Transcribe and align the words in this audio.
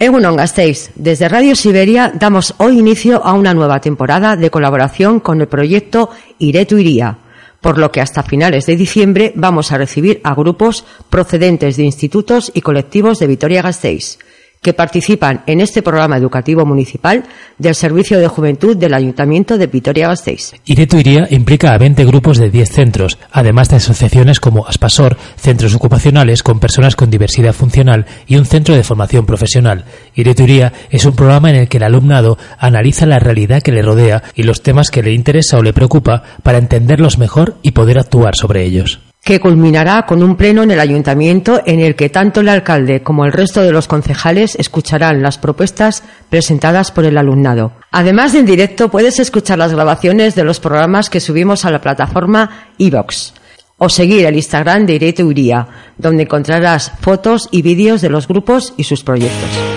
Egunon 0.00 0.36
Gasteiz, 0.36 0.92
desde 0.94 1.28
Radio 1.28 1.56
Siberia 1.56 2.12
damos 2.14 2.54
hoy 2.58 2.78
inicio 2.78 3.20
a 3.24 3.32
una 3.32 3.52
nueva 3.52 3.80
temporada 3.80 4.36
de 4.36 4.48
colaboración 4.48 5.18
con 5.18 5.40
el 5.40 5.48
proyecto 5.48 6.10
Iré 6.38 6.66
tu 6.66 6.78
iría, 6.78 7.18
por 7.60 7.78
lo 7.78 7.90
que 7.90 8.00
hasta 8.00 8.22
finales 8.22 8.66
de 8.66 8.76
diciembre 8.76 9.32
vamos 9.34 9.72
a 9.72 9.78
recibir 9.78 10.20
a 10.22 10.36
grupos 10.36 10.84
procedentes 11.10 11.76
de 11.76 11.82
institutos 11.82 12.52
y 12.54 12.60
colectivos 12.60 13.18
de 13.18 13.26
Vitoria 13.26 13.60
Gasteiz 13.60 14.20
que 14.62 14.72
participan 14.72 15.42
en 15.46 15.60
este 15.60 15.82
programa 15.82 16.16
educativo 16.16 16.64
municipal 16.66 17.24
del 17.58 17.74
Servicio 17.74 18.18
de 18.18 18.28
Juventud 18.28 18.76
del 18.76 18.94
Ayuntamiento 18.94 19.58
de 19.58 19.66
Vitoria-Gasteiz. 19.66 20.54
Ireto 20.64 20.98
Iría 20.98 21.26
implica 21.30 21.72
a 21.72 21.78
20 21.78 22.04
grupos 22.04 22.38
de 22.38 22.50
10 22.50 22.70
centros, 22.70 23.18
además 23.30 23.68
de 23.68 23.76
asociaciones 23.76 24.40
como 24.40 24.66
Aspasor, 24.66 25.16
centros 25.36 25.74
ocupacionales 25.74 26.42
con 26.42 26.60
personas 26.60 26.96
con 26.96 27.10
diversidad 27.10 27.52
funcional 27.52 28.06
y 28.26 28.36
un 28.36 28.46
centro 28.46 28.74
de 28.74 28.84
formación 28.84 29.26
profesional. 29.26 29.84
Ireto 30.14 30.42
Iría 30.42 30.72
es 30.90 31.04
un 31.04 31.14
programa 31.14 31.50
en 31.50 31.56
el 31.56 31.68
que 31.68 31.78
el 31.78 31.84
alumnado 31.84 32.38
analiza 32.58 33.06
la 33.06 33.18
realidad 33.18 33.62
que 33.62 33.72
le 33.72 33.82
rodea 33.82 34.22
y 34.34 34.42
los 34.42 34.62
temas 34.62 34.90
que 34.90 35.02
le 35.02 35.12
interesa 35.12 35.58
o 35.58 35.62
le 35.62 35.72
preocupa 35.72 36.22
para 36.42 36.58
entenderlos 36.58 37.18
mejor 37.18 37.56
y 37.62 37.72
poder 37.72 37.98
actuar 37.98 38.34
sobre 38.36 38.64
ellos 38.64 39.00
que 39.22 39.40
culminará 39.40 40.06
con 40.06 40.22
un 40.22 40.36
pleno 40.36 40.62
en 40.62 40.70
el 40.70 40.80
ayuntamiento 40.80 41.60
en 41.66 41.80
el 41.80 41.96
que 41.96 42.08
tanto 42.08 42.40
el 42.40 42.48
alcalde 42.48 43.02
como 43.02 43.24
el 43.24 43.32
resto 43.32 43.62
de 43.62 43.72
los 43.72 43.88
concejales 43.88 44.54
escucharán 44.54 45.22
las 45.22 45.38
propuestas 45.38 46.02
presentadas 46.30 46.90
por 46.90 47.04
el 47.04 47.18
alumnado. 47.18 47.72
Además 47.90 48.32
de 48.32 48.40
en 48.40 48.46
directo 48.46 48.90
puedes 48.90 49.18
escuchar 49.18 49.58
las 49.58 49.74
grabaciones 49.74 50.34
de 50.34 50.44
los 50.44 50.60
programas 50.60 51.10
que 51.10 51.20
subimos 51.20 51.64
a 51.64 51.70
la 51.70 51.80
plataforma 51.80 52.70
iVox 52.78 53.34
o 53.78 53.88
seguir 53.88 54.26
el 54.26 54.36
Instagram 54.36 54.86
de 54.86 54.94
Irete 54.94 55.24
Uría, 55.24 55.68
donde 55.96 56.24
encontrarás 56.24 56.92
fotos 57.00 57.48
y 57.50 57.62
vídeos 57.62 58.00
de 58.00 58.10
los 58.10 58.26
grupos 58.26 58.74
y 58.76 58.84
sus 58.84 59.04
proyectos. 59.04 59.67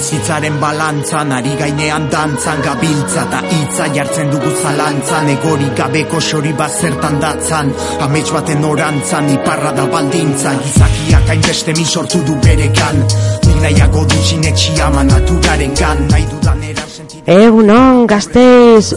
Bizitzaren 0.00 0.58
balantzan 0.60 1.30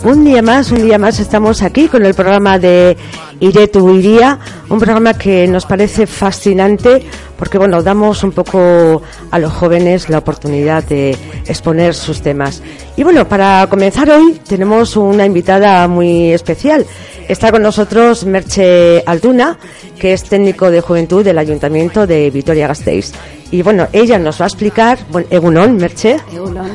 un 0.03 0.23
día 0.23 0.41
más, 0.41 0.71
un 0.71 0.83
día 0.83 0.97
más 0.97 1.19
estamos 1.19 1.61
aquí 1.61 1.87
con 1.87 2.05
el 2.05 2.13
programa 2.13 2.57
de 2.57 2.97
Iré 3.39 3.67
tu 3.67 3.93
iría, 3.93 4.39
un 4.69 4.79
programa 4.79 5.13
que 5.15 5.47
nos 5.47 5.65
parece 5.65 6.07
fascinante 6.07 7.03
porque 7.37 7.57
bueno, 7.57 7.81
damos 7.81 8.23
un 8.23 8.31
poco 8.31 9.01
a 9.31 9.39
los 9.39 9.51
jóvenes 9.53 10.09
la 10.09 10.19
oportunidad 10.19 10.83
de 10.83 11.17
exponer 11.45 11.93
sus 11.93 12.21
temas. 12.21 12.61
Y 12.95 13.03
bueno, 13.03 13.27
para 13.27 13.67
comenzar 13.69 14.09
hoy 14.09 14.39
tenemos 14.47 14.95
una 14.95 15.25
invitada 15.25 15.87
muy 15.87 16.31
especial. 16.31 16.85
Está 17.27 17.51
con 17.51 17.61
nosotros 17.61 18.25
Merche 18.25 19.03
Alduna, 19.05 19.57
que 19.97 20.13
es 20.13 20.23
técnico 20.23 20.69
de 20.69 20.81
juventud 20.81 21.23
del 21.23 21.37
Ayuntamiento 21.37 22.05
de 22.05 22.29
Vitoria-Gasteiz. 22.29 23.13
Y 23.51 23.61
bueno, 23.61 23.87
ella 23.93 24.17
nos 24.19 24.41
va 24.41 24.45
a 24.45 24.47
explicar, 24.47 24.99
bueno, 25.09 25.27
egunon, 25.29 25.77
Merche. 25.77 26.17
Egunon. 26.33 26.71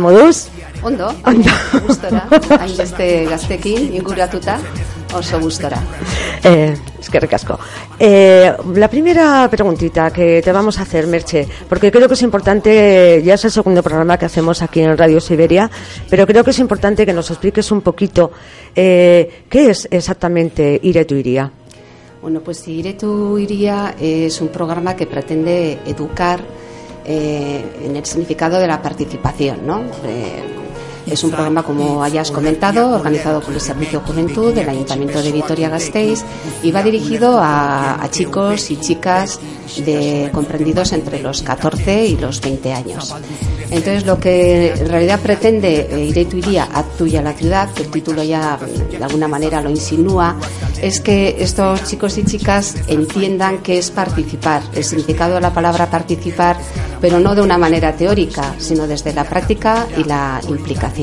modus? 0.00 0.48
Ondo, 0.82 1.08
Ondo. 1.24 1.50
gustora, 1.86 2.28
hainbeste 2.60 3.26
gaztekin 3.26 3.94
inguratuta, 3.94 4.58
oso 5.14 5.40
gustora. 5.40 5.78
Eh, 6.44 6.76
es 7.00 7.10
que 7.10 7.20
recasco. 7.20 7.58
Eh, 7.98 8.52
la 8.74 8.88
primera 8.88 9.48
preguntita 9.50 10.10
que 10.10 10.40
te 10.42 10.52
vamos 10.52 10.78
a 10.78 10.82
hacer, 10.82 11.06
Merche, 11.06 11.46
porque 11.68 11.90
creo 11.90 12.08
que 12.08 12.14
es 12.14 12.22
importante, 12.22 13.22
ya 13.24 13.34
es 13.34 13.44
el 13.44 13.50
segundo 13.50 13.82
programa 13.82 14.18
que 14.18 14.26
hacemos 14.26 14.62
aquí 14.62 14.80
en 14.80 14.96
Radio 14.96 15.20
Siberia, 15.20 15.70
pero 16.08 16.26
creo 16.26 16.44
que 16.44 16.50
es 16.50 16.58
importante 16.58 17.04
que 17.06 17.12
nos 17.12 17.30
expliques 17.30 17.70
un 17.72 17.80
poquito 17.80 18.30
eh, 18.74 19.44
qué 19.48 19.70
es 19.70 19.88
exactamente 19.90 20.78
Ire 20.82 21.04
tu 21.04 21.14
Iría. 21.14 21.50
Bueno, 22.22 22.40
pues 22.40 22.66
Ire 22.68 22.94
tu 22.94 23.38
Iría 23.38 23.94
es 24.00 24.40
un 24.40 24.48
programa 24.48 24.94
que 24.94 25.06
pretende 25.06 25.78
educar 25.86 26.40
eh, 27.04 27.64
en 27.84 27.94
el 27.94 28.04
significado 28.04 28.58
de 28.58 28.66
la 28.66 28.82
participación, 28.82 29.66
¿no? 29.66 29.82
Es 31.06 31.22
un 31.22 31.30
programa, 31.30 31.62
como 31.62 32.02
hayas 32.02 32.32
comentado, 32.32 32.90
organizado 32.90 33.40
por 33.40 33.54
el 33.54 33.60
Servicio 33.60 34.00
Juventud 34.00 34.52
del 34.52 34.68
Ayuntamiento 34.68 35.22
de 35.22 35.30
Vitoria-Gasteiz 35.30 36.24
y 36.64 36.72
va 36.72 36.82
dirigido 36.82 37.38
a, 37.40 38.06
chicos 38.10 38.70
y 38.70 38.76
chicas 38.78 39.38
comprendidos 40.32 40.92
entre 40.92 41.20
los 41.20 41.42
14 41.42 42.06
y 42.06 42.16
los 42.16 42.40
20 42.40 42.72
años. 42.72 43.14
Entonces, 43.70 44.06
lo 44.06 44.18
que 44.18 44.72
en 44.72 44.88
realidad 44.88 45.20
pretende 45.20 45.88
eh, 45.90 46.06
Iré 46.06 46.24
tu 46.24 46.36
iría, 46.36 46.64
a 46.64 46.84
la 47.22 47.32
ciudad, 47.32 47.70
que 47.72 47.82
el 47.82 47.90
título 47.90 48.22
ya 48.22 48.58
de 48.90 49.04
alguna 49.04 49.28
manera 49.28 49.60
lo 49.60 49.70
insinúa, 49.70 50.36
es 50.80 51.00
que 51.00 51.36
estos 51.40 51.84
chicos 51.84 52.16
y 52.18 52.24
chicas 52.24 52.76
entiendan 52.86 53.58
qué 53.58 53.78
es 53.78 53.90
participar, 53.90 54.62
el 54.74 54.84
significado 54.84 55.34
de 55.34 55.40
la 55.40 55.52
palabra 55.52 55.90
participar, 55.90 56.56
pero 57.00 57.18
no 57.18 57.34
de 57.34 57.42
una 57.42 57.58
manera 57.58 57.94
teórica, 57.94 58.54
sino 58.58 58.86
desde 58.86 59.12
la 59.12 59.24
práctica 59.24 59.86
y 59.96 60.04
la 60.04 60.40
implicación. 60.48 60.95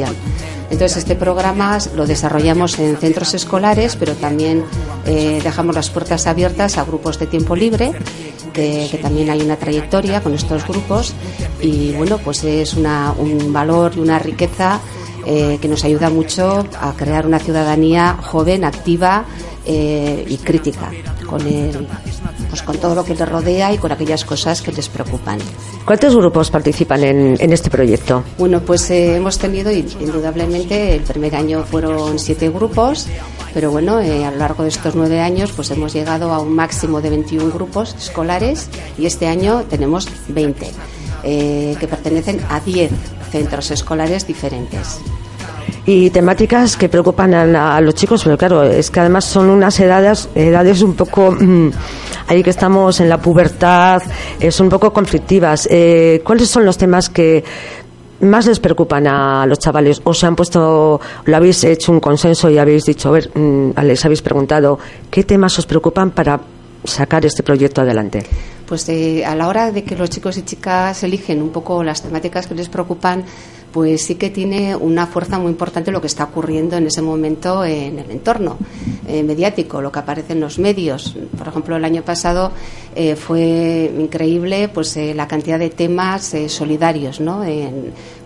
Entonces, 0.70 0.98
este 0.98 1.16
programa 1.16 1.78
lo 1.96 2.08
desarrollamos 2.08 2.80
en 2.80 2.98
centros 2.98 3.34
escolares, 3.34 3.96
pero 3.96 4.14
también 4.16 4.64
eh, 5.06 5.40
dejamos 5.44 5.76
las 5.76 5.90
puertas 5.90 6.26
abiertas 6.26 6.78
a 6.78 6.84
grupos 6.84 7.20
de 7.20 7.28
tiempo 7.28 7.56
libre, 7.56 7.92
que, 8.54 9.00
también 9.02 9.30
hay 9.30 9.42
una 9.42 9.58
trayectoria 9.58 10.22
con 10.22 10.34
estos 10.34 10.68
grupos. 10.68 11.14
Y 11.62 11.92
bueno, 11.92 12.18
pues 12.18 12.44
es 12.44 12.74
un 12.74 13.54
valor 13.54 13.94
y 13.96 14.00
una 14.00 14.20
riqueza 14.20 14.80
eh, 15.26 15.58
que 15.62 15.68
nos 15.68 15.84
ayuda 15.86 16.10
mucho 16.10 16.66
a 16.80 16.94
crear 16.94 17.26
una 17.26 17.40
ciudadanía 17.40 18.18
joven, 18.22 18.66
activa 18.66 19.26
eh, 19.66 20.26
y 20.28 20.38
crítica 20.38 20.92
con 21.26 21.48
el, 21.48 21.88
pues 22.54 22.62
con 22.62 22.78
todo 22.78 22.94
lo 22.94 23.04
que 23.04 23.16
les 23.16 23.28
rodea 23.28 23.74
y 23.74 23.80
con 23.80 23.92
aquellas 23.92 24.24
cosas 24.26 24.62
que 24.62 24.72
les 24.72 24.88
preocupan. 24.88 25.40
¿Cuántos 25.86 26.16
grupos 26.16 26.52
participan 26.52 27.04
en, 27.04 27.36
en 27.40 27.52
este 27.52 27.72
proyecto? 27.72 28.24
Bueno, 28.38 28.60
pues 28.60 28.92
eh, 28.92 29.16
hemos 29.16 29.40
tenido 29.40 29.72
indudablemente 29.72 30.94
el 30.94 31.02
primer 31.02 31.36
año 31.36 31.64
fueron 31.64 32.20
siete 32.20 32.52
grupos, 32.52 33.08
pero 33.56 33.72
bueno, 33.72 33.98
a 33.98 34.30
lo 34.30 34.38
largo 34.38 34.62
de 34.62 34.70
estos 34.70 34.94
nueve 34.94 35.20
años 35.20 35.52
pues 35.52 35.72
hemos 35.72 35.94
llegado 35.94 36.32
a 36.32 36.38
un 36.38 36.54
máximo 36.54 37.02
de 37.02 37.10
21 37.10 37.52
grupos 37.52 37.96
escolares 37.96 38.70
y 39.00 39.08
este 39.08 39.26
año 39.26 39.64
tenemos 39.68 40.08
20 40.28 40.72
que 41.24 41.88
pertenecen 41.90 42.40
a 42.50 42.60
10 42.60 42.92
centros 43.32 43.72
escolares 43.72 44.28
diferentes 44.28 45.00
y 45.86 46.10
temáticas 46.12 46.78
que 46.78 46.88
preocupan 46.88 47.34
a, 47.34 47.82
los 47.82 47.94
chicos, 47.96 48.24
pero 48.24 48.38
claro, 48.38 48.64
es 48.64 48.90
que 48.90 49.02
además 49.02 49.26
son 49.26 49.50
unas 49.50 49.78
edades, 49.80 50.30
edades 50.34 50.82
un 50.82 50.94
poco, 50.94 51.32
mm, 51.32 51.72
ahí 52.28 52.42
que 52.42 52.52
estamos 52.52 53.00
en 53.02 53.10
la 53.10 53.20
pubertad, 53.20 54.02
eh, 54.40 54.52
son 54.52 54.68
un 54.68 54.72
poco 54.72 54.94
conflictivas. 54.94 55.68
Eh, 55.70 56.22
¿Cuáles 56.24 56.50
son 56.50 56.66
los 56.66 56.78
temas 56.78 57.10
que 57.10 57.44
más 58.22 58.46
les 58.46 58.60
preocupan 58.60 59.08
a 59.08 59.46
los 59.46 59.60
chavales? 59.60 60.02
¿O 60.06 60.14
se 60.14 60.26
han 60.26 60.36
puesto, 60.36 61.02
lo 61.26 61.36
habéis 61.36 61.64
hecho 61.66 61.92
un 61.92 62.00
consenso 62.00 62.50
y 62.50 62.58
habéis 62.58 62.86
dicho, 62.86 63.10
a 63.10 63.12
ver, 63.12 63.30
mm, 63.34 63.72
les 63.84 64.06
habéis 64.06 64.22
preguntado, 64.22 64.80
¿qué 65.12 65.24
temas 65.24 65.60
os 65.60 65.66
preocupan 65.66 66.12
para 66.12 66.40
sacar 66.86 67.26
este 67.26 67.44
proyecto 67.44 67.82
adelante? 67.82 68.24
Pues 68.68 68.88
eh, 68.90 69.26
a 69.26 69.36
la 69.36 69.48
hora 69.48 69.72
de 69.72 69.84
que 69.84 69.96
los 69.96 70.10
chicos 70.10 70.38
y 70.38 70.44
chicas 70.44 71.04
eligen 71.04 71.42
un 71.42 71.50
poco 71.50 71.84
las 71.84 72.02
temáticas 72.02 72.48
que 72.48 72.56
les 72.56 72.70
preocupan, 72.70 73.24
pues 73.74 74.06
sí 74.06 74.16
que 74.16 74.30
tiene 74.30 74.76
una 74.76 75.08
fuerza 75.08 75.40
muy 75.40 75.50
importante 75.50 75.92
lo 75.92 76.00
que 76.00 76.08
está 76.08 76.26
ocurriendo 76.26 76.78
en 76.78 76.86
ese 76.86 77.02
momento 77.02 77.66
en 77.66 77.98
el 77.98 78.12
entorno 78.12 78.58
eh, 79.08 79.24
mediático, 79.24 79.82
lo 79.82 79.92
que 79.92 80.00
aparece 80.00 80.34
en 80.34 80.40
los 80.42 80.60
medios. 80.60 81.18
Por 81.36 81.48
ejemplo, 81.48 81.76
el 81.76 81.84
año 81.84 82.04
pasado 82.04 82.52
eh, 82.96 83.16
fue 83.16 83.92
increíble 83.98 84.70
pues 84.70 84.96
eh, 84.96 85.16
la 85.16 85.28
cantidad 85.28 85.58
de 85.58 85.72
temas 85.72 86.36
solidarios 86.48 87.20
¿no? 87.20 87.42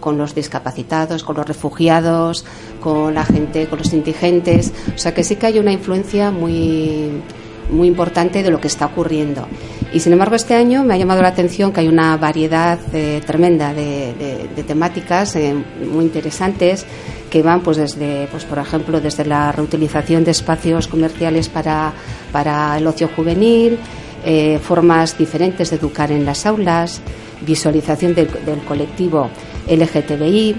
con 0.01 0.17
los 0.17 0.35
discapacitados, 0.35 1.23
con 1.23 1.37
los 1.37 1.47
refugiados, 1.47 2.43
con 2.81 3.13
la 3.13 3.23
gente, 3.23 3.67
con 3.67 3.79
los 3.79 3.93
indigentes. 3.93 4.73
O 4.93 4.97
sea 4.97 5.13
que 5.13 5.23
sí 5.23 5.37
que 5.37 5.45
hay 5.45 5.59
una 5.59 5.71
influencia 5.71 6.29
muy 6.29 7.21
muy 7.69 7.87
importante 7.87 8.43
de 8.43 8.49
lo 8.49 8.59
que 8.59 8.67
está 8.67 8.85
ocurriendo. 8.85 9.47
Y 9.93 9.99
sin 9.99 10.13
embargo, 10.13 10.35
este 10.35 10.55
año 10.55 10.83
me 10.83 10.93
ha 10.93 10.97
llamado 10.97 11.21
la 11.21 11.29
atención 11.29 11.71
que 11.71 11.81
hay 11.81 11.87
una 11.87 12.17
variedad 12.17 12.79
eh, 12.93 13.21
tremenda 13.25 13.73
de, 13.73 14.47
temáticas 14.67 15.35
eh, 15.35 15.55
muy 15.89 16.05
interesantes 16.05 16.85
que 17.29 17.41
van, 17.41 17.61
pues, 17.61 17.77
desde, 17.77 18.27
pues, 18.27 18.45
por 18.45 18.59
ejemplo, 18.59 18.99
desde 18.99 19.25
la 19.25 19.51
reutilización 19.51 20.23
de 20.23 20.31
espacios 20.31 20.87
comerciales 20.87 21.49
para, 21.49 21.93
para 22.31 22.77
el 22.77 22.87
ocio 22.87 23.09
juvenil, 23.15 23.77
eh, 24.25 24.59
formas 24.61 25.17
diferentes 25.17 25.69
de 25.69 25.77
educar 25.77 26.11
en 26.11 26.25
las 26.25 26.45
aulas, 26.45 27.01
visualización 27.45 28.13
del, 28.15 28.29
del 28.45 28.59
colectivo 28.65 29.29
LGTBI, 29.69 30.55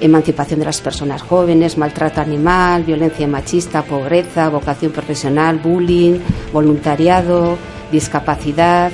emancipación 0.00 0.60
de 0.60 0.66
las 0.66 0.80
personas 0.80 1.22
jóvenes, 1.22 1.78
maltrato 1.78 2.20
animal, 2.20 2.84
violencia 2.84 3.26
machista, 3.26 3.82
pobreza, 3.82 4.48
vocación 4.48 4.92
profesional, 4.92 5.58
bullying, 5.58 6.18
voluntariado, 6.52 7.56
discapacidad, 7.90 8.92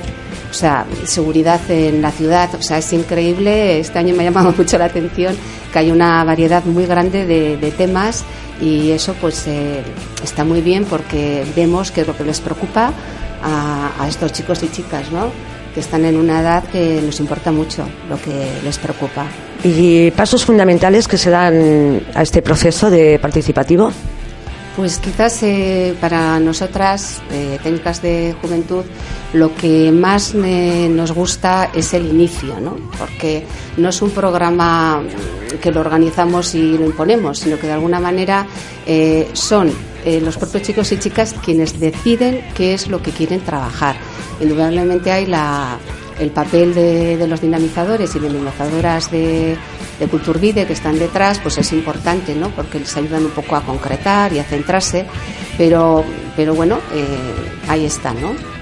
o 0.49 0.53
sea, 0.53 0.85
seguridad 1.05 1.59
en 1.69 2.01
la 2.01 2.11
ciudad. 2.11 2.53
O 2.55 2.61
sea, 2.61 2.77
es 2.77 2.93
increíble. 2.93 3.79
Este 3.79 3.99
año 3.99 4.15
me 4.15 4.23
ha 4.23 4.31
llamado 4.31 4.51
mucho 4.57 4.77
la 4.77 4.85
atención 4.85 5.35
que 5.71 5.79
hay 5.79 5.91
una 5.91 6.23
variedad 6.23 6.63
muy 6.65 6.85
grande 6.85 7.25
de, 7.25 7.71
temas 7.71 8.23
y 8.61 8.91
eso 8.91 9.13
pues 9.19 9.45
eh, 9.47 9.83
está 10.23 10.45
muy 10.45 10.61
bien 10.61 10.85
porque 10.85 11.45
vemos 11.55 11.91
que 11.91 12.01
es 12.01 12.07
lo 12.07 12.15
que 12.15 12.23
les 12.23 12.39
preocupa 12.39 12.93
a, 13.43 13.91
a 13.99 14.07
estos 14.07 14.31
chicos 14.31 14.63
y 14.63 14.69
chicas, 14.69 15.11
¿no? 15.11 15.54
Que 15.75 15.81
están 15.81 16.05
en 16.05 16.15
una 16.15 16.39
edad 16.39 16.63
que 16.63 17.01
nos 17.05 17.19
importa 17.19 17.51
mucho 17.51 17.85
lo 18.09 18.19
que 18.19 18.47
les 18.63 18.79
preocupa. 18.79 19.25
¿Y 19.61 20.09
pasos 20.11 20.45
fundamentales 20.45 21.05
que 21.05 21.17
se 21.17 21.29
dan 21.29 22.01
a 22.15 22.23
este 22.23 22.41
proceso 22.41 22.89
de 22.89 23.19
participativo? 23.19 23.91
Pues 24.77 24.99
quizás 24.99 25.43
eh, 25.43 25.93
para 25.99 26.39
nosotras, 26.39 27.21
eh, 27.31 27.59
técnicas 27.61 28.01
de 28.01 28.35
juventud, 28.41 28.85
lo 29.33 29.53
que 29.53 29.91
más 29.91 30.33
nos 30.33 31.11
gusta 31.11 31.69
es 31.73 31.93
el 31.93 32.05
inicio, 32.07 32.59
¿no? 32.59 32.77
porque 32.97 33.45
no 33.75 33.89
es 33.89 34.01
un 34.01 34.11
programa 34.11 35.03
que 35.61 35.71
lo 35.71 35.81
organizamos 35.81 36.55
y 36.55 36.77
lo 36.77 36.85
imponemos, 36.85 37.39
sino 37.39 37.59
que 37.59 37.67
de 37.67 37.73
alguna 37.73 37.99
manera 37.99 38.45
eh, 40.05 40.21
los 40.21 40.37
propios 40.37 40.63
chicos 40.63 40.91
y 40.91 40.99
chicas 40.99 41.35
quienes 41.43 41.79
deciden 41.79 42.41
qué 42.55 42.73
es 42.73 42.87
lo 42.87 43.01
que 43.01 43.11
quieren 43.11 43.41
trabajar 43.41 43.97
indudablemente 44.39 45.11
hay 45.11 45.25
la, 45.25 45.77
el 46.19 46.31
papel 46.31 46.73
de, 46.73 47.25
los 47.27 47.41
dinamizadores 47.41 48.15
y 48.15 48.19
dinamizadoras 48.19 49.11
de, 49.11 49.57
de 49.99 50.07
Culturvide 50.07 50.65
que 50.65 50.73
están 50.73 50.97
detrás, 50.99 51.39
pues 51.39 51.57
es 51.57 51.71
importante, 51.73 52.35
¿no? 52.35 52.49
Porque 52.49 52.79
les 52.79 52.95
ayudan 52.97 53.25
un 53.25 53.31
poco 53.31 53.55
a 53.55 53.61
concretar 53.61 54.33
y 54.33 54.39
a 54.39 54.43
centrarse, 54.43 55.05
pero, 55.57 56.03
pero 56.35 56.55
bueno, 56.55 56.79
eh, 56.93 57.05
ahí 57.67 57.85
está, 57.85 58.13
¿no? 58.13 58.54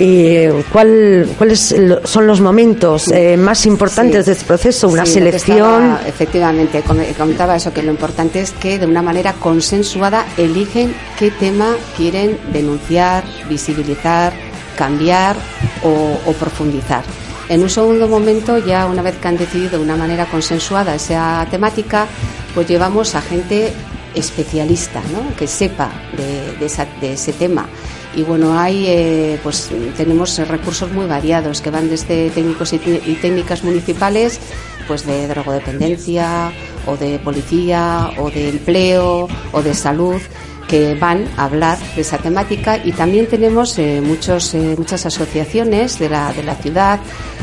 ¿Y 0.00 0.48
cuál, 0.72 1.28
cuáles 1.36 1.74
son 2.04 2.26
los 2.26 2.40
momentos 2.40 3.08
eh, 3.08 3.36
más 3.36 3.66
importantes 3.66 4.24
de 4.24 4.32
este 4.32 4.46
proceso? 4.46 4.88
¿Una 4.88 5.04
selección? 5.04 5.98
efectivamente, 6.06 6.82
comentaba 7.18 7.56
eso, 7.56 7.70
que 7.70 7.82
lo 7.82 7.90
importante 7.90 8.40
es 8.40 8.52
que 8.52 8.78
de 8.78 8.86
una 8.86 9.02
manera 9.02 9.34
consensuada 9.34 10.24
eligen 10.38 10.94
qué 11.18 11.30
tema 11.30 11.76
quieren 11.98 12.38
denunciar, 12.50 13.24
visibilizar, 13.46 14.32
cambiar 14.74 15.36
o, 15.82 16.32
profundizar. 16.32 17.04
En 17.50 17.62
un 17.62 17.68
segundo 17.68 18.08
momento, 18.08 18.56
ya 18.56 18.86
una 18.86 19.02
vez 19.02 19.16
que 19.16 19.28
han 19.28 19.36
decidido 19.36 19.72
de 19.72 19.84
una 19.84 19.96
manera 19.96 20.24
consensuada 20.24 20.94
esa 20.94 21.46
temática, 21.50 22.06
pues 22.54 22.66
llevamos 22.66 23.14
a 23.14 23.20
gente 23.20 23.74
especialista, 24.14 25.02
¿no? 25.12 25.36
que 25.36 25.46
sepa 25.46 25.90
de, 26.16 27.12
ese 27.12 27.32
tema. 27.34 27.66
Y 28.14 28.22
bueno, 28.22 28.58
hay, 28.58 28.86
eh, 28.88 29.40
pues 29.42 29.70
tenemos 29.96 30.36
recursos 30.48 30.90
muy 30.92 31.06
variados 31.06 31.60
que 31.60 31.70
van 31.70 31.88
desde 31.88 32.30
técnicos 32.30 32.72
y, 32.72 32.78
técnicas 33.20 33.62
municipales, 33.62 34.40
pues 34.88 35.06
de 35.06 35.28
drogodependencia, 35.28 36.52
o 36.86 36.96
de 36.96 37.18
policía, 37.20 38.10
o 38.18 38.30
de 38.30 38.48
empleo, 38.48 39.28
o 39.52 39.62
de 39.62 39.74
salud 39.74 40.20
que 40.70 40.94
van 40.94 41.26
a 41.36 41.46
hablar 41.46 41.78
de 41.96 42.02
esa 42.02 42.18
temática 42.18 42.80
y 42.84 42.92
también 42.92 43.26
tenemos 43.26 43.76
eh, 43.80 44.00
muchos, 44.00 44.54
eh, 44.54 44.76
muchas 44.78 45.04
asociaciones 45.04 45.98
de 45.98 46.08
la, 46.08 46.32
de 46.32 46.44
la 46.44 46.54
ciudad 46.54 47.00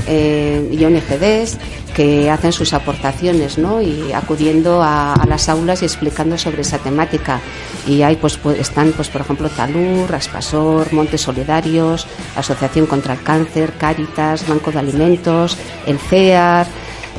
eh, 0.08 0.66
y 0.72 0.86
ONGDs 0.86 1.58
que 1.94 2.32
hacen 2.32 2.54
sus 2.54 2.72
aportaciones 2.72 3.58
¿no? 3.58 3.82
y 3.82 4.14
acudiendo 4.14 4.82
a, 4.82 5.26
las 5.28 5.50
aulas 5.50 5.82
y 5.82 5.86
explicando 5.86 6.38
sobre 6.38 6.62
esa 6.62 6.78
temática. 6.78 7.42
Y 7.86 8.02
ahí 8.02 8.16
pues, 8.16 8.38
pues, 8.38 8.60
están, 8.60 8.94
pues, 8.94 9.10
por 9.10 9.22
ejemplo, 9.22 9.50
Talur, 9.50 10.10
Raspasor, 10.10 10.94
Montes 10.94 11.22
Solidarios, 11.22 12.08
Asociación 12.38 12.86
contra 12.86 13.16
el 13.16 13.24
Cáncer, 13.24 13.74
Cáritas, 13.78 14.48
Banco 14.48 14.72
de 14.72 14.80
Alimentos, 14.80 15.58
el 15.86 16.00
CEAR 16.00 16.68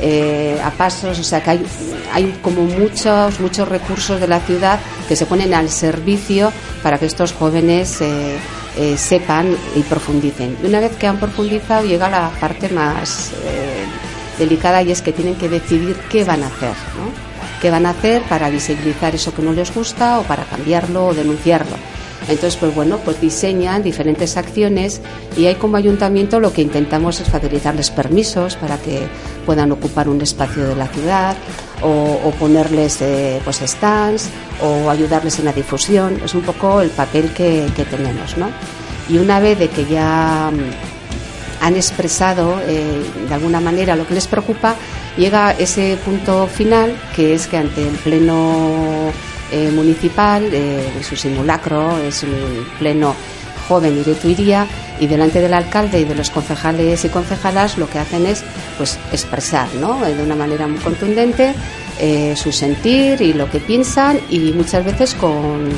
eh, 0.01 0.59
a 0.63 0.71
pasos, 0.71 1.19
o 1.19 1.23
sea 1.23 1.41
que 1.41 1.49
hay, 1.51 1.65
hay 2.13 2.39
como 2.41 2.63
muchos, 2.63 3.39
muchos 3.39 3.67
recursos 3.67 4.19
de 4.19 4.27
la 4.27 4.39
ciudad 4.39 4.79
que 5.07 5.15
se 5.15 5.25
ponen 5.25 5.53
al 5.53 5.69
servicio 5.69 6.51
para 6.81 6.97
que 6.97 7.05
estos 7.05 7.33
jóvenes 7.33 8.01
eh, 8.01 8.37
eh, 8.77 8.97
sepan 8.97 9.55
y 9.75 9.81
profundicen. 9.81 10.57
Y 10.63 10.67
una 10.67 10.79
vez 10.79 10.95
que 10.95 11.07
han 11.07 11.19
profundizado 11.19 11.85
llega 11.85 12.09
la 12.09 12.29
parte 12.39 12.69
más 12.69 13.31
delicada 14.37 14.81
y 14.81 14.91
es 14.91 15.01
que 15.01 15.11
tienen 15.11 15.35
que 15.35 15.49
decidir 15.49 15.97
qué 16.09 16.23
van 16.23 16.43
a 16.43 16.47
hacer. 16.47 16.73
Qué 17.61 17.69
van 17.69 17.85
a 17.85 17.91
hacer 17.91 18.21
para 18.23 18.49
visibilizar 18.49 19.15
eso 19.15 19.33
que 19.33 19.41
no 19.41 19.53
les 19.53 19.73
gusta 19.73 20.19
o 20.19 20.23
para 20.23 20.43
cambiarlo 20.43 21.07
o 21.07 21.13
denunciarlo. 21.13 21.75
Entonces, 22.27 22.57
pues 22.57 22.75
bueno, 22.75 22.99
pues 23.03 23.19
diseñan 23.19 23.81
diferentes 23.81 24.37
acciones 24.37 25.01
y 25.35 25.47
ahí 25.47 25.55
como 25.55 25.77
ayuntamiento 25.77 26.39
lo 26.39 26.53
que 26.53 26.61
intentamos 26.61 27.19
es 27.19 27.27
facilitarles 27.27 27.89
permisos 27.89 28.55
para 28.55 28.77
que 28.77 29.07
puedan 29.45 29.71
ocupar 29.71 30.07
un 30.07 30.21
espacio 30.21 30.67
de 30.67 30.75
la 30.75 30.87
ciudad 30.87 31.35
o, 31.81 32.31
ponerles 32.37 33.01
eh, 33.01 33.41
pues 33.43 33.61
stands 33.65 34.29
o 34.61 34.89
ayudarles 34.89 35.39
en 35.39 35.45
la 35.45 35.53
difusión. 35.53 36.21
Es 36.23 36.35
un 36.35 36.41
poco 36.41 36.81
el 36.81 36.89
papel 36.89 37.33
que, 37.33 37.67
tenemos, 37.89 38.37
¿no? 38.37 38.49
Y 39.09 39.17
una 39.17 39.39
vez 39.39 39.57
de 39.57 39.69
que 39.69 39.85
ya 39.85 40.51
mm, 40.51 41.65
han 41.65 41.75
expresado 41.75 42.59
eh, 42.67 43.01
de 43.27 43.33
alguna 43.33 43.59
manera 43.59 43.95
lo 43.95 44.05
que 44.05 44.13
les 44.13 44.27
preocupa, 44.27 44.75
llega 45.19 45.51
ese 45.51 45.97
punto 46.03 46.47
final 46.47 46.95
que 47.15 47.33
es 47.33 47.47
que 47.47 47.57
ante 47.57 47.87
el 47.87 47.95
pleno 47.95 49.11
eh, 49.51 49.69
municipal, 49.71 50.49
eh, 50.51 50.89
su 51.07 51.15
simulacro 51.15 51.97
es 51.99 52.23
un 52.23 52.65
pleno 52.79 53.13
joven 53.67 54.01
y 54.03 54.13
Tuiría 54.13 54.65
y 54.99 55.07
delante 55.07 55.41
del 55.41 55.53
alcalde 55.53 55.99
y 55.99 56.05
de 56.05 56.15
los 56.15 56.29
concejales 56.29 57.05
y 57.05 57.09
concejalas 57.09 57.77
lo 57.77 57.87
que 57.89 57.99
hacen 57.99 58.25
es 58.25 58.43
pues 58.77 58.97
expresar 59.11 59.67
¿no? 59.75 60.03
de 60.03 60.23
una 60.23 60.35
manera 60.35 60.67
muy 60.67 60.79
contundente 60.79 61.53
eh, 61.99 62.35
su 62.35 62.51
sentir 62.51 63.21
y 63.21 63.33
lo 63.33 63.49
que 63.49 63.59
piensan 63.59 64.19
y 64.29 64.53
muchas 64.53 64.83
veces 64.83 65.13
con 65.13 65.69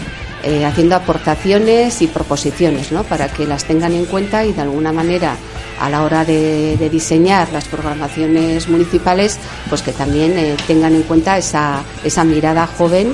haciendo 0.65 0.95
aportaciones 0.95 2.01
y 2.01 2.07
proposiciones 2.07 2.91
¿no? 2.91 3.03
para 3.03 3.27
que 3.27 3.45
las 3.45 3.65
tengan 3.65 3.93
en 3.93 4.05
cuenta 4.05 4.43
y 4.43 4.53
de 4.53 4.62
alguna 4.62 4.91
manera 4.91 5.36
a 5.79 5.89
la 5.89 6.03
hora 6.03 6.25
de, 6.25 6.89
diseñar 6.91 7.51
las 7.51 7.65
programaciones 7.65 8.67
municipales 8.67 9.38
pues 9.69 9.81
que 9.81 9.91
también 9.91 10.55
tengan 10.67 10.95
en 10.95 11.03
cuenta 11.03 11.38
esa, 11.38 11.83
esa 12.03 12.24
mirada 12.24 12.67
joven 12.67 13.13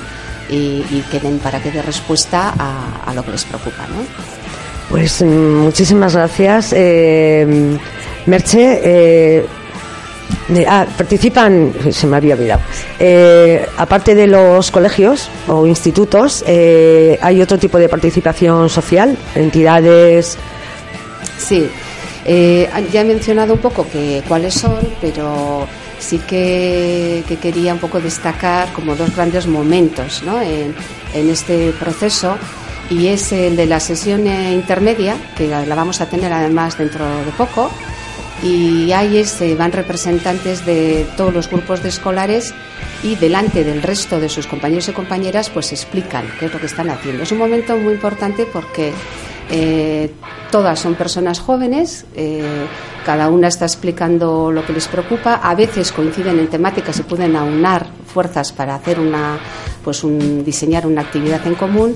y, 0.50 1.04
que 1.12 1.20
den 1.20 1.40
para 1.40 1.62
que 1.62 1.72
dé 1.72 1.82
respuesta 1.82 2.54
a, 2.58 3.14
lo 3.14 3.24
que 3.24 3.32
les 3.32 3.44
preocupa. 3.46 3.86
Pues 4.90 5.22
mm, 5.22 5.56
muchísimas 5.64 6.16
gracias. 6.16 6.74
Eh, 6.76 7.78
Merche, 8.26 8.82
eh, 8.84 9.46
ah, 10.68 10.86
participan, 10.98 11.74
se 11.92 12.08
me 12.08 12.18
había 12.18 12.36
olvidado, 12.36 12.62
eh, 13.00 13.66
aparte 13.78 14.16
de 14.16 14.28
los 14.28 14.72
colegios 14.72 15.30
o 15.48 15.66
institutos, 15.66 16.44
¿hay 16.48 17.42
otro 17.42 17.58
tipo 17.58 17.78
de 17.78 17.90
participación 17.90 18.70
social? 18.70 19.18
¿Entidades? 19.36 20.38
Sí, 21.38 21.70
ya 22.26 23.02
he 23.02 23.06
mencionado 23.06 23.54
un 23.54 23.60
poco 23.60 23.88
que 23.90 24.24
cuáles 24.28 24.54
son, 24.54 24.80
pero 25.00 25.68
sí 26.00 26.20
que, 26.20 27.24
quería 27.42 27.74
un 27.74 27.80
poco 27.80 28.00
destacar 28.00 28.72
como 28.74 28.96
dos 28.96 29.16
grandes 29.16 29.48
momentos 29.48 30.24
en, 30.44 30.76
este 31.30 31.72
proceso 31.72 32.38
y 32.90 33.08
es 33.08 33.32
el 33.32 33.56
de 33.56 33.66
la 33.66 33.80
sesión 33.80 34.28
intermedia, 34.28 35.16
que 35.36 35.48
la, 35.48 35.64
vamos 35.76 36.00
a 36.02 36.06
tener 36.08 36.32
además 36.32 36.78
dentro 36.78 37.06
de 37.06 37.32
poco, 37.38 37.72
y 38.44 38.92
ahí 38.92 39.24
se 39.26 39.56
van 39.56 39.72
representantes 39.72 40.66
de 40.66 41.08
todos 41.18 41.34
los 41.34 41.50
grupos 41.50 41.82
de 41.82 41.90
escolares 41.90 42.54
y 43.04 43.16
delante 43.16 43.64
del 43.64 43.82
resto 43.82 44.20
de 44.20 44.30
sus 44.30 44.48
compañeros 44.48 44.88
y 44.90 44.92
compañeras 44.92 45.50
pues 45.50 45.72
explican 45.72 46.26
qué 46.40 46.46
es 46.46 46.54
lo 46.54 46.60
que 46.60 46.68
están 46.68 46.90
haciendo. 46.90 47.24
Es 47.24 47.32
un 47.32 47.40
momento 47.40 47.78
muy 47.78 47.94
importante 47.94 48.46
porque 48.46 48.94
eh, 49.50 50.12
todas 50.52 50.80
son 50.80 50.96
personas 50.96 51.40
jóvenes, 51.40 52.06
eh, 52.16 52.66
cada 53.06 53.30
una 53.30 53.48
está 53.48 53.66
explicando 53.66 54.52
lo 54.52 54.66
que 54.66 54.74
les 54.74 54.88
preocupa, 54.88 55.36
a 55.36 55.56
veces 55.56 55.92
coinciden 55.92 56.40
en 56.40 56.48
temáticas 56.48 57.00
y 57.00 57.04
pueden 57.04 57.36
aunar 57.36 57.88
fuerzas 58.06 58.52
para 58.52 58.76
hacer 58.76 59.00
una, 59.00 59.38
pues 59.84 60.04
un, 60.04 60.44
diseñar 60.44 60.86
una 60.86 61.02
actividad 61.02 61.46
en 61.48 61.56
común 61.56 61.96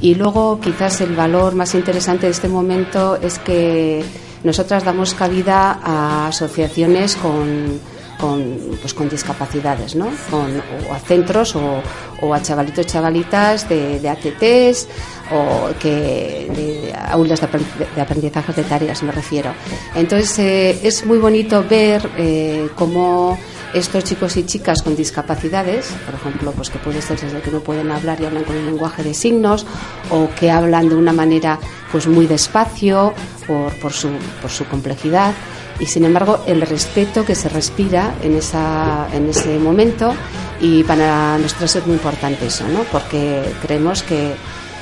y 0.00 0.16
luego 0.16 0.60
quizás 0.60 1.00
el 1.00 1.14
valor 1.14 1.54
más 1.54 1.74
interesante 1.74 2.26
de 2.26 2.32
este 2.32 2.48
momento 2.48 3.16
es 3.16 3.38
que 3.38 4.02
nosotras 4.44 4.84
damos 4.84 5.14
cabida 5.14 5.78
a 5.82 6.28
asociaciones 6.28 7.16
con 7.16 7.80
con, 8.18 8.58
pues, 8.80 8.94
con 8.94 9.08
discapacidades, 9.08 9.94
¿no? 9.94 10.10
Con, 10.30 10.60
o 10.90 10.92
a 10.92 10.98
centros 10.98 11.54
o, 11.56 11.80
o 12.20 12.34
a 12.34 12.42
chavalitos 12.42 12.86
chavalitas 12.86 13.68
de, 13.68 14.00
de 14.00 14.08
ATTs 14.08 14.88
o 15.30 15.70
que 15.78 16.50
de 16.54 16.94
aulas 17.10 17.40
de 17.40 18.00
aprendizaje 18.00 18.52
de 18.52 18.64
tareas 18.64 19.02
me 19.02 19.12
refiero. 19.12 19.52
Entonces 19.94 20.38
eh, 20.40 20.80
es 20.82 21.06
muy 21.06 21.18
bonito 21.18 21.64
ver 21.68 22.10
eh, 22.16 22.68
cómo 22.74 23.38
estos 23.74 24.04
chicos 24.04 24.36
y 24.36 24.44
chicas 24.44 24.82
con 24.82 24.96
discapacidades, 24.96 25.90
por 26.06 26.14
ejemplo, 26.14 26.52
pues 26.52 26.70
que 26.70 26.78
puede 26.78 27.02
ser 27.02 27.20
desde 27.20 27.40
que 27.40 27.50
no 27.50 27.60
pueden 27.60 27.90
hablar 27.90 28.20
y 28.20 28.24
hablan 28.24 28.44
con 28.44 28.56
un 28.56 28.66
lenguaje 28.66 29.02
de 29.02 29.14
signos 29.14 29.66
o 30.10 30.28
que 30.38 30.50
hablan 30.50 30.88
de 30.88 30.94
una 30.94 31.12
manera 31.12 31.58
pues 31.92 32.06
muy 32.06 32.26
despacio 32.26 33.12
por, 33.46 33.72
por, 33.80 33.92
su, 33.92 34.10
por 34.40 34.50
su 34.50 34.64
complejidad 34.66 35.34
y 35.80 35.86
sin 35.86 36.04
embargo 36.04 36.42
el 36.46 36.60
respeto 36.62 37.24
que 37.24 37.34
se 37.34 37.48
respira 37.48 38.14
en, 38.22 38.36
esa, 38.36 39.08
en 39.12 39.28
ese 39.28 39.58
momento 39.58 40.14
y 40.60 40.82
para 40.84 41.38
nosotros 41.38 41.76
es 41.76 41.86
muy 41.86 41.96
importante 41.96 42.46
eso, 42.46 42.66
¿no? 42.68 42.82
porque 42.84 43.42
creemos 43.62 44.02
que, 44.02 44.34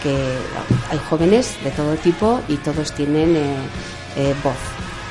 que 0.02 0.16
hay 0.90 0.98
jóvenes 1.10 1.56
de 1.62 1.70
todo 1.70 1.94
tipo 1.96 2.40
y 2.48 2.56
todos 2.56 2.92
tienen 2.92 3.36
eh, 3.36 3.56
eh, 4.16 4.34
voz. 4.42 4.54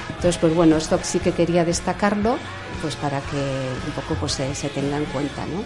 Entonces, 0.09 0.37
pues 0.37 0.55
bueno, 0.55 0.77
esto 0.77 0.99
sí 1.03 1.19
que 1.19 1.33
quería 1.33 1.65
destacarlo 1.65 2.37
pues 2.81 2.95
para 2.95 3.19
que 3.21 3.37
un 3.37 3.93
poco 3.93 4.15
pues 4.19 4.33
se, 4.33 4.53
se 4.55 4.69
tenga 4.69 4.97
en 4.97 5.05
cuenta, 5.05 5.45
¿no? 5.45 5.63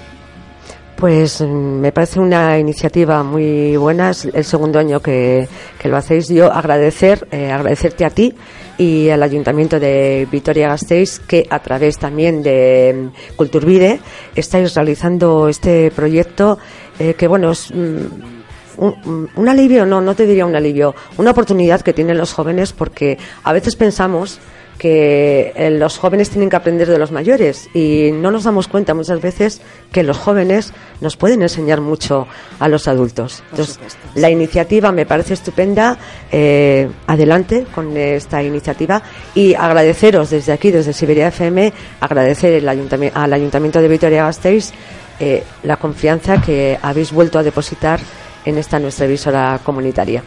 Pues 0.99 1.39
mm, 1.39 1.45
me 1.45 1.93
parece 1.93 2.19
una 2.19 2.59
iniciativa 2.59 3.23
muy 3.23 3.77
buena, 3.77 4.09
es 4.09 4.25
el 4.25 4.43
segundo 4.43 4.79
año 4.79 5.01
que, 5.01 5.47
que 5.81 5.87
lo 5.87 5.95
hacéis. 5.95 6.27
Yo 6.27 6.51
agradecer, 6.51 7.25
eh, 7.31 7.49
agradecerte 7.49 8.03
a 8.03 8.09
ti 8.09 8.35
y 8.77 9.09
al 9.09 9.23
Ayuntamiento 9.23 9.79
de 9.79 10.27
Vitoria-Gasteiz 10.29 11.19
que 11.19 11.47
a 11.49 11.59
través 11.59 11.97
también 11.97 12.43
de 12.43 13.11
mm, 13.13 13.35
Culturvide 13.37 14.01
estáis 14.35 14.75
realizando 14.75 15.47
este 15.47 15.89
proyecto 15.91 16.59
eh, 16.99 17.13
que, 17.13 17.27
bueno, 17.27 17.51
es. 17.51 17.71
Mm, 17.71 18.39
un, 18.75 19.29
un, 19.35 19.49
alivio, 19.49 19.85
no, 19.85 19.99
no 19.99 20.15
te 20.15 20.25
diría 20.25 20.45
un 20.45 20.55
alivio, 20.55 20.95
una 21.17 21.31
oportunidad 21.31 21.81
que 21.81 21.91
tienen 21.91 22.17
los 22.17 22.31
jóvenes 22.31 22.71
porque 22.71 23.17
a 23.43 23.51
veces 23.51 23.75
pensamos 23.75 24.39
que 24.79 25.53
eh, 25.55 25.69
los 25.69 25.99
jóvenes 25.99 26.31
tienen 26.31 26.49
que 26.49 26.55
aprender 26.55 26.89
de 26.89 26.97
los 26.97 27.11
mayores 27.11 27.69
y 27.75 28.09
no 28.13 28.31
nos 28.31 28.45
damos 28.45 28.67
cuenta 28.67 28.95
muchas 28.95 29.21
veces 29.21 29.61
que 29.91 30.01
los 30.01 30.17
jóvenes 30.17 30.73
nos 31.01 31.17
pueden 31.17 31.43
enseñar 31.43 31.81
mucho 31.81 32.27
a 32.59 32.67
los 32.67 32.87
adultos. 32.87 33.43
Entonces, 33.51 33.79
la 34.15 34.31
iniciativa 34.31 34.91
me 34.91 35.05
parece 35.05 35.35
estupenda. 35.35 35.97
Eh, 36.31 36.89
adelante 37.07 37.65
con 37.73 37.95
esta 37.97 38.41
iniciativa 38.41 39.01
y 39.35 39.53
agradeceros 39.53 40.29
desde 40.29 40.53
aquí, 40.53 40.71
desde 40.71 40.93
Siberia 40.93 41.27
FM, 41.27 41.73
agradecer 41.99 42.53
el 42.53 42.69
ayuntamiento, 42.69 43.19
al 43.19 43.33
Ayuntamiento 43.33 43.81
de 43.81 43.87
Vitoria-Gasteiz 43.87 44.71
eh, 45.19 45.43
la 45.63 45.75
confianza 45.75 46.41
que 46.41 46.79
habéis 46.81 47.11
vuelto 47.11 47.39
a 47.39 47.43
depositar 47.43 47.99
en 48.45 48.57
esta 48.57 48.79
nuestra 48.79 49.05
emisora 49.05 49.59
comunitaria. 49.63 50.23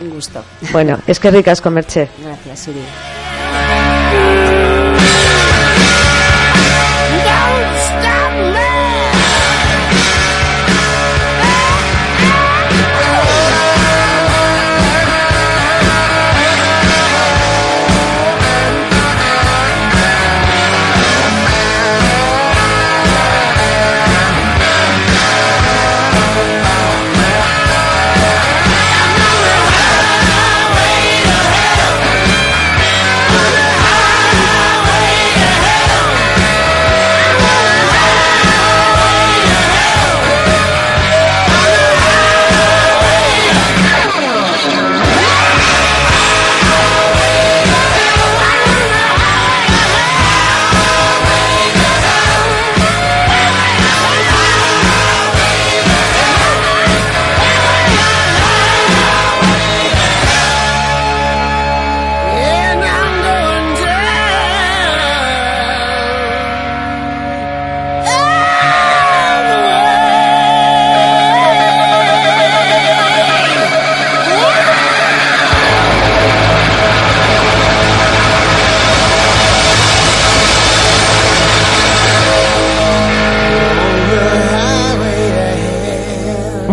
Un 0.00 0.10
gusto. 0.10 0.42
Bueno, 0.72 0.98
es 1.06 1.20
que 1.20 1.30
ricas 1.30 1.60
comerche. 1.60 2.08
Gracias, 2.20 2.60
Suri. 2.60 2.80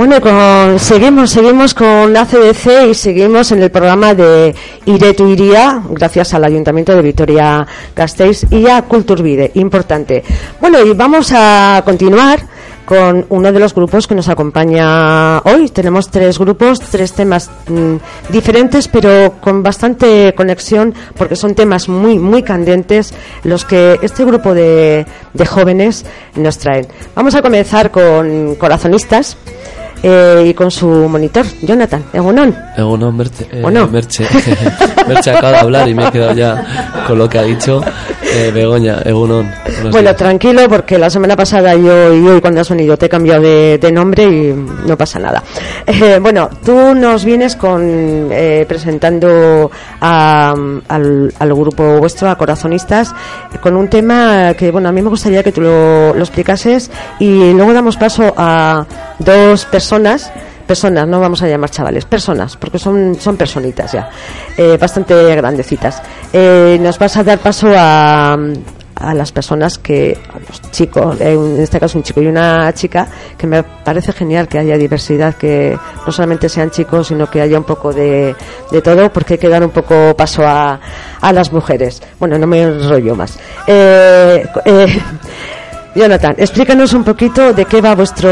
Bueno, 0.10 0.24
con, 0.24 0.80
seguimos, 0.80 1.30
seguimos 1.30 1.76
con 1.76 2.18
ACDC 2.18 2.90
y 2.90 2.94
seguimos 2.96 3.52
en 3.52 3.62
el 3.62 3.70
programa 3.70 4.16
de 4.16 4.56
Iré 4.86 5.14
tu 5.14 5.28
Iría, 5.28 5.84
gracias 5.88 6.34
al 6.34 6.46
Ayuntamiento 6.46 6.96
de 6.96 7.04
Vitoria 7.04 7.68
Gasteiz 7.96 8.48
y 8.50 8.68
a 8.68 8.82
Culturvide, 8.82 9.52
importante. 9.54 10.24
Bueno, 10.60 10.84
y 10.84 10.94
vamos 10.94 11.32
a 11.32 11.84
continuar 11.86 12.40
con 12.86 13.24
uno 13.30 13.52
de 13.52 13.60
los 13.60 13.76
grupos 13.76 14.08
que 14.08 14.16
nos 14.16 14.30
acompaña 14.30 15.42
hoy. 15.42 15.70
Tenemos 15.70 16.10
tres 16.10 16.40
grupos, 16.40 16.80
tres 16.80 17.14
temas 17.14 17.52
mmm, 17.68 17.98
diferentes, 18.30 18.88
pero 18.88 19.36
con 19.40 19.62
bastante 19.62 20.34
conexión, 20.36 20.96
porque 21.16 21.36
son 21.36 21.54
temas 21.54 21.88
muy, 21.88 22.18
muy 22.18 22.42
candentes 22.42 23.14
los 23.44 23.64
que 23.64 24.00
este 24.02 24.26
grupo 24.26 24.56
de, 24.56 25.06
de 25.36 25.46
jóvenes 25.46 26.04
nos 26.34 26.58
traen. 26.58 26.88
Vamos 27.14 27.36
a 27.36 27.44
comenzar 27.44 27.92
con 27.92 28.56
corazonistas. 28.56 29.38
Eh, 30.02 30.46
y 30.48 30.54
con 30.54 30.72
su 30.72 30.88
monitor, 30.88 31.46
Jonathan, 31.62 32.04
Egunon. 32.14 32.56
Egunon, 32.78 33.18
Merche. 33.18 33.48
Eh, 33.52 33.62
¿O 33.64 33.70
no? 33.70 33.88
Merche. 33.88 34.26
Merche 35.08 35.32
acaba 35.32 35.52
de 35.52 35.58
hablar 35.58 35.90
y 35.90 35.94
me 35.94 36.08
he 36.08 36.12
quedado 36.12 36.34
ya 36.34 37.04
con 37.06 37.18
lo 37.18 37.28
que 37.28 37.40
ha 37.40 37.44
dicho. 37.44 37.82
Eh, 38.22 38.52
Begoña, 38.54 39.00
Egunon. 39.04 39.52
Bueno, 39.84 40.00
días. 40.10 40.16
tranquilo, 40.16 40.62
porque 40.70 40.98
la 40.98 41.10
semana 41.10 41.36
pasada 41.36 41.76
yo 41.76 42.14
y 42.14 42.28
hoy 42.28 42.40
cuando 42.40 42.62
has 42.62 42.70
venido 42.70 42.96
te 42.96 43.08
he 43.08 43.10
cambiado 43.10 43.42
de, 43.42 43.78
de 43.78 43.92
nombre 43.92 44.24
y 44.24 44.54
no 44.54 44.98
pasa 44.98 45.20
nada. 45.20 45.44
Eh, 46.02 46.20
bueno, 46.22 46.50
tú 46.64 46.94
nos 46.94 47.26
vienes 47.26 47.56
con 47.56 48.30
eh, 48.32 48.64
presentando 48.68 49.72
a, 50.00 50.54
al, 50.88 51.34
al, 51.38 51.54
grupo 51.54 51.98
vuestro, 51.98 52.30
a 52.30 52.38
Corazonistas, 52.38 53.14
con 53.60 53.76
un 53.76 53.90
tema 53.90 54.54
que, 54.54 54.72
bueno, 54.72 54.88
a 54.90 54.92
mí 54.92 55.02
me 55.02 55.10
gustaría 55.10 55.44
que 55.44 55.52
tú 55.52 55.62
lo, 55.62 56.14
lo 56.14 56.20
explicases 56.20 56.90
y 57.20 57.52
luego 57.54 57.74
damos 57.74 57.98
paso 57.98 58.34
a 58.38 58.86
dos 59.18 59.66
personas 59.66 59.89
personas, 60.68 61.08
no 61.08 61.20
vamos 61.20 61.42
a 61.42 61.48
llamar 61.48 61.70
chavales, 61.72 62.06
personas, 62.06 62.56
porque 62.58 62.78
son, 62.78 63.16
son 63.20 63.38
personitas 63.38 63.92
ya, 63.92 64.10
eh, 64.58 64.78
bastante 64.80 65.36
grandecitas. 65.36 66.02
Eh, 66.32 66.78
nos 66.80 67.00
vas 67.00 67.18
a 67.18 67.24
dar 67.24 67.40
paso 67.40 67.68
a, 67.76 68.38
a 69.00 69.14
las 69.14 69.32
personas 69.32 69.78
que, 69.78 70.18
a 70.32 70.40
los 70.40 70.62
chicos, 70.72 71.20
en 71.22 71.60
este 71.60 71.80
caso 71.80 71.98
un 71.98 72.04
chico 72.04 72.22
y 72.22 72.28
una 72.28 72.72
chica, 72.74 73.08
que 73.38 73.48
me 73.48 73.64
parece 73.64 74.12
genial 74.14 74.48
que 74.48 74.60
haya 74.60 74.78
diversidad, 74.78 75.36
que 75.36 75.78
no 76.06 76.12
solamente 76.12 76.50
sean 76.50 76.70
chicos, 76.70 77.08
sino 77.08 77.28
que 77.28 77.42
haya 77.42 77.58
un 77.58 77.64
poco 77.64 77.94
de, 77.94 78.36
de 78.70 78.82
todo, 78.82 79.12
porque 79.12 79.36
hay 79.36 79.40
que 79.40 79.50
dar 79.50 79.64
un 79.64 79.72
poco 79.72 80.16
paso 80.16 80.46
a, 80.46 80.80
a 81.22 81.34
las 81.34 81.52
mujeres. 81.52 82.02
Bueno, 82.20 82.38
no 82.38 82.46
me 82.46 82.62
enrollo 82.62 83.16
más. 83.16 83.40
Eh, 83.66 84.46
eh, 84.66 85.02
Jonathan, 85.96 86.36
explícanos 86.38 86.94
un 86.94 87.04
poquito 87.04 87.52
de 87.52 87.66
qué 87.66 87.82
va 87.82 87.96
vuestro 87.96 88.30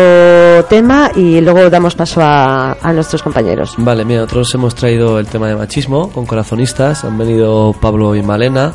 tema 0.70 1.12
y 1.16 1.42
luego 1.42 1.70
damos 1.70 1.96
paso 1.96 2.22
a, 2.22 2.78
a 2.82 2.94
nuestros 2.94 3.24
compañeros. 3.24 3.74
Vale, 3.78 4.06
mira, 4.06 4.22
nosotros 4.22 4.54
hemos 4.54 4.76
traído 4.76 5.20
el 5.20 5.26
tema 5.28 5.48
de 5.48 5.56
machismo 5.56 6.10
con 6.12 6.26
corazonistas. 6.26 7.04
Han 7.04 7.18
venido 7.18 7.76
Pablo 7.82 8.16
y 8.16 8.22
Malena. 8.22 8.74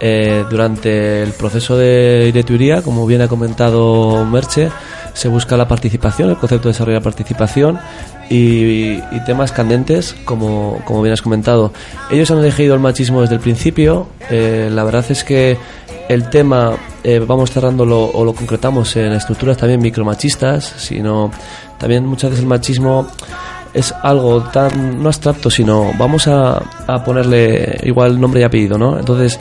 Eh, 0.00 0.44
durante 0.50 1.22
el 1.22 1.32
proceso 1.32 1.76
de 1.76 2.26
ireturía, 2.28 2.82
como 2.82 3.06
bien 3.06 3.22
ha 3.22 3.28
comentado 3.28 4.24
Merche, 4.26 4.68
se 5.14 5.28
busca 5.28 5.56
la 5.56 5.66
participación, 5.66 6.30
el 6.30 6.36
concepto 6.36 6.68
de 6.68 6.72
desarrollo 6.72 6.98
de 6.98 7.00
la 7.00 7.04
participación 7.04 7.78
y, 8.28 8.94
y 8.94 9.24
temas 9.24 9.52
candentes, 9.52 10.14
como, 10.24 10.82
como 10.84 11.00
bien 11.00 11.14
has 11.14 11.22
comentado. 11.22 11.72
Ellos 12.10 12.30
han 12.30 12.38
elegido 12.38 12.74
el 12.74 12.80
machismo 12.80 13.22
desde 13.22 13.36
el 13.36 13.40
principio. 13.40 14.08
Eh, 14.30 14.68
la 14.70 14.84
verdad 14.84 15.04
es 15.08 15.24
que 15.24 15.56
el 16.08 16.30
tema 16.30 16.72
eh, 17.02 17.18
vamos 17.18 17.50
cerrándolo 17.50 18.04
o 18.04 18.24
lo 18.24 18.34
concretamos 18.34 18.96
en 18.96 19.12
estructuras 19.12 19.56
también 19.56 19.80
micromachistas, 19.80 20.64
sino 20.76 21.30
también 21.78 22.06
muchas 22.06 22.30
veces 22.30 22.42
el 22.42 22.48
machismo 22.48 23.06
es 23.72 23.92
algo 24.02 24.40
tan 24.42 25.02
no 25.02 25.08
abstracto, 25.08 25.50
sino 25.50 25.92
vamos 25.98 26.28
a, 26.28 26.62
a 26.86 27.04
ponerle 27.04 27.80
igual 27.82 28.20
nombre 28.20 28.40
y 28.40 28.44
apellido, 28.44 28.78
¿no? 28.78 28.98
Entonces, 28.98 29.40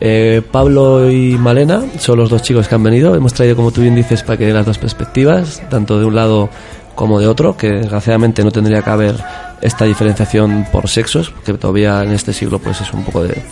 eh, 0.00 0.42
Pablo 0.50 1.10
y 1.10 1.36
Malena 1.38 1.82
son 1.98 2.18
los 2.18 2.30
dos 2.30 2.42
chicos 2.42 2.66
que 2.66 2.74
han 2.74 2.82
venido. 2.82 3.14
Hemos 3.14 3.34
traído, 3.34 3.56
como 3.56 3.70
tú 3.70 3.82
bien 3.82 3.94
dices, 3.94 4.22
para 4.22 4.38
que 4.38 4.46
den 4.46 4.54
las 4.54 4.66
dos 4.66 4.78
perspectivas, 4.78 5.62
tanto 5.68 5.98
de 5.98 6.06
un 6.06 6.14
lado 6.14 6.48
como 6.94 7.20
de 7.20 7.26
otro, 7.26 7.56
que 7.56 7.68
desgraciadamente 7.70 8.42
no 8.42 8.50
tendría 8.50 8.82
que 8.82 8.90
haber 8.90 9.16
esta 9.64 9.86
diferenciación 9.86 10.66
por 10.70 10.88
sexos, 10.88 11.32
que 11.44 11.54
todavía 11.54 12.02
en 12.02 12.12
este 12.12 12.34
siglo 12.34 12.58
pues 12.58 12.82
es 12.82 12.92
un 12.92 13.02
poco 13.02 13.22
de 13.22 13.42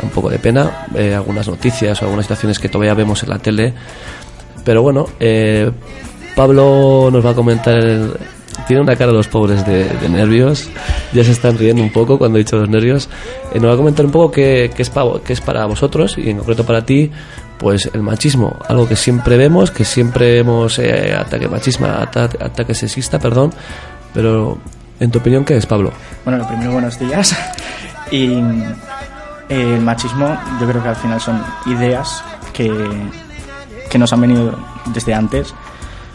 un 0.00 0.10
poco 0.10 0.30
de 0.30 0.38
pena, 0.38 0.86
eh, 0.94 1.12
algunas 1.12 1.48
noticias 1.48 2.00
o 2.00 2.04
algunas 2.04 2.26
situaciones 2.26 2.60
que 2.60 2.68
todavía 2.68 2.94
vemos 2.94 3.22
en 3.24 3.30
la 3.30 3.38
tele. 3.40 3.74
Pero 4.64 4.82
bueno, 4.82 5.06
eh, 5.18 5.70
Pablo 6.36 7.10
nos 7.10 7.26
va 7.26 7.30
a 7.30 7.34
comentar 7.34 7.74
el, 7.74 8.12
tiene 8.68 8.82
una 8.82 8.94
cara 8.94 9.10
los 9.10 9.26
pobres 9.26 9.66
de, 9.66 9.88
de, 9.88 10.08
nervios, 10.08 10.68
ya 11.12 11.24
se 11.24 11.32
están 11.32 11.58
riendo 11.58 11.82
un 11.82 11.90
poco 11.90 12.16
cuando 12.16 12.38
he 12.38 12.44
dicho 12.44 12.56
los 12.56 12.68
nervios. 12.68 13.08
Eh, 13.52 13.58
nos 13.58 13.70
va 13.70 13.74
a 13.74 13.76
comentar 13.76 14.06
un 14.06 14.12
poco 14.12 14.30
qué, 14.30 14.70
qué, 14.72 14.82
es 14.82 14.90
para, 14.90 15.18
qué 15.24 15.32
es 15.32 15.40
para 15.40 15.66
vosotros 15.66 16.16
y 16.16 16.30
en 16.30 16.38
concreto 16.38 16.64
para 16.64 16.86
ti, 16.86 17.10
pues 17.58 17.90
el 17.92 18.02
machismo, 18.02 18.56
algo 18.68 18.86
que 18.86 18.94
siempre 18.94 19.36
vemos, 19.36 19.72
que 19.72 19.84
siempre 19.84 20.32
vemos 20.32 20.78
eh, 20.78 21.12
ataque 21.12 21.48
machismo, 21.48 21.86
ataque, 21.86 22.38
ataque 22.40 22.72
sexista, 22.72 23.18
perdón, 23.18 23.52
pero 24.14 24.58
en 25.00 25.10
tu 25.10 25.18
opinión, 25.18 25.44
¿qué 25.44 25.56
es, 25.56 25.66
Pablo? 25.66 25.92
Bueno, 26.24 26.38
lo 26.38 26.46
primero, 26.46 26.72
buenos 26.72 26.98
días. 26.98 27.36
Y 28.10 28.34
eh, 29.48 29.74
el 29.74 29.80
machismo, 29.80 30.38
yo 30.60 30.68
creo 30.68 30.82
que 30.82 30.88
al 30.88 30.96
final 30.96 31.20
son 31.20 31.42
ideas 31.66 32.22
que, 32.52 32.70
que 33.90 33.98
nos 33.98 34.12
han 34.12 34.20
venido 34.20 34.58
desde 34.86 35.12
antes, 35.12 35.54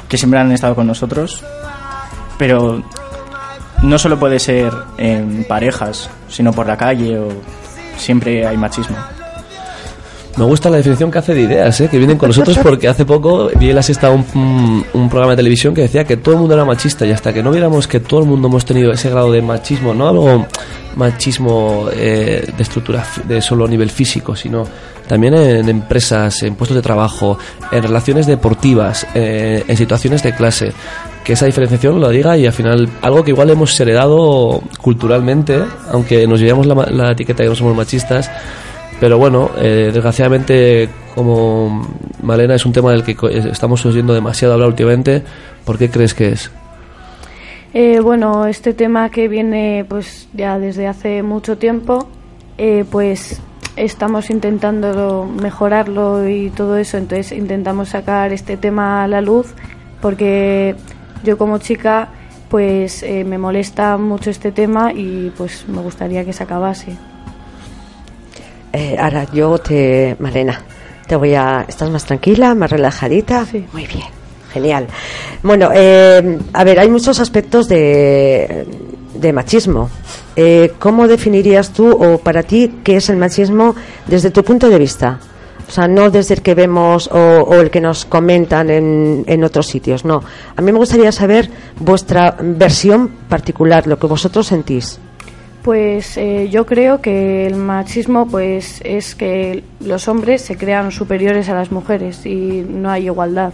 que 0.08 0.18
siempre 0.18 0.40
han 0.40 0.52
estado 0.52 0.74
con 0.76 0.88
nosotros 0.88 1.44
pero 2.42 2.82
no 3.84 4.00
solo 4.00 4.18
puede 4.18 4.40
ser 4.40 4.74
en 4.98 5.44
parejas, 5.44 6.10
sino 6.28 6.52
por 6.52 6.66
la 6.66 6.76
calle 6.76 7.20
o 7.20 7.30
siempre 7.98 8.48
hay 8.48 8.58
machismo. 8.58 8.98
Me 10.38 10.46
gusta 10.46 10.70
la 10.70 10.78
definición 10.78 11.12
que 11.12 11.18
hace 11.20 11.34
de 11.34 11.42
ideas, 11.42 11.82
¿eh? 11.82 11.90
que 11.90 11.98
vienen 11.98 12.18
con 12.18 12.30
nosotros 12.30 12.58
porque 12.64 12.88
hace 12.88 13.06
poco 13.06 13.50
vi 13.60 13.70
en 13.70 13.76
la 13.76 13.84
sexta 13.84 14.10
un, 14.10 14.26
un, 14.94 15.10
programa 15.10 15.32
de 15.32 15.38
televisión 15.38 15.74
que 15.74 15.82
decía 15.82 16.06
que 16.06 16.18
todo 16.18 16.36
el 16.36 16.40
mundo 16.42 16.54
era 16.54 16.64
machista 16.64 17.06
y 17.06 17.12
hasta 17.12 17.34
que 17.34 17.44
no 17.44 17.52
viéramos 17.52 17.88
que 17.88 18.00
todo 18.00 18.22
el 18.22 18.28
mundo 18.28 18.48
hemos 18.48 18.64
tenido 18.64 18.92
ese 18.92 19.10
grado 19.10 19.32
de 19.32 19.42
machismo, 19.42 19.94
no 19.94 20.08
algo 20.08 20.46
machismo 20.96 21.88
eh, 21.94 22.48
de 22.56 22.64
estructura 22.64 23.06
de 23.26 23.42
solo 23.42 23.68
nivel 23.68 23.90
físico, 23.90 24.36
sino 24.36 24.66
también 25.08 25.34
en 25.34 25.68
empresas, 25.68 26.44
en 26.44 26.56
puestos 26.56 26.76
de 26.76 26.82
trabajo, 26.82 27.38
en 27.72 27.84
relaciones 27.84 28.26
deportivas, 28.28 29.06
eh, 29.14 29.64
en 29.68 29.78
situaciones 29.78 30.24
de 30.24 30.34
clase, 30.34 30.72
que 31.24 31.34
esa 31.34 31.46
diferenciación 31.46 32.00
lo 32.00 32.10
diga 32.10 32.38
y 32.38 32.46
al 32.46 32.54
final 32.54 32.88
algo 33.02 33.24
que 33.24 33.32
igual 33.32 33.50
hemos 33.50 33.78
heredado 33.80 34.62
culturalmente, 34.80 35.62
aunque 35.92 36.26
nos 36.28 36.40
llevamos 36.40 36.66
la, 36.66 36.76
la 36.90 37.12
etiqueta 37.12 37.44
de 37.44 37.46
que 37.46 37.50
no 37.50 37.56
somos 37.56 37.76
machistas, 37.76 38.32
pero 39.02 39.18
bueno, 39.18 39.50
eh, 39.58 39.90
desgraciadamente, 39.92 40.88
como 41.16 41.88
Malena 42.22 42.54
es 42.54 42.68
un 42.68 42.72
tema 42.72 42.92
del 42.92 43.04
que 43.04 43.18
estamos 43.52 43.84
oyendo 43.84 44.14
demasiado 44.14 44.54
hablar 44.54 44.70
últimamente, 44.70 45.24
¿por 45.66 45.80
qué 45.80 45.90
crees 45.90 46.14
que 46.14 46.30
es? 46.30 46.52
Eh, 47.74 48.00
bueno, 48.00 48.46
este 48.46 48.76
tema 48.76 49.10
que 49.10 49.28
viene 49.28 49.88
pues 49.90 50.30
ya 50.34 50.60
desde 50.60 50.86
hace 50.86 51.24
mucho 51.24 51.58
tiempo, 51.58 52.10
eh, 52.60 52.86
pues 52.92 53.42
estamos 53.76 54.30
intentando 54.30 55.26
mejorarlo 55.26 56.30
y 56.30 56.52
todo 56.52 56.78
eso, 56.78 57.00
entonces 57.00 57.32
intentamos 57.32 57.90
sacar 57.90 58.32
este 58.32 58.56
tema 58.56 59.04
a 59.04 59.08
la 59.08 59.22
luz 59.22 59.56
porque 60.00 60.76
yo 61.24 61.40
como 61.40 61.58
chica 61.58 62.10
pues 62.50 63.02
eh, 63.02 63.24
me 63.24 63.40
molesta 63.40 63.98
mucho 63.98 64.30
este 64.30 64.52
tema 64.52 64.94
y 64.94 65.32
pues 65.36 65.68
me 65.68 65.82
gustaría 65.82 66.24
que 66.24 66.34
se 66.34 66.44
acabase. 66.44 66.98
Eh, 68.74 68.96
ahora 69.00 69.26
yo 69.32 69.58
te, 69.58 70.16
Malena, 70.20 70.62
te 71.08 71.16
voy 71.16 71.36
a... 71.36 71.66
¿Estás 71.68 71.90
más 71.90 72.06
tranquila, 72.06 72.56
más 72.56 72.72
relajadita? 72.72 73.46
Sí. 73.46 73.66
Muy 73.74 73.86
bien, 73.86 74.08
genial. 74.52 74.88
Bueno, 75.44 75.70
eh, 75.74 76.40
a 76.54 76.64
ver, 76.64 76.80
hay 76.80 76.90
muchos 76.90 77.20
aspectos 77.20 77.68
de, 77.68 78.66
de 79.14 79.34
machismo. 79.34 79.90
Eh, 80.36 80.74
¿Cómo 80.80 81.08
definirías 81.08 81.72
tú 81.72 81.92
o 81.92 82.18
para 82.18 82.44
ti 82.44 82.80
qué 82.84 82.98
es 82.98 83.10
el 83.10 83.18
machismo 83.18 83.76
desde 84.08 84.32
tu 84.32 84.44
punto 84.44 84.70
de 84.70 84.80
vista? 84.80 85.20
O 85.68 85.74
sea, 85.74 85.88
no 85.88 86.10
desde 86.10 86.36
el 86.36 86.42
que 86.42 86.54
vemos 86.54 87.08
o, 87.08 87.18
o 87.18 87.56
el 87.56 87.70
que 87.70 87.80
nos 87.80 88.06
comentan 88.06 88.70
en, 88.70 89.24
en, 89.26 89.44
otros 89.44 89.68
sitios, 89.68 90.04
no. 90.04 90.22
A 90.56 90.62
mí 90.62 90.72
me 90.72 90.78
gustaría 90.78 91.12
saber 91.14 91.50
vuestra 91.80 92.36
versión 92.42 93.08
particular, 93.30 93.88
lo 93.88 93.98
que 93.98 94.08
vosotros 94.08 94.48
sentís. 94.48 95.00
Pues 95.64 96.18
eh, 96.18 96.50
yo 96.50 96.66
creo 96.66 97.02
que 97.02 97.46
el 97.46 97.56
machismo 97.56 98.28
pues 98.28 98.82
es 98.84 99.14
que 99.14 99.64
los 99.80 100.08
hombres 100.08 100.42
se 100.42 100.58
crean 100.58 100.92
superiores 100.92 101.50
a 101.50 101.54
las 101.54 101.72
mujeres 101.72 102.26
y 102.26 102.66
no 102.68 102.90
hay 102.90 103.06
igualdad. 103.06 103.54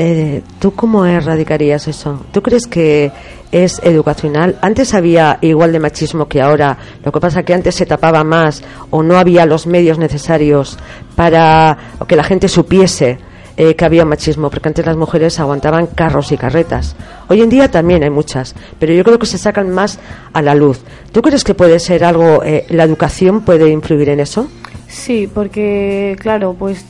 Eh, 0.00 0.42
¿Tú 0.60 0.74
cómo 0.74 1.04
erradicarías 1.04 1.88
eso? 1.88 2.24
¿Tú 2.32 2.42
crees 2.42 2.66
que 2.66 3.10
es 3.50 3.80
educacional? 3.82 4.56
Antes 4.62 4.94
había 4.94 5.38
igual 5.40 5.72
de 5.72 5.80
machismo 5.80 6.28
que 6.28 6.40
ahora, 6.40 6.78
lo 7.04 7.10
que 7.10 7.20
pasa 7.20 7.42
que 7.42 7.54
antes 7.54 7.74
se 7.74 7.86
tapaba 7.86 8.22
más 8.22 8.62
o 8.90 9.02
no 9.02 9.18
había 9.18 9.46
los 9.46 9.66
medios 9.66 9.98
necesarios 9.98 10.78
para 11.16 11.76
que 12.06 12.14
la 12.14 12.22
gente 12.22 12.46
supiese 12.46 13.18
eh, 13.60 13.74
que 13.74 13.84
había 13.84 14.04
machismo, 14.04 14.50
porque 14.50 14.68
antes 14.68 14.86
las 14.86 14.96
mujeres 14.96 15.40
aguantaban 15.40 15.88
carros 15.88 16.30
y 16.30 16.36
carretas. 16.36 16.94
Hoy 17.26 17.42
en 17.42 17.48
día 17.48 17.68
también 17.68 18.04
hay 18.04 18.10
muchas, 18.10 18.54
pero 18.78 18.94
yo 18.94 19.02
creo 19.02 19.18
que 19.18 19.26
se 19.26 19.36
sacan 19.36 19.68
más 19.70 19.98
a 20.32 20.42
la 20.42 20.54
luz. 20.54 20.80
¿Tú 21.10 21.22
crees 21.22 21.42
que 21.42 21.54
puede 21.54 21.80
ser 21.80 22.04
algo, 22.04 22.44
eh, 22.44 22.66
la 22.68 22.84
educación 22.84 23.40
puede 23.40 23.68
influir 23.70 24.10
en 24.10 24.20
eso? 24.20 24.48
Sí, 24.86 25.28
porque 25.32 26.16
claro, 26.20 26.54
pues 26.56 26.84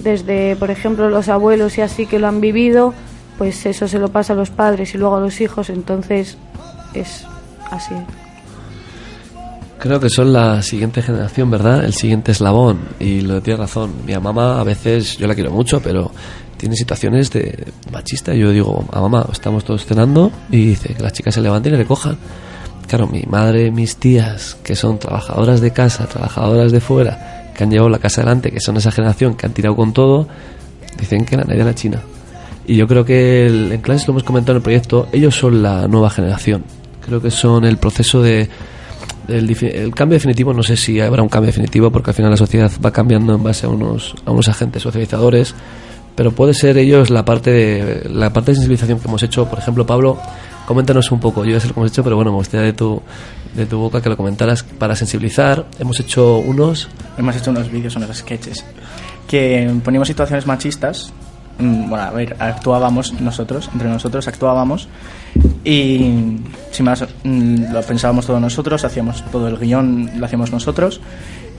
desde, 0.00 0.54
por 0.56 0.70
ejemplo, 0.70 1.08
los 1.08 1.30
abuelos 1.30 1.78
y 1.78 1.80
así 1.80 2.04
que 2.04 2.18
lo 2.18 2.28
han 2.28 2.42
vivido, 2.42 2.92
pues 3.38 3.64
eso 3.64 3.88
se 3.88 3.98
lo 3.98 4.10
pasa 4.10 4.34
a 4.34 4.36
los 4.36 4.50
padres 4.50 4.94
y 4.94 4.98
luego 4.98 5.16
a 5.16 5.20
los 5.20 5.40
hijos, 5.40 5.70
entonces 5.70 6.36
es 6.92 7.24
así. 7.70 7.94
Creo 9.82 9.98
que 9.98 10.10
son 10.10 10.32
la 10.32 10.62
siguiente 10.62 11.02
generación, 11.02 11.50
¿verdad? 11.50 11.84
El 11.84 11.92
siguiente 11.92 12.30
eslabón. 12.30 12.78
Y 13.00 13.22
lo 13.22 13.42
tiene 13.42 13.58
razón. 13.58 13.90
Mi 14.06 14.14
mamá 14.14 14.60
a 14.60 14.62
veces, 14.62 15.18
yo 15.18 15.26
la 15.26 15.34
quiero 15.34 15.50
mucho, 15.50 15.82
pero 15.82 16.12
tiene 16.56 16.76
situaciones 16.76 17.32
de 17.32 17.66
machista. 17.90 18.32
Yo 18.32 18.52
digo, 18.52 18.84
a 18.92 19.00
mamá, 19.00 19.26
estamos 19.32 19.64
todos 19.64 19.84
cenando 19.84 20.30
y 20.52 20.66
dice 20.66 20.94
que 20.94 21.02
las 21.02 21.12
chicas 21.12 21.34
se 21.34 21.40
levanten 21.40 21.74
y 21.74 21.78
recojan. 21.78 22.16
Claro, 22.86 23.08
mi 23.08 23.24
madre, 23.24 23.72
mis 23.72 23.96
tías, 23.96 24.56
que 24.62 24.76
son 24.76 25.00
trabajadoras 25.00 25.60
de 25.60 25.72
casa, 25.72 26.06
trabajadoras 26.06 26.70
de 26.70 26.78
fuera, 26.78 27.50
que 27.52 27.64
han 27.64 27.70
llevado 27.72 27.88
la 27.88 27.98
casa 27.98 28.20
adelante, 28.20 28.52
que 28.52 28.60
son 28.60 28.76
esa 28.76 28.92
generación 28.92 29.34
que 29.34 29.46
han 29.46 29.52
tirado 29.52 29.74
con 29.74 29.92
todo, 29.92 30.28
dicen 30.96 31.24
que 31.24 31.36
la 31.36 31.42
nadie 31.42 31.64
la 31.64 31.74
China. 31.74 32.00
Y 32.68 32.76
yo 32.76 32.86
creo 32.86 33.04
que 33.04 33.46
el, 33.46 33.72
en 33.72 33.80
clases 33.80 34.06
lo 34.06 34.12
hemos 34.12 34.22
comentado 34.22 34.52
en 34.52 34.56
el 34.58 34.62
proyecto, 34.62 35.08
ellos 35.10 35.34
son 35.34 35.60
la 35.60 35.88
nueva 35.88 36.08
generación. 36.08 36.62
Creo 37.04 37.20
que 37.20 37.32
son 37.32 37.64
el 37.64 37.78
proceso 37.78 38.22
de 38.22 38.48
el, 39.28 39.50
el, 39.50 39.94
cambio 39.94 40.16
definitivo 40.16 40.52
no 40.52 40.62
sé 40.62 40.76
si 40.76 41.00
habrá 41.00 41.22
un 41.22 41.28
cambio 41.28 41.46
definitivo 41.46 41.90
porque 41.90 42.10
al 42.10 42.14
final 42.14 42.30
la 42.30 42.36
sociedad 42.36 42.70
va 42.84 42.90
cambiando 42.90 43.34
en 43.34 43.42
base 43.42 43.66
a 43.66 43.68
unos, 43.68 44.14
a 44.24 44.30
unos 44.30 44.48
agentes 44.48 44.82
socializadores 44.82 45.54
pero 46.14 46.32
puede 46.32 46.54
ser 46.54 46.76
ellos 46.78 47.10
la 47.10 47.24
parte 47.24 47.50
de 47.50 48.08
la 48.10 48.32
parte 48.32 48.50
de 48.50 48.56
sensibilización 48.56 49.00
que 49.00 49.08
hemos 49.08 49.22
hecho. 49.22 49.46
Por 49.48 49.58
ejemplo 49.58 49.86
Pablo 49.86 50.18
coméntanos 50.66 51.10
un 51.10 51.20
poco. 51.20 51.44
Yo 51.44 51.52
ya 51.52 51.60
sé 51.60 51.68
lo 51.68 51.74
que 51.74 51.80
hemos 51.80 51.90
hecho 51.90 52.04
pero 52.04 52.16
bueno 52.16 52.30
me 52.30 52.36
gustaría 52.36 52.66
de 52.66 52.72
tu 52.72 53.00
de 53.54 53.66
tu 53.66 53.78
boca 53.78 54.00
que 54.00 54.08
lo 54.08 54.16
comentaras 54.16 54.62
para 54.62 54.94
sensibilizar. 54.96 55.66
Hemos 55.78 56.00
hecho 56.00 56.38
unos 56.38 56.88
hemos 57.16 57.36
hecho 57.36 57.50
unos 57.50 57.70
vídeos 57.70 57.96
unos 57.96 58.16
sketches 58.16 58.64
que 59.26 59.70
ponemos 59.82 60.08
situaciones 60.08 60.46
machistas 60.46 61.12
bueno, 61.58 62.04
a 62.04 62.10
ver, 62.10 62.36
actuábamos 62.38 63.20
nosotros, 63.20 63.68
entre 63.72 63.88
nosotros 63.88 64.26
actuábamos 64.28 64.88
y 65.64 66.38
sin 66.70 66.84
más 66.84 67.04
mm, 67.24 67.72
lo 67.72 67.82
pensábamos 67.82 68.26
todos 68.26 68.40
nosotros, 68.40 68.84
hacíamos 68.84 69.24
todo 69.30 69.48
el 69.48 69.58
guion, 69.58 70.10
lo 70.16 70.26
hacíamos 70.26 70.50
nosotros 70.50 71.00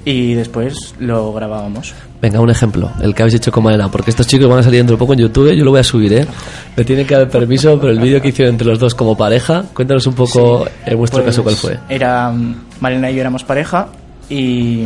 y 0.05 0.33
después 0.33 0.95
lo 0.99 1.31
grabábamos. 1.33 1.93
Venga, 2.21 2.39
un 2.39 2.49
ejemplo, 2.49 2.91
el 3.01 3.15
que 3.15 3.23
habéis 3.23 3.35
hecho 3.35 3.51
con 3.51 3.63
Malena, 3.63 3.89
porque 3.89 4.11
estos 4.11 4.27
chicos 4.27 4.49
van 4.49 4.59
a 4.59 4.63
salir 4.63 4.79
dentro 4.79 4.95
de 4.95 4.99
poco 4.99 5.13
en 5.13 5.19
YouTube, 5.19 5.53
yo 5.53 5.63
lo 5.63 5.71
voy 5.71 5.79
a 5.79 5.83
subir, 5.83 6.13
¿eh? 6.13 6.27
Me 6.75 6.83
tienen 6.83 7.07
que 7.07 7.15
dar 7.15 7.29
permiso, 7.29 7.79
pero 7.79 7.91
el 7.91 7.99
vídeo 7.99 8.21
que 8.21 8.29
hicieron 8.29 8.53
entre 8.53 8.67
los 8.67 8.79
dos 8.79 8.95
como 8.95 9.15
pareja, 9.15 9.63
cuéntanos 9.73 10.05
un 10.07 10.13
poco 10.13 10.65
en 10.85 10.97
vuestro 10.97 11.23
Pues 11.23 11.35
caso 11.35 11.43
cuál 11.43 11.55
fue. 11.55 11.79
Era 11.89 12.29
mm, 12.31 12.55
Malena 12.81 13.11
y 13.11 13.15
yo 13.15 13.21
éramos 13.21 13.43
pareja 13.43 13.87
y 14.29 14.85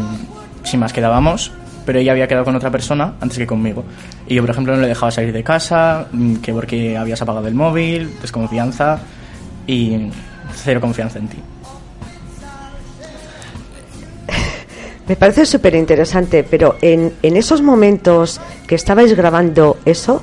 sin 0.63 0.79
más 0.79 0.93
quedábamos, 0.93 1.51
pero 1.87 1.99
ella 1.99 2.11
había 2.11 2.27
quedado 2.27 2.43
con 2.43 2.53
otra 2.53 2.69
persona 2.69 3.13
antes 3.21 3.37
que 3.37 3.47
conmigo. 3.47 3.85
Y 4.27 4.35
yo, 4.35 4.43
por 4.43 4.49
ejemplo, 4.49 4.75
no 4.75 4.81
le 4.81 4.89
dejaba 4.89 5.09
salir 5.09 5.31
de 5.31 5.41
casa, 5.41 6.07
mm, 6.11 6.35
que 6.35 6.51
porque 6.51 6.97
habías 6.97 7.21
apagado 7.21 7.47
el 7.47 7.55
móvil, 7.55 8.11
desconfianza 8.21 8.99
y 9.65 10.09
cero 10.53 10.81
confianza 10.81 11.17
en 11.19 11.29
ti. 11.29 11.37
Me 15.07 15.15
parece 15.15 15.45
súper 15.45 15.75
interesante, 15.75 16.43
pero 16.43 16.75
en, 16.81 17.13
en 17.23 17.37
esos 17.37 17.61
momentos 17.61 18.41
que 18.67 18.75
estabais 18.75 19.15
grabando 19.15 19.77
eso, 19.85 20.21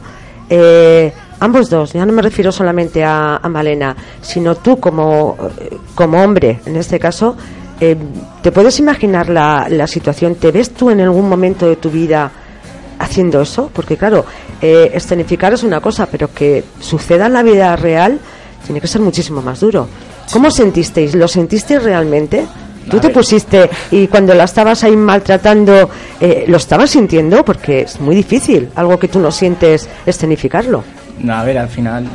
eh, 0.50 1.14
ambos 1.40 1.70
dos, 1.70 1.94
ya 1.94 2.04
no 2.04 2.12
me 2.12 2.20
refiero 2.20 2.52
solamente 2.52 3.02
a, 3.02 3.36
a 3.36 3.48
Malena, 3.48 3.96
sino 4.20 4.54
tú 4.56 4.78
como, 4.78 5.38
eh, 5.58 5.78
como 5.94 6.22
hombre, 6.22 6.60
en 6.66 6.76
este 6.76 7.00
caso, 7.00 7.38
eh, 7.80 7.96
¿te 8.42 8.52
puedes 8.52 8.78
imaginar 8.78 9.28
la, 9.28 9.66
la 9.68 9.86
situación? 9.86 10.36
¿Te 10.36 10.52
ves 10.52 10.70
tú 10.72 10.90
en 10.90 11.00
algún 11.00 11.28
momento 11.28 11.66
de 11.66 11.76
tu 11.76 11.90
vida 11.90 12.30
haciendo 12.98 13.42
eso? 13.42 13.70
Porque 13.72 13.96
claro, 13.96 14.24
eh, 14.60 14.90
escenificar 14.94 15.52
es 15.52 15.62
una 15.62 15.80
cosa, 15.80 16.06
pero 16.06 16.32
que 16.32 16.64
suceda 16.80 17.26
en 17.26 17.32
la 17.32 17.42
vida 17.42 17.74
real 17.76 18.18
tiene 18.64 18.80
que 18.80 18.86
ser 18.86 19.00
muchísimo 19.00 19.42
más 19.42 19.60
duro. 19.60 19.88
¿Cómo 20.32 20.50
sentisteis? 20.50 21.14
¿Lo 21.14 21.28
sentisteis 21.28 21.82
realmente? 21.82 22.46
¿Tú 22.88 22.98
A 22.98 23.00
te 23.00 23.06
ver. 23.08 23.14
pusiste 23.16 23.70
y 23.90 24.06
cuando 24.08 24.34
la 24.34 24.44
estabas 24.44 24.84
ahí 24.84 24.96
maltratando, 24.96 25.88
eh, 26.20 26.44
lo 26.48 26.56
estabas 26.58 26.90
sintiendo? 26.90 27.44
Porque 27.44 27.82
es 27.82 28.00
muy 28.00 28.14
difícil, 28.14 28.68
algo 28.74 28.98
que 28.98 29.08
tú 29.08 29.18
no 29.18 29.30
sientes, 29.30 29.88
escenificarlo. 30.06 30.84
No, 31.18 31.34
a 31.34 31.44
ver, 31.44 31.58
al 31.58 31.68
final 31.68 32.06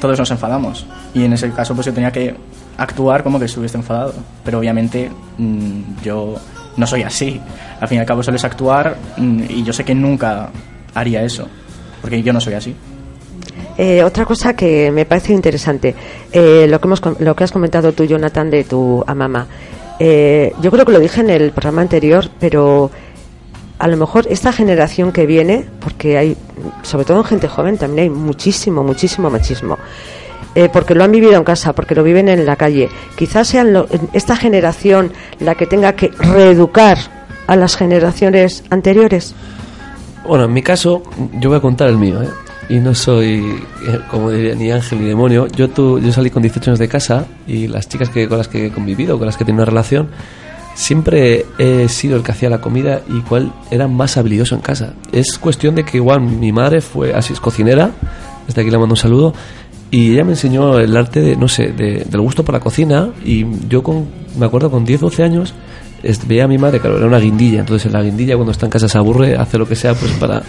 todos 0.00 0.18
nos 0.18 0.30
enfadamos 0.30 0.86
y 1.14 1.24
en 1.24 1.32
ese 1.32 1.50
caso 1.50 1.74
pues 1.74 1.86
yo 1.86 1.92
tenía 1.92 2.10
que 2.10 2.34
actuar 2.76 3.22
como 3.22 3.38
que 3.38 3.46
estuviese 3.46 3.76
enfadado, 3.76 4.14
pero 4.44 4.58
obviamente 4.58 5.10
mm, 5.38 6.02
yo 6.02 6.36
no 6.76 6.86
soy 6.86 7.02
así. 7.02 7.40
Al 7.80 7.88
fin 7.88 7.98
y 7.98 8.00
al 8.00 8.06
cabo 8.06 8.22
solo 8.22 8.36
es 8.36 8.44
actuar 8.44 8.96
mm, 9.16 9.42
y 9.48 9.62
yo 9.62 9.72
sé 9.72 9.84
que 9.84 9.94
nunca 9.94 10.50
haría 10.94 11.22
eso, 11.22 11.48
porque 12.00 12.22
yo 12.22 12.32
no 12.32 12.40
soy 12.40 12.54
así. 12.54 12.74
Eh, 13.78 14.02
otra 14.04 14.26
cosa 14.26 14.54
que 14.54 14.90
me 14.90 15.06
parece 15.06 15.32
interesante, 15.32 15.94
eh, 16.30 16.66
lo, 16.68 16.80
que 16.80 16.88
hemos, 16.88 17.00
lo 17.20 17.34
que 17.34 17.44
has 17.44 17.52
comentado 17.52 17.92
tú, 17.92 18.04
Jonathan, 18.04 18.50
de 18.50 18.64
tu 18.64 19.02
amama. 19.06 19.46
Eh, 19.98 20.52
yo 20.60 20.70
creo 20.70 20.84
que 20.84 20.92
lo 20.92 21.00
dije 21.00 21.20
en 21.20 21.30
el 21.30 21.52
programa 21.52 21.82
anterior, 21.82 22.28
pero 22.38 22.90
a 23.78 23.88
lo 23.88 23.96
mejor 23.96 24.26
esta 24.28 24.52
generación 24.52 25.10
que 25.10 25.26
viene, 25.26 25.64
porque 25.80 26.18
hay, 26.18 26.36
sobre 26.82 27.04
todo 27.04 27.18
en 27.18 27.24
gente 27.24 27.48
joven, 27.48 27.78
también 27.78 28.04
hay 28.04 28.10
muchísimo, 28.10 28.84
muchísimo 28.84 29.30
machismo. 29.30 29.78
Eh, 30.54 30.68
porque 30.72 30.94
lo 30.94 31.02
han 31.04 31.10
vivido 31.12 31.34
en 31.34 31.44
casa, 31.44 31.72
porque 31.72 31.94
lo 31.94 32.02
viven 32.02 32.28
en 32.28 32.44
la 32.44 32.56
calle. 32.56 32.90
Quizás 33.16 33.48
sea 33.48 33.64
esta 34.12 34.36
generación 34.36 35.10
la 35.40 35.54
que 35.54 35.66
tenga 35.66 35.94
que 35.94 36.08
reeducar 36.18 36.98
a 37.46 37.56
las 37.56 37.74
generaciones 37.76 38.62
anteriores. 38.70 39.34
Bueno, 40.26 40.44
en 40.44 40.52
mi 40.52 40.62
caso, 40.62 41.02
yo 41.40 41.48
voy 41.48 41.58
a 41.58 41.60
contar 41.62 41.88
el 41.88 41.96
mío, 41.98 42.22
¿eh? 42.22 42.28
Y 42.68 42.76
no 42.80 42.94
soy, 42.94 43.38
eh, 43.88 43.98
como 44.10 44.30
diría, 44.30 44.54
ni 44.54 44.70
ángel 44.70 45.00
ni 45.00 45.08
demonio. 45.08 45.46
Yo, 45.48 45.68
tu- 45.70 45.98
yo 45.98 46.12
salí 46.12 46.30
con 46.30 46.42
18 46.42 46.70
años 46.70 46.78
de 46.78 46.88
casa 46.88 47.26
y 47.46 47.66
las 47.66 47.88
chicas 47.88 48.08
que, 48.10 48.28
con 48.28 48.38
las 48.38 48.46
que 48.48 48.66
he 48.66 48.70
convivido, 48.70 49.16
con 49.18 49.26
las 49.26 49.36
que 49.36 49.42
he 49.42 49.46
tenido 49.46 49.62
una 49.64 49.70
relación, 49.70 50.08
siempre 50.74 51.44
he 51.58 51.88
sido 51.88 52.16
el 52.16 52.22
que 52.22 52.32
hacía 52.32 52.48
la 52.50 52.60
comida 52.60 53.02
y 53.08 53.20
cuál 53.22 53.52
era 53.70 53.88
más 53.88 54.16
habilidoso 54.16 54.54
en 54.54 54.60
casa. 54.60 54.94
Es 55.12 55.38
cuestión 55.38 55.74
de 55.74 55.84
que 55.84 55.96
igual 55.98 56.20
mi 56.20 56.52
madre 56.52 56.80
fue, 56.80 57.12
así 57.14 57.32
es 57.32 57.40
cocinera, 57.40 57.90
desde 58.46 58.60
aquí 58.62 58.70
le 58.70 58.78
mando 58.78 58.92
un 58.94 58.96
saludo, 58.98 59.34
y 59.92 60.12
ella 60.14 60.24
me 60.24 60.32
enseñó 60.32 60.80
el 60.80 60.96
arte 60.96 61.20
de, 61.20 61.36
no 61.36 61.46
sé, 61.46 61.68
de- 61.68 62.04
del 62.10 62.20
gusto 62.20 62.44
por 62.44 62.54
la 62.54 62.60
cocina 62.60 63.10
y 63.24 63.46
yo 63.68 63.82
con, 63.84 64.06
me 64.36 64.46
acuerdo 64.46 64.70
con 64.72 64.84
10, 64.84 65.00
12 65.02 65.22
años 65.22 65.54
veía 66.26 66.44
a 66.44 66.48
mi 66.48 66.58
madre, 66.58 66.80
claro, 66.80 66.96
era 66.98 67.06
una 67.06 67.18
guindilla, 67.20 67.60
entonces 67.60 67.86
en 67.86 67.92
la 67.92 68.02
guindilla 68.02 68.34
cuando 68.34 68.50
está 68.50 68.66
en 68.66 68.70
casa 68.72 68.88
se 68.88 68.98
aburre, 68.98 69.36
hace 69.36 69.56
lo 69.56 69.68
que 69.68 69.76
sea 69.76 69.94
pues 69.94 70.10
para... 70.14 70.42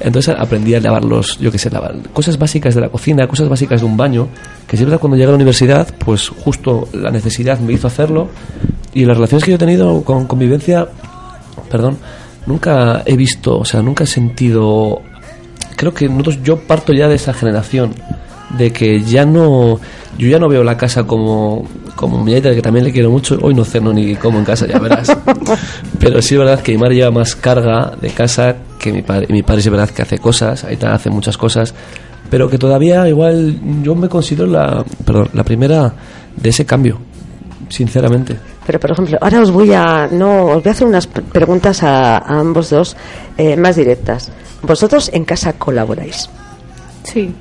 Entonces 0.00 0.34
aprendí 0.38 0.74
a 0.74 0.80
lavar 0.80 1.04
los, 1.04 1.38
yo 1.38 1.50
qué 1.50 1.56
sé, 1.56 1.70
lavar 1.70 1.94
cosas 2.12 2.36
básicas 2.36 2.74
de 2.74 2.82
la 2.82 2.90
cocina, 2.90 3.26
cosas 3.26 3.48
básicas 3.48 3.80
de 3.80 3.86
un 3.86 3.96
baño, 3.96 4.28
que 4.66 4.76
siempre 4.76 4.98
cuando 4.98 5.16
llegué 5.16 5.28
a 5.28 5.30
la 5.30 5.36
universidad, 5.36 5.88
pues 6.04 6.28
justo 6.28 6.88
la 6.92 7.10
necesidad 7.10 7.58
me 7.60 7.72
hizo 7.72 7.86
hacerlo 7.86 8.28
y 8.92 9.06
las 9.06 9.16
relaciones 9.16 9.44
que 9.44 9.52
yo 9.52 9.54
he 9.54 9.58
tenido 9.58 10.02
con 10.04 10.26
convivencia, 10.26 10.86
perdón, 11.70 11.96
nunca 12.46 13.02
he 13.06 13.16
visto, 13.16 13.58
o 13.60 13.64
sea, 13.64 13.80
nunca 13.80 14.04
he 14.04 14.06
sentido 14.08 15.00
creo 15.76 15.94
que 15.94 16.08
nosotros 16.08 16.40
yo 16.42 16.58
parto 16.58 16.92
ya 16.92 17.08
de 17.08 17.14
esa 17.14 17.32
generación 17.32 17.94
de 18.58 18.72
que 18.72 19.02
ya 19.02 19.24
no 19.24 19.78
yo 20.18 20.28
ya 20.28 20.38
no 20.38 20.48
veo 20.48 20.62
la 20.64 20.76
casa 20.76 21.04
como 21.04 21.66
como 21.96 22.22
mi 22.22 22.34
aita 22.34 22.54
que 22.54 22.62
también 22.62 22.84
le 22.84 22.92
quiero 22.92 23.10
mucho 23.10 23.38
hoy 23.42 23.54
no 23.54 23.64
ceno 23.64 23.92
ni 23.92 24.14
como 24.16 24.38
en 24.38 24.44
casa 24.44 24.66
ya 24.66 24.78
verás 24.78 25.08
pero 25.98 26.20
sí 26.22 26.34
es 26.34 26.38
verdad 26.38 26.60
que 26.60 26.72
mi 26.72 26.78
madre 26.78 26.96
lleva 26.96 27.10
más 27.10 27.34
carga 27.36 27.92
de 28.00 28.10
casa 28.10 28.56
que 28.78 28.92
mi 28.92 29.02
padre 29.02 29.26
y 29.28 29.32
mi 29.32 29.42
padre 29.42 29.62
sí 29.62 29.68
es 29.68 29.72
verdad 29.72 29.90
que 29.90 30.02
hace 30.02 30.18
cosas 30.18 30.64
Aita 30.64 30.94
hace 30.94 31.10
muchas 31.10 31.36
cosas 31.36 31.74
pero 32.30 32.48
que 32.48 32.58
todavía 32.58 33.08
igual 33.08 33.58
yo 33.82 33.94
me 33.94 34.08
considero 34.08 34.46
la 34.48 34.84
perdón 35.04 35.28
la 35.32 35.42
primera 35.44 35.92
de 36.36 36.48
ese 36.48 36.64
cambio 36.64 36.98
sinceramente 37.68 38.36
Pero, 38.66 38.78
por 38.78 38.90
ejemplo, 38.92 39.18
ahora 39.20 39.40
os 39.42 39.50
voy 39.50 39.72
a, 39.72 40.06
no, 40.10 40.46
os 40.46 40.62
voy 40.62 40.68
a 40.68 40.72
hacer 40.72 40.86
unas 40.86 41.06
pre- 41.06 41.22
preguntas 41.22 41.82
a, 41.82 42.16
a 42.18 42.38
ambos 42.40 42.70
dos 42.70 42.96
eh, 43.36 43.56
más 43.56 43.76
directas. 43.76 44.30
¿Vosotros 44.62 45.10
en 45.12 45.24
casa 45.24 45.52
colaboráis? 45.54 46.28
Sí. 47.04 47.34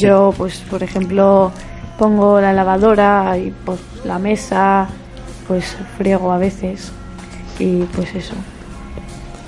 Yo, 0.00 0.32
pues, 0.36 0.58
por 0.70 0.82
ejemplo, 0.82 1.50
pongo 1.98 2.40
la 2.40 2.52
lavadora 2.52 3.36
y 3.38 3.52
pues 3.64 3.78
la 4.04 4.18
mesa, 4.18 4.86
pues 5.46 5.76
friego 5.96 6.32
a 6.32 6.38
veces 6.38 6.92
y 7.58 7.82
pues 7.84 8.14
eso. 8.14 8.34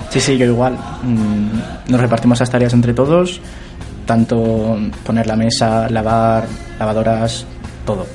Sí, 0.09 0.19
sí, 0.19 0.37
yo 0.37 0.45
igual. 0.45 0.77
Mm, 1.03 1.91
Nos 1.91 2.01
repartimos 2.01 2.39
las 2.39 2.49
tareas 2.49 2.73
entre 2.73 2.93
todos, 2.93 3.39
tanto 4.05 4.77
poner 5.05 5.25
la 5.27 5.35
mesa, 5.35 5.87
lavar, 5.89 6.45
lavadoras, 6.79 7.45
todo. 7.85 8.05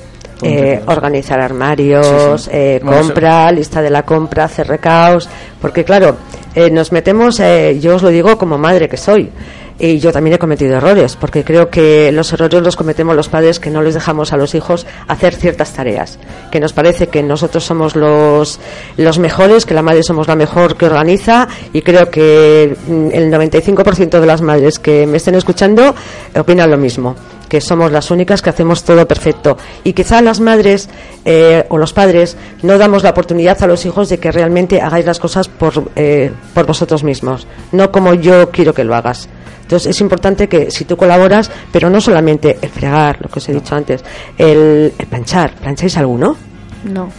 Eh, 0.43 0.83
organizar 0.85 1.39
armarios, 1.39 2.05
Sí, 2.05 2.43
sí. 2.43 2.49
eh, 2.53 2.79
Bueno, 2.83 2.99
eso- 2.99 3.07
compra, 3.07 3.51
lista 3.51 3.81
de 3.81 3.89
la 3.89 4.03
compra, 4.03 4.43
hacer 4.43 4.67
recaos, 4.67 5.27
porque 5.59 5.83
claro, 5.83 6.15
eh, 6.53 6.69
nos 6.69 6.91
metemos, 6.91 7.39
eh, 7.39 7.79
yo 7.81 7.95
os 7.95 8.03
lo 8.03 8.09
digo 8.09 8.37
como 8.37 8.59
madre 8.59 8.87
que 8.87 8.97
soy, 8.97 9.31
y 9.79 9.99
yo 9.99 10.11
también 10.11 10.35
he 10.35 10.39
cometido 10.39 10.75
errores, 10.75 11.15
porque 11.15 11.43
creo 11.43 11.69
que 11.69 12.11
los 12.11 12.31
errores 12.33 12.61
los 12.61 12.75
cometemos 12.75 13.15
los 13.15 13.29
padres 13.29 13.59
que 13.59 13.69
no 13.69 13.81
les 13.81 13.93
dejamos 13.93 14.33
a 14.33 14.37
los 14.37 14.55
hijos 14.55 14.85
hacer 15.07 15.35
ciertas 15.35 15.73
tareas, 15.73 16.19
que 16.51 16.59
nos 16.59 16.73
parece 16.73 17.07
que 17.07 17.23
nosotros 17.23 17.63
somos 17.63 17.95
los, 17.95 18.59
los 18.97 19.19
mejores, 19.19 19.65
que 19.65 19.73
la 19.73 19.81
madre 19.81 20.03
somos 20.03 20.27
la 20.27 20.35
mejor 20.35 20.77
que 20.77 20.85
organiza, 20.85 21.47
y 21.73 21.81
creo 21.81 22.09
que 22.09 22.75
mm, 22.87 23.09
el 23.11 23.31
95% 23.31 24.19
de 24.19 24.25
las 24.25 24.41
madres 24.41 24.79
que 24.79 25.05
me 25.05 25.17
estén 25.17 25.35
escuchando 25.35 25.93
opinan 26.35 26.71
lo 26.71 26.77
mismo 26.77 27.15
que 27.49 27.61
somos 27.61 27.91
las 27.91 28.11
únicas 28.11 28.41
que 28.41 28.49
hacemos 28.49 28.83
todo 28.83 29.07
perfecto. 29.07 29.57
Y 29.83 29.93
quizá 29.93 30.21
las 30.21 30.39
madres 30.39 30.89
eh, 31.25 31.65
o 31.69 31.77
los 31.77 31.93
padres 31.93 32.37
no 32.63 32.77
damos 32.77 33.03
la 33.03 33.11
oportunidad 33.11 33.61
a 33.63 33.67
los 33.67 33.85
hijos 33.85 34.09
de 34.09 34.19
que 34.19 34.31
realmente 34.31 34.81
hagáis 34.81 35.05
las 35.05 35.19
cosas 35.19 35.47
por, 35.47 35.91
eh, 35.95 36.31
por 36.53 36.65
vosotros 36.65 37.03
mismos, 37.03 37.47
no 37.71 37.91
como 37.91 38.13
yo 38.13 38.51
quiero 38.51 38.73
que 38.73 38.83
lo 38.83 38.95
hagas. 38.95 39.29
Entonces 39.61 39.89
es 39.89 40.01
importante 40.01 40.47
que 40.47 40.71
si 40.71 40.85
tú 40.85 40.95
colaboras, 40.95 41.51
pero 41.73 41.89
no 41.89 41.99
solamente 41.99 42.57
el 42.61 42.69
fregar, 42.69 43.17
lo 43.21 43.27
que 43.27 43.39
os 43.39 43.49
he 43.49 43.53
dicho 43.53 43.75
antes, 43.75 44.01
el, 44.37 44.93
el 44.97 45.07
planchar, 45.07 45.55
¿plancháis 45.55 45.97
alguno? 45.97 46.37
No. 46.85 47.11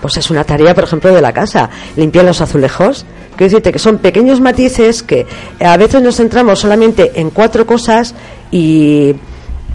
Pues 0.00 0.16
es 0.16 0.30
una 0.30 0.44
tarea, 0.44 0.74
por 0.74 0.84
ejemplo, 0.84 1.12
de 1.12 1.20
la 1.20 1.32
casa. 1.32 1.68
Limpiar 1.96 2.24
los 2.24 2.40
azulejos. 2.40 3.04
Quiero 3.36 3.50
decirte 3.50 3.72
que 3.72 3.78
son 3.78 3.98
pequeños 3.98 4.40
matices 4.40 5.02
que 5.02 5.26
a 5.60 5.76
veces 5.76 6.00
nos 6.00 6.16
centramos 6.16 6.58
solamente 6.58 7.12
en 7.20 7.30
cuatro 7.30 7.66
cosas 7.66 8.14
y, 8.50 9.14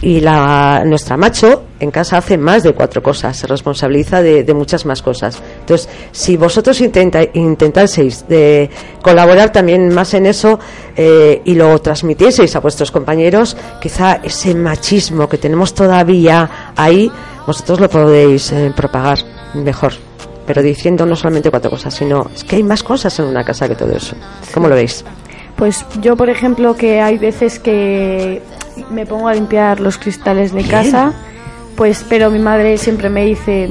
y 0.00 0.20
la, 0.20 0.84
nuestra 0.84 1.16
macho 1.16 1.64
en 1.78 1.90
casa 1.90 2.18
hace 2.18 2.38
más 2.38 2.62
de 2.62 2.74
cuatro 2.74 3.02
cosas, 3.02 3.36
se 3.36 3.46
responsabiliza 3.46 4.22
de, 4.22 4.44
de 4.44 4.54
muchas 4.54 4.86
más 4.86 5.02
cosas. 5.02 5.40
Entonces, 5.60 5.88
si 6.12 6.36
vosotros 6.36 6.80
intenta, 6.80 7.20
intentaseis 7.34 8.26
de 8.28 8.70
colaborar 9.02 9.50
también 9.50 9.92
más 9.92 10.14
en 10.14 10.26
eso 10.26 10.58
eh, 10.96 11.40
y 11.44 11.54
lo 11.54 11.76
transmitieseis 11.80 12.54
a 12.54 12.60
vuestros 12.60 12.90
compañeros, 12.90 13.56
quizá 13.80 14.20
ese 14.22 14.54
machismo 14.54 15.28
que 15.28 15.38
tenemos 15.38 15.74
todavía 15.74 16.72
ahí, 16.76 17.10
vosotros 17.46 17.80
lo 17.80 17.88
podéis 17.88 18.52
eh, 18.52 18.72
propagar 18.76 19.18
mejor. 19.54 19.92
Pero 20.46 20.62
diciendo 20.62 21.06
no 21.06 21.14
solamente 21.14 21.50
cuatro 21.50 21.70
cosas, 21.70 21.94
sino 21.94 22.28
es 22.34 22.42
que 22.42 22.56
hay 22.56 22.62
más 22.64 22.82
cosas 22.82 23.16
en 23.20 23.26
una 23.26 23.44
casa 23.44 23.68
que 23.68 23.76
todo 23.76 23.92
eso. 23.92 24.16
¿Cómo 24.52 24.68
lo 24.68 24.74
veis? 24.74 25.04
Pues 25.56 25.84
yo, 26.00 26.16
por 26.16 26.28
ejemplo, 26.30 26.74
que 26.74 27.00
hay 27.00 27.18
veces 27.18 27.60
que 27.60 28.42
me 28.90 29.06
pongo 29.06 29.28
a 29.28 29.34
limpiar 29.34 29.80
los 29.80 29.98
cristales 29.98 30.52
de 30.52 30.64
casa, 30.64 31.12
pues, 31.76 32.04
pero 32.08 32.30
mi 32.30 32.38
madre 32.38 32.78
siempre 32.78 33.10
me 33.10 33.24
dice, 33.24 33.70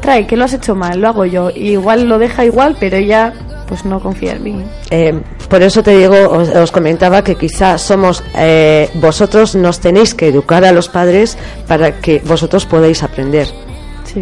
trae, 0.00 0.26
que 0.26 0.36
lo 0.36 0.44
has 0.44 0.52
hecho 0.52 0.74
mal, 0.74 1.00
lo 1.00 1.08
hago 1.08 1.24
yo. 1.24 1.50
Y 1.50 1.72
igual 1.72 2.08
lo 2.08 2.18
deja 2.18 2.44
igual, 2.44 2.76
pero 2.78 2.96
ella 2.96 3.32
pues 3.68 3.84
no 3.84 4.00
confía 4.00 4.32
en 4.32 4.42
mí. 4.42 4.64
Eh, 4.90 5.20
por 5.48 5.62
eso 5.62 5.82
te 5.82 5.96
digo, 5.96 6.16
os, 6.28 6.72
comentaba 6.72 7.22
que 7.22 7.36
quizá 7.36 7.78
somos 7.78 8.22
eh, 8.34 8.90
vosotros 8.94 9.54
nos 9.54 9.78
tenéis 9.78 10.12
que 10.14 10.28
educar 10.28 10.64
a 10.64 10.72
los 10.72 10.88
padres 10.88 11.38
para 11.68 12.00
que 12.00 12.20
vosotros 12.24 12.66
podáis 12.66 13.02
aprender. 13.02 13.48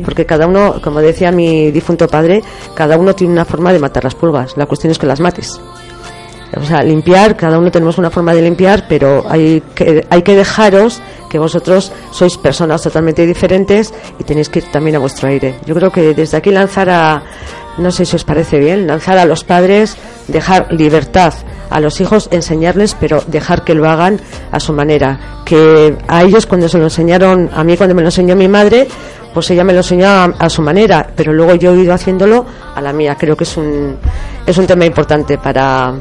Porque 0.05 0.27
cada 0.27 0.47
uno, 0.47 0.83
como 0.83 1.01
decía 1.01 1.33
mi 1.33 1.71
difunto 1.71 2.09
padre, 2.09 2.43
cada 2.75 2.99
uno 2.99 3.15
tiene 3.15 3.33
una 3.33 3.47
forma 3.47 3.73
de 3.73 3.79
matar 3.79 4.05
las 4.05 4.15
pulgas. 4.15 4.55
La 4.59 4.67
cuestión 4.67 4.91
es 4.91 4.99
que 4.99 5.07
las 5.07 5.19
mates. 5.19 5.59
O 6.57 6.65
sea, 6.65 6.83
limpiar, 6.83 7.37
cada 7.37 7.59
uno 7.59 7.71
tenemos 7.71 7.99
una 7.99 8.11
forma 8.11 8.35
de 8.35 8.43
limpiar, 8.43 8.87
pero 8.89 9.25
hay 9.29 9.63
que, 9.75 10.07
hay 10.09 10.23
que 10.23 10.35
dejaros 10.35 11.01
que 11.29 11.39
vosotros 11.39 11.93
sois 12.11 12.39
personas 12.39 12.83
totalmente 12.83 13.27
diferentes 13.27 13.93
y 14.19 14.25
tenéis 14.25 14.49
que 14.49 14.61
ir 14.61 14.71
también 14.73 14.97
a 14.97 14.99
vuestro 14.99 15.29
aire. 15.29 15.57
Yo 15.67 15.75
creo 15.75 15.91
que 15.91 16.15
desde 16.15 16.39
aquí 16.39 16.51
lanzar 16.51 16.89
a, 16.89 17.23
no 17.79 17.91
sé 17.91 18.05
si 18.05 18.17
os 18.17 18.25
parece 18.25 18.59
bien, 18.59 18.87
lanzar 18.87 19.19
a 19.19 19.25
los 19.25 19.45
padres, 19.45 19.97
dejar 20.27 20.73
libertad 20.73 21.35
a 21.71 21.81
los 21.81 22.01
hijos, 22.01 22.29
enseñarles, 22.33 22.97
pero 22.99 23.23
dejar 23.27 23.65
que 23.65 23.75
lo 23.75 23.89
hagan 23.89 24.21
a 24.51 24.61
su 24.61 24.73
manera. 24.73 25.43
Que 25.45 25.97
a 26.09 26.23
ellos 26.23 26.47
cuando 26.47 26.69
se 26.69 26.79
lo 26.79 26.85
enseñaron, 26.85 27.51
a 27.53 27.63
mí 27.63 27.77
cuando 27.77 27.95
me 27.95 28.03
lo 28.03 28.09
enseñó 28.09 28.35
mi 28.37 28.49
madre, 28.49 28.89
pues 29.33 29.51
ella 29.51 29.65
me 29.65 29.73
lo 29.73 29.81
enseñó 29.81 30.09
a, 30.39 30.49
su 30.49 30.63
manera, 30.63 31.09
pero 31.15 31.33
luego 31.33 31.55
yo 31.55 31.75
he 31.75 31.81
ido 31.81 31.95
haciéndolo 31.95 32.45
a 32.75 32.81
la 32.81 32.93
mía. 32.93 33.17
Creo 33.19 33.37
que 33.37 33.45
es 33.45 33.57
un, 33.57 33.97
es 34.47 34.57
un 34.59 34.67
tema 34.67 34.85
importante 34.85 35.39
para... 35.39 35.95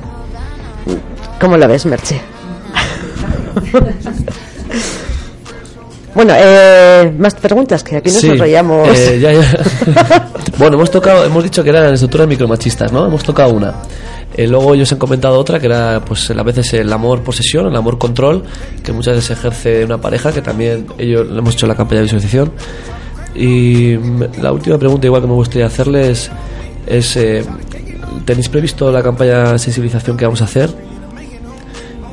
¿Cómo 1.39 1.57
lo 1.57 1.67
ves, 1.67 1.85
Merche? 1.85 2.21
Bueno, 6.17 6.33
eh, 6.35 7.13
más 7.15 7.35
preguntas, 7.35 7.83
que 7.83 7.97
aquí 7.97 8.09
nos 8.09 8.23
enrollamos. 8.23 8.89
Eh, 8.97 9.39
bueno, 10.57 10.75
hemos 10.75 10.89
tocado, 10.89 11.23
hemos 11.23 11.43
dicho 11.43 11.63
que 11.63 11.69
eran 11.69 11.93
estructuras 11.93 12.27
micromachistas, 12.27 12.91
¿no? 12.91 13.05
Hemos 13.05 13.23
tocado 13.23 13.53
una. 13.53 13.75
Eh, 14.33 14.47
luego 14.47 14.73
ellos 14.73 14.91
han 14.91 14.97
comentado 14.97 15.37
otra 15.37 15.59
que 15.59 15.67
era, 15.67 16.03
pues, 16.03 16.31
a 16.31 16.41
veces 16.41 16.73
el 16.73 16.91
amor 16.91 17.21
posesión, 17.21 17.67
el 17.67 17.75
amor 17.75 17.99
control, 17.99 18.43
que 18.83 18.91
muchas 18.93 19.17
veces 19.17 19.37
ejerce 19.37 19.85
una 19.85 20.01
pareja, 20.01 20.31
que 20.31 20.41
también 20.41 20.87
ellos 20.97 21.29
le 21.29 21.37
hemos 21.37 21.53
hecho 21.53 21.67
la 21.67 21.75
campaña 21.75 21.99
de 21.99 22.05
visualización. 22.05 22.51
Y 23.35 23.95
la 24.41 24.51
última 24.51 24.79
pregunta, 24.79 25.05
igual 25.05 25.21
que 25.21 25.27
me 25.27 25.35
gustaría 25.35 25.67
hacerles, 25.67 26.31
es: 26.87 27.19
¿tenéis 28.25 28.49
previsto 28.49 28.91
la 28.91 29.03
campaña 29.03 29.51
de 29.51 29.59
sensibilización 29.59 30.17
que 30.17 30.25
vamos 30.25 30.41
a 30.41 30.45
hacer? 30.45 30.86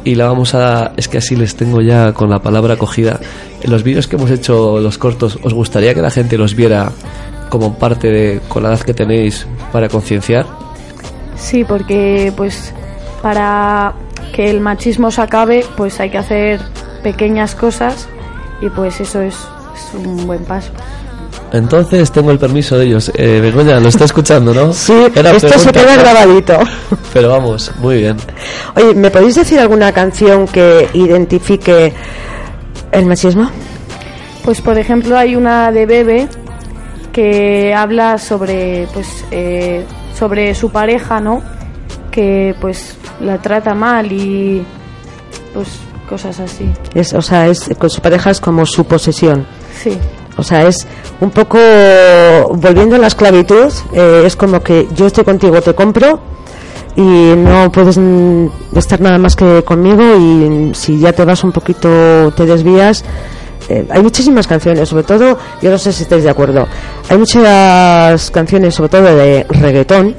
Y 0.04 0.14
la 0.14 0.26
vamos 0.26 0.54
a... 0.54 0.92
Es 0.96 1.08
que 1.08 1.18
así 1.18 1.34
les 1.34 1.56
tengo 1.56 1.80
ya 1.80 2.12
con 2.12 2.30
la 2.30 2.40
palabra 2.40 2.76
cogida. 2.76 3.18
En 3.62 3.70
los 3.70 3.82
vídeos 3.82 4.06
que 4.06 4.16
hemos 4.16 4.30
hecho, 4.30 4.78
los 4.80 4.98
cortos, 4.98 5.38
¿os 5.42 5.54
gustaría 5.54 5.94
que 5.94 6.02
la 6.02 6.10
gente 6.10 6.38
los 6.38 6.54
viera 6.54 6.92
como 7.48 7.78
parte 7.78 8.08
de, 8.08 8.40
con 8.48 8.62
la 8.62 8.70
edad 8.70 8.80
que 8.80 8.94
tenéis, 8.94 9.46
para 9.72 9.88
concienciar? 9.88 10.46
Sí, 11.36 11.64
porque 11.64 12.32
pues 12.36 12.72
para 13.22 13.94
que 14.34 14.50
el 14.50 14.60
machismo 14.60 15.10
se 15.10 15.22
acabe, 15.22 15.64
pues 15.76 15.98
hay 16.00 16.10
que 16.10 16.18
hacer 16.18 16.60
pequeñas 17.02 17.54
cosas 17.54 18.08
y 18.60 18.68
pues 18.68 19.00
eso 19.00 19.20
es, 19.20 19.36
es 19.74 19.94
un 19.94 20.26
buen 20.26 20.44
paso. 20.44 20.72
Entonces 21.52 22.10
tengo 22.10 22.30
el 22.30 22.38
permiso 22.38 22.76
de 22.76 22.86
ellos. 22.86 23.12
Eh, 23.14 23.40
Begoña, 23.40 23.78
lo 23.78 23.88
está 23.88 24.04
escuchando, 24.04 24.52
¿no? 24.52 24.72
Sí, 24.72 24.94
esto 25.14 25.58
se 25.58 25.70
queda 25.70 25.96
grabadito. 25.96 26.58
Pero 27.12 27.30
vamos, 27.30 27.70
muy 27.78 27.98
bien. 27.98 28.16
Oye, 28.74 28.94
¿me 28.94 29.10
podéis 29.10 29.36
decir 29.36 29.60
alguna 29.60 29.92
canción 29.92 30.46
que 30.48 30.88
identifique 30.94 31.92
el 32.90 33.06
machismo? 33.06 33.50
Pues 34.44 34.60
por 34.60 34.78
ejemplo 34.78 35.16
hay 35.16 35.36
una 35.36 35.72
de 35.72 35.86
Bebe 35.86 36.28
que 37.12 37.72
habla 37.72 38.18
sobre 38.18 38.86
pues 38.92 39.24
eh, 39.30 39.84
sobre 40.18 40.54
su 40.54 40.70
pareja, 40.70 41.20
¿no? 41.20 41.42
Que 42.10 42.54
pues 42.60 42.96
la 43.20 43.38
trata 43.38 43.74
mal 43.74 44.10
y 44.12 44.62
pues 45.54 45.68
cosas 46.08 46.40
así. 46.40 46.70
Es, 46.94 47.12
o 47.14 47.22
sea, 47.22 47.46
es 47.48 47.70
con 47.78 47.88
su 47.88 48.00
pareja 48.00 48.30
es 48.30 48.40
como 48.40 48.66
su 48.66 48.84
posesión. 48.84 49.46
Sí. 49.82 49.96
O 50.36 50.42
sea, 50.42 50.66
es 50.66 50.86
un 51.20 51.30
poco 51.30 51.58
volviendo 52.54 52.96
a 52.96 52.98
la 52.98 53.06
esclavitud, 53.06 53.72
eh, 53.92 54.22
es 54.26 54.36
como 54.36 54.60
que 54.62 54.88
yo 54.94 55.06
estoy 55.06 55.24
contigo, 55.24 55.60
te 55.62 55.74
compro 55.74 56.20
y 56.96 57.00
no 57.00 57.70
puedes 57.72 57.98
estar 58.74 59.00
nada 59.00 59.18
más 59.18 59.36
que 59.36 59.62
conmigo 59.64 60.02
y 60.16 60.74
si 60.74 60.98
ya 60.98 61.12
te 61.12 61.24
vas 61.24 61.44
un 61.44 61.52
poquito, 61.52 62.32
te 62.36 62.46
desvías. 62.46 63.04
Eh, 63.68 63.86
hay 63.90 64.02
muchísimas 64.02 64.46
canciones, 64.46 64.88
sobre 64.88 65.04
todo, 65.04 65.38
yo 65.62 65.70
no 65.70 65.78
sé 65.78 65.92
si 65.92 66.02
estáis 66.02 66.22
de 66.22 66.30
acuerdo, 66.30 66.66
hay 67.08 67.16
muchas 67.16 68.30
canciones, 68.30 68.74
sobre 68.74 68.90
todo 68.90 69.04
de 69.04 69.46
reggaetón, 69.48 70.14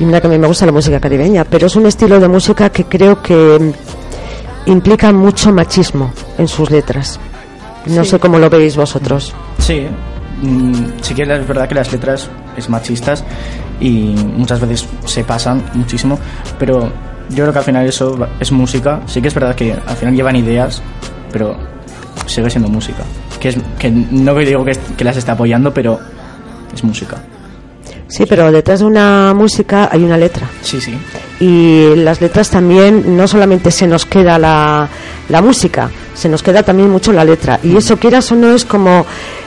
y 0.00 0.04
mira 0.04 0.18
que 0.20 0.28
a 0.28 0.30
mí 0.30 0.38
me 0.38 0.46
gusta 0.46 0.64
la 0.64 0.72
música 0.72 0.98
caribeña, 0.98 1.44
pero 1.44 1.66
es 1.66 1.76
un 1.76 1.84
estilo 1.84 2.18
de 2.18 2.26
música 2.26 2.70
que 2.70 2.84
creo 2.84 3.20
que 3.20 3.74
implica 4.64 5.12
mucho 5.12 5.52
machismo 5.52 6.10
en 6.38 6.48
sus 6.48 6.70
letras. 6.70 7.20
No 7.88 8.04
sé 8.04 8.18
cómo 8.18 8.38
lo 8.38 8.50
veis 8.50 8.76
vosotros. 8.76 9.34
Sí, 9.58 9.86
mm, 10.42 11.00
sí 11.00 11.14
que 11.14 11.22
es 11.22 11.48
verdad 11.48 11.68
que 11.68 11.74
las 11.74 11.92
letras 11.92 12.28
es 12.56 12.68
machistas 12.68 13.24
y 13.80 14.14
muchas 14.36 14.60
veces 14.60 14.86
se 15.04 15.24
pasan 15.24 15.62
muchísimo, 15.74 16.18
pero 16.58 16.90
yo 17.30 17.44
creo 17.44 17.52
que 17.52 17.58
al 17.58 17.64
final 17.64 17.86
eso 17.86 18.28
es 18.40 18.52
música. 18.52 19.00
Sí 19.06 19.20
que 19.20 19.28
es 19.28 19.34
verdad 19.34 19.54
que 19.54 19.72
al 19.72 19.96
final 19.96 20.14
llevan 20.14 20.36
ideas, 20.36 20.82
pero 21.32 21.56
sigue 22.26 22.50
siendo 22.50 22.68
música. 22.68 23.02
Que, 23.40 23.50
es, 23.50 23.56
que 23.78 23.90
no 23.90 24.34
digo 24.34 24.64
que, 24.64 24.72
que 24.96 25.04
las 25.04 25.16
está 25.16 25.32
apoyando, 25.32 25.72
pero 25.72 25.98
es 26.74 26.82
música. 26.84 27.16
Sí, 28.08 28.24
pero 28.26 28.50
detrás 28.50 28.80
de 28.80 28.86
una 28.86 29.34
música 29.34 29.88
hay 29.92 30.02
una 30.02 30.16
letra. 30.16 30.48
Sí, 30.62 30.80
sí. 30.80 30.96
Y 31.40 31.94
las 31.96 32.20
letras 32.20 32.50
también, 32.50 33.16
no 33.16 33.28
solamente 33.28 33.70
se 33.70 33.86
nos 33.86 34.06
queda 34.06 34.38
la, 34.38 34.88
la 35.28 35.42
música, 35.42 35.90
se 36.14 36.28
nos 36.28 36.42
queda 36.42 36.62
también 36.62 36.90
mucho 36.90 37.12
la 37.12 37.24
letra. 37.24 37.60
Y 37.62 37.76
eso, 37.76 37.98
quieras 37.98 38.32
o 38.32 38.34
no, 38.34 38.52
es 38.54 38.64
como 38.64 39.04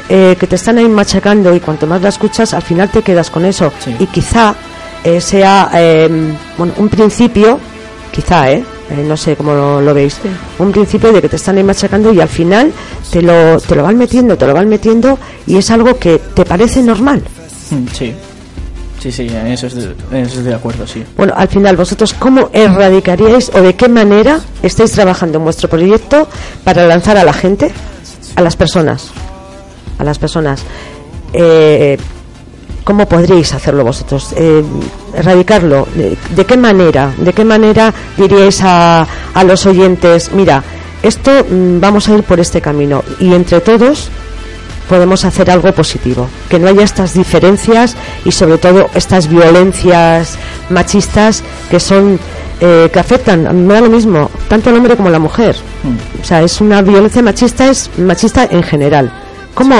eh, 0.09 0.35
que 0.39 0.47
te 0.47 0.55
están 0.55 0.77
ahí 0.77 0.87
machacando 0.87 1.53
y 1.55 1.59
cuanto 1.59 1.87
más 1.87 2.01
la 2.01 2.09
escuchas, 2.09 2.53
al 2.53 2.61
final 2.61 2.89
te 2.89 3.01
quedas 3.01 3.29
con 3.29 3.45
eso. 3.45 3.73
Y 3.99 4.05
quizá 4.05 4.55
eh, 5.03 5.19
sea 5.19 5.71
em, 5.73 6.33
un 6.57 6.89
principio, 6.89 7.59
quizá, 8.11 8.51
¿eh? 8.51 8.63
¿eh? 8.91 9.03
no 9.07 9.17
sé 9.17 9.35
cómo 9.35 9.81
lo, 9.81 9.93
veis, 9.93 10.17
un 10.59 10.71
principio 10.71 11.11
de 11.11 11.21
que 11.21 11.29
te 11.29 11.37
están 11.37 11.57
ahí 11.57 11.63
machacando 11.63 12.13
y 12.13 12.21
al 12.21 12.29
final 12.29 12.71
te 13.11 13.21
lo, 13.21 13.59
te 13.59 13.75
lo 13.75 13.83
van 13.83 13.97
metiendo, 13.97 14.37
te 14.37 14.45
lo 14.45 14.53
van 14.53 14.69
metiendo 14.69 15.17
y 15.47 15.57
es 15.57 15.71
algo 15.71 15.97
que 15.97 16.19
te 16.19 16.45
parece 16.45 16.83
normal. 16.83 17.23
Mm, 17.71 17.87
sí. 17.91 18.13
Sí, 19.01 19.11
sí, 19.11 19.27
en 19.27 19.47
eso, 19.47 19.65
estoy, 19.65 20.43
de 20.43 20.53
acuerdo, 20.53 20.85
sí. 20.85 21.03
Bueno, 21.17 21.33
al 21.35 21.47
final, 21.47 21.75
¿vosotros 21.75 22.13
cómo 22.13 22.51
erradicaríais 22.53 23.49
o 23.55 23.59
de 23.59 23.73
qué 23.73 23.89
manera 23.89 24.39
estáis 24.61 24.91
trabajando 24.91 25.39
en 25.39 25.43
vuestro 25.43 25.67
proyecto 25.67 26.27
para 26.63 26.85
lanzar 26.85 27.17
a 27.17 27.23
la 27.23 27.33
gente, 27.33 27.71
a 28.35 28.41
las 28.41 28.55
personas, 28.55 29.09
a 29.97 30.03
las 30.03 30.19
personas? 30.19 30.63
Eh, 31.33 31.97
¿Cómo 32.83 33.07
podríais 33.07 33.51
hacerlo 33.55 33.83
vosotros? 33.83 34.33
Eh, 34.35 34.63
erradicarlo. 35.15 35.87
¿De, 36.35 36.45
qué 36.45 36.57
manera? 36.57 37.11
¿De 37.17 37.33
qué 37.33 37.43
manera 37.43 37.91
diríais 38.17 38.61
a, 38.61 39.07
a 39.33 39.43
los 39.43 39.65
oyentes, 39.65 40.31
mira, 40.31 40.63
esto 41.01 41.31
mm, 41.49 41.79
vamos 41.79 42.07
a 42.07 42.13
ir 42.13 42.21
por 42.21 42.39
este 42.39 42.61
camino 42.61 43.03
y 43.19 43.33
entre 43.33 43.61
todos 43.61 44.09
podemos 44.91 45.23
hacer 45.23 45.49
algo 45.49 45.71
positivo, 45.71 46.27
que 46.49 46.59
no 46.59 46.67
haya 46.67 46.83
estas 46.83 47.13
diferencias 47.13 47.95
y 48.25 48.33
sobre 48.33 48.57
todo 48.57 48.89
estas 48.93 49.29
violencias 49.29 50.37
machistas 50.69 51.43
que 51.69 51.79
son 51.79 52.19
eh, 52.59 52.89
que 52.91 52.99
afectan, 52.99 53.65
me 53.65 53.73
da 53.73 53.79
lo 53.79 53.89
mismo, 53.89 54.29
tanto 54.49 54.69
al 54.69 54.75
hombre 54.75 54.97
como 54.97 55.07
a 55.07 55.11
la 55.13 55.19
mujer. 55.19 55.55
O 56.21 56.25
sea, 56.25 56.41
es 56.41 56.59
una 56.59 56.81
violencia 56.81 57.21
machista, 57.21 57.69
es 57.69 57.89
machista 57.99 58.49
en 58.51 58.63
general. 58.63 59.09
¿Cómo 59.53 59.75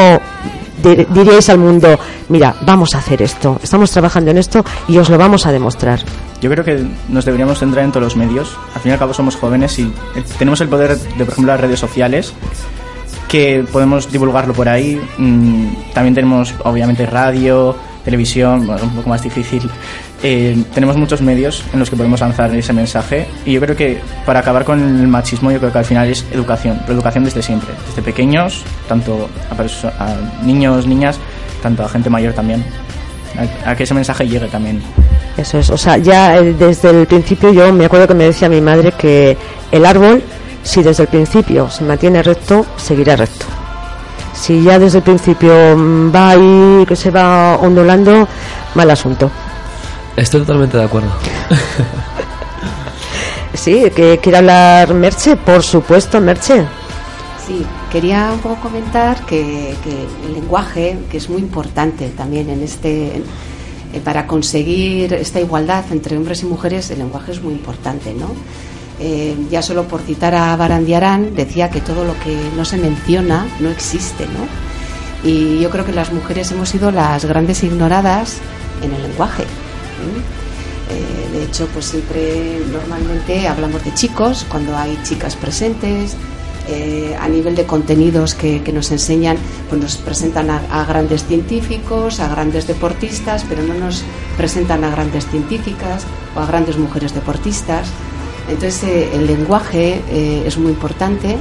diríais 0.82 1.50
al 1.50 1.58
mundo, 1.58 2.00
mira, 2.30 2.56
vamos 2.62 2.96
a 2.96 3.00
hacer 3.00 3.22
esto, 3.22 3.60
estamos 3.62 3.92
trabajando 3.92 4.32
en 4.32 4.38
esto 4.38 4.64
y 4.88 4.98
os 4.98 5.10
lo 5.10 5.18
vamos 5.18 5.46
a 5.46 5.52
demostrar? 5.52 6.00
Yo 6.40 6.50
creo 6.50 6.64
que 6.64 6.88
nos 7.10 7.26
deberíamos 7.26 7.60
centrar 7.60 7.84
en 7.84 7.92
todos 7.92 8.06
los 8.06 8.16
medios. 8.16 8.58
Al 8.74 8.82
fin 8.82 8.92
y 8.92 8.94
al 8.94 9.00
cabo 9.00 9.14
somos 9.14 9.36
jóvenes 9.36 9.78
y 9.78 9.84
eh, 10.16 10.24
tenemos 10.40 10.62
el 10.62 10.70
poder 10.70 10.98
de, 10.98 11.26
por 11.26 11.34
ejemplo, 11.34 11.52
las 11.52 11.60
redes 11.60 11.82
sociales 11.82 12.34
que 13.32 13.64
podemos 13.72 14.12
divulgarlo 14.12 14.54
por 14.54 14.68
ahí. 14.68 15.00
Mm, 15.18 15.94
también 15.94 16.14
tenemos, 16.14 16.54
obviamente, 16.66 17.06
radio, 17.06 17.74
televisión, 18.04 18.68
bueno, 18.68 18.84
un 18.84 18.90
poco 18.90 19.10
más 19.10 19.24
difícil. 19.24 19.70
Eh, 20.22 20.62
tenemos 20.74 20.98
muchos 20.98 21.22
medios 21.22 21.64
en 21.72 21.80
los 21.80 21.90
que 21.90 21.96
podemos 21.96 22.20
lanzar 22.20 22.54
ese 22.54 22.74
mensaje 22.74 23.26
y 23.46 23.54
yo 23.54 23.62
creo 23.62 23.76
que 23.76 24.02
para 24.26 24.42
acabar 24.42 24.66
con 24.66 24.80
el 24.82 25.08
machismo 25.08 25.50
yo 25.50 25.60
creo 25.60 25.72
que 25.72 25.80
al 25.80 25.86
final 25.86 26.10
es 26.10 26.26
educación, 26.32 26.78
pero 26.82 26.94
educación 26.94 27.24
desde 27.24 27.42
siempre, 27.42 27.74
desde 27.88 28.02
pequeños, 28.02 28.64
tanto 28.88 29.30
a, 29.50 30.04
a 30.04 30.16
niños, 30.46 30.86
niñas, 30.86 31.18
tanto 31.64 31.86
a 31.86 31.90
gente 31.90 32.10
mayor 32.10 32.34
también, 32.34 32.64
a, 33.66 33.72
a 33.72 33.76
que 33.76 33.84
ese 33.84 33.94
mensaje 33.94 34.28
llegue 34.28 34.48
también. 34.48 34.82
Eso 35.38 35.58
es, 35.58 35.70
o 35.70 35.78
sea, 35.78 35.98
ya 35.98 36.38
eh, 36.38 36.54
desde 36.54 36.90
el 36.90 37.08
principio 37.08 37.52
yo 37.54 37.72
me 37.72 37.86
acuerdo 37.86 38.08
que 38.08 38.14
me 38.14 38.26
decía 38.26 38.50
mi 38.50 38.62
madre 38.62 38.92
que 38.92 39.38
el 39.72 39.86
árbol, 39.86 40.22
si 40.64 40.84
desde 40.84 41.04
el 41.04 41.10
principio 41.10 41.70
se 41.70 41.84
mantiene 41.84 42.24
recto, 42.24 42.66
seguirá 42.78 43.16
recto. 43.16 43.46
Si 44.34 44.64
ya 44.64 44.80
desde 44.80 45.00
el 45.00 45.04
principio 45.04 45.76
mm, 45.76 46.14
va 46.14 46.30
ahí, 46.30 46.86
que 46.88 46.96
se 46.96 47.12
va 47.12 47.58
ondulando, 47.58 48.28
mal 48.76 48.90
asunto. 48.90 49.30
Estoy 50.16 50.42
totalmente 50.42 50.78
de 50.78 50.84
acuerdo. 50.84 51.10
Sí, 53.54 53.92
que 53.96 54.18
quiere 54.18 54.40
hablar 54.40 54.94
Merche, 54.94 55.36
por 55.36 55.62
supuesto, 55.62 56.20
Merche. 56.20 56.66
Sí, 57.46 57.64
quería 57.92 58.32
un 58.34 58.40
poco 58.40 58.56
comentar 58.62 59.24
que, 59.26 59.76
que 59.84 60.08
el 60.26 60.34
lenguaje, 60.34 60.98
que 61.12 61.18
es 61.18 61.30
muy 61.30 61.42
importante 61.42 62.10
también 62.10 62.50
en 62.50 62.64
este, 62.64 63.18
eh, 63.94 64.02
para 64.04 64.26
conseguir 64.26 65.14
esta 65.14 65.40
igualdad 65.40 65.84
entre 65.92 66.18
hombres 66.18 66.42
y 66.44 66.46
mujeres, 66.46 66.90
el 66.92 67.00
lenguaje 67.00 67.34
es 67.34 67.44
muy 67.44 67.54
importante, 67.54 68.14
¿no? 68.14 68.28
Eh, 69.04 69.36
ya 69.50 69.64
solo 69.64 69.88
por 69.88 70.02
citar 70.02 70.36
a 70.36 70.56
Barandiarán, 70.56 71.34
decía 71.34 71.72
que 71.72 71.82
todo 71.82 72.06
lo 72.06 72.14
que 72.20 72.38
no 72.56 72.64
se 72.66 72.78
menciona 72.78 73.48
no 73.60 73.72
existe, 73.72 74.26
¿no? 74.28 75.28
Y 75.28 75.60
yo 75.60 75.72
creo 75.72 75.84
que 75.84 75.92
las 75.92 76.14
mujeres 76.14 76.52
hemos 76.52 76.70
sido 76.70 76.92
las 76.92 77.26
grandes 77.26 77.64
ignoradas 77.64 78.38
en 78.84 78.94
el 78.94 79.02
lenguaje. 79.02 79.42
¿eh? 79.42 79.48
Eh, 80.92 81.38
de 81.40 81.44
hecho, 81.46 81.68
pues 81.74 81.86
siempre 81.86 82.62
normalmente 82.72 83.48
hablamos 83.48 83.84
de 83.84 83.92
chicos 83.96 84.46
cuando 84.48 84.78
hay 84.78 84.96
chicas 85.04 85.36
presentes. 85.36 86.16
a 87.20 87.28
nivel 87.28 87.56
de 87.56 87.66
contenidos 87.66 88.34
que, 88.34 88.62
que 88.62 88.72
nos 88.72 88.92
enseñan, 88.92 89.36
pues 89.68 89.82
nos 89.82 89.98
presentan 89.98 90.50
a 90.50 90.86
grandes 90.86 91.26
científicos, 91.26 92.20
a 92.20 92.30
grandes 92.30 92.66
deportistas, 92.68 93.44
pero 93.50 93.62
no 93.64 93.74
nos 93.74 94.04
presentan 94.38 94.84
a 94.84 94.92
grandes 94.92 95.26
científicas 95.28 96.06
o 96.36 96.40
a 96.40 96.46
grandes 96.46 96.78
mujeres 96.78 97.14
deportistas. 97.14 97.88
Entonces, 98.50 98.84
eh, 98.84 99.10
el 99.14 99.28
lenguaje 99.28 100.02
eh, 100.10 100.44
es 100.46 100.58
muy 100.58 100.72
importante 100.72 101.38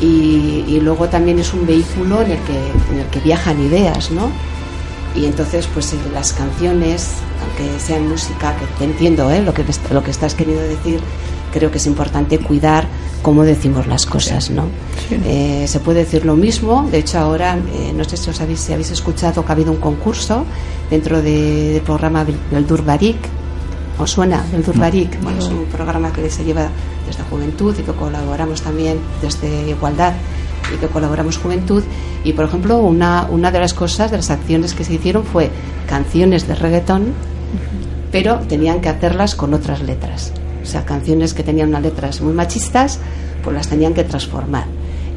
y, 0.00 0.64
y 0.68 0.80
luego 0.80 1.08
también 1.08 1.38
es 1.38 1.52
un 1.52 1.66
vehículo 1.66 2.22
en 2.22 2.30
el 2.32 2.38
que, 2.38 2.92
en 2.92 3.00
el 3.00 3.06
que 3.06 3.20
viajan 3.20 3.60
ideas, 3.62 4.10
¿no? 4.10 4.30
Y 5.14 5.26
entonces, 5.26 5.66
pues 5.74 5.92
eh, 5.92 5.96
las 6.14 6.32
canciones, 6.32 7.08
aunque 7.42 7.78
sean 7.80 8.08
música, 8.08 8.54
que 8.56 8.64
te 8.78 8.84
entiendo 8.84 9.30
¿eh? 9.30 9.42
lo, 9.42 9.52
que, 9.52 9.64
lo 9.92 10.02
que 10.02 10.10
estás 10.12 10.34
queriendo 10.34 10.62
decir, 10.62 11.00
creo 11.52 11.70
que 11.70 11.78
es 11.78 11.86
importante 11.86 12.38
cuidar 12.38 12.86
cómo 13.22 13.42
decimos 13.42 13.86
las 13.86 14.06
cosas, 14.06 14.50
¿no? 14.50 14.64
Eh, 15.10 15.66
se 15.68 15.80
puede 15.80 16.04
decir 16.04 16.24
lo 16.24 16.36
mismo, 16.36 16.88
de 16.90 16.98
hecho 16.98 17.18
ahora, 17.18 17.58
eh, 17.74 17.92
no 17.94 18.04
sé 18.04 18.16
si 18.16 18.30
os 18.30 18.40
habéis, 18.40 18.60
si 18.60 18.72
habéis 18.72 18.92
escuchado 18.92 19.44
que 19.44 19.48
ha 19.50 19.54
habido 19.54 19.72
un 19.72 19.78
concurso 19.80 20.44
dentro 20.88 21.20
de- 21.20 21.72
del 21.74 21.82
programa 21.82 22.24
Beldur 22.50 22.82
Barik, 22.84 23.16
¿os 24.00 24.10
suena 24.10 24.44
Beldur 24.50 24.78
Barik? 24.78 25.20
Bueno, 25.22 25.38
es 25.38 25.48
un 25.48 25.66
programa 25.66 26.12
que 26.12 26.28
se 26.30 26.44
lleva 26.44 26.68
desde 27.06 27.22
Juventud 27.24 27.74
y 27.78 27.82
que 27.82 27.92
colaboramos 27.92 28.62
también 28.62 28.98
desde 29.20 29.68
Igualdad 29.68 30.14
y 30.74 30.78
que 30.78 30.86
colaboramos 30.86 31.38
Juventud 31.38 31.82
y 32.24 32.32
por 32.32 32.46
ejemplo 32.46 32.78
una, 32.78 33.26
una 33.30 33.50
de 33.50 33.60
las 33.60 33.74
cosas, 33.74 34.10
de 34.10 34.16
las 34.16 34.30
acciones 34.30 34.74
que 34.74 34.84
se 34.84 34.94
hicieron 34.94 35.24
fue 35.24 35.50
canciones 35.86 36.48
de 36.48 36.54
reggaetón 36.54 37.12
pero 38.10 38.38
tenían 38.40 38.80
que 38.80 38.88
hacerlas 38.88 39.34
con 39.34 39.54
otras 39.54 39.82
letras. 39.82 40.32
O 40.62 40.66
sea, 40.66 40.84
canciones 40.84 41.34
que 41.34 41.42
tenían 41.42 41.68
unas 41.68 41.82
letras 41.82 42.20
muy 42.20 42.32
machistas, 42.32 42.98
pues 43.42 43.54
las 43.54 43.68
tenían 43.68 43.94
que 43.94 44.04
transformar. 44.04 44.64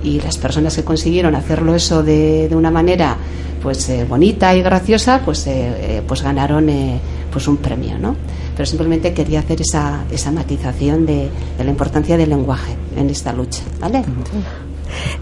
Y 0.03 0.19
las 0.19 0.37
personas 0.37 0.75
que 0.75 0.83
consiguieron 0.83 1.35
hacerlo 1.35 1.75
eso 1.75 2.03
de, 2.03 2.47
de 2.49 2.55
una 2.55 2.71
manera 2.71 3.17
pues 3.63 3.87
eh, 3.87 4.05
bonita 4.07 4.53
y 4.53 4.61
graciosa, 4.61 5.21
pues, 5.23 5.47
eh, 5.47 5.51
eh, 5.55 6.01
pues 6.05 6.21
ganaron 6.21 6.67
eh, 6.69 6.99
pues 7.31 7.47
un 7.47 7.57
premio, 7.57 7.97
¿no? 7.97 8.13
Pero 8.55 8.65
simplemente 8.65 9.13
quería 9.13 9.39
hacer 9.39 9.61
esa, 9.61 10.03
esa 10.11 10.31
matización 10.31 11.05
de, 11.05 11.29
de 11.57 11.63
la 11.63 11.71
importancia 11.71 12.17
del 12.17 12.29
lenguaje 12.29 12.75
en 12.97 13.09
esta 13.09 13.31
lucha, 13.31 13.63
¿vale? 13.79 14.03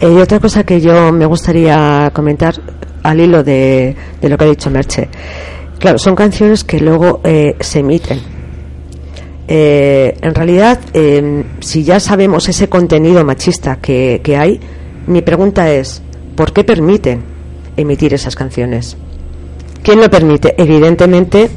Y 0.02 0.06
otra 0.06 0.40
cosa 0.40 0.64
que 0.64 0.82
yo 0.82 1.12
me 1.14 1.28
gustaría 1.28 2.12
comentar 2.14 2.56
al 3.04 3.20
hilo 3.20 3.44
de, 3.44 3.96
de 4.20 4.30
lo 4.30 4.38
que 4.38 4.44
ha 4.44 4.50
dicho 4.50 4.72
Merche. 4.72 5.08
Claro, 5.78 6.00
son 6.00 6.16
canciones 6.16 6.64
que 6.64 6.80
luego 6.80 7.22
se 7.60 7.80
emiten. 7.80 8.41
Eh, 9.54 10.16
en 10.22 10.34
realidad, 10.34 10.80
eh, 10.94 11.44
si 11.60 11.84
ya 11.84 12.00
sabemos 12.00 12.48
ese 12.48 12.70
contenido 12.70 13.26
machista 13.26 13.80
que, 13.82 14.22
que 14.24 14.38
hay, 14.38 14.62
mi 15.08 15.22
pregunta 15.22 15.70
es, 15.70 16.02
¿por 16.38 16.54
qué 16.54 16.64
permiten 16.64 17.22
emitir 17.76 18.14
esas 18.14 18.38
canciones? 18.38 18.96
¿Quién 19.84 20.00
lo 20.00 20.10
permite? 20.10 20.56
Evidentemente, 20.58 21.50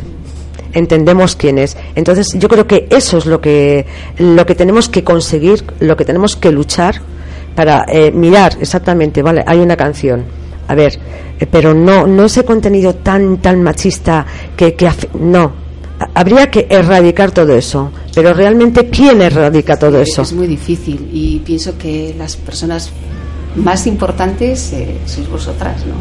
entendemos 0.72 1.36
quién 1.36 1.56
es. 1.58 1.76
Entonces, 1.94 2.34
yo 2.36 2.48
creo 2.48 2.66
que 2.66 2.88
eso 2.90 3.18
es 3.18 3.26
lo 3.26 3.40
que, 3.40 3.86
lo 4.18 4.44
que 4.44 4.56
tenemos 4.56 4.88
que 4.88 5.04
conseguir, 5.04 5.62
lo 5.78 5.96
que 5.96 6.04
tenemos 6.04 6.34
que 6.34 6.50
luchar 6.50 6.96
para 7.54 7.84
eh, 7.86 8.10
mirar 8.10 8.56
exactamente, 8.60 9.22
vale, 9.22 9.44
hay 9.46 9.60
una 9.60 9.76
canción. 9.76 10.24
A 10.66 10.74
ver, 10.74 10.98
eh, 11.38 11.46
pero 11.48 11.74
no, 11.74 12.08
no 12.08 12.24
ese 12.24 12.44
contenido 12.44 12.96
tan, 12.96 13.36
tan 13.36 13.62
machista 13.62 14.26
que, 14.56 14.74
que 14.74 14.90
no. 15.20 15.63
Ha- 16.00 16.10
Habría 16.20 16.50
que 16.50 16.66
erradicar 16.70 17.30
todo 17.32 17.54
eso, 17.56 17.90
pero 18.14 18.34
realmente 18.34 18.88
quién 18.88 19.22
erradica 19.22 19.76
todo 19.78 20.00
eso. 20.00 20.22
Es 20.22 20.32
muy 20.32 20.46
difícil 20.46 21.08
y 21.12 21.38
pienso 21.40 21.76
que 21.78 22.14
las 22.18 22.36
personas 22.36 22.90
más 23.56 23.86
importantes 23.86 24.72
eh, 24.72 24.98
sois 25.06 25.28
vosotras, 25.28 25.84
¿no? 25.86 25.94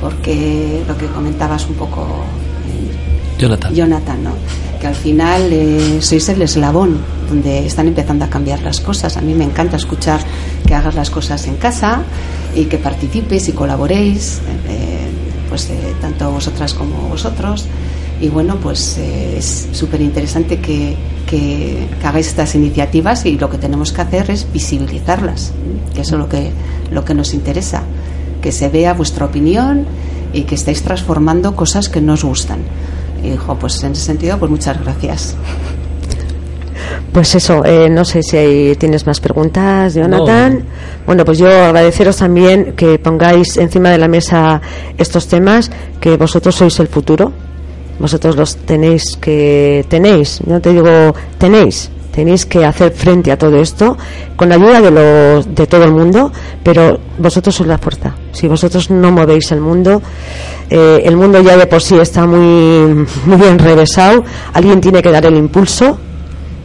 Porque 0.00 0.82
lo 0.86 0.96
que 0.98 1.06
comentabas 1.06 1.66
un 1.66 1.74
poco, 1.74 2.02
eh, 2.68 3.38
Jonathan. 3.38 3.74
Jonathan, 3.74 4.24
¿no? 4.24 4.30
Que 4.80 4.86
al 4.88 4.94
final 4.94 5.48
eh, 5.50 5.98
sois 6.00 6.28
el 6.28 6.42
eslabón 6.42 6.98
donde 7.28 7.64
están 7.66 7.88
empezando 7.88 8.24
a 8.26 8.28
cambiar 8.28 8.60
las 8.62 8.80
cosas. 8.80 9.16
A 9.16 9.22
mí 9.22 9.32
me 9.34 9.44
encanta 9.44 9.76
escuchar 9.78 10.20
que 10.66 10.74
hagas 10.74 10.94
las 10.94 11.08
cosas 11.08 11.46
en 11.46 11.56
casa 11.56 12.02
y 12.54 12.66
que 12.66 12.76
participes 12.76 13.48
y 13.48 13.52
colaboréis, 13.52 14.40
eh, 14.68 15.08
pues 15.48 15.70
eh, 15.70 15.94
tanto 16.02 16.30
vosotras 16.30 16.74
como 16.74 17.08
vosotros. 17.08 17.64
Y 18.20 18.28
bueno, 18.28 18.56
pues 18.62 18.96
eh, 18.98 19.36
es 19.38 19.68
súper 19.72 20.00
interesante 20.00 20.58
que, 20.60 20.94
que, 21.26 21.86
que 22.00 22.06
hagáis 22.06 22.28
estas 22.28 22.54
iniciativas 22.54 23.26
y 23.26 23.36
lo 23.38 23.50
que 23.50 23.58
tenemos 23.58 23.92
que 23.92 24.00
hacer 24.02 24.30
es 24.30 24.46
visibilizarlas, 24.52 25.52
que 25.94 26.00
eso 26.02 26.14
es 26.14 26.18
lo 26.20 26.28
que, 26.28 26.50
lo 26.90 27.04
que 27.04 27.12
nos 27.14 27.34
interesa, 27.34 27.82
que 28.40 28.52
se 28.52 28.68
vea 28.68 28.94
vuestra 28.94 29.26
opinión 29.26 29.84
y 30.32 30.42
que 30.42 30.54
estáis 30.54 30.82
transformando 30.82 31.54
cosas 31.56 31.88
que 31.88 32.00
no 32.00 32.14
os 32.14 32.24
gustan. 32.24 32.58
Y, 33.22 33.36
jo, 33.36 33.56
pues 33.58 33.82
en 33.82 33.92
ese 33.92 34.02
sentido, 34.02 34.38
pues 34.38 34.50
muchas 34.50 34.80
gracias. 34.82 35.34
Pues 37.12 37.34
eso, 37.34 37.64
eh, 37.64 37.88
no 37.88 38.04
sé 38.04 38.22
si 38.22 38.36
hay- 38.36 38.76
tienes 38.76 39.06
más 39.06 39.20
preguntas, 39.20 39.94
Jonathan. 39.94 40.64
Bueno, 41.06 41.24
pues 41.24 41.38
yo 41.38 41.48
agradeceros 41.48 42.16
también 42.16 42.72
que 42.76 42.98
pongáis 42.98 43.56
encima 43.56 43.90
de 43.90 43.98
la 43.98 44.08
mesa 44.08 44.60
estos 44.98 45.28
temas, 45.28 45.70
que 46.00 46.16
vosotros 46.16 46.54
sois 46.56 46.78
el 46.80 46.88
futuro. 46.88 47.32
Vosotros 47.98 48.36
los 48.36 48.56
tenéis 48.56 49.16
que 49.20 49.84
tenéis, 49.88 50.40
no 50.46 50.60
te 50.60 50.72
digo 50.72 51.14
tenéis, 51.38 51.90
tenéis 52.14 52.46
que 52.46 52.64
hacer 52.64 52.92
frente 52.92 53.32
a 53.32 53.38
todo 53.38 53.56
esto 53.60 53.96
con 54.36 54.48
la 54.48 54.54
ayuda 54.54 54.80
de 54.80 54.90
los 54.90 55.54
de 55.54 55.66
todo 55.66 55.84
el 55.84 55.92
mundo, 55.92 56.32
pero 56.62 56.98
vosotros 57.18 57.54
sois 57.54 57.68
la 57.68 57.78
fuerza. 57.78 58.14
Si 58.32 58.46
vosotros 58.46 58.90
no 58.90 59.10
movéis 59.10 59.50
el 59.52 59.60
mundo, 59.60 60.02
eh, 60.70 61.02
el 61.04 61.16
mundo 61.16 61.40
ya 61.40 61.56
de 61.56 61.66
por 61.66 61.82
sí 61.82 61.96
está 61.96 62.26
muy 62.26 63.06
muy 63.26 63.36
bien 63.38 63.58
revesado. 63.58 64.24
Alguien 64.52 64.80
tiene 64.80 65.02
que 65.02 65.10
dar 65.10 65.26
el 65.26 65.36
impulso 65.36 65.98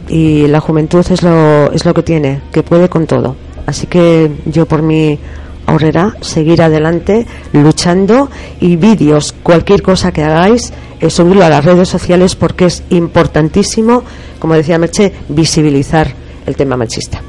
y 0.08 0.46
la 0.48 0.60
juventud 0.60 1.04
es 1.10 1.22
lo, 1.22 1.70
es 1.72 1.84
lo 1.84 1.94
que 1.94 2.02
tiene, 2.02 2.42
que 2.52 2.62
puede 2.62 2.88
con 2.88 3.06
todo. 3.06 3.36
Así 3.66 3.86
que 3.86 4.30
yo 4.46 4.66
por 4.66 4.82
mi 4.82 5.18
ahorrará 5.66 6.16
seguir 6.20 6.62
adelante 6.62 7.26
luchando 7.52 8.30
y 8.60 8.76
vídeos, 8.76 9.34
cualquier 9.42 9.82
cosa 9.82 10.12
que 10.12 10.22
hagáis, 10.22 10.72
eh, 11.00 11.10
subirlo 11.10 11.44
a 11.44 11.48
las 11.48 11.64
redes 11.64 11.88
sociales 11.88 12.36
porque 12.36 12.66
es 12.66 12.82
importantísimo, 12.90 14.02
como 14.38 14.54
decía 14.54 14.78
Merche, 14.78 15.12
visibilizar 15.28 16.12
el 16.46 16.56
tema 16.56 16.76
machista. 16.76 17.22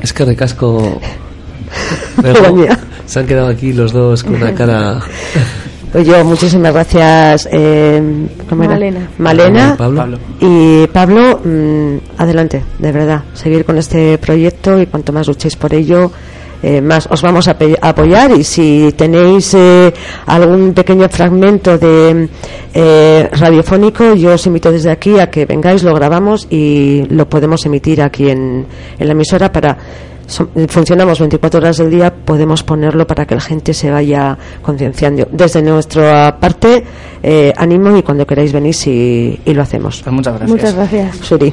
Es 0.00 0.12
que 0.12 0.24
recasco. 0.24 1.00
Se 3.06 3.20
han 3.20 3.26
quedado 3.26 3.48
aquí 3.48 3.72
los 3.72 3.92
dos 3.92 4.22
con 4.22 4.34
una 4.34 4.54
cara. 4.54 5.00
Pues 5.92 6.06
yo, 6.06 6.24
muchísimas 6.24 6.72
gracias. 6.72 7.46
Eh, 7.52 8.26
¿cómo 8.48 8.62
era? 8.62 8.72
Malena. 8.72 9.10
Malena. 9.18 9.72
¿Y 9.74 9.76
Pablo? 9.76 10.00
Pablo. 10.00 10.18
Y 10.40 10.86
Pablo, 10.86 11.40
mm, 11.44 11.96
adelante, 12.16 12.62
de 12.78 12.92
verdad, 12.92 13.24
seguir 13.34 13.66
con 13.66 13.76
este 13.76 14.16
proyecto 14.16 14.80
y 14.80 14.86
cuanto 14.86 15.12
más 15.12 15.26
luchéis 15.26 15.54
por 15.56 15.74
ello, 15.74 16.10
eh, 16.62 16.80
más 16.80 17.08
os 17.10 17.22
vamos 17.22 17.48
a, 17.48 17.56
apoyar 17.80 18.30
y 18.32 18.44
si 18.44 18.94
tenéis 18.96 19.54
eh, 19.54 19.92
algún 20.26 20.72
pequeño 20.74 21.08
fragmento 21.08 21.78
de 21.78 22.28
eh, 22.74 23.28
radiofónico, 23.32 24.14
yo 24.14 24.34
os 24.34 24.46
invito 24.46 24.70
desde 24.70 24.90
aquí 24.90 25.18
a 25.18 25.28
que 25.30 25.46
vengáis, 25.46 25.82
lo 25.82 25.94
grabamos 25.94 26.46
y 26.50 27.04
lo 27.10 27.28
podemos 27.28 27.64
emitir 27.66 28.02
aquí 28.02 28.30
en, 28.30 28.66
en 28.98 29.06
la 29.06 29.12
emisora 29.12 29.50
para 29.50 29.76
funcionamos 30.68 31.18
24 31.18 31.58
horas 31.60 31.76
del 31.76 31.90
día, 31.90 32.12
podemos 32.12 32.62
ponerlo 32.62 33.06
para 33.06 33.26
que 33.26 33.34
la 33.34 33.40
gente 33.40 33.74
se 33.74 33.90
vaya 33.90 34.36
concienciando. 34.62 35.28
Desde 35.30 35.62
nuestra 35.62 36.38
parte, 36.38 36.84
eh, 37.22 37.52
ánimo 37.56 37.96
y 37.96 38.02
cuando 38.02 38.26
queráis 38.26 38.52
venís 38.52 38.86
y, 38.86 39.40
y 39.44 39.54
lo 39.54 39.62
hacemos. 39.62 40.02
Pues 40.02 40.14
muchas 40.14 40.34
gracias. 40.38 40.50
Muchas 40.50 40.74
gracias. 40.74 41.16
Suri. 41.16 41.52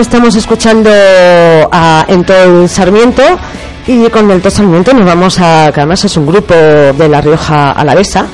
Estamos 0.00 0.36
escuchando 0.36 0.90
a 0.92 2.04
Entol 2.06 2.68
Sarmiento 2.68 3.22
y 3.86 4.08
con 4.10 4.30
Entol 4.30 4.52
Sarmiento 4.52 4.94
nos 4.94 5.04
vamos 5.04 5.40
a, 5.40 5.72
que 5.74 5.80
además 5.80 6.04
es 6.04 6.16
un 6.16 6.26
grupo 6.26 6.54
de 6.54 7.08
La 7.08 7.20
Rioja 7.20 7.72
Alavesa 7.72 8.26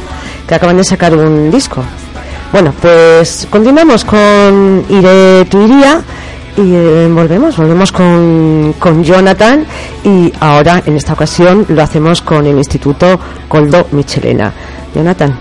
que 0.46 0.54
acaban 0.54 0.76
de 0.76 0.84
sacar 0.84 1.16
un 1.16 1.50
disco. 1.50 1.82
Bueno, 2.52 2.74
pues 2.80 3.48
continuamos 3.48 4.04
con 4.04 4.84
Iré 4.90 5.46
tu 5.46 5.62
iría 5.62 6.02
y 6.58 6.74
eh, 6.74 7.08
volvemos, 7.10 7.56
volvemos 7.56 7.92
con, 7.92 8.74
con 8.78 9.02
Jonathan 9.02 9.64
y 10.04 10.30
ahora 10.40 10.82
en 10.84 10.96
esta 10.96 11.14
ocasión 11.14 11.64
lo 11.70 11.82
hacemos 11.82 12.20
con 12.20 12.44
el 12.46 12.58
Instituto 12.58 13.18
Coldo 13.48 13.86
Michelena. 13.92 14.52
Jonathan, 14.94 15.34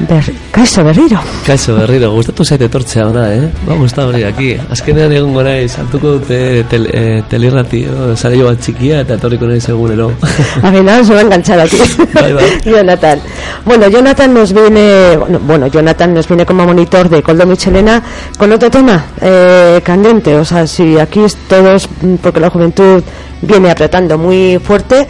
ber, 0.00 0.24
kaixo 0.52 0.84
berriro. 0.84 1.18
Kaixo 1.46 1.74
berriro, 1.74 2.10
gustatu 2.12 2.44
zait 2.44 2.62
etortzea 2.62 3.06
ona, 3.08 3.24
eh? 3.34 3.48
Vamos, 3.66 3.86
está 3.90 4.06
hori 4.06 4.22
aquí. 4.24 4.54
Azkenean 4.70 5.12
egongo 5.12 5.42
naiz, 5.42 5.78
hartuko 5.78 6.18
dute 6.18 6.64
tel, 6.70 6.88
eh, 6.92 7.22
telirrati, 7.28 7.84
oh, 7.88 8.16
saio 8.16 8.46
bat 8.46 8.60
txikia 8.60 9.02
eta 9.04 9.18
etorriko 9.18 9.48
naiz 9.50 9.68
egunero. 9.68 10.10
A 10.62 10.70
ver, 10.70 10.84
nada, 10.84 11.04
se 11.04 11.14
va 11.14 11.20
a 11.20 11.22
enganchar 11.22 11.60
aquí. 11.60 11.78
Bye, 12.14 12.34
bye. 12.34 12.60
Jonathan. 12.64 13.20
Bueno, 13.64 13.88
Jonathan 13.88 14.34
nos 14.34 14.52
viene, 14.52 15.16
bueno, 15.16 15.40
bueno, 15.40 15.66
Jonathan 15.66 16.14
nos 16.14 16.28
viene 16.28 16.46
como 16.46 16.64
monitor 16.66 17.08
de 17.08 17.22
Coldo 17.22 17.46
Michelena 17.46 18.02
con 18.36 18.52
otro 18.52 18.70
tema 18.70 19.06
eh, 19.20 19.80
candente. 19.84 20.36
O 20.36 20.44
sea, 20.44 20.66
si 20.66 20.98
aquí 20.98 21.20
es 21.20 21.36
todos, 21.48 21.88
mm, 22.02 22.16
porque 22.16 22.40
la 22.40 22.50
juventud 22.50 23.02
viene 23.42 23.70
apretando 23.70 24.18
muy 24.18 24.58
fuerte. 24.58 25.06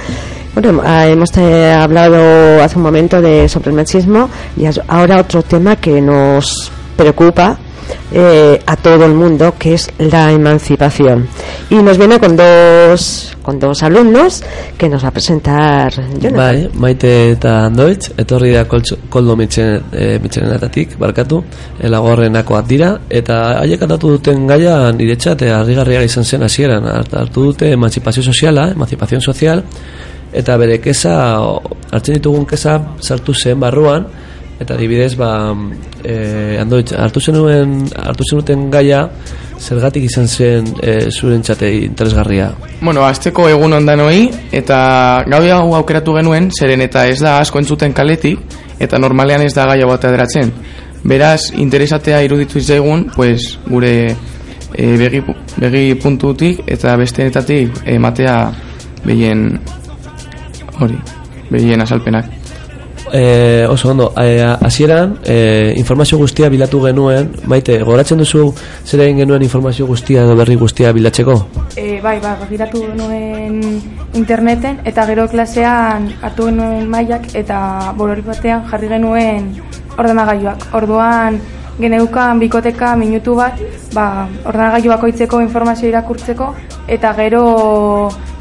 Bueno, 0.61 0.83
ah, 0.85 1.07
hemos 1.07 1.31
eh, 1.37 1.71
hablado 1.71 2.61
hace 2.61 2.79
un 2.79 2.83
momento 2.83 3.23
de 3.23 3.49
sobre 3.49 3.71
el 3.71 3.77
machismo 3.77 4.29
y 4.57 4.65
ahora 4.89 5.21
otro 5.21 5.41
tema 5.41 5.77
que 5.77 6.01
nos 6.01 6.73
preocupa 6.97 7.57
eh, 8.11 8.61
a 8.67 8.75
todo 8.75 9.07
el 9.07 9.15
mundo, 9.15 9.55
que 9.57 9.75
es 9.75 9.89
la 9.99 10.33
emancipación. 10.33 11.29
Y 11.71 11.77
nos 11.77 11.97
viene 11.97 12.19
con 12.19 12.37
dos, 12.37 13.37
con 13.41 13.61
dos 13.61 13.85
alumnos 13.85 14.43
que 14.77 14.89
nos 14.89 15.05
va 15.05 15.09
a 15.09 15.11
presentar 15.13 15.93
Jonathan. 15.93 16.35
Bai, 16.35 16.71
maite 16.75 17.13
eta 17.37 17.53
andoitz, 17.69 18.11
etorri 18.19 18.51
da 18.57 18.65
koldo 18.67 19.37
mitxen, 19.39 19.85
e, 19.93 20.19
mitxenetatik, 20.19 20.99
barkatu, 20.99 21.39
elagorrenakoak 21.79 22.67
dira, 22.67 22.97
eta 23.09 23.61
haiek 23.61 23.87
hartu 23.87 24.17
duten 24.17 24.43
gaia 24.51 24.91
niretzat 24.91 25.47
e, 25.47 25.53
harrigarria 25.55 26.03
izan 26.03 26.27
zen 26.27 26.43
hasieran 26.43 26.91
Hart- 26.97 27.15
hartu 27.15 27.47
dute 27.53 27.71
emantzipazio 27.79 28.27
soziala, 28.27 28.73
emantzipazio 28.75 29.21
sozial, 29.23 29.63
eta 30.33 30.57
bere 30.61 30.79
kesa, 30.81 31.41
o, 31.41 31.61
hartzen 31.91 32.19
ditugun 32.19 32.47
kesa 32.47 32.79
sartu 33.01 33.35
zen 33.35 33.61
barruan, 33.61 34.07
eta 34.59 34.75
adibidez 34.75 35.15
ba, 35.17 35.55
e, 36.03 36.59
andoitz, 36.61 36.93
hartu 36.99 37.21
zenuen, 37.23 37.85
hartu 37.97 38.27
zenuten 38.27 38.67
gaia, 38.71 39.05
zergatik 39.59 40.09
izan 40.09 40.27
zen 40.29 40.73
e, 40.83 40.97
zurentzate 41.11 41.71
interesgarria? 41.87 42.51
Bueno, 42.81 43.05
azteko 43.07 43.49
egun 43.51 43.79
ondanoi, 43.79 44.29
eta 44.53 44.79
gaudi 45.31 45.53
hau 45.55 45.75
aukeratu 45.79 46.17
genuen, 46.19 46.51
zeren 46.51 46.83
eta 46.85 47.07
ez 47.11 47.21
da 47.23 47.39
asko 47.43 47.63
entzuten 47.63 47.95
kaletik, 47.95 48.43
eta 48.79 48.99
normalean 48.99 49.47
ez 49.47 49.55
da 49.55 49.67
gaia 49.71 49.87
bat 49.87 50.05
aderatzen. 50.11 50.53
Beraz, 51.09 51.53
interesatea 51.55 52.21
iruditu 52.27 52.59
izaigun, 52.59 53.07
pues, 53.15 53.55
gure 53.67 53.93
e, 54.75 54.87
begi, 54.99 55.23
begi 55.57 55.85
puntutik 56.03 56.65
eta 56.67 56.97
bestenetatik 56.99 57.85
ematea 57.87 58.39
behien 59.07 59.61
hori, 60.81 60.99
behien 61.51 61.81
asalpenak. 61.81 62.31
E, 63.13 63.67
oso 63.69 63.91
ondo, 63.91 64.13
e, 64.21 64.43
hasieran 64.43 65.19
e, 65.25 65.73
informazio 65.77 66.19
guztia 66.19 66.49
bilatu 66.49 66.83
genuen, 66.83 67.31
maite, 67.49 67.79
goratzen 67.81 68.21
duzu 68.21 68.51
zer 68.85 69.01
egin 69.07 69.23
genuen 69.23 69.43
informazio 69.43 69.87
guztia 69.87 70.27
edo 70.27 70.37
berri 70.37 70.59
guztia 70.61 70.93
bilatzeko? 70.93 71.39
E, 71.77 72.01
bai, 72.05 72.19
bai, 72.21 72.35
begiratu 72.43 72.83
genuen 72.85 73.63
interneten 74.15 74.83
eta 74.85 75.07
gero 75.09 75.29
klasean 75.29 76.11
hartu 76.21 76.51
genuen 76.51 76.89
mailak 76.91 77.31
eta 77.39 77.95
bolori 77.97 78.25
batean 78.27 78.67
jarri 78.69 78.93
genuen 78.93 79.55
ordenagailuak. 79.97 80.69
Orduan 80.77 81.41
geneukan 81.79 82.41
bikoteka 82.43 82.95
minutu 82.99 83.37
bat, 83.39 83.61
ba, 83.95 84.27
ordenagailu 84.45 84.93
bakoitzeko 84.97 85.41
informazio 85.41 85.89
irakurtzeko 85.89 86.53
eta 86.89 87.15
gero 87.17 87.45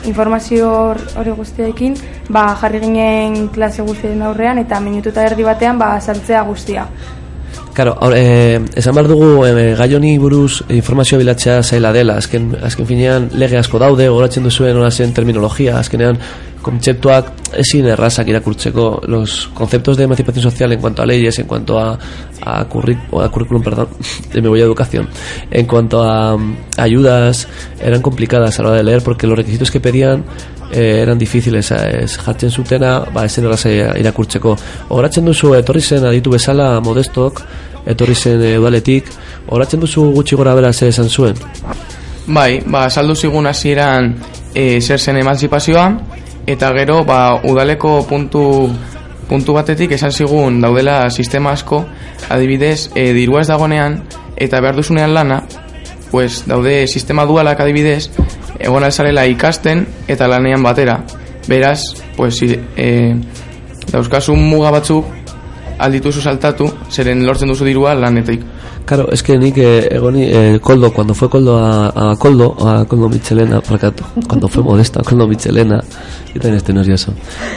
informazio 0.08 0.72
hori 1.20 1.36
guztiekin 1.38 1.98
ba, 2.30 2.50
jarri 2.62 2.82
ginen 2.84 3.48
klase 3.54 3.86
guztien 3.86 4.22
aurrean 4.24 4.58
eta 4.64 4.80
minutu 4.84 5.14
eta 5.14 5.26
erdi 5.30 5.46
batean 5.48 5.80
ba, 5.80 5.96
saltzea 6.02 6.44
guztia. 6.48 6.88
Claro, 7.78 7.96
eh, 8.12 8.60
esan 8.74 8.96
behar 8.96 9.06
dugu 9.06 9.46
eh, 9.46 9.76
gai 9.78 9.92
honi 9.94 10.16
buruz 10.18 10.64
informazioa 10.74 11.20
bilatzea 11.22 11.60
zaila 11.62 11.92
dela, 11.94 12.16
azken, 12.18 12.48
azken 12.66 12.88
finean 12.90 13.28
lege 13.38 13.60
asko 13.60 13.78
daude, 13.78 14.08
goratzen 14.10 14.48
duzuen 14.50 14.80
hona 14.80 14.90
zen 14.90 15.14
terminologia, 15.14 15.76
azkenean 15.78 16.18
kontzeptuak 16.66 17.30
ezin 17.62 17.86
errazak 17.94 18.32
irakurtzeko 18.34 19.04
los 19.06 19.52
conceptos 19.54 19.96
de 19.96 20.06
emancipación 20.06 20.42
social 20.42 20.74
en 20.74 20.82
cuanto 20.82 21.04
a 21.04 21.06
leyes, 21.06 21.38
en 21.38 21.46
cuanto 21.46 21.78
a, 21.78 22.00
a, 22.42 22.62
a 22.62 22.66
currículum, 22.68 23.62
perdón, 23.62 23.90
de 24.34 24.42
me 24.42 24.50
voy 24.50 24.62
a 24.62 24.64
educación, 24.64 25.08
en 25.52 25.68
cuanto 25.68 26.02
a, 26.02 26.34
a 26.34 26.38
ayudas, 26.78 27.48
eran 27.80 28.02
complicadas 28.02 28.60
a 28.60 28.64
la 28.64 28.70
hora 28.70 28.78
de 28.80 28.86
leer 28.86 29.04
porque 29.04 29.28
los 29.28 29.38
requisitos 29.38 29.70
que 29.70 29.80
pedían 29.80 30.24
eh, 30.72 31.02
eran 31.02 31.18
difíciles 31.18 31.72
ez 31.72 32.18
jartzen 32.18 32.52
zutena 32.52 33.00
ba 33.14 33.26
esen 33.26 33.46
erraza 33.46 33.70
irakurtzeko. 34.00 34.56
Oratzen 34.90 35.26
duzu 35.26 35.54
etorri 35.56 35.82
zen 35.82 36.06
aditu 36.06 36.32
bezala 36.32 36.80
modestok 36.82 37.42
etorri 37.86 38.16
zen 38.16 38.44
e, 38.44 38.58
udaletik. 38.60 39.10
Oratzen 39.48 39.80
duzu 39.80 40.12
gutxi 40.16 40.36
gora 40.36 40.56
bera 40.56 40.74
zer 40.74 40.90
esan 40.90 41.10
zuen? 41.10 41.36
Bai, 42.28 42.62
ba, 42.66 42.90
saldu 42.90 43.16
zigun 43.16 43.48
hasieran 43.48 44.16
e, 44.54 44.82
zer 44.82 45.00
zen 45.00 45.18
emanzipazioa 45.22 45.88
eta 46.48 46.72
gero 46.76 47.04
ba, 47.06 47.40
udaleko 47.44 48.02
puntu 48.10 48.44
puntu 49.28 49.54
batetik 49.54 49.92
esan 49.92 50.12
zigun 50.12 50.62
daudela 50.64 51.10
sistema 51.10 51.52
asko 51.52 51.84
adibidez 52.30 52.90
e, 52.96 53.12
dirua 53.14 53.42
ez 53.44 53.48
dagonean 53.48 54.02
eta 54.36 54.62
behar 54.64 54.76
duzunean 54.80 55.14
lana 55.14 55.42
pues, 56.12 56.46
daude 56.48 56.88
sistema 56.88 57.26
dualak 57.26 57.60
adibidez 57.60 58.10
egon 58.60 58.84
alzarela 58.84 59.26
ikasten 59.30 59.86
eta 60.08 60.28
lanean 60.28 60.64
batera. 60.64 61.00
Beraz, 61.48 61.82
pues, 62.18 62.42
e, 62.44 63.16
dauzkazu 63.92 64.36
muga 64.36 64.72
batzuk 64.72 65.06
aldituzu 65.80 66.22
saltatu, 66.22 66.68
zeren 66.92 67.26
lortzen 67.26 67.52
duzu 67.52 67.66
dirua 67.68 67.94
lanetik. 67.96 68.44
Claro, 68.88 69.10
es 69.12 69.22
que 69.22 69.38
nik 69.38 69.58
eh, 69.58 69.90
egoni 69.92 70.24
eh, 70.24 70.60
Coldo, 70.62 70.94
cuando 70.94 71.14
fue 71.14 71.30
Coldo 71.30 71.58
a, 71.60 72.12
a 72.12 72.16
Coldo, 72.16 72.56
a 72.66 72.86
Coldo 72.86 73.10
Michelena, 73.10 73.60
fracato, 73.60 74.06
cuando 74.26 74.48
fue 74.48 74.64
Modesta, 74.64 75.02
Coldo 75.04 75.28
Michelena, 75.28 75.84
yo 76.34 76.40
también 76.40 76.56
estoy 76.56 76.74
nervioso. 76.74 77.14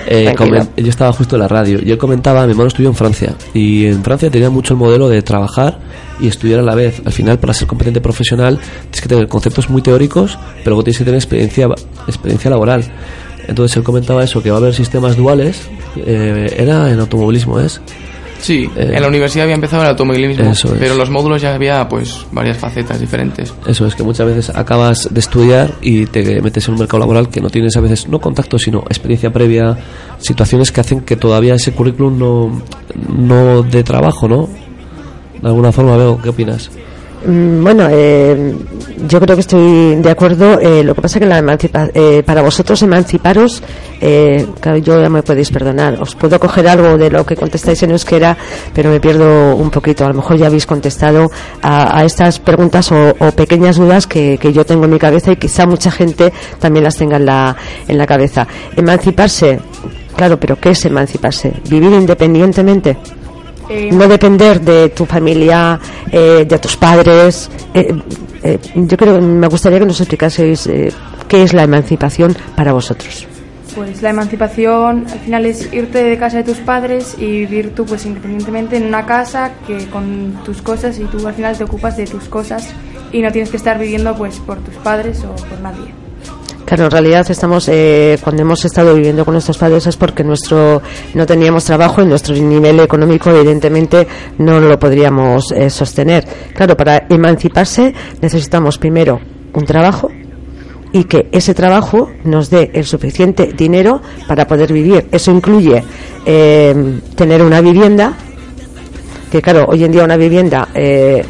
Eh, 0.09 0.35
coment, 0.37 0.77
yo 0.77 0.89
estaba 0.89 1.13
justo 1.13 1.37
en 1.37 1.43
la 1.43 1.47
radio 1.47 1.79
y 1.81 1.93
él 1.93 1.99
comentaba, 1.99 2.45
mi 2.47 2.51
hermano 2.51 2.67
estudió 2.67 2.89
en 2.89 2.97
Francia 2.97 3.37
y 3.55 3.87
en 3.87 4.03
Francia 4.03 4.29
tenía 4.29 4.51
mucho 4.51 4.75
el 4.75 4.81
modelo 4.81 5.09
de 5.09 5.23
trabajar 5.23 5.79
y 6.19 6.27
estudiar 6.27 6.59
a 6.59 6.63
la 6.65 6.75
vez. 6.75 7.01
Al 7.05 7.13
final, 7.13 7.39
para 7.39 7.55
ser 7.55 7.69
competente 7.69 8.01
profesional, 8.01 8.59
tienes 8.91 9.01
que 9.01 9.09
tener 9.09 9.29
conceptos 9.29 9.71
muy 9.71 9.83
teóricos, 9.83 10.37
pero 10.65 10.71
luego 10.71 10.83
tienes 10.83 10.99
que 10.99 11.05
tener 11.05 11.19
experiencia, 11.19 11.69
experiencia 12.09 12.51
laboral. 12.51 12.83
Entonces 13.47 13.77
él 13.77 13.85
comentaba 13.85 14.25
eso, 14.25 14.43
que 14.43 14.51
va 14.51 14.57
a 14.57 14.61
haber 14.61 14.75
sistemas 14.75 15.17
duales, 15.17 15.63
eh, 15.95 16.57
era 16.59 16.91
en 16.91 16.99
automovilismo, 16.99 17.61
¿es? 17.61 17.81
Sí, 18.41 18.69
eh, 18.77 18.93
en 18.95 19.03
la 19.03 19.09
universidad 19.09 19.45
había 19.45 19.55
empezado 19.55 19.83
el 19.83 19.91
automovilismo, 19.91 20.51
es. 20.51 20.65
pero 20.79 20.95
los 20.95 21.11
módulos 21.11 21.43
ya 21.43 21.55
había 21.55 21.89
pues 21.89 22.27
varias 22.33 22.57
facetas 22.57 22.99
diferentes. 22.99 23.53
Eso 23.67 23.87
es 23.87 23.95
que 23.95 24.03
muchas 24.03 24.27
veces 24.27 24.51
acabas 24.51 25.09
de 25.11 25.21
estudiar 25.21 25.73
y 25.83 26.07
te 26.07 26.41
metes 26.41 26.67
en 26.69 26.75
un 26.75 26.81
mercado 26.81 27.01
laboral 27.01 27.29
que 27.29 27.41
no 27.41 27.51
tienes 27.51 27.77
a 27.77 27.81
veces 27.81 28.09
no 28.09 28.21
contacto, 28.21 28.59
sino 28.59 28.81
experiencia 28.81 29.33
previa, 29.33 29.77
situaciones 30.19 30.73
que 30.73 30.81
hacen 30.81 31.01
que 31.03 31.17
todavía 31.17 31.55
ese 31.55 31.73
currículum 31.73 32.19
no, 32.19 32.63
no 33.09 33.63
de 33.63 33.83
trabajo, 33.83 34.29
¿no? 34.29 34.49
De 35.41 35.49
alguna 35.49 35.73
forma, 35.73 35.97
veo, 35.97 36.21
¿qué 36.23 36.29
opinas? 36.31 36.71
Mm, 37.27 37.63
Bueno, 37.63 37.87
eh, 37.91 38.55
yo 39.09 39.21
creo 39.21 39.37
que 39.37 39.41
estoy 39.43 39.97
de 39.97 40.11
acuerdo. 40.11 40.59
Eh, 40.59 40.83
lo 40.83 40.95
que 40.95 41.03
pasa 41.03 41.19
que 41.21 41.27
la 41.27 41.39
emancipa 41.39 41.89
eh, 41.93 42.23
para 42.25 42.41
vosotros 42.43 42.81
emanciparos, 42.83 43.63
eh, 44.01 44.47
claro, 44.61 44.79
yo 44.79 45.01
ya 45.03 45.09
me 45.11 45.23
podéis 45.23 45.51
perdonar. 45.51 46.01
Os 46.01 46.15
puedo 46.15 46.39
coger 46.41 46.67
algo 46.69 46.97
de 46.97 47.11
lo 47.11 47.25
que 47.27 47.37
contestáis 47.37 47.83
en 47.83 47.91
euskera, 47.91 48.37
pero 48.75 48.91
me 48.91 49.01
pierdo 49.01 49.55
un 49.57 49.71
poquito. 49.71 50.05
A 50.05 50.09
lo 50.09 50.15
mejor 50.15 50.39
ya 50.39 50.47
habéis 50.47 50.67
contestado 50.67 51.31
a, 51.63 52.05
estas 52.05 52.39
preguntas 52.39 52.91
o, 52.93 53.15
o 53.19 53.33
pequeñas 53.33 53.77
dudas 53.77 54.07
que, 54.07 54.39
que 54.41 54.53
yo 54.53 54.65
tengo 54.65 54.85
en 54.87 54.91
mi 54.93 54.99
cabeza 54.99 55.33
y 55.33 55.37
quizá 55.37 55.67
mucha 55.67 55.91
gente 55.91 56.33
también 56.59 56.85
las 56.85 56.97
tenga 56.97 57.17
en 57.17 57.27
la, 57.27 57.57
en 57.87 57.99
la 57.99 58.07
cabeza. 58.07 58.47
Emanciparse, 58.77 59.61
claro, 60.17 60.41
pero 60.41 60.57
¿qué 60.59 60.71
es 60.71 60.85
emanciparse? 60.87 61.53
¿Vivir 61.69 61.93
independientemente? 61.93 62.97
Eh, 63.71 63.89
no 63.93 64.09
depender 64.09 64.61
de 64.61 64.89
tu 64.89 65.07
familia, 65.07 65.79
eh, 66.11 66.45
de 66.47 66.59
tus 66.59 66.77
padres. 66.77 67.49
Eh, 67.73 67.95
eh, 68.43 68.59
yo 68.75 68.97
creo 68.97 69.15
que 69.15 69.21
me 69.21 69.47
gustaría 69.47 69.79
que 69.79 69.87
nos 69.87 70.01
explicaseis 70.01 70.67
eh, 70.67 70.93
qué 71.29 71.45
es 71.45 71.53
la 71.53 71.63
emancipación 71.63 72.37
para 72.57 72.73
vosotros. 72.73 73.29
Pues 73.75 74.03
la 74.03 74.11
emancipación 74.11 75.07
al 75.09 75.21
final 75.21 75.47
es 75.47 75.73
irte 75.73 76.03
de 76.03 76.19
casa 76.19 76.39
de 76.39 76.43
tus 76.43 76.59
padres 76.59 77.15
y 77.17 77.27
vivir 77.27 77.73
tú 77.75 77.87
pues 77.87 78.05
independientemente 78.05 78.77
en 78.77 78.87
una 78.87 79.07
casa 79.07 79.53
que 79.67 79.87
con 79.87 80.41
tus 80.45 80.61
cosas 80.61 80.99
y 80.99 81.05
tú 81.05 81.25
al 81.29 81.35
final 81.35 81.57
te 81.57 81.63
ocupas 81.63 81.97
de 81.97 82.07
tus 82.07 82.25
cosas 82.25 82.69
y 83.13 83.23
no 83.23 83.31
tienes 83.31 83.51
que 83.51 83.57
estar 83.57 83.79
viviendo 83.79 84.17
pues 84.17 84.41
por 84.41 84.59
tus 84.59 84.75
padres 84.77 85.23
o 85.25 85.37
por 85.47 85.61
nadie. 85.61 86.00
Claro, 86.71 86.85
en 86.85 86.91
realidad 86.93 87.29
estamos, 87.29 87.69
eh, 87.69 88.17
cuando 88.23 88.43
hemos 88.43 88.65
estado 88.65 88.95
viviendo 88.95 89.25
con 89.25 89.35
nuestros 89.35 89.59
padres 89.59 89.89
es 89.89 89.97
porque 89.97 90.23
nuestro 90.23 90.81
no 91.15 91.27
teníamos 91.27 91.65
trabajo 91.65 92.01
y 92.01 92.07
nuestro 92.07 92.33
nivel 92.37 92.79
económico 92.79 93.29
evidentemente 93.29 94.07
no 94.39 94.61
lo 94.61 94.79
podríamos 94.79 95.51
eh, 95.51 95.69
sostener. 95.69 96.25
Claro, 96.55 96.77
para 96.77 97.09
emanciparse 97.11 97.93
necesitamos 98.23 98.79
primero 98.79 99.19
un 99.53 99.65
trabajo 99.65 100.13
y 100.93 101.03
que 101.03 101.29
ese 101.33 101.55
trabajo 101.55 102.09
nos 102.23 102.51
dé 102.51 102.71
el 102.73 102.85
suficiente 102.85 103.53
dinero 103.53 104.01
para 104.29 104.47
poder 104.47 104.73
vivir. 104.73 105.09
Eso 105.11 105.33
incluye 105.33 105.83
eh, 106.25 107.01
tener 107.17 107.43
una 107.43 107.61
vivienda, 107.61 108.15
que 109.29 109.43
claro, 109.43 109.67
hoy 109.67 109.83
en 109.83 109.91
día 109.91 110.05
una 110.05 110.17
vivienda 110.17 110.69
eh, 110.73 111.25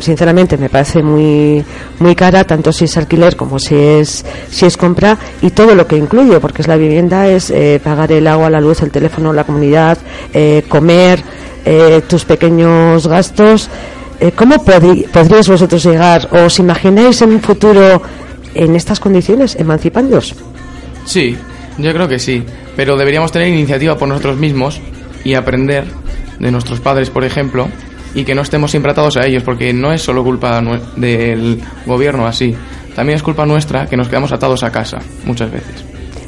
sinceramente 0.00 0.56
me 0.56 0.68
parece 0.68 1.02
muy 1.02 1.64
muy 1.98 2.14
cara 2.14 2.44
tanto 2.44 2.72
si 2.72 2.84
es 2.84 2.96
alquiler 2.96 3.36
como 3.36 3.58
si 3.58 3.74
es 3.74 4.24
si 4.50 4.66
es 4.66 4.76
compra 4.76 5.18
y 5.42 5.50
todo 5.50 5.74
lo 5.74 5.86
que 5.86 5.96
incluye 5.96 6.40
porque 6.40 6.62
es 6.62 6.68
la 6.68 6.76
vivienda 6.76 7.28
es 7.28 7.50
eh, 7.50 7.80
pagar 7.82 8.12
el 8.12 8.26
agua 8.26 8.50
la 8.50 8.60
luz 8.60 8.82
el 8.82 8.90
teléfono 8.90 9.32
la 9.32 9.44
comunidad 9.44 9.98
eh, 10.32 10.64
comer 10.68 11.22
eh, 11.64 12.02
tus 12.08 12.24
pequeños 12.24 13.06
gastos. 13.06 13.68
Eh, 14.20 14.32
¿cómo 14.34 14.64
podríais 14.64 15.48
vosotros 15.48 15.84
llegar 15.84 16.28
o 16.32 16.46
os 16.46 16.58
imagináis 16.58 17.22
en 17.22 17.30
un 17.30 17.40
futuro 17.40 18.02
en 18.54 18.74
estas 18.74 18.98
condiciones 18.98 19.54
emancipándoos 19.54 20.34
Sí, 21.04 21.36
yo 21.78 21.92
creo 21.92 22.08
que 22.08 22.18
sí, 22.18 22.42
pero 22.74 22.96
deberíamos 22.96 23.30
tener 23.30 23.48
iniciativa 23.48 23.96
por 23.96 24.08
nosotros 24.08 24.36
mismos 24.36 24.80
y 25.24 25.34
aprender 25.34 25.84
de 26.40 26.50
nuestros 26.50 26.80
padres, 26.80 27.10
por 27.10 27.22
ejemplo, 27.24 27.68
y 28.14 28.24
que 28.24 28.34
no 28.34 28.42
estemos 28.42 28.70
siempre 28.70 28.92
atados 28.92 29.16
a 29.16 29.26
ellos, 29.26 29.42
porque 29.42 29.72
no 29.72 29.92
es 29.92 30.02
solo 30.02 30.24
culpa 30.24 30.60
del 30.96 31.60
gobierno 31.86 32.26
así, 32.26 32.54
también 32.94 33.16
es 33.16 33.22
culpa 33.22 33.46
nuestra 33.46 33.86
que 33.86 33.96
nos 33.96 34.08
quedamos 34.08 34.32
atados 34.32 34.62
a 34.62 34.70
casa 34.70 34.98
muchas 35.24 35.50
veces. 35.50 35.84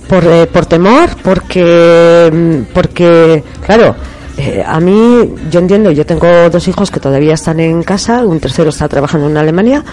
por, 0.08 0.24
eh, 0.24 0.48
por 0.48 0.66
temor, 0.66 1.08
porque, 1.22 2.28
mm, 2.32 2.72
porque 2.74 3.44
claro, 3.64 3.94
eh, 4.36 4.62
a 4.66 4.80
mí, 4.80 5.34
yo 5.50 5.60
entiendo, 5.60 5.90
yo 5.90 6.06
tengo 6.06 6.48
dos 6.48 6.66
hijos 6.66 6.90
que 6.90 6.98
todavía 6.98 7.34
están 7.34 7.60
en 7.60 7.82
casa, 7.82 8.24
un 8.24 8.40
tercero 8.40 8.70
está 8.70 8.88
trabajando 8.88 9.28
en 9.28 9.36
Alemania. 9.36 9.84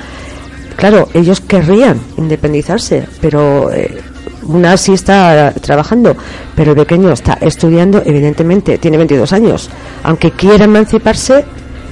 Claro, 0.76 1.10
ellos 1.14 1.42
querrían 1.42 2.00
independizarse, 2.18 3.06
pero 3.20 3.72
eh, 3.74 4.02
una 4.44 4.78
sí 4.78 4.94
está 4.94 5.54
trabajando, 5.60 6.16
pero 6.56 6.72
el 6.72 6.78
pequeño 6.78 7.12
está 7.12 7.34
estudiando, 7.42 8.02
evidentemente, 8.06 8.78
tiene 8.78 8.98
22 8.98 9.34
años. 9.34 9.70
Aunque 10.04 10.32
quiera 10.32 10.66
emanciparse, 10.66 11.44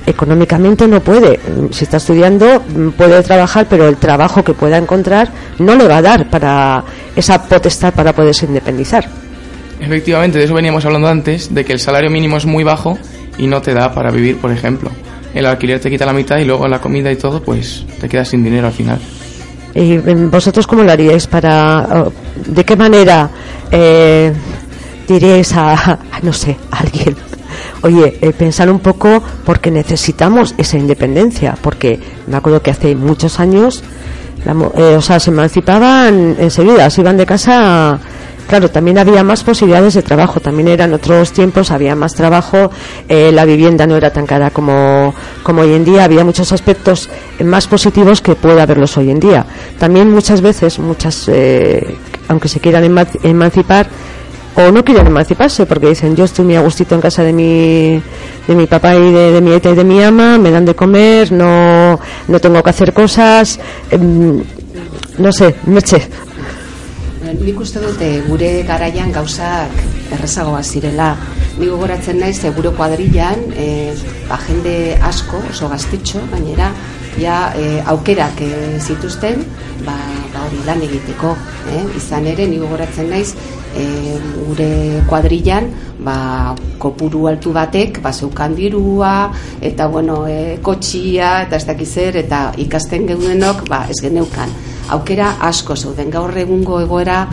económicamente 0.05 0.87
no 0.87 1.01
puede. 1.01 1.39
Si 1.71 1.83
está 1.83 1.97
estudiando 1.97 2.61
puede 2.97 3.21
trabajar, 3.23 3.67
pero 3.69 3.87
el 3.87 3.97
trabajo 3.97 4.43
que 4.43 4.53
pueda 4.53 4.77
encontrar 4.77 5.29
no 5.59 5.75
le 5.75 5.87
va 5.87 5.97
a 5.97 6.01
dar 6.01 6.29
para 6.29 6.83
esa 7.15 7.41
potestad 7.43 7.93
para 7.93 8.13
poderse 8.13 8.45
independizar. 8.45 9.07
Efectivamente, 9.79 10.37
de 10.37 10.45
eso 10.45 10.53
veníamos 10.53 10.85
hablando 10.85 11.07
antes, 11.07 11.53
de 11.53 11.65
que 11.65 11.73
el 11.73 11.79
salario 11.79 12.09
mínimo 12.09 12.37
es 12.37 12.45
muy 12.45 12.63
bajo 12.63 12.97
y 13.37 13.47
no 13.47 13.61
te 13.61 13.73
da 13.73 13.93
para 13.93 14.11
vivir, 14.11 14.37
por 14.37 14.51
ejemplo. 14.51 14.89
El 15.33 15.45
alquiler 15.45 15.79
te 15.79 15.89
quita 15.89 16.05
la 16.05 16.13
mitad 16.13 16.37
y 16.37 16.45
luego 16.45 16.67
la 16.67 16.79
comida 16.79 17.11
y 17.11 17.17
todo, 17.17 17.41
pues 17.41 17.85
te 17.99 18.07
quedas 18.07 18.29
sin 18.29 18.43
dinero 18.43 18.67
al 18.67 18.73
final. 18.73 18.99
¿Y 19.73 19.97
mm, 19.97 20.31
vosotros 20.31 20.65
cómo 20.65 20.83
lo 20.83 20.91
haríais 20.91 21.27
para, 21.27 22.05
de 22.47 22.63
qué 22.63 22.77
manera 22.77 23.29
eh, 23.69 24.31
diríais 25.07 25.53
a, 25.53 25.73
a, 25.73 25.99
no 26.21 26.31
sé, 26.31 26.55
a 26.71 26.79
alguien, 26.79 27.15
oye, 27.81 28.17
eh, 28.21 28.31
pensar 28.31 28.69
un 28.69 28.79
poco 28.79 29.21
porque 29.45 29.71
necesitamos 29.71 30.55
esa 30.57 30.77
independencia, 30.77 31.57
porque 31.61 31.99
me 32.27 32.37
acuerdo 32.37 32.61
que 32.61 32.71
hace 32.71 32.95
muchos 32.95 33.39
años, 33.39 33.83
la 34.45 34.53
eh, 34.77 34.95
o 34.97 35.01
sea, 35.01 35.19
se 35.19 35.31
emancipaban 35.31 36.35
enseguida, 36.39 36.89
se 36.89 37.01
iban 37.01 37.17
de 37.17 37.25
casa. 37.25 37.99
Claro, 38.47 38.69
también 38.69 38.99
había 38.99 39.23
más 39.23 39.43
posibilidades 39.43 39.95
de 39.95 40.03
trabajo, 40.03 40.39
también 40.39 40.67
eran 40.67 40.93
otros 40.93 41.31
tiempos, 41.31 41.71
había 41.71 41.95
más 41.95 42.13
trabajo, 42.13 42.69
eh, 43.09 43.31
la 43.33 43.43
vivienda 43.43 43.87
no 43.87 43.95
era 43.95 44.13
tan 44.13 44.27
cara 44.27 44.51
como, 44.51 45.15
como 45.41 45.61
hoy 45.63 45.73
en 45.73 45.83
día, 45.83 46.03
había 46.03 46.23
muchos 46.23 46.51
aspectos 46.53 47.09
más 47.43 47.65
positivos 47.65 48.21
que 48.21 48.35
puede 48.35 48.61
haberlos 48.61 48.95
hoy 48.97 49.09
en 49.09 49.19
día. 49.19 49.47
También 49.79 50.11
muchas 50.11 50.41
veces, 50.41 50.77
muchas, 50.77 51.27
eh, 51.27 51.95
aunque 52.27 52.47
se 52.47 52.59
quieran 52.59 52.83
eman- 52.83 53.07
emancipar, 53.23 53.87
o 54.55 54.71
no 54.71 54.83
quieren 54.83 55.07
emanciparse 55.07 55.65
porque 55.65 55.89
dicen 55.89 56.15
yo 56.15 56.25
estoy 56.25 56.45
muy 56.45 56.55
a 56.55 56.61
gustito 56.61 56.95
en 56.95 57.01
casa 57.01 57.23
de 57.23 57.33
mi 57.33 58.01
de 58.47 58.55
mi 58.55 58.67
papá 58.67 58.95
y 58.95 59.11
de, 59.11 59.31
de 59.31 59.41
mi 59.41 59.51
aita 59.51 59.69
y 59.69 59.75
de 59.75 59.83
mi 59.83 60.01
ama 60.01 60.37
me 60.37 60.51
dan 60.51 60.65
de 60.65 60.75
comer 60.75 61.31
no 61.31 61.99
no 62.27 62.39
tengo 62.39 62.63
que 62.63 62.69
hacer 62.69 62.93
cosas 62.93 63.59
em, 63.91 64.43
no 65.17 65.31
sé 65.31 65.55
Merche 65.65 66.09
Nik 67.25 67.59
uste 67.59 67.81
dute 67.81 68.07
gure 68.27 68.49
garaian 68.67 69.11
gauzak 69.11 69.71
errezagoa 70.13 70.61
zirela. 70.63 71.15
Nik 71.57 71.71
gogoratzen 71.71 72.19
naiz 72.21 72.37
ze 72.37 72.51
gure 72.53 72.69
kuadrillan 72.77 73.41
e, 73.57 73.65
ba, 74.29 74.37
jende 74.45 74.95
asko, 75.01 75.41
oso 75.49 75.69
gaztetxo, 75.71 76.21
gainera, 76.31 76.69
ja 77.17 77.39
e, 77.57 77.81
aukerak 77.91 78.41
e, 78.45 78.51
zituzten, 78.79 79.41
ba, 79.87 79.97
ba 80.33 80.45
hori 80.45 80.61
lan 80.67 80.83
egiteko. 80.85 81.33
Eh? 81.73 81.83
Izan 81.97 82.29
ere, 82.29 82.47
nik 82.51 82.61
gogoratzen 82.61 83.09
naiz 83.09 83.33
e, 83.75 83.85
gure 84.47 84.69
kuadrillan 85.09 85.69
ba, 85.99 86.55
kopuru 86.79 87.27
altu 87.31 87.53
batek 87.55 88.01
ba, 88.03 88.13
zeukan 88.13 88.55
dirua 88.55 89.15
eta 89.61 89.87
bueno, 89.87 90.23
e, 90.27 90.57
kotxia 90.63 91.41
eta 91.45 91.59
ez 91.59 91.65
dakiz 91.67 91.89
zer 91.93 92.21
eta 92.23 92.45
ikasten 92.57 93.07
geudenok 93.07 93.67
ba, 93.69 93.85
ez 93.89 93.99
geneukan. 94.01 94.49
Aukera 94.95 95.37
asko 95.41 95.75
zeuden. 95.75 96.11
Gaur 96.13 96.35
egungo 96.37 96.77
egoera 96.83 97.23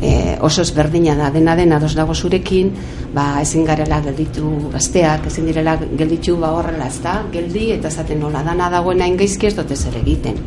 e, 0.00 0.36
oso 0.42 0.62
ezberdina 0.62 1.14
da. 1.14 1.30
Dena 1.30 1.54
dena 1.56 1.78
ados 1.78 1.94
dago 1.94 2.14
zurekin 2.14 2.72
ba, 3.14 3.40
ezin 3.42 3.64
garela 3.64 4.00
gelditu 4.04 4.70
gazteak 4.72 5.28
ezin 5.30 5.46
direla 5.48 5.76
gelditu 5.86 6.36
ba 6.40 6.52
horrela 6.56 6.88
ez 6.90 6.98
da 7.02 7.20
geldi 7.32 7.70
eta 7.76 7.88
esaten 7.88 8.20
nola 8.20 8.42
dana 8.46 8.68
dagoena 8.72 9.08
ingaizki 9.08 9.48
ez 9.48 9.54
dute 9.56 9.76
zer 9.76 9.96
egiten 10.02 10.42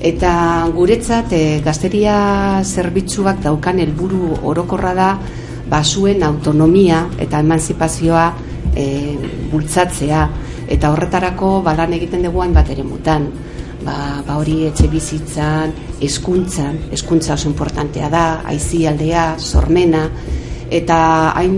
eta 0.00 0.66
guretzat 0.74 1.32
e, 1.32 1.42
gazteria 1.64 2.62
zerbitzuak 2.64 3.40
daukan 3.44 3.80
helburu 3.80 4.36
orokorra 4.44 4.92
da 4.94 5.10
ba, 5.68 5.82
zuen 5.82 6.22
autonomia 6.22 7.06
eta 7.18 7.40
emanzipazioa 7.40 8.26
e, 8.74 8.86
bultzatzea. 9.50 10.28
Eta 10.66 10.90
horretarako 10.90 11.60
balan 11.62 11.94
egiten 11.94 12.24
dugu 12.26 12.42
hainbat 12.42 12.70
ere 12.74 12.82
mutan 12.82 13.28
ba, 13.84 14.22
ba 14.26 14.38
hori 14.40 14.64
etxe 14.68 14.88
bizitzan, 14.90 15.72
eskuntzan, 16.02 16.80
eskuntza 16.92 17.34
oso 17.34 17.48
importantea 17.48 18.10
da, 18.10 18.24
aizialdea, 18.50 19.36
sormena, 19.38 20.06
eta 20.70 20.98
hain, 21.38 21.56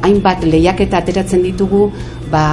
hainbat 0.00 0.46
lehiaketa 0.48 1.02
ateratzen 1.04 1.44
ditugu 1.44 1.88
ba, 2.32 2.44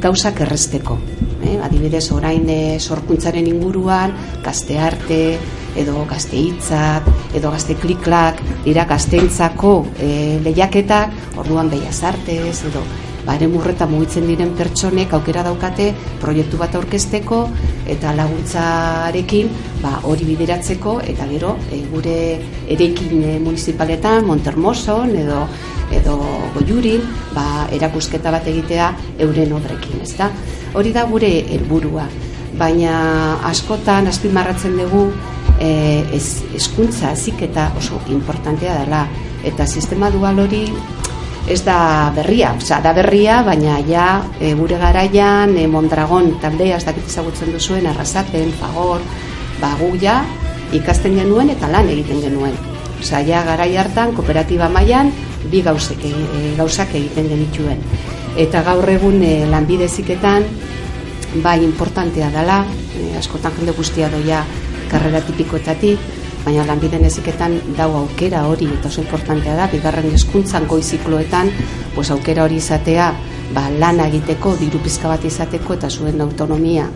gauzak 0.00 0.44
erresteko. 0.46 0.98
Eh? 1.42 1.58
Adibidez, 1.62 2.04
orain 2.12 2.48
e, 2.48 2.78
sorkuntzaren 2.80 3.46
inguruan, 3.46 4.12
gazte 4.44 4.78
arte, 4.78 5.38
edo 5.78 6.04
gazte 6.10 6.36
hitzak, 6.36 7.06
edo 7.36 7.52
gazte 7.52 7.76
kliklak, 7.80 8.42
dira 8.64 8.84
gazteentzako 8.90 9.74
e, 9.98 10.10
lehiaketak, 10.44 11.38
orduan 11.40 11.70
behiaz 11.70 12.02
artez, 12.04 12.58
edo 12.70 12.82
bare 13.26 13.48
murreta 13.50 13.86
mugitzen 13.86 14.26
diren 14.28 14.54
pertsonek 14.56 15.12
aukera 15.16 15.42
daukate 15.46 15.90
proiektu 16.20 16.60
bat 16.60 16.74
aurkezteko 16.78 17.40
eta 17.90 18.14
laguntzarekin 18.16 19.50
ba, 19.82 19.98
hori 20.08 20.28
bideratzeko 20.30 21.00
eta 21.12 21.26
gero 21.30 21.56
e, 21.70 21.82
gure 21.92 22.16
erekin 22.68 23.22
e, 23.22 23.36
municipaletan, 23.42 24.24
Montermoson 24.26 25.14
edo 25.16 25.44
edo 25.90 26.16
goiurin 26.54 27.02
ba, 27.34 27.66
erakusketa 27.74 28.30
bat 28.30 28.46
egitea 28.46 28.92
euren 29.26 29.52
obrekin, 29.58 30.00
ezta? 30.06 30.30
Hori 30.78 30.92
da 30.94 31.02
gure 31.10 31.30
helburua, 31.50 32.06
baina 32.58 32.94
askotan 33.48 34.06
azpimarratzen 34.10 34.78
dugu 34.78 35.08
e, 35.58 35.70
ez, 36.14 36.42
eskuntza 36.56 37.12
eziketa 37.12 37.70
oso 37.78 38.00
importantea 38.08 38.78
dela 38.84 39.04
eta 39.44 39.66
sistema 39.66 40.10
dual 40.10 40.38
hori 40.44 40.64
ez 41.48 41.62
da 41.64 42.12
berria, 42.14 42.52
osea, 42.56 42.80
da 42.84 42.92
berria, 42.92 43.40
baina 43.46 43.78
ja 43.88 44.22
e, 44.40 44.52
gure 44.54 44.78
garaian 44.78 45.56
e, 45.56 45.66
Mondragon 45.66 46.34
taldea 46.42 46.76
ez 46.76 46.84
dakit 46.84 47.06
ezagutzen 47.08 47.52
duzuen 47.54 47.86
arrasaten, 47.86 48.52
fagor, 48.60 49.00
ba 49.60 49.72
gu 49.80 49.94
ja 50.00 50.20
ikasten 50.76 51.16
genuen 51.18 51.50
eta 51.50 51.68
lan 51.70 51.88
egiten 51.88 52.20
genuen. 52.22 52.54
Osea, 53.00 53.22
ja 53.26 53.42
garai 53.46 53.72
hartan 53.80 54.14
kooperatiba 54.14 54.68
mailan 54.68 55.12
bi 55.50 55.62
gauzek, 55.64 56.04
e, 56.04 56.54
gauzak 56.58 56.94
egiten 56.94 57.28
genituen. 57.32 57.80
Eta 58.38 58.62
gaur 58.66 58.88
egun 58.88 59.22
e, 59.24 59.34
lanbide 59.50 59.88
heziketan 59.88 60.46
bai 61.42 61.60
importantea 61.64 62.30
dela, 62.34 62.64
e, 62.94 63.16
askotan 63.18 63.56
jende 63.58 63.74
guztia 63.76 64.10
doia 64.12 64.44
karrera 64.90 65.22
tipikoetatik, 65.24 66.19
baina 66.44 66.64
lanbiden 66.66 67.04
eziketan 67.04 67.58
dau 67.76 67.90
aukera 68.02 68.46
hori 68.48 68.68
eta 68.78 68.88
oso 68.88 69.02
importantea 69.02 69.56
da, 69.56 69.68
bigarren 69.72 70.10
hezkuntzan 70.12 70.66
goi 70.66 70.82
zikloetan, 70.82 71.50
pues 71.94 72.10
aukera 72.10 72.44
hori 72.44 72.56
izatea, 72.56 73.12
ba, 73.54 73.68
lana 73.78 74.08
egiteko, 74.08 74.56
diru 74.60 74.80
pizka 74.82 75.08
bat 75.08 75.24
izateko 75.24 75.76
eta 75.76 75.90
zuen 75.90 76.20
autonomia 76.20 76.88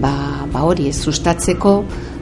ba, 0.00 0.46
ba 0.52 0.64
hori 0.64 0.88
ez 0.88 0.98
sustatzeko, 0.98 1.74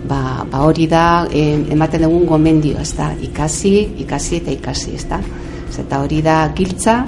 ba, 0.09 0.45
ba 0.51 0.63
hori 0.67 0.87
da 0.91 1.27
e, 1.31 1.45
ematen 1.75 2.07
dugun 2.07 2.27
gomendio, 2.27 2.79
ez 2.83 2.93
da, 2.99 3.13
ikasi, 3.15 3.75
ikasi 4.05 4.43
eta 4.43 4.55
ikasi, 4.55 4.97
ez 4.99 5.07
da. 5.11 5.23
Eta 5.79 6.01
hori 6.03 6.19
da 6.27 6.41
giltza 6.59 7.05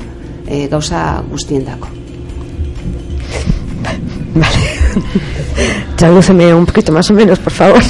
e, 0.47 0.69
gauza 0.71 1.23
guztiendako. 1.31 1.91
Tradúceme 5.97 6.55
un 6.55 6.65
poquito 6.67 6.93
más 6.93 7.11
o 7.11 7.15
menos, 7.15 7.39
por 7.39 7.53
favor. 7.53 7.81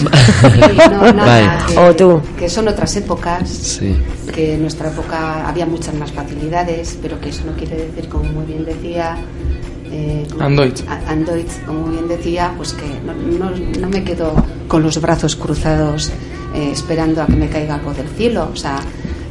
No, 0.90 1.12
nada, 1.12 1.64
que, 1.68 1.78
o 1.78 1.94
tú. 1.96 2.20
que 2.38 2.48
son 2.48 2.68
otras 2.68 2.94
épocas, 2.96 3.48
Sí. 3.48 3.96
que 4.34 4.54
en 4.54 4.62
nuestra 4.62 4.88
época 4.90 5.48
había 5.48 5.66
muchas 5.66 5.94
más 5.94 6.10
facilidades, 6.12 6.98
pero 7.00 7.20
que 7.20 7.28
eso 7.30 7.42
no 7.46 7.52
quiere 7.52 7.76
decir, 7.76 8.08
como 8.08 8.24
muy 8.24 8.46
bien 8.46 8.64
decía, 8.64 9.16
eh, 9.92 10.26
Andoitz. 10.38 10.82
A- 10.88 11.10
Andoitz, 11.10 11.58
como 11.66 11.80
muy 11.86 11.92
bien 11.96 12.08
decía, 12.08 12.52
pues 12.56 12.72
que 12.72 12.86
no, 13.04 13.12
no- 13.14 13.56
no 13.80 13.88
me 13.88 14.02
quedo 14.04 14.34
con 14.68 14.82
los 14.82 15.00
brazos 15.00 15.36
cruzados 15.36 16.10
eh, 16.54 16.70
esperando 16.72 17.22
a 17.22 17.26
que 17.26 17.36
me 17.36 17.48
caiga 17.48 17.76
algo 17.76 17.92
del 17.94 18.08
cielo, 18.08 18.50
o 18.52 18.56
sea, 18.56 18.80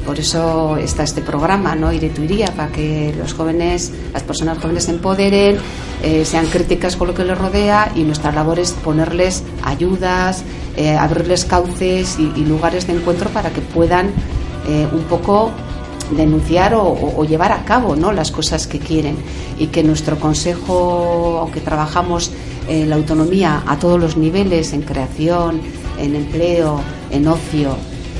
por 0.09 0.19
eso 0.19 0.75
está 0.77 1.03
este 1.03 1.21
programa, 1.21 1.75
¿no? 1.75 1.93
Iré 1.93 2.09
tu 2.09 2.23
iría, 2.23 2.47
para 2.47 2.71
que 2.71 3.13
los 3.15 3.35
jóvenes, 3.35 3.91
las 4.11 4.23
personas 4.23 4.57
jóvenes 4.57 4.85
se 4.85 4.91
empoderen, 4.93 5.59
eh, 6.01 6.25
sean 6.25 6.47
críticas 6.47 6.95
con 6.95 7.09
lo 7.09 7.13
que 7.13 7.23
les 7.23 7.37
rodea 7.37 7.91
y 7.93 8.01
nuestra 8.01 8.31
labor 8.31 8.57
es 8.57 8.71
ponerles 8.71 9.43
ayudas, 9.61 10.43
eh, 10.77 10.95
abrirles 10.95 11.45
cauces 11.45 12.17
y, 12.17 12.43
lugares 12.43 12.87
de 12.87 12.93
encuentro 12.93 13.29
para 13.29 13.51
que 13.51 13.61
puedan 13.61 14.07
eh, 14.67 14.87
un 14.91 15.03
poco 15.03 15.51
denunciar 16.17 16.73
o 16.73 17.23
llevar 17.23 17.51
a 17.51 17.63
cabo 17.63 17.95
¿no? 17.95 18.11
las 18.11 18.31
cosas 18.31 18.65
que 18.65 18.79
quieren 18.79 19.15
y 19.59 19.67
que 19.67 19.83
nuestro 19.83 20.19
consejo, 20.19 21.37
aunque 21.39 21.61
trabajamos 21.61 22.31
eh, 22.67 22.85
la 22.87 22.95
autonomía 22.95 23.63
a 23.67 23.77
todos 23.77 23.99
los 23.99 24.17
niveles, 24.17 24.73
en 24.73 24.81
creación, 24.81 25.61
en 25.99 26.15
empleo, 26.15 26.81
en 27.11 27.27
ocio, 27.27 27.75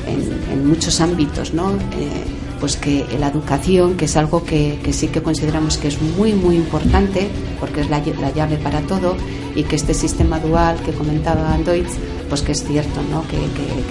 en, 0.09 0.21
en 0.51 0.67
muchos 0.67 0.99
ámbitos, 1.01 1.53
¿no? 1.53 1.71
Eh, 1.71 2.25
pues 2.59 2.75
que 2.75 3.05
la 3.19 3.27
educación, 3.29 3.95
que 3.95 4.05
es 4.05 4.17
algo 4.17 4.43
que, 4.43 4.79
sí 4.91 5.07
que 5.07 5.21
consideramos 5.21 5.77
que 5.77 5.87
es 5.87 6.01
muy, 6.01 6.33
muy 6.33 6.55
importante, 6.55 7.29
porque 7.59 7.81
es 7.81 7.89
la, 7.89 7.99
la 7.99 8.31
llave 8.33 8.57
para 8.57 8.81
todo, 8.81 9.15
y 9.55 9.63
que 9.63 9.75
este 9.75 9.93
sistema 9.93 10.39
dual 10.39 10.77
que 10.83 10.91
comentaba 10.91 11.57
Deutsch, 11.65 11.91
pues 12.27 12.41
que 12.41 12.51
es 12.51 12.63
cierto, 12.63 13.01
¿no? 13.11 13.23
que, 13.27 13.37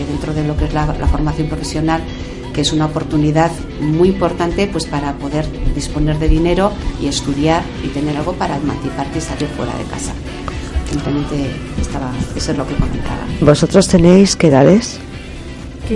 dentro 0.05 0.35
de 0.35 0.47
lo 0.47 0.57
que 0.57 0.67
es 0.67 0.75
la, 0.75 0.87
la 0.87 1.07
formación 1.07 1.49
profesional, 1.49 2.03
que 2.53 2.61
es 2.63 2.73
una 2.73 2.87
oportunidad 2.87 3.51
muy 3.81 4.09
importante 4.09 4.67
pues 4.67 4.85
para 4.85 5.15
poder 5.15 5.47
disponer 5.75 6.19
de 6.19 6.29
dinero 6.29 6.73
y 7.01 7.07
estudiar 7.07 7.63
y 7.85 7.89
tener 7.89 8.17
algo 8.17 8.33
para 8.33 8.57
emanciparte 8.57 9.19
y 9.19 9.21
salir 9.21 9.49
fuera 9.57 9.77
de 9.77 9.85
casa. 9.85 10.13
Simplemente 10.91 11.51
estaba, 11.81 12.11
eso 12.35 12.53
es 12.53 12.59
lo 12.59 12.67
que 12.67 12.75
comentaba. 12.75 13.21
¿Vosotros 13.41 13.87
tenéis 13.87 14.35
qué? 14.35 14.51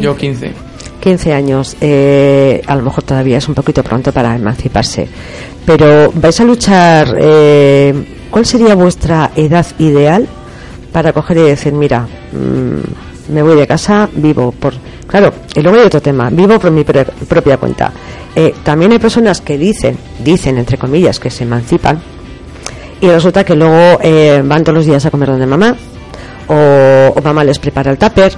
Yo 0.01 0.17
15. 0.17 0.53
15 1.01 1.33
años. 1.33 1.77
Eh, 1.81 2.63
a 2.67 2.77
lo 2.77 2.83
mejor 2.83 3.03
todavía 3.05 3.39
es 3.39 3.49
un 3.49 3.55
poquito 3.55 3.83
pronto 3.83 4.13
para 4.13 4.35
emanciparse. 4.37 5.09
Pero 5.67 6.13
vais 6.15 6.41
a 6.41 6.45
luchar. 6.45 7.17
Eh, 7.19 7.95
¿Cuál 8.31 8.47
sería 8.47 8.75
vuestra 8.75 9.31
edad 9.37 9.67
ideal 9.79 10.27
para 10.93 11.13
coger 11.13 11.39
y 11.39 11.43
decir, 11.43 11.73
mira, 11.73 12.01
mm, 12.33 13.33
me 13.33 13.43
voy 13.43 13.57
de 13.57 13.67
casa, 13.67 14.09
vivo 14.15 14.53
por. 14.53 14.75
Claro, 15.07 15.33
y 15.55 15.61
luego 15.61 15.79
hay 15.79 15.85
otro 15.87 16.01
tema, 16.01 16.31
vivo 16.31 16.59
por 16.59 16.71
mi 16.71 16.85
pre- 16.85 17.05
propia 17.05 17.57
cuenta. 17.59 17.93
Eh, 18.35 18.55
también 18.63 18.93
hay 18.93 18.99
personas 18.99 19.41
que 19.43 19.59
dicen, 19.59 19.99
dicen 20.25 20.57
entre 20.57 20.79
comillas, 20.79 21.19
que 21.21 21.29
se 21.31 21.45
emancipan 21.45 22.01
y 23.01 23.09
resulta 23.09 23.45
que 23.45 23.55
luego 23.55 23.99
eh, 24.03 24.41
van 24.43 24.65
todos 24.65 24.77
los 24.77 24.87
días 24.87 25.05
a 25.05 25.11
comer 25.11 25.29
donde 25.29 25.47
mamá 25.47 25.77
o, 26.49 27.13
o 27.15 27.21
mamá 27.23 27.45
les 27.45 27.59
prepara 27.59 27.91
el 27.91 27.99
tupper. 27.99 28.33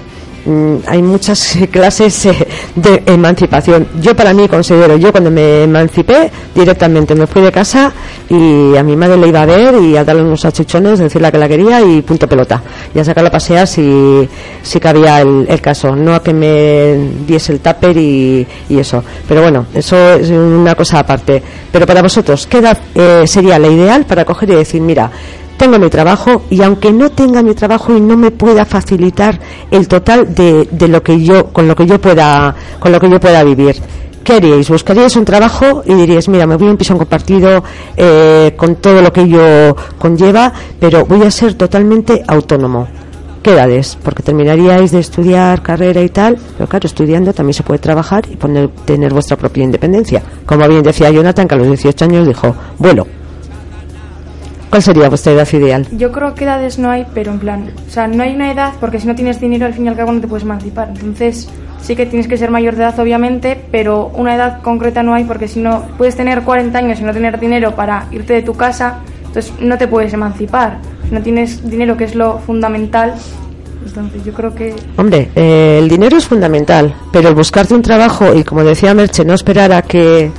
Mm, 0.47 0.77
hay 0.87 1.03
muchas 1.03 1.57
clases 1.71 2.27
eh, 2.27 2.47
de 2.75 3.03
emancipación. 3.07 3.89
Yo 4.01 4.15
para 4.15 4.35
mí 4.35 4.47
considero, 4.49 4.97
yo 4.97 5.11
cuando 5.11 5.31
me 5.31 5.63
emancipé 5.65 6.31
directamente 6.55 7.15
me 7.15 7.27
fui 7.27 7.43
de 7.43 7.51
casa 7.51 7.93
y 8.29 8.77
a 8.77 8.83
mi 8.83 8.95
madre 8.97 9.17
le 9.17 9.29
iba 9.29 9.41
a 9.43 9.47
ver 9.47 9.75
y 9.83 9.97
a 9.97 10.05
darle 10.05 10.23
unos 10.23 10.45
achuchones, 10.45 10.99
decirle 10.99 11.33
que 11.33 11.39
la 11.39 11.49
quería 11.49 11.81
y 11.81 12.03
punto 12.03 12.29
pelota. 12.29 12.63
Y 12.95 12.99
a 12.99 13.05
sacarla 13.05 13.29
a 13.29 13.33
pasear 13.33 13.67
si, 13.67 14.29
si 14.63 14.81
cabía 14.81 15.23
el, 15.23 15.47
el 15.49 15.61
caso. 15.61 15.97
No 15.97 16.15
a 16.15 16.23
que 16.23 16.35
me 16.35 17.11
diese 17.27 17.53
el 17.53 17.61
tupper 17.61 17.97
y, 17.97 18.47
y 18.69 18.79
eso. 18.79 19.03
Pero 19.27 19.43
bueno, 19.43 19.67
eso 19.75 20.15
es 20.15 20.29
una 20.31 20.75
cosa 20.75 21.01
aparte. 21.01 21.43
Pero 21.73 21.87
para 21.87 22.03
vosotros, 22.03 22.47
¿qué 22.47 22.59
edad 22.59 22.79
eh, 22.95 23.25
sería 23.27 23.59
la 23.59 23.69
ideal 23.69 24.05
para 24.05 24.25
coger 24.25 24.51
y 24.51 24.55
decir, 24.57 24.81
mira, 24.81 25.11
tengo 25.57 25.79
mi 25.79 25.89
trabajo 25.89 26.43
y 26.51 26.63
aunque 26.63 26.93
no 26.93 27.11
tenga 27.11 27.43
mi 27.43 27.55
trabajo 27.55 27.97
y 27.97 28.01
no 28.01 28.17
me 28.17 28.31
pueda 28.31 28.65
facilitar 28.65 29.39
el 29.71 29.89
total 29.89 30.35
de, 30.35 30.69
de 30.71 30.89
lo 30.89 31.03
que 31.03 31.23
yo 31.23 31.53
con 31.53 31.69
lo 31.69 31.77
que 31.77 31.87
yo 31.87 32.01
pueda 32.01 32.55
con 32.79 32.93
lo 32.93 33.01
que 33.01 33.11
yo 33.11 33.21
pueda 33.21 33.43
vivir 33.45 33.77
¿qué 34.23 34.35
haríais? 34.35 34.69
buscaríais 34.69 35.17
un 35.17 35.25
trabajo 35.25 35.83
y 35.87 35.95
diríais 35.95 36.29
mira 36.29 36.47
me 36.47 36.57
voy 36.57 36.69
a 36.69 36.71
un 36.71 36.77
piso 36.77 36.97
compartido 36.97 37.63
eh, 37.97 38.55
con 38.57 38.77
todo 38.77 39.01
lo 39.03 39.13
que 39.13 39.23
ello 39.23 39.77
conlleva 39.99 40.53
pero 40.81 41.05
voy 41.05 41.23
a 41.23 41.31
ser 41.31 41.55
totalmente 41.55 42.23
autónomo 42.27 42.89
¿Qué 43.45 43.53
edades? 43.53 43.99
Porque 44.03 44.23
terminaríais 44.23 44.91
de 44.91 45.01
estudiar 45.01 45.61
carrera 45.61 46.01
y 46.01 46.09
tal, 46.09 46.39
pero 46.57 46.67
claro, 46.67 46.87
estudiando 46.87 47.35
también 47.35 47.53
se 47.53 47.63
puede 47.63 47.79
trabajar 47.79 48.25
y 48.31 48.37
poner, 48.37 48.71
tener 48.87 49.13
vuestra 49.13 49.37
propia 49.37 49.65
independencia. 49.65 50.23
Como 50.47 50.67
bien 50.67 50.83
decía 50.83 51.11
Jonathan, 51.11 51.47
que 51.47 51.55
a 51.55 51.59
los 51.59 51.69
18 51.69 52.07
años 52.07 52.27
dijo, 52.27 52.57
vuelo. 52.79 53.07
¿Cuál 54.75 54.83
sería 54.83 55.09
vuestra 55.09 55.35
edad 55.35 55.49
ideal? 55.53 55.87
Yo 55.93 56.11
creo 56.11 56.35
que 56.35 56.43
edades 56.43 56.81
no 56.81 56.91
hay, 56.91 57.07
pero 57.15 57.31
en 57.31 57.39
plan, 57.39 57.71
o 57.87 57.91
sea, 57.93 58.09
no 58.09 58.25
hay 58.25 58.35
una 58.35 58.51
edad 58.51 58.73
porque 58.81 58.99
si 58.99 59.07
no 59.07 59.15
tienes 59.15 59.41
dinero 59.41 59.67
al 59.67 59.73
fin 59.73 59.85
y 59.85 59.89
al 59.89 59.95
cabo 59.95 60.11
no 60.11 60.21
te 60.21 60.27
puedes 60.27 60.43
emancipar. 60.43 60.89
Entonces, 60.89 61.49
sí 61.81 61.95
que 61.95 62.07
tienes 62.07 62.27
que 62.27 62.37
ser 62.37 62.51
mayor 62.51 62.75
de 62.75 62.83
edad 62.83 62.99
obviamente, 62.99 63.57
pero 63.71 64.11
una 64.17 64.35
edad 64.35 64.63
concreta 64.63 65.05
no 65.05 65.15
hay 65.15 65.23
porque 65.23 65.47
si 65.47 65.61
no 65.61 65.85
puedes 65.97 66.17
tener 66.17 66.43
40 66.43 66.77
años 66.77 66.99
y 66.99 67.05
no 67.05 67.13
tener 67.13 67.39
dinero 67.39 67.77
para 67.77 68.09
irte 68.11 68.33
de 68.33 68.43
tu 68.43 68.55
casa, 68.55 68.99
entonces 69.25 69.53
no 69.61 69.79
te 69.79 69.87
puedes 69.87 70.13
emancipar. 70.13 70.79
No 71.13 71.23
tienes 71.23 71.71
dinero, 71.71 71.97
que 71.97 72.03
es 72.03 72.17
lo 72.17 72.41
fundamental, 72.41 73.15
entonces 73.87 74.25
yo 74.25 74.33
creo 74.33 74.57
que 74.57 74.75
Hombre, 74.97 75.31
eh, 75.37 75.79
el 75.81 75.89
dinero 75.89 76.17
es 76.17 76.27
fundamental, 76.27 76.93
pero 77.13 77.29
el 77.29 77.37
buscarte 77.37 77.75
un 77.75 77.83
trabajo 77.83 78.35
y 78.35 78.43
como 78.43 78.65
decía 78.65 78.93
Merche, 78.93 79.25
no 79.25 79.35
esperar 79.35 79.73
a 79.73 79.83
que 79.83 80.33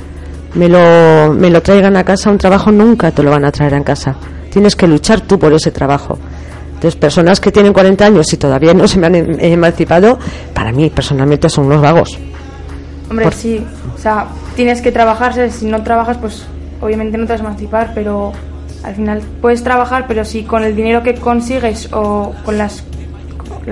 me 0.56 0.68
lo, 0.68 1.32
me 1.32 1.50
lo 1.50 1.62
traigan 1.62 1.96
a 1.96 2.04
casa, 2.04 2.30
un 2.30 2.38
trabajo 2.38 2.72
nunca 2.72 3.10
te 3.10 3.22
lo 3.22 3.30
van 3.30 3.44
a 3.44 3.52
traer 3.52 3.74
a 3.74 3.82
casa. 3.84 4.14
Tienes 4.50 4.74
que 4.74 4.86
luchar 4.86 5.20
tú 5.20 5.38
por 5.38 5.52
ese 5.52 5.70
trabajo. 5.70 6.18
Entonces, 6.68 6.96
personas 6.96 7.40
que 7.40 7.50
tienen 7.52 7.72
40 7.72 8.04
años 8.06 8.32
y 8.32 8.36
todavía 8.36 8.74
no 8.74 8.86
se 8.88 8.98
me 8.98 9.06
han 9.06 9.14
em- 9.14 9.36
emancipado, 9.40 10.18
para 10.52 10.72
mí 10.72 10.90
personalmente 10.90 11.48
son 11.48 11.66
unos 11.66 11.80
vagos. 11.80 12.18
Hombre, 13.08 13.24
Por- 13.24 13.34
sí, 13.34 13.64
o 13.94 13.98
sea, 13.98 14.26
tienes 14.56 14.82
que 14.82 14.92
trabajarse, 14.92 15.50
si 15.50 15.66
no 15.66 15.82
trabajas, 15.82 16.18
pues 16.18 16.44
obviamente 16.80 17.16
no 17.18 17.26
te 17.26 17.32
vas 17.32 17.40
a 17.40 17.44
emancipar, 17.44 17.92
pero 17.94 18.32
al 18.82 18.94
final 18.94 19.22
puedes 19.40 19.62
trabajar, 19.62 20.04
pero 20.06 20.24
si 20.24 20.42
con 20.42 20.64
el 20.64 20.74
dinero 20.76 21.02
que 21.02 21.14
consigues 21.14 21.88
o 21.92 22.34
con 22.44 22.58
las 22.58 22.82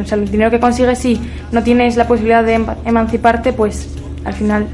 o 0.01 0.05
sea, 0.05 0.19
el 0.19 0.29
dinero 0.31 0.51
que 0.51 0.59
consigues 0.59 0.99
si 0.99 1.21
no 1.53 1.63
tienes 1.63 1.97
la 1.97 2.07
posibilidad 2.09 2.43
de 2.43 2.55
em- 2.55 2.67
emanciparte, 2.85 3.53
pues 3.53 3.89
al 4.25 4.33
final 4.35 4.67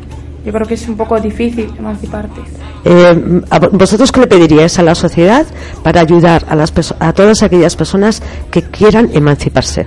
yo 0.44 0.52
creo 0.52 0.66
que 0.66 0.74
es 0.74 0.88
un 0.88 0.96
poco 0.96 1.18
difícil 1.20 1.72
emanciparte. 1.78 2.40
Eh, 2.84 3.42
¿a 3.50 3.60
vo- 3.60 3.70
¿Vosotros 3.72 4.10
qué 4.12 4.20
le 4.20 4.26
pediríais 4.26 4.78
a 4.78 4.82
la 4.82 4.94
sociedad 4.94 5.46
para 5.82 6.00
ayudar 6.00 6.44
a, 6.48 6.54
las 6.56 6.72
a 6.98 7.12
todas 7.12 7.42
aquellas 7.42 7.76
personas 7.76 8.22
que 8.50 8.62
quieran 8.62 9.10
emanciparse? 9.12 9.86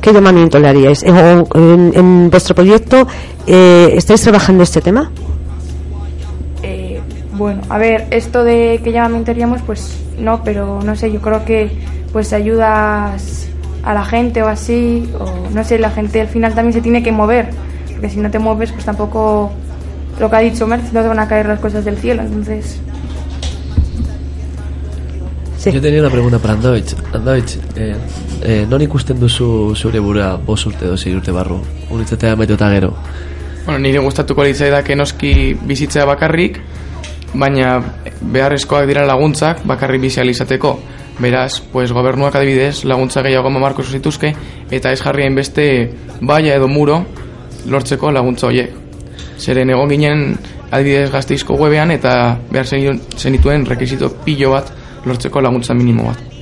¿Qué 0.00 0.12
llamamiento 0.12 0.58
le 0.58 0.68
haríais? 0.68 1.02
¿En, 1.02 1.16
en- 1.54 1.92
en 1.94 2.30
vuestro 2.30 2.54
proyecto 2.54 3.06
eh, 3.46 3.92
estáis 3.96 4.20
trabajando 4.22 4.62
este 4.64 4.80
tema? 4.80 5.10
Eh, 6.62 7.00
bueno, 7.34 7.62
a 7.68 7.78
ver, 7.78 8.06
esto 8.10 8.44
de 8.44 8.80
que 8.84 8.92
llamamiento 8.92 9.30
haríamos, 9.30 9.62
pues 9.62 9.98
no, 10.18 10.42
pero 10.44 10.80
no 10.82 10.94
sé, 10.96 11.10
yo 11.12 11.20
creo 11.20 11.44
que 11.44 11.70
pues 12.12 12.32
ayudas 12.32 13.48
a 13.82 13.94
la 13.94 14.04
gente 14.04 14.42
o 14.42 14.48
así, 14.48 15.08
o 15.18 15.48
no 15.52 15.64
sé, 15.64 15.78
la 15.78 15.90
gente 15.90 16.20
al 16.20 16.28
final 16.28 16.54
también 16.54 16.72
se 16.74 16.80
tiene 16.80 17.02
que 17.02 17.10
mover, 17.10 17.50
porque 17.92 18.10
si 18.10 18.18
no 18.20 18.30
te 18.30 18.38
mueves, 18.38 18.70
pues 18.72 18.84
tampoco, 18.84 19.50
lo 20.18 20.30
que 20.30 20.36
ha 20.36 20.40
dicho 20.40 20.66
Merz, 20.66 20.92
no 20.92 21.02
te 21.02 21.08
van 21.08 21.18
a 21.18 21.28
caer 21.28 21.46
las 21.46 21.60
cosas 21.60 21.84
del 21.84 21.96
cielo, 21.96 22.22
entonces... 22.22 22.80
Yo 25.70 25.80
tenía 25.80 26.00
una 26.00 26.10
pregunta 26.10 26.40
para 26.40 26.54
Andavich. 26.54 26.94
Andavich, 27.12 27.56
eh, 27.76 27.94
eh, 28.42 28.66
non 28.66 28.82
ikusten 28.82 29.20
duzu 29.20 29.76
zure 29.78 30.00
burua 30.02 30.34
bost 30.34 30.66
urte 30.66 30.88
edo 30.88 30.96
sei 30.98 31.14
urte 31.14 31.30
barru? 31.30 31.60
Unitzea 31.90 32.34
meteo 32.34 32.58
eta 32.58 32.70
gero. 32.72 32.90
Bueno, 33.64 33.78
nire 33.78 34.02
gustatuko 34.02 34.42
litzaidake 34.42 34.96
noski 34.98 35.54
bizitzea 35.54 36.04
bakarrik, 36.04 36.58
baina 37.34 37.78
beharrezkoak 38.20 38.88
dira 38.90 39.06
laguntzak 39.06 39.62
bakarrik 39.62 40.02
bizi 40.02 40.20
izateko. 40.20 40.80
Beraz, 41.20 41.60
pues 41.60 41.92
gobernuak 41.92 42.34
adibidez 42.34 42.84
laguntza 42.84 43.22
gehiago 43.22 43.50
mamarko 43.50 43.84
zituzke 43.84 44.34
eta 44.70 44.90
ez 44.90 45.00
jarri 45.00 45.28
beste 45.34 45.94
baia 46.20 46.56
edo 46.56 46.66
muro 46.66 47.04
lortzeko 47.66 48.10
laguntza 48.10 48.48
horiek. 48.48 48.81
Zeren 49.38 49.70
egon 49.70 49.88
ginen 49.88 50.26
adibidez 50.70 51.10
gazteizko 51.12 51.56
webean 51.60 51.90
eta 51.90 52.38
behar 52.50 52.66
zenituen- 52.66 53.66
rekizito 53.68 54.10
pilo 54.24 54.50
bat 54.50 54.72
lortzeko 55.04 55.40
laguntza 55.40 55.74
minimo 55.74 56.04
bat. 56.04 56.32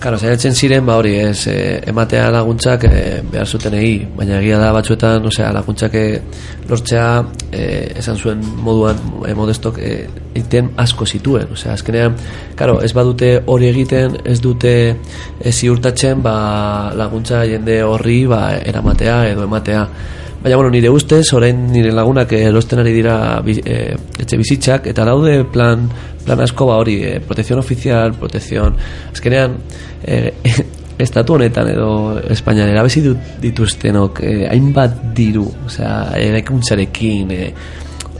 Karo, 0.00 0.16
saiatzen 0.16 0.54
ziren, 0.56 0.86
ba 0.86 0.94
hori, 0.96 1.10
ez, 1.20 1.46
eh, 1.52 1.82
ematea 1.90 2.30
laguntzak 2.32 2.86
eh, 2.88 3.18
behar 3.20 3.46
zutenei, 3.46 4.06
baina 4.16 4.38
egia 4.40 4.56
da 4.56 4.70
batzuetan, 4.72 5.26
osea, 5.28 5.50
laguntzak 5.52 5.94
eh, 6.00 6.22
lortzea, 6.70 7.08
eh, 7.52 7.92
esan 8.00 8.16
zuen 8.16 8.40
moduan, 8.64 8.96
eh, 9.28 9.34
modestok, 9.36 9.76
egiten 9.84 10.70
asko 10.80 11.04
zituen, 11.04 11.52
osea, 11.52 11.74
azkenean, 11.76 12.16
karo, 12.56 12.78
ez 12.80 12.94
badute 12.96 13.42
hori 13.44 13.68
egiten, 13.68 14.16
ez 14.24 14.38
dute 14.40 14.72
ziurtatzen, 15.44 16.24
ba, 16.24 16.94
laguntza 16.96 17.44
jende 17.44 17.82
horri, 17.84 18.22
ba, 18.24 18.54
eramatea 18.56 19.20
edo 19.34 19.44
ematea. 19.44 19.84
Baina, 20.42 20.56
bueno, 20.56 20.70
nire 20.70 20.88
ustez, 20.88 21.34
orain 21.36 21.66
nire 21.68 21.90
lagunak 21.92 22.30
erosten 22.32 22.80
ari 22.80 22.94
dira 22.94 23.14
eh, 23.44 23.92
etxe 24.22 24.38
bizitzak, 24.40 24.86
eta 24.88 25.04
daude 25.04 25.42
plan, 25.52 25.82
plan 26.24 26.40
asko, 26.40 26.64
ba 26.70 26.78
hori, 26.80 26.94
eh, 27.04 27.18
protekzion 27.20 27.60
ofizial, 27.60 28.14
protekzion, 28.16 28.78
azkenean, 29.12 29.58
eh, 30.00 30.32
estatu 31.04 31.36
honetan 31.36 31.68
edo 31.74 31.90
Espainian 32.32 32.72
erabezi 32.72 33.02
dituztenok 33.42 34.22
eh, 34.24 34.46
hainbat 34.48 34.96
diru, 35.16 35.44
osea, 35.68 35.92
eraikuntzarekin, 36.16 37.36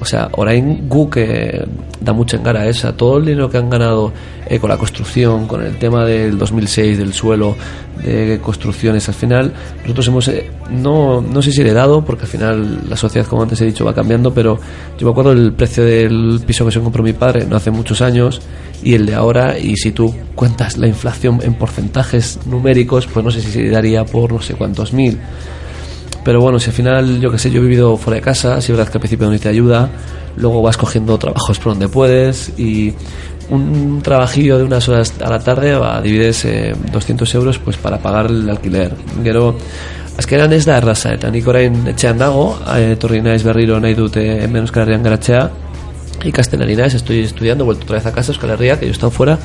eh, 0.00 0.02
osea, 0.02 0.28
orain 0.32 0.88
guk 0.88 1.16
eh, 1.16 1.64
damutzen 2.00 2.42
gara, 2.42 2.66
ez, 2.66 2.84
a 2.84 2.96
todo 2.96 3.18
el 3.18 3.26
dinero 3.26 3.50
que 3.50 3.58
han 3.58 3.70
ganado 3.70 4.12
eh, 4.48 4.58
con 4.58 4.70
la 4.70 4.76
construcción, 4.76 5.46
con 5.46 5.62
el 5.62 5.76
tema 5.78 6.04
del 6.04 6.38
2006, 6.38 6.98
del 6.98 7.12
suelo, 7.12 7.56
de 8.02 8.40
construcciones, 8.42 9.08
al 9.08 9.14
final 9.14 9.52
nosotros 9.82 10.08
hemos, 10.08 10.28
eh, 10.28 10.50
no, 10.70 11.20
no 11.20 11.42
sé 11.42 11.52
si 11.52 11.60
heredado, 11.60 12.04
porque 12.04 12.22
al 12.22 12.28
final 12.28 12.88
la 12.88 12.96
sociedad, 12.96 13.26
como 13.26 13.42
antes 13.42 13.60
he 13.60 13.66
dicho, 13.66 13.84
va 13.84 13.94
cambiando, 13.94 14.32
pero 14.32 14.58
yo 14.98 15.06
me 15.06 15.12
acuerdo 15.12 15.32
el 15.32 15.52
precio 15.52 15.84
del 15.84 16.40
piso 16.46 16.64
que 16.64 16.72
se 16.72 16.80
compró 16.80 17.02
mi 17.02 17.12
padre 17.12 17.46
no 17.46 17.56
hace 17.56 17.70
muchos 17.70 18.00
años 18.00 18.40
y 18.82 18.94
el 18.94 19.06
de 19.06 19.14
ahora, 19.14 19.58
y 19.58 19.76
si 19.76 19.92
tú 19.92 20.14
cuentas 20.34 20.78
la 20.78 20.86
inflación 20.86 21.40
en 21.42 21.54
porcentajes 21.54 22.40
numéricos, 22.46 23.06
pues 23.06 23.24
no 23.24 23.30
sé 23.30 23.42
si 23.42 23.50
se 23.50 23.68
daría 23.68 24.04
por 24.04 24.32
no 24.32 24.40
sé 24.40 24.54
cuántos 24.54 24.92
mil. 24.92 25.18
Pero 26.24 26.40
bueno, 26.40 26.58
si 26.58 26.70
al 26.70 26.76
final, 26.76 27.20
yo 27.20 27.30
que 27.30 27.38
sé, 27.38 27.50
yo 27.50 27.60
he 27.60 27.62
vivido 27.62 27.96
fuera 27.96 28.16
de 28.16 28.22
casa, 28.22 28.60
si 28.60 28.72
es 28.72 28.78
verdad 28.78 28.90
que 28.90 28.98
al 28.98 29.00
principio 29.00 29.30
no 29.30 29.38
te 29.38 29.48
ayuda, 29.48 29.88
luego 30.36 30.62
vas 30.62 30.76
cogiendo 30.76 31.18
trabajos 31.18 31.58
por 31.58 31.72
donde 31.72 31.88
puedes 31.88 32.58
y 32.58 32.94
un 33.48 34.00
trabajillo 34.02 34.58
de 34.58 34.64
unas 34.64 34.88
horas 34.88 35.14
a 35.20 35.28
la 35.28 35.40
tarde 35.40 35.74
va, 35.74 36.00
divides 36.00 36.44
eh, 36.44 36.74
200 36.92 37.34
euros 37.34 37.58
pues 37.58 37.76
para 37.76 37.98
pagar 37.98 38.26
el 38.26 38.48
alquiler. 38.48 38.94
Pero 39.22 39.56
Azkenan 40.20 40.52
ez 40.52 40.66
da 40.68 40.76
erraza, 40.76 41.14
eta 41.16 41.30
nik 41.32 41.46
orain 41.48 41.76
etxean 41.94 42.18
dago, 42.20 42.50
eh, 42.74 42.92
etorri 42.92 43.22
naiz 43.24 43.40
berriro 43.46 43.78
nahi 43.80 43.94
dute 43.96 44.20
hemen 44.44 44.66
Euskal 44.66 44.82
Herrian 44.82 45.06
garatzea, 45.06 45.46
ikasten 46.28 46.60
ari 46.60 46.74
estoy 46.74 47.20
estudiando, 47.20 47.64
vuelto 47.64 47.84
otra 47.84 47.96
vez 47.96 48.06
a 48.06 48.12
casa, 48.12 48.32
Euskal 48.32 48.50
Herria, 48.50 48.78
que 48.78 48.84
yo 48.86 48.90
he 48.90 48.92
estado 48.92 49.10
fuera, 49.10 49.38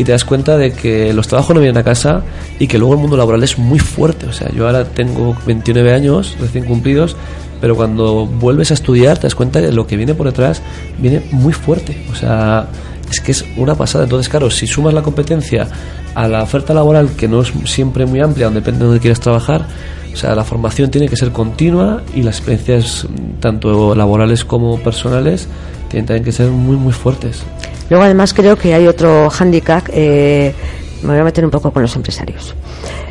y 0.00 0.04
te 0.04 0.12
das 0.12 0.24
cuenta 0.24 0.56
de 0.56 0.72
que 0.72 1.12
los 1.12 1.28
trabajos 1.28 1.54
no 1.54 1.60
vienen 1.60 1.76
a 1.76 1.84
casa 1.84 2.22
y 2.58 2.68
que 2.68 2.78
luego 2.78 2.94
el 2.94 3.00
mundo 3.00 3.18
laboral 3.18 3.42
es 3.42 3.58
muy 3.58 3.78
fuerte. 3.78 4.24
O 4.24 4.32
sea, 4.32 4.50
yo 4.50 4.64
ahora 4.64 4.84
tengo 4.84 5.36
29 5.44 5.92
años 5.92 6.36
recién 6.40 6.64
cumplidos, 6.64 7.16
pero 7.60 7.76
cuando 7.76 8.24
vuelves 8.24 8.70
a 8.70 8.74
estudiar 8.74 9.18
te 9.18 9.24
das 9.24 9.34
cuenta 9.34 9.60
de 9.60 9.72
lo 9.72 9.86
que 9.86 9.98
viene 9.98 10.14
por 10.14 10.24
detrás 10.24 10.62
viene 10.96 11.20
muy 11.32 11.52
fuerte. 11.52 12.02
O 12.10 12.14
sea, 12.14 12.66
es 13.10 13.20
que 13.20 13.32
es 13.32 13.44
una 13.58 13.74
pasada. 13.74 14.04
Entonces, 14.04 14.30
claro, 14.30 14.50
si 14.50 14.66
sumas 14.66 14.94
la 14.94 15.02
competencia 15.02 15.68
a 16.14 16.26
la 16.26 16.44
oferta 16.44 16.72
laboral, 16.72 17.10
que 17.10 17.28
no 17.28 17.42
es 17.42 17.52
siempre 17.66 18.06
muy 18.06 18.22
amplia, 18.22 18.46
donde 18.46 18.60
depende 18.60 18.78
de 18.78 18.84
donde 18.86 19.00
quieras 19.00 19.20
trabajar, 19.20 19.66
o 20.14 20.16
sea, 20.16 20.34
la 20.34 20.44
formación 20.44 20.90
tiene 20.90 21.10
que 21.10 21.16
ser 21.16 21.30
continua 21.30 22.02
y 22.14 22.22
las 22.22 22.38
experiencias, 22.38 23.06
tanto 23.38 23.94
laborales 23.94 24.46
como 24.46 24.78
personales, 24.78 25.46
tienen 25.90 26.06
también 26.06 26.24
que 26.24 26.32
ser 26.32 26.48
muy, 26.48 26.76
muy 26.76 26.94
fuertes. 26.94 27.44
Luego, 27.90 28.04
además, 28.04 28.32
creo 28.32 28.56
que 28.56 28.72
hay 28.72 28.86
otro 28.86 29.28
hándicap. 29.28 29.88
Eh, 29.92 30.54
me 31.02 31.08
voy 31.08 31.18
a 31.18 31.24
meter 31.24 31.44
un 31.44 31.50
poco 31.50 31.70
con 31.72 31.82
los 31.82 31.94
empresarios. 31.96 32.54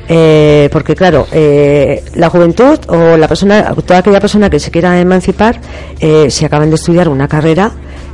Eh, 0.07 0.69
porque, 0.71 0.95
claro, 0.95 1.27
eh, 1.31 2.03
la 2.15 2.29
juventud 2.29 2.79
o 2.87 3.15
la 3.15 3.27
persona, 3.27 3.75
toda 3.85 3.99
aquella 3.99 4.19
persona 4.19 4.49
que 4.49 4.59
se 4.59 4.71
quiera 4.71 4.99
emancipar, 4.99 5.59
eh, 5.99 6.31
si 6.31 6.45
acaban 6.45 6.69
de 6.69 6.75
estudiar 6.75 7.09
una 7.09 7.27
carrera, 7.27 7.71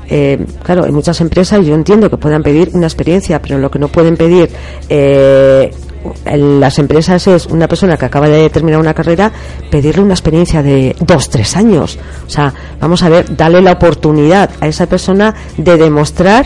eh, 0.10 0.46
claro, 0.64 0.84
hay 0.84 0.92
muchas 0.92 1.20
empresas, 1.22 1.66
yo 1.66 1.74
entiendo 1.74 2.10
que 2.10 2.18
puedan 2.18 2.44
pedir 2.44 2.72
una 2.74 2.88
experiencia, 2.88 3.42
pero 3.42 3.58
lo 3.58 3.72
que 3.72 3.80
no 3.80 3.88
pueden 3.88 4.18
pedir 4.18 4.50
eh, 4.90 5.72
en 5.72 5.95
las 6.26 6.80
empresas 6.80 7.28
es 7.28 7.46
una 7.48 7.68
persona 7.68 7.98
que 7.98 8.06
acaba 8.06 8.28
de 8.28 8.50
terminar 8.50 8.80
una 8.80 8.94
carrera, 8.94 9.32
pedirle 9.70 10.02
una 10.04 10.14
experiencia 10.14 10.62
de 10.64 10.96
dos, 11.00 11.30
tres 11.30 11.56
años. 11.56 11.98
O 12.26 12.30
sea, 12.30 12.54
vamos 12.80 13.04
a 13.04 13.10
ver, 13.10 13.36
darle 13.36 13.62
la 13.62 13.74
oportunidad 13.74 14.50
a 14.60 14.68
esa 14.68 14.86
persona 14.88 15.34
de 15.58 15.78
demostrar 15.78 16.46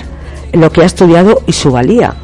lo 0.53 0.72
que 0.72 0.82
ha 0.82 0.86
estudiado 0.86 1.41
y 1.45 1.53
su 1.53 1.72
valía. 1.72 2.16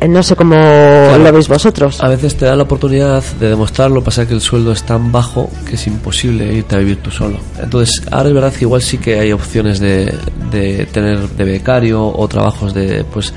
Eh, 0.00 0.08
No 0.08 0.22
sé 0.22 0.36
cómo 0.36 0.54
lo 0.54 1.32
veis 1.32 1.48
vosotros. 1.48 2.02
A 2.02 2.08
veces 2.08 2.36
te 2.36 2.44
da 2.44 2.54
la 2.56 2.64
oportunidad 2.64 3.22
de 3.40 3.48
demostrarlo, 3.50 4.02
pasa 4.02 4.26
que 4.26 4.34
el 4.34 4.40
sueldo 4.40 4.72
es 4.72 4.82
tan 4.82 5.10
bajo 5.12 5.48
que 5.66 5.76
es 5.76 5.86
imposible 5.86 6.52
irte 6.52 6.76
a 6.76 6.78
vivir 6.78 6.98
tú 7.02 7.10
solo. 7.10 7.38
Entonces, 7.60 8.02
ahora 8.10 8.28
es 8.28 8.34
verdad 8.34 8.52
que 8.52 8.64
igual 8.64 8.82
sí 8.82 8.98
que 8.98 9.18
hay 9.18 9.32
opciones 9.32 9.80
de, 9.80 10.12
de 10.50 10.86
tener 10.92 11.28
de 11.30 11.44
becario 11.44 12.04
o 12.06 12.28
trabajos 12.28 12.74
de, 12.74 13.04
pues, 13.04 13.32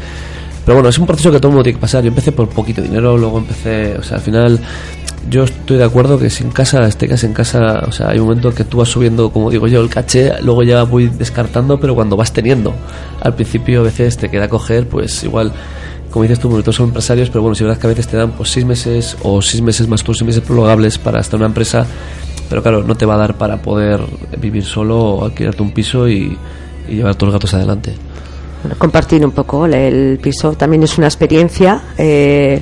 pero 0.67 0.79
bueno, 0.79 0.89
es 0.89 0.99
un 0.99 1.07
proceso 1.07 1.31
que 1.31 1.39
todo 1.39 1.47
el 1.47 1.53
mundo 1.53 1.63
tiene 1.63 1.77
que 1.77 1.81
pasar. 1.81 2.03
Yo 2.03 2.09
empecé 2.09 2.33
por 2.33 2.49
poquito 2.49 2.81
dinero, 2.81 3.17
luego 3.17 3.37
empecé, 3.37 3.95
o 3.97 4.03
sea, 4.03 4.17
al 4.17 4.21
final 4.21 4.59
yo 5.29 5.45
estoy 5.45 5.77
de 5.77 5.85
acuerdo 5.85 6.19
que 6.19 6.29
si 6.29 6.43
en 6.43 6.51
casa, 6.51 6.85
estés 6.85 7.23
en 7.23 7.31
casa, 7.31 7.85
o 7.87 7.91
sea, 7.93 8.09
hay 8.09 8.19
un 8.19 8.25
momento 8.27 8.53
que 8.53 8.65
tú 8.65 8.79
vas 8.79 8.89
subiendo, 8.89 9.31
como 9.31 9.49
digo 9.49 9.69
yo, 9.69 9.79
el 9.79 9.87
caché, 9.87 10.33
luego 10.41 10.63
ya 10.63 10.83
voy 10.83 11.07
descartando, 11.07 11.79
pero 11.79 11.95
cuando 11.95 12.17
vas 12.17 12.33
teniendo, 12.33 12.73
al 13.21 13.33
principio 13.33 13.79
a 13.79 13.83
veces 13.83 14.17
te 14.17 14.27
queda 14.27 14.49
coger, 14.49 14.89
pues 14.89 15.23
igual, 15.23 15.53
como 16.11 16.23
dices 16.23 16.39
tú, 16.41 16.49
todos 16.61 16.75
son 16.75 16.87
empresarios, 16.87 17.29
pero 17.29 17.43
bueno, 17.43 17.55
si 17.55 17.63
verdad 17.63 17.79
que 17.79 17.87
a 17.87 17.91
veces 17.91 18.09
te 18.09 18.17
dan 18.17 18.33
pues 18.33 18.49
seis 18.49 18.65
meses 18.65 19.15
o 19.23 19.41
seis 19.41 19.63
meses 19.63 19.87
más 19.87 20.03
tus 20.03 20.17
seis 20.17 20.27
meses 20.27 20.43
prolongables 20.43 20.97
para 20.97 21.21
estar 21.21 21.35
en 21.35 21.43
una 21.43 21.47
empresa, 21.47 21.85
pero 22.49 22.61
claro, 22.61 22.83
no 22.83 22.95
te 22.95 23.05
va 23.05 23.15
a 23.15 23.19
dar 23.19 23.37
para 23.37 23.61
poder 23.61 24.01
vivir 24.37 24.65
solo 24.65 24.99
o 24.99 25.23
alquilarte 25.23 25.61
un 25.61 25.71
piso 25.71 26.09
y, 26.09 26.37
y 26.89 26.95
llevar 26.95 27.15
todos 27.15 27.31
los 27.31 27.39
gatos 27.39 27.53
adelante. 27.53 27.95
Compartir 28.77 29.25
un 29.25 29.31
poco 29.31 29.65
el, 29.65 30.19
piso 30.21 30.53
también 30.53 30.83
es 30.83 30.97
una 30.97 31.07
experiencia 31.07 31.81
eh, 31.97 32.61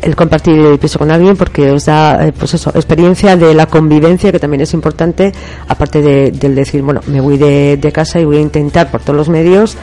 el 0.00 0.14
compartir 0.14 0.54
el 0.54 0.78
piso 0.78 0.98
con 0.98 1.10
alguien 1.10 1.36
porque 1.36 1.70
os 1.70 1.86
da 1.86 2.26
eh, 2.26 2.32
pues 2.32 2.54
eso 2.54 2.70
experiencia 2.74 3.36
de 3.36 3.54
la 3.54 3.66
convivencia 3.66 4.30
que 4.30 4.38
también 4.38 4.60
es 4.60 4.74
importante 4.74 5.32
aparte 5.66 6.02
de, 6.02 6.30
del 6.30 6.54
decir 6.54 6.82
bueno 6.82 7.00
me 7.06 7.20
voy 7.20 7.36
de 7.36 7.90
casa 7.92 8.20
y 8.20 8.24
voy 8.24 8.36
a 8.36 8.40
intentar 8.40 8.90
por 8.90 9.00
todos 9.00 9.16
los 9.16 9.28
medios 9.28 9.76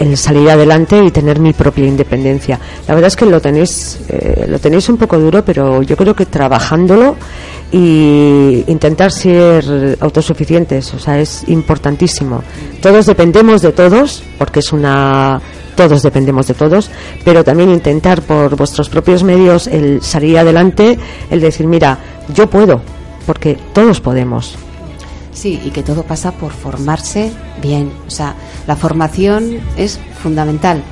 el 0.00 0.16
salir 0.16 0.50
adelante 0.50 1.00
y 1.04 1.12
tener 1.12 1.38
mi 1.38 1.52
propia 1.52 1.86
independencia 1.86 2.58
la 2.88 2.94
verdad 2.94 3.08
es 3.08 3.16
que 3.16 3.26
lo 3.26 3.40
tenéis 3.40 4.00
eh, 4.08 4.46
lo 4.48 4.58
tenéis 4.58 4.88
un 4.88 4.96
poco 4.96 5.18
duro 5.18 5.44
pero 5.44 5.82
yo 5.82 5.96
creo 5.96 6.16
que 6.16 6.26
trabajándolo 6.26 7.16
y 7.72 8.64
intentar 8.66 9.12
ser 9.12 9.96
autosuficientes, 10.00 10.92
o 10.94 10.98
sea, 10.98 11.20
es 11.20 11.44
importantísimo. 11.48 12.42
Todos 12.82 13.06
dependemos 13.06 13.62
de 13.62 13.72
todos, 13.72 14.22
porque 14.38 14.60
es 14.60 14.72
una 14.72 15.40
todos 15.76 16.02
dependemos 16.02 16.46
de 16.46 16.54
todos, 16.54 16.90
pero 17.24 17.42
también 17.42 17.70
intentar 17.70 18.20
por 18.20 18.54
vuestros 18.54 18.90
propios 18.90 19.22
medios 19.22 19.66
el 19.66 20.02
salir 20.02 20.36
adelante, 20.36 20.98
el 21.30 21.40
decir, 21.40 21.66
mira, 21.66 21.96
yo 22.34 22.50
puedo, 22.50 22.82
porque 23.24 23.56
todos 23.72 24.00
podemos. 24.00 24.58
Sí, 25.32 25.60
y 25.64 25.70
que 25.70 25.82
todo 25.82 26.02
pasa 26.02 26.32
por 26.32 26.52
formarse 26.52 27.32
bien. 27.62 27.92
O 28.06 28.10
sea, 28.10 28.34
la 28.66 28.76
formación 28.76 29.58
es 29.76 29.98
fundamental. 30.22 30.82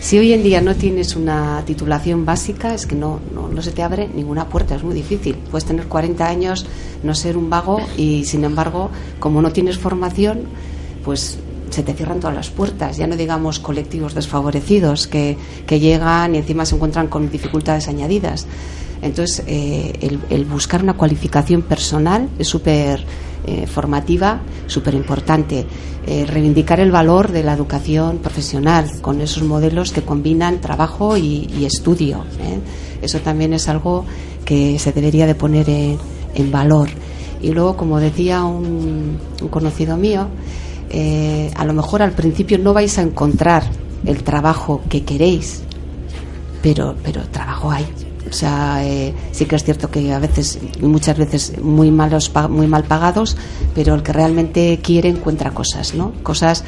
Si 0.00 0.16
hoy 0.16 0.32
en 0.32 0.44
día 0.44 0.60
no 0.60 0.76
tienes 0.76 1.16
una 1.16 1.62
titulación 1.66 2.24
básica, 2.24 2.72
es 2.72 2.86
que 2.86 2.94
no, 2.94 3.18
no, 3.34 3.48
no, 3.48 3.62
se 3.62 3.72
te 3.72 3.82
abre 3.82 4.08
ninguna 4.08 4.48
puerta, 4.48 4.76
es 4.76 4.84
muy 4.84 4.94
difícil. 4.94 5.34
Puedes 5.50 5.64
tener 5.64 5.86
40 5.86 6.26
años, 6.26 6.66
no 7.02 7.14
ser 7.14 7.36
un 7.36 7.50
vago 7.50 7.80
y, 7.96 8.24
sin 8.24 8.44
embargo, 8.44 8.90
como 9.18 9.42
no 9.42 9.50
tienes 9.50 9.76
formación, 9.78 10.44
pues 11.04 11.38
se 11.70 11.82
te 11.82 11.94
cierran 11.94 12.20
todas 12.20 12.36
las 12.36 12.48
puertas. 12.48 12.96
Ya 12.96 13.08
no 13.08 13.16
digamos 13.16 13.58
colectivos 13.58 14.14
desfavorecidos 14.14 15.08
que, 15.08 15.36
que 15.66 15.80
llegan 15.80 16.36
y 16.36 16.38
encima 16.38 16.64
se 16.64 16.76
encuentran 16.76 17.08
con 17.08 17.28
dificultades 17.30 17.88
añadidas. 17.88 18.46
Entonces, 19.02 19.44
eh, 19.46 19.92
el, 20.00 20.20
el, 20.30 20.44
buscar 20.44 20.82
una 20.82 20.94
cualificación 20.94 21.62
personal 21.62 22.28
es 22.38 22.48
súper 22.48 23.04
eh, 23.48 23.66
formativa, 23.66 24.40
súper 24.66 24.92
importante. 24.92 25.64
Eh, 26.06 26.26
reivindicar 26.26 26.80
el 26.80 26.90
valor 26.90 27.32
de 27.32 27.42
la 27.42 27.54
educación 27.54 28.18
profesional 28.18 29.00
con 29.00 29.22
esos 29.22 29.42
modelos 29.42 29.90
que 29.90 30.02
combinan 30.02 30.60
trabajo 30.60 31.16
y, 31.16 31.64
estudio. 31.64 32.24
¿eh? 32.40 32.58
Eso 33.00 33.20
también 33.20 33.54
es 33.54 33.66
algo 33.68 34.04
que 34.44 34.78
se 34.78 34.92
debería 34.92 35.26
de 35.26 35.34
poner 35.34 35.70
en, 35.70 35.98
en 36.34 36.50
valor. 36.50 36.90
Y 37.40 37.52
luego, 37.52 37.74
como 37.74 38.00
decía 38.00 38.44
un, 38.44 39.16
un 39.40 39.48
conocido 39.48 39.96
mío, 39.96 40.28
a 41.56 41.64
lo 41.64 41.72
mejor 41.72 42.02
al 42.02 42.12
principio 42.12 42.58
no 42.58 42.74
vais 42.74 42.98
a 42.98 43.02
encontrar 43.02 43.62
el 44.04 44.22
trabajo 44.24 44.82
que 44.90 45.04
queréis, 45.04 45.62
pero, 46.62 46.96
pero 47.02 47.22
trabajo 47.28 47.70
hay. 47.70 47.86
O 48.28 48.32
sea, 48.32 48.84
eh, 48.84 49.14
sí 49.32 49.46
que 49.46 49.56
es 49.56 49.64
cierto 49.64 49.90
que 49.90 50.12
a 50.12 50.18
veces, 50.18 50.58
muchas 50.80 51.16
veces 51.16 51.60
muy 51.62 51.90
malos, 51.90 52.30
muy 52.50 52.66
mal 52.66 52.84
pagados, 52.84 53.36
pero 53.74 53.94
el 53.94 54.02
que 54.02 54.12
realmente 54.12 54.78
quiere 54.82 55.08
encuentra 55.08 55.52
cosas, 55.52 55.94
¿no? 55.94 56.12
Cosas 56.22 56.64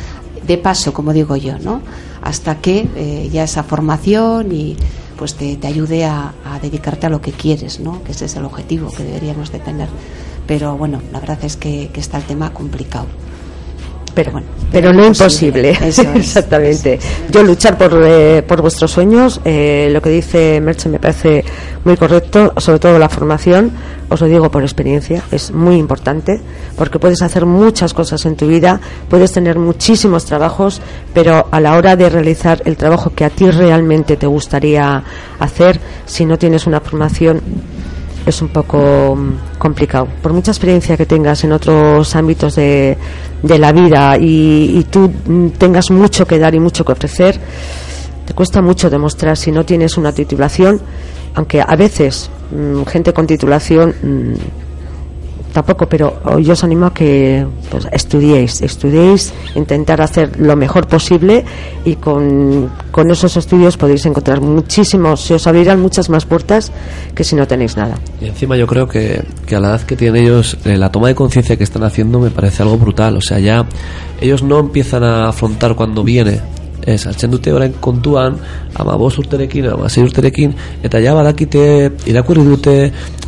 de 0.46 0.58
paso, 0.58 0.92
como 0.92 1.12
digo 1.12 1.36
yo, 1.36 1.58
¿no? 1.58 1.82
Hasta 2.22 2.56
que 2.56 2.88
eh, 2.96 3.28
ya 3.32 3.44
esa 3.44 3.62
formación 3.62 4.52
y 4.52 4.76
pues 5.16 5.34
te, 5.34 5.58
ayude 5.66 6.04
a, 6.06 6.32
dedicarte 6.62 7.06
a 7.06 7.10
lo 7.10 7.20
que 7.20 7.32
quieres, 7.32 7.80
¿no? 7.80 8.02
Que 8.04 8.12
ese 8.12 8.24
es 8.24 8.36
el 8.36 8.44
objetivo 8.44 8.90
que 8.90 9.04
deberíamos 9.04 9.52
de 9.52 9.58
tener. 9.58 9.88
Pero 10.46 10.76
bueno, 10.76 11.02
la 11.12 11.20
verdad 11.20 11.38
es 11.44 11.56
que 11.56 11.90
está 11.94 12.16
el 12.16 12.24
tema 12.24 12.52
complicado 12.54 13.06
pero 14.14 14.32
bueno 14.32 14.46
pero 14.72 14.92
no 14.92 15.04
imposible. 15.04 15.70
Es, 15.70 15.98
exactamente. 16.14 16.94
es, 16.94 17.04
yo 17.30 17.42
luchar 17.42 17.76
por, 17.76 18.00
eh, 18.04 18.42
por 18.46 18.62
vuestros 18.62 18.90
sueños 18.90 19.40
eh, 19.44 19.88
lo 19.92 20.00
que 20.00 20.10
dice 20.10 20.60
Merche 20.60 20.88
me 20.88 20.98
parece 20.98 21.44
muy 21.84 21.96
correcto 21.96 22.52
sobre 22.56 22.78
todo 22.78 22.98
la 22.98 23.08
formación. 23.08 23.72
Os 24.08 24.20
lo 24.20 24.26
digo 24.26 24.50
por 24.50 24.62
experiencia 24.62 25.22
es 25.30 25.52
muy 25.52 25.76
importante 25.76 26.40
porque 26.76 26.98
puedes 26.98 27.22
hacer 27.22 27.46
muchas 27.46 27.94
cosas 27.94 28.26
en 28.26 28.34
tu 28.34 28.48
vida 28.48 28.80
puedes 29.08 29.30
tener 29.30 29.56
muchísimos 29.56 30.24
trabajos 30.24 30.80
pero 31.14 31.46
a 31.52 31.60
la 31.60 31.76
hora 31.76 31.94
de 31.94 32.10
realizar 32.10 32.60
el 32.64 32.76
trabajo 32.76 33.12
que 33.14 33.24
a 33.24 33.30
ti 33.30 33.48
realmente 33.48 34.16
te 34.16 34.26
gustaría 34.26 35.04
hacer 35.38 35.78
si 36.06 36.24
no 36.24 36.38
tienes 36.38 36.66
una 36.66 36.80
formación 36.80 37.40
es 38.26 38.42
un 38.42 38.48
poco 38.48 39.16
complicado. 39.58 40.08
Por 40.22 40.32
mucha 40.32 40.50
experiencia 40.50 40.96
que 40.96 41.06
tengas 41.06 41.44
en 41.44 41.52
otros 41.52 42.14
ámbitos 42.16 42.56
de, 42.56 42.96
de 43.42 43.58
la 43.58 43.72
vida 43.72 44.16
y, 44.18 44.78
y, 44.78 44.84
tú 44.84 45.10
tengas 45.58 45.90
mucho 45.90 46.26
que 46.26 46.38
dar 46.38 46.54
y 46.54 46.60
mucho 46.60 46.84
que 46.84 46.92
ofrecer, 46.92 47.38
te 48.26 48.34
cuesta 48.34 48.62
mucho 48.62 48.90
demostrar 48.90 49.36
si 49.36 49.50
no 49.50 49.64
tienes 49.64 49.96
una 49.96 50.12
titulación, 50.12 50.80
aunque 51.34 51.60
a 51.60 51.76
veces 51.76 52.30
mmm, 52.50 52.84
gente 52.84 53.12
con 53.12 53.26
titulación 53.26 53.94
tampoco, 55.52 55.88
pero 55.88 56.38
yo 56.38 56.52
os 56.52 56.64
animo 56.64 56.86
a 56.86 56.94
que 56.94 57.46
pues, 57.70 57.86
estudiéis, 57.92 58.62
estudiéis, 58.62 59.32
intentar 59.54 60.00
hacer 60.00 60.38
lo 60.40 60.56
mejor 60.56 60.86
posible 60.86 61.44
y 61.84 61.96
con, 61.96 62.70
con, 62.90 63.10
esos 63.10 63.36
estudios 63.36 63.76
podéis 63.76 64.06
encontrar 64.06 64.40
muchísimos, 64.40 65.20
se 65.20 65.34
os 65.34 65.46
abrirán 65.46 65.80
muchas 65.80 66.08
más 66.08 66.24
puertas 66.24 66.72
que 67.14 67.24
si 67.24 67.36
no 67.36 67.46
tenéis 67.46 67.76
nada. 67.76 67.98
Y 68.20 68.26
encima 68.26 68.56
yo 68.56 68.66
creo 68.66 68.88
que, 68.88 69.22
que 69.46 69.56
a 69.56 69.60
la 69.60 69.68
edad 69.70 69.82
que 69.82 69.96
tienen 69.96 70.24
ellos, 70.24 70.56
eh, 70.64 70.76
la 70.76 70.90
toma 70.90 71.08
de 71.08 71.14
conciencia 71.14 71.56
que 71.56 71.64
están 71.64 71.82
haciendo 71.82 72.20
me 72.20 72.30
parece 72.30 72.62
algo 72.62 72.78
brutal, 72.78 73.16
o 73.16 73.20
sea, 73.20 73.38
ya 73.38 73.66
ellos 74.20 74.42
no 74.42 74.58
empiezan 74.58 75.02
a 75.02 75.28
afrontar 75.28 75.74
cuando 75.74 76.04
viene 76.04 76.40
Ez, 76.90 77.04
hartzen 77.06 77.30
dute 77.32 77.52
orain 77.54 77.74
kontuan, 77.80 78.36
ama 78.80 78.96
urterekin, 78.96 79.70
ama 79.72 79.88
urterekin, 80.02 80.54
eta 80.82 81.00
ja 81.02 81.14
badakite, 81.14 81.62
irakurri 82.10 82.44
dute, 82.44 82.76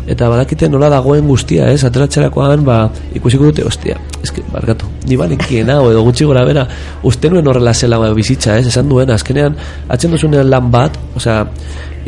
eta 0.06 0.28
badakite 0.32 0.68
nola 0.68 0.88
dagoen 0.90 1.28
guztia, 1.28 1.68
ez, 1.70 1.84
ateratzerakoan, 1.86 2.64
ba, 2.66 2.78
ikusiko 3.14 3.50
dute, 3.50 3.66
ostia, 3.68 3.98
eske, 4.22 4.42
barkatu, 4.52 4.88
ni 5.06 5.18
banekien 5.20 5.70
hau, 5.70 5.90
edo 5.92 6.02
gutxi 6.08 6.26
gora 6.26 6.44
bera, 6.48 6.66
uste 7.06 7.30
nuen 7.30 7.46
horrela 7.46 7.74
zela 7.74 8.00
ba, 8.02 8.10
bizitza, 8.16 8.58
ez, 8.58 8.66
esan 8.72 8.90
duen, 8.90 9.10
azkenean, 9.14 9.54
atzen 9.92 10.14
duzunean 10.14 10.50
lan 10.50 10.70
bat, 10.74 10.98
osea, 11.18 11.44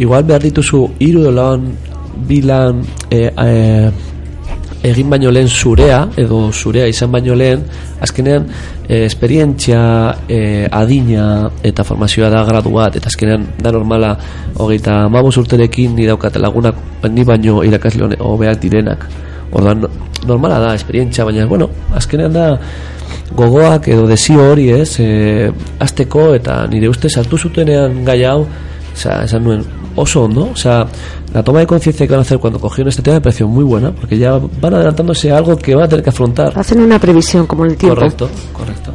igual 0.03 0.27
behar 0.27 0.43
dituzu, 0.43 0.83
iru 1.07 1.31
lan, 1.35 1.71
bi 2.29 2.41
lan, 2.43 2.83
e, 3.11 3.29
e, 3.31 4.13
egin 4.85 5.09
baino 5.11 5.30
lehen 5.32 5.49
zurea 5.49 6.03
edo 6.20 6.51
zurea 6.53 6.87
izan 6.87 7.12
baino 7.12 7.35
lehen 7.35 7.62
azkenean 8.05 8.47
e, 8.87 9.05
esperientzia 9.07 9.80
e, 10.28 10.68
adina 10.70 11.51
eta 11.64 11.85
formazioa 11.89 12.28
da 12.30 12.45
gradu 12.45 12.74
bat 12.76 12.97
eta 13.01 13.09
azkenean 13.09 13.47
da 13.64 13.72
normala 13.72 14.12
hogeita 14.61 15.09
mabos 15.09 15.37
urterekin 15.41 15.97
ni 15.97 16.07
daukat 16.07 16.37
lagunak 16.37 16.76
ni 17.09 17.24
baino 17.24 17.62
irakasle 17.64 18.16
hobeak 18.18 18.61
direnak. 18.61 19.07
Orduan 19.53 19.87
normala 20.26 20.59
da 20.61 20.74
esperientzia 20.74 21.24
baina 21.24 21.47
bueno 21.47 21.70
azkenean 21.95 22.32
da 22.32 22.51
gogoak 23.32 23.89
edo 23.89 24.07
desio 24.07 24.51
hori 24.51 24.68
ez 24.70 25.01
e, 25.01 25.49
azteko 25.80 26.35
eta 26.35 26.66
nire 26.68 26.93
uste 26.93 27.09
sartu 27.09 27.39
zutenean 27.39 28.05
gai 28.05 28.20
hau 28.28 28.45
esan 28.95 29.43
nuen 29.43 29.64
oso 29.97 30.24
hondo 30.24 30.51
o 30.53 30.57
sea 30.57 30.86
la 31.34 31.42
toma 31.42 31.59
de 31.59 31.66
conciencia 31.66 32.07
que 32.07 32.12
van 32.12 32.20
a 32.20 32.22
hacer 32.22 32.38
cuando 32.38 32.61
cogieron 32.61 32.88
este 32.88 33.03
tema 33.03 33.16
me 33.16 33.20
pareció 33.20 33.49
muy 33.49 33.64
buena, 33.64 33.90
porque 33.90 34.16
ya 34.16 34.38
van 34.61 34.74
adelantándose 34.74 35.32
a 35.32 35.38
algo 35.38 35.57
que 35.59 35.74
van 35.74 35.84
a 35.84 35.88
tener 35.88 36.05
que 36.05 36.11
afrontar. 36.11 36.53
Hacen 36.57 36.80
una 36.80 37.01
previsión 37.01 37.45
como 37.49 37.64
el 37.64 37.76
tiempo. 37.76 37.97
Correcto, 37.97 38.30
correcto. 38.53 38.95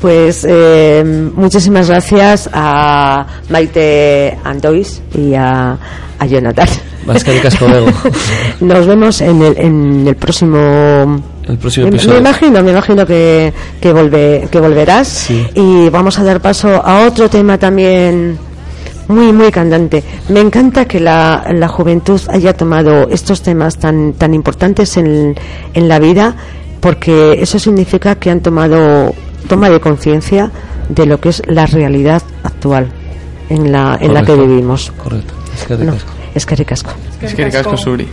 Pues 0.00 0.44
eh, 0.48 1.30
muchísimas 1.36 1.88
gracias 1.88 2.50
a 2.52 3.24
Maite 3.48 4.36
Andois 4.42 5.00
y 5.14 5.34
a, 5.34 5.78
a 6.18 6.26
Jonathan. 6.26 6.68
Nos 8.60 8.86
vemos 8.86 9.20
en 9.20 9.40
el, 9.40 9.58
en 9.58 10.08
el 10.08 10.16
próximo 10.16 11.22
el 11.48 11.56
próximo 11.56 11.86
episodio. 11.86 12.14
Me, 12.14 12.20
imagino, 12.20 12.62
me 12.64 12.72
imagino 12.72 13.06
que, 13.06 13.52
que, 13.80 13.92
volve, 13.92 14.48
que 14.50 14.60
volverás. 14.60 15.30
Y 15.54 15.88
vamos 15.88 16.18
a 16.18 16.24
dar 16.24 16.40
paso 16.42 16.68
a 16.84 17.06
otro 17.06 17.30
tema 17.30 17.56
también 17.56 18.47
muy, 19.08 19.32
muy 19.32 19.50
candente. 19.50 20.04
Me 20.28 20.40
encanta 20.40 20.84
que 20.84 21.00
la, 21.00 21.46
la 21.52 21.68
juventud 21.68 22.20
haya 22.28 22.52
tomado 22.54 23.08
estos 23.08 23.42
temas 23.42 23.78
tan, 23.78 24.12
tan 24.12 24.34
importantes 24.34 24.96
en, 24.96 25.34
en 25.74 25.88
la 25.88 25.98
vida, 25.98 26.36
porque 26.80 27.38
eso 27.40 27.58
significa 27.58 28.14
que 28.14 28.30
han 28.30 28.40
tomado 28.40 29.14
toma 29.48 29.70
de 29.70 29.80
conciencia 29.80 30.50
de 30.88 31.06
lo 31.06 31.20
que 31.20 31.30
es 31.30 31.42
la 31.46 31.66
realidad 31.66 32.22
actual 32.42 32.88
en 33.48 33.72
la, 33.72 33.98
en 34.00 34.14
la 34.14 34.24
que 34.24 34.34
vivimos. 34.34 34.92
Correcto. 35.02 35.34
Es 36.34 36.46
que 36.46 36.54
ricasco. 36.56 36.90
Es 37.20 37.34
que 37.34 37.44
ricasco, 37.44 37.76
Suri. 37.76 38.06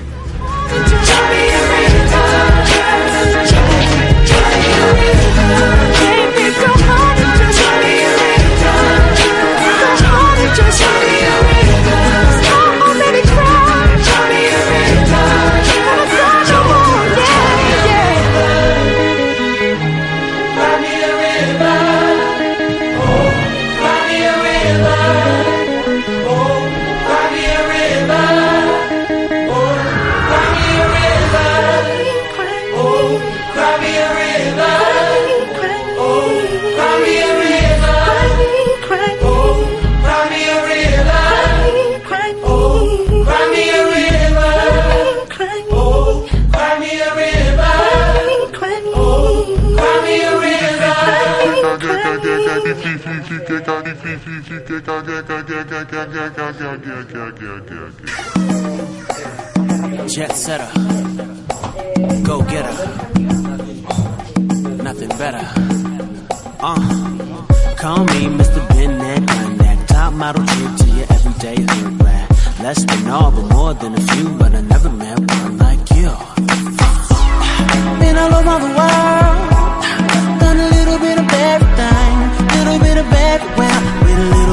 Jet 60.08 60.32
setter, 60.34 60.70
go 62.24 62.42
getter, 62.44 62.78
nothing 64.84 65.10
better. 65.18 65.46
Uh, 66.60 66.76
call 67.78 68.06
me 68.06 68.28
Mr. 68.38 68.62
Bennett, 68.70 69.30
run 69.32 69.58
that 69.58 69.88
top 69.88 70.14
model 70.14 70.46
chick 70.46 70.76
to 70.78 70.86
your 70.94 71.08
everyday 71.12 71.56
hood 71.62 72.04
rat. 72.04 72.30
Less 72.62 72.84
than 72.84 73.08
all, 73.10 73.32
but 73.32 73.52
more 73.52 73.74
than 73.74 73.96
a 73.96 74.02
few, 74.02 74.30
but 74.38 74.54
I 74.54 74.62
never 74.62 74.90
met 74.92 75.20
one 75.20 75.58
like 75.58 75.90
you. 75.98 76.12
Been 78.00 78.16
all 78.16 78.34
over 78.40 78.60
the 78.66 78.72
world, 78.78 79.38
done 80.40 80.60
a 80.60 80.70
little 80.70 81.00
bit 81.00 81.18
of 81.18 81.34
everything, 81.34 82.16
little 82.60 82.80
bit 82.80 82.98
of 83.00 83.12
everywhere, 83.12 83.65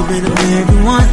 little 0.08 0.30
bit 0.30 0.32
of 0.32 0.52
everyone. 0.62 1.08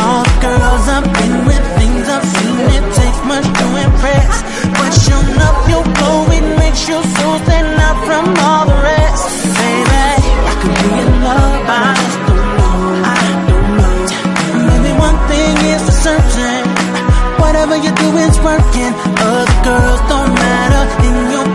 All 0.00 0.22
the 0.24 0.36
girls 0.40 0.84
I've 0.88 1.04
been 1.04 1.44
with, 1.44 1.64
things 1.76 2.08
I've 2.08 2.24
seen, 2.24 2.58
it 2.76 2.86
takes 2.94 3.20
much 3.28 3.44
to 3.44 3.66
impress. 3.84 4.34
But 4.76 4.90
showing 4.96 5.40
up 5.48 5.58
your 5.68 5.84
glow, 5.84 6.24
it 6.32 6.46
makes 6.58 6.88
you 6.88 6.98
so 7.02 7.26
stand 7.44 7.80
out 7.80 7.98
from 8.06 8.24
all 8.38 8.64
the 8.66 8.78
rest. 8.80 9.24
Baby, 9.60 10.04
I 10.50 10.54
could 10.60 10.76
be 10.80 10.90
in 11.04 11.10
love, 11.20 11.64
I 11.68 11.90
just 12.00 12.20
don't 12.28 12.50
know. 12.58 12.78
I 13.04 13.22
don't 13.50 13.70
know. 13.78 13.96
Maybe 14.68 14.92
one 14.96 15.18
thing 15.28 15.54
is 15.74 15.82
for 15.84 15.96
certain. 16.08 16.64
Whatever 17.42 17.76
you 17.76 17.92
do 17.92 18.08
is 18.24 18.36
working. 18.40 18.92
Other 19.20 19.56
girls 19.68 20.00
don't 20.08 20.32
matter. 20.32 20.82
In 21.06 21.16
your 21.34 21.46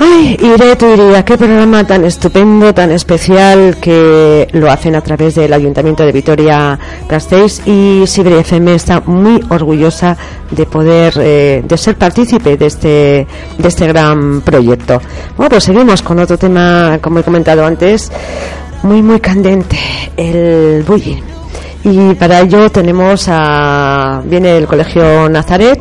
Ay, 0.00 0.36
iré, 0.40 0.76
tú 0.76 0.86
qué 1.26 1.36
programa 1.36 1.84
tan 1.84 2.04
estupendo, 2.04 2.72
tan 2.72 2.92
especial 2.92 3.76
que 3.80 4.46
lo 4.52 4.70
hacen 4.70 4.94
a 4.94 5.00
través 5.00 5.34
del 5.34 5.52
Ayuntamiento 5.52 6.04
de 6.04 6.12
Vitoria 6.12 6.78
Gasteiz 7.08 7.66
y 7.66 8.04
Sibre 8.06 8.38
FM 8.40 8.74
está 8.76 9.00
muy 9.00 9.40
orgullosa 9.48 10.16
de 10.52 10.66
poder, 10.66 11.14
eh, 11.18 11.62
de 11.66 11.76
ser 11.76 11.96
partícipe 11.96 12.56
de 12.56 12.66
este, 12.66 13.26
de 13.58 13.68
este 13.68 13.88
gran 13.88 14.40
proyecto. 14.42 15.02
Bueno, 15.36 15.50
pues 15.50 15.64
seguimos 15.64 16.00
con 16.02 16.20
otro 16.20 16.38
tema, 16.38 16.98
como 17.02 17.18
he 17.18 17.24
comentado 17.24 17.66
antes, 17.66 18.12
muy, 18.84 19.02
muy 19.02 19.18
candente, 19.18 19.78
el 20.16 20.84
bullying. 20.84 21.22
Y 21.84 22.14
para 22.14 22.40
ello 22.40 22.70
tenemos 22.70 23.26
a, 23.28 24.22
viene 24.24 24.56
el 24.56 24.66
Colegio 24.66 25.28
Nazaret 25.28 25.80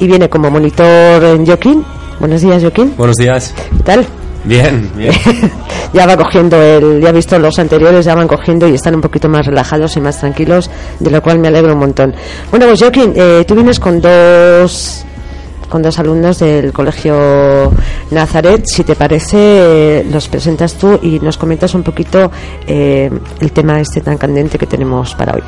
y 0.00 0.06
viene 0.06 0.28
como 0.28 0.50
monitor 0.50 1.44
Joaquín. 1.46 1.84
Buenos 2.18 2.42
días, 2.42 2.60
Joaquín. 2.62 2.94
Buenos 2.96 3.16
días. 3.16 3.54
¿Qué 3.76 3.82
tal? 3.84 4.06
Bien, 4.44 4.90
bien. 4.96 5.12
ya 5.92 6.06
va 6.06 6.16
cogiendo 6.16 6.60
el, 6.60 7.00
ya 7.00 7.10
he 7.10 7.12
visto 7.12 7.38
los 7.38 7.58
anteriores, 7.58 8.04
ya 8.04 8.14
van 8.14 8.26
cogiendo 8.26 8.66
y 8.66 8.74
están 8.74 8.94
un 8.94 9.00
poquito 9.02 9.28
más 9.28 9.46
relajados 9.46 9.96
y 9.96 10.00
más 10.00 10.18
tranquilos, 10.18 10.70
de 10.98 11.10
lo 11.10 11.22
cual 11.22 11.38
me 11.38 11.48
alegro 11.48 11.74
un 11.74 11.78
montón. 11.78 12.14
Bueno, 12.50 12.66
pues 12.66 12.80
Joaquín, 12.80 13.12
eh, 13.14 13.44
tú 13.46 13.54
vienes 13.54 13.78
con 13.78 14.00
dos 14.00 15.04
con 15.68 15.82
dos 15.82 15.98
alumnos 16.00 16.40
del 16.40 16.72
colegio 16.72 17.70
Nazaret. 18.10 18.64
Si 18.66 18.82
te 18.82 18.96
parece, 18.96 19.36
eh, 19.38 20.06
los 20.10 20.28
presentas 20.28 20.74
tú 20.74 20.98
y 21.00 21.20
nos 21.20 21.38
comentas 21.38 21.74
un 21.74 21.84
poquito 21.84 22.30
eh, 22.66 23.08
el 23.40 23.52
tema 23.52 23.80
este 23.80 24.00
tan 24.00 24.18
candente 24.18 24.58
que 24.58 24.66
tenemos 24.66 25.14
para 25.14 25.34
hoy. 25.34 25.42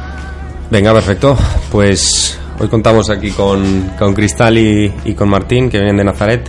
Venga, 0.71 0.93
perfecto. 0.93 1.37
Pues 1.73 2.39
Hoy 2.63 2.69
contamos 2.69 3.11
aquí 3.11 3.33
con, 3.33 3.91
con 3.99 4.15
Cristal 4.15 4.57
y, 4.57 4.93
y 5.05 5.15
con 5.15 5.29
Martín, 5.29 5.69
que 5.69 5.79
vienen 5.79 5.97
de 5.97 6.05
Nazaret. 6.05 6.49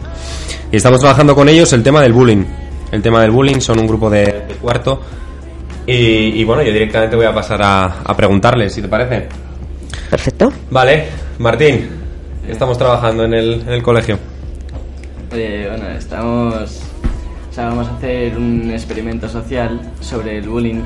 Y 0.72 0.76
estamos 0.76 1.00
trabajando 1.00 1.34
con 1.34 1.50
ellos 1.50 1.74
el 1.74 1.82
tema 1.82 2.04
del 2.04 2.14
bullying. 2.14 2.46
El 2.92 3.02
tema 3.02 3.20
del 3.22 3.32
bullying, 3.32 3.60
son 3.60 3.80
un 3.80 3.88
grupo 3.88 4.12
de, 4.12 4.26
de 4.48 4.54
cuarto. 4.62 5.02
Y, 5.88 5.96
y 6.40 6.44
bueno, 6.44 6.62
yo 6.62 6.72
directamente 6.72 7.16
voy 7.16 7.26
a 7.26 7.34
pasar 7.34 7.64
a, 7.64 7.86
a 8.04 8.16
preguntarles, 8.16 8.76
si 8.76 8.84
te 8.84 8.88
parece. 8.88 9.28
Perfecto. 10.12 10.54
Vale, 10.70 11.08
Martín, 11.40 11.90
estamos 12.48 12.78
trabajando 12.78 13.26
en 13.26 13.34
el, 13.34 13.62
en 13.62 13.74
el 13.74 13.82
colegio. 13.82 14.20
Oye, 15.32 15.68
bueno, 15.68 15.90
estamos. 15.98 16.84
O 17.50 17.54
sea, 17.54 17.70
vamos 17.70 17.88
a 17.88 17.98
hacer 17.98 18.38
un 18.38 18.70
experimento 18.70 19.28
social 19.28 19.82
sobre 20.00 20.38
el 20.38 20.48
bullying, 20.48 20.84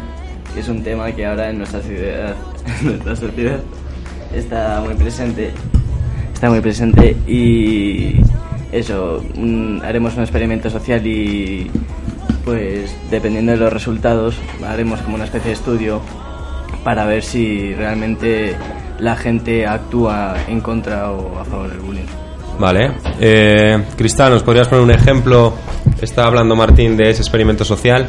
que 0.54 0.62
es 0.62 0.70
un 0.70 0.82
tema 0.84 1.12
que 1.12 1.26
ahora 1.26 1.50
en 1.50 1.58
nuestra 1.58 1.82
sociedad, 1.82 2.34
en 2.80 2.88
nuestra 2.88 3.14
sociedad 3.18 3.60
está 4.34 4.82
muy 4.84 4.94
presente. 4.96 5.52
Está 6.34 6.50
muy 6.50 6.62
presente 6.62 7.16
y 7.28 8.16
eso, 8.72 9.24
un- 9.36 9.82
haremos 9.84 10.16
un 10.16 10.22
experimento 10.22 10.70
social 10.70 11.06
y 11.08 11.70
pues 12.46 12.96
dependiendo 13.10 13.52
de 13.54 13.58
los 13.58 13.74
resultados 13.74 14.36
haremos 14.66 15.02
como 15.02 15.16
una 15.16 15.26
especie 15.26 15.48
de 15.50 15.54
estudio 15.54 16.00
para 16.84 17.06
ver 17.06 17.24
si 17.24 17.74
realmente 17.74 18.56
la 19.00 19.16
gente 19.16 19.66
actúa 19.66 20.36
en 20.48 20.62
contra 20.62 21.12
o 21.12 21.40
a 21.40 21.44
favor 21.46 21.70
del 21.70 21.80
bullying. 21.80 22.06
Vale. 22.60 22.92
Eh, 23.20 23.84
Cristal, 23.98 24.32
¿nos 24.34 24.44
podrías 24.44 24.68
poner 24.68 24.84
un 24.84 24.92
ejemplo? 24.92 25.54
Está 26.02 26.26
hablando 26.26 26.56
Martín 26.56 26.96
de 26.98 27.10
ese 27.10 27.22
experimento 27.22 27.66
social. 27.66 28.08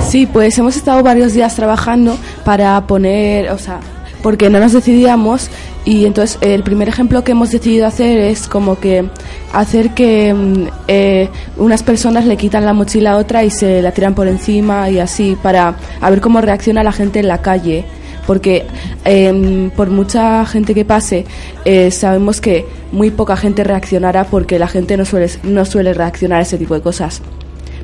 Sí, 0.00 0.26
pues 0.26 0.56
hemos 0.58 0.76
estado 0.76 1.02
varios 1.02 1.32
días 1.32 1.54
trabajando 1.56 2.16
para 2.44 2.80
poner, 2.86 3.50
o 3.50 3.58
sea, 3.58 3.78
porque 4.22 4.50
no 4.50 4.60
nos 4.60 4.72
decidíamos 4.72 5.50
y 5.84 6.04
entonces 6.04 6.38
el 6.40 6.62
primer 6.62 6.88
ejemplo 6.88 7.24
que 7.24 7.32
hemos 7.32 7.50
decidido 7.50 7.86
hacer 7.86 8.18
es 8.18 8.48
como 8.48 8.78
que 8.78 9.08
hacer 9.52 9.90
que 9.94 10.32
mm, 10.34 10.66
eh, 10.88 11.28
unas 11.56 11.82
personas 11.82 12.26
le 12.26 12.36
quitan 12.36 12.64
la 12.64 12.72
mochila 12.72 13.12
a 13.12 13.16
otra 13.16 13.44
y 13.44 13.50
se 13.50 13.82
la 13.82 13.92
tiran 13.92 14.14
por 14.14 14.28
encima 14.28 14.90
y 14.90 14.98
así 14.98 15.36
para 15.42 15.76
a 16.00 16.10
ver 16.10 16.20
cómo 16.20 16.40
reacciona 16.40 16.82
la 16.82 16.92
gente 16.92 17.20
en 17.20 17.28
la 17.28 17.38
calle. 17.38 17.84
Porque 18.26 18.66
em, 19.04 19.70
por 19.70 19.90
mucha 19.90 20.44
gente 20.46 20.72
que 20.74 20.84
pase 20.84 21.24
eh, 21.64 21.90
sabemos 21.90 22.40
que 22.40 22.64
muy 22.92 23.10
poca 23.10 23.36
gente 23.36 23.64
reaccionará 23.64 24.24
porque 24.24 24.58
la 24.58 24.68
gente 24.68 24.96
no 24.96 25.04
suele 25.04 25.28
no 25.42 25.64
suele 25.64 25.94
reaccionar 25.94 26.38
a 26.38 26.42
ese 26.42 26.58
tipo 26.58 26.74
de 26.74 26.80
cosas 26.80 27.22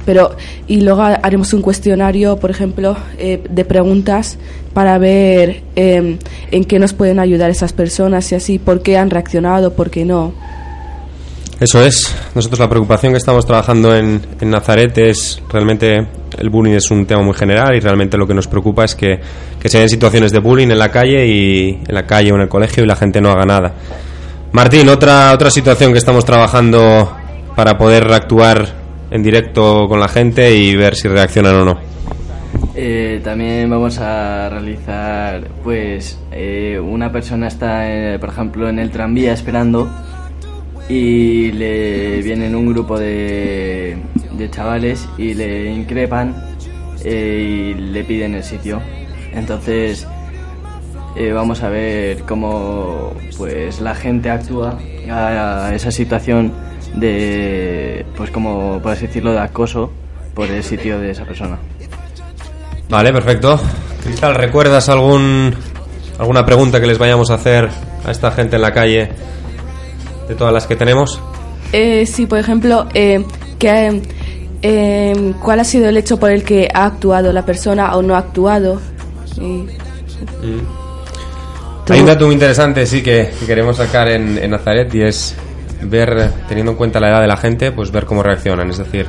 pero 0.07 0.37
y 0.67 0.81
luego 0.81 1.03
haremos 1.03 1.53
un 1.53 1.61
cuestionario 1.61 2.37
por 2.37 2.51
ejemplo 2.51 2.97
eh, 3.19 3.43
de 3.51 3.65
preguntas 3.67 4.39
para 4.73 4.97
ver 4.97 5.63
eh, 5.75 6.19
en 6.51 6.65
qué 6.65 6.79
nos 6.79 6.95
pueden 6.95 7.19
ayudar 7.19 7.51
esas 7.51 7.73
personas 7.73 8.31
y 8.33 8.37
así 8.37 8.59
por 8.59 8.81
qué 8.81 8.97
han 8.97 9.11
reaccionado 9.11 9.75
por 9.75 9.91
qué 9.91 10.05
no 10.05 10.33
Eso 11.59 11.83
es. 11.85 12.15
Nosotros 12.35 12.61
la 12.61 12.69
preocupación 12.69 13.13
que 13.13 13.19
estamos 13.19 13.45
trabajando 13.45 13.95
en, 13.95 14.21
en 14.41 14.51
Nazaret 14.51 14.97
es 14.99 15.43
realmente 15.51 16.07
el 16.39 16.51
bullying 16.51 16.75
es 16.75 16.91
un 16.91 17.07
tema 17.07 17.23
muy 17.23 17.35
general 17.35 17.75
y 17.75 17.81
realmente 17.81 18.17
lo 18.17 18.27
que 18.27 18.35
nos 18.35 18.47
preocupa 18.47 18.85
es 18.85 18.95
que, 18.95 19.19
que 19.59 19.69
se 19.69 19.79
den 19.79 19.89
situaciones 19.89 20.33
de 20.33 20.39
bullying 20.39 20.69
en 20.69 20.79
la 20.79 20.91
calle 20.91 21.27
y 21.27 21.81
en 21.87 21.95
la 21.95 22.07
calle 22.07 22.33
o 22.33 22.37
en 22.37 22.43
el 22.43 22.49
colegio 22.49 22.85
y 22.85 22.87
la 22.87 22.97
gente 22.97 23.21
no 23.21 23.31
haga 23.31 23.45
nada. 23.45 23.75
Martín, 24.53 24.89
otra 24.89 25.33
otra 25.33 25.51
situación 25.51 25.93
que 25.93 25.99
estamos 25.99 26.25
trabajando 26.25 27.11
para 27.55 27.77
poder 27.77 28.13
actuar 28.13 28.86
en 29.11 29.23
directo 29.23 29.87
con 29.89 30.01
la 30.01 30.09
gente 30.09 30.55
y 30.55 30.75
ver 30.77 30.95
si 30.95 31.09
reaccionan 31.09 31.55
o 31.57 31.65
no. 31.65 31.79
Eh, 32.75 33.21
también 33.25 33.71
vamos 33.71 33.99
a 33.99 34.49
realizar, 34.51 35.49
pues, 35.65 36.19
eh, 36.31 36.79
una 36.79 37.11
persona 37.11 37.49
está, 37.49 37.91
eh, 37.91 38.19
por 38.19 38.29
ejemplo, 38.29 38.69
en 38.69 38.79
el 38.79 38.91
tranvía 38.91 39.33
esperando 39.33 39.89
y 40.89 41.53
le 41.53 42.21
vienen 42.23 42.55
un 42.55 42.67
grupo 42.67 42.99
de, 42.99 43.97
de 44.33 44.51
chavales 44.51 45.09
y 45.19 45.35
le 45.35 45.73
increpan 45.73 46.37
eh, 47.03 47.73
y 47.75 47.75
le 47.75 48.05
piden 48.05 48.35
el 48.35 48.45
sitio. 48.45 48.81
Entonces, 49.33 50.07
eh, 51.17 51.33
vamos 51.33 51.63
a 51.63 51.71
ver 51.71 52.19
cómo, 52.23 53.15
pues, 53.39 53.81
la 53.81 53.95
gente 53.95 54.29
actúa 54.29 54.79
a, 55.11 55.69
a 55.69 55.75
esa 55.75 55.91
situación 55.91 56.53
de, 56.95 58.05
pues, 58.17 58.31
como, 58.31 58.81
por 58.83 58.93
así 58.93 59.07
decirlo, 59.07 59.33
de 59.33 59.41
acoso 59.41 59.91
por 60.35 60.51
el 60.51 60.63
sitio 60.63 60.99
de 60.99 61.11
esa 61.11 61.25
persona. 61.25 61.59
Vale, 62.89 63.13
perfecto. 63.13 63.59
Cristal, 64.05 64.35
¿recuerdas 64.35 64.89
algún 64.89 65.55
alguna 66.19 66.47
pregunta 66.47 66.81
que 66.81 66.87
les 66.87 66.99
vayamos 66.99 67.31
a 67.31 67.35
hacer 67.35 67.69
a 68.05 68.11
esta 68.11 68.31
gente 68.31 68.57
en 68.57 68.63
la 68.63 68.73
calle 68.73 69.11
de 70.29 70.35
todas 70.35 70.53
las 70.53 70.67
que 70.67 70.77
tenemos? 70.77 71.21
Eh, 71.73 72.07
sí, 72.07 72.27
por 72.27 72.39
ejemplo, 72.39 72.87
eh, 72.95 73.25
que, 73.59 74.03
eh, 74.63 75.33
¿cuál 75.43 75.61
ha 75.61 75.65
sido 75.65 75.89
el 75.89 75.97
hecho 75.97 76.19
por 76.19 76.31
el 76.31 76.45
que 76.45 76.69
ha 76.73 76.87
actuado 76.87 77.33
la 77.33 77.45
persona 77.45 77.97
o 77.97 78.03
no 78.03 78.15
ha 78.15 78.19
actuado? 78.19 78.81
Y- 79.41 79.67
Hay 81.93 82.01
un 82.01 82.07
dato 82.07 82.27
muy 82.27 82.35
interesante, 82.35 82.87
sí, 82.87 83.03
que, 83.03 83.31
que 83.39 83.47
queremos 83.47 83.77
sacar 83.77 84.09
en, 84.09 84.39
en 84.39 84.51
Nazaret 84.51 84.93
y 84.95 85.03
es 85.03 85.37
ver, 85.83 86.31
teniendo 86.49 86.73
en 86.73 86.79
cuenta 86.79 87.01
la 87.01 87.09
edad 87.11 87.21
de 87.21 87.27
la 87.27 87.37
gente, 87.37 87.73
pues 87.73 87.91
ver 87.91 88.05
cómo 88.07 88.23
reaccionan. 88.23 88.71
Es 88.71 88.79
decir, 88.79 89.07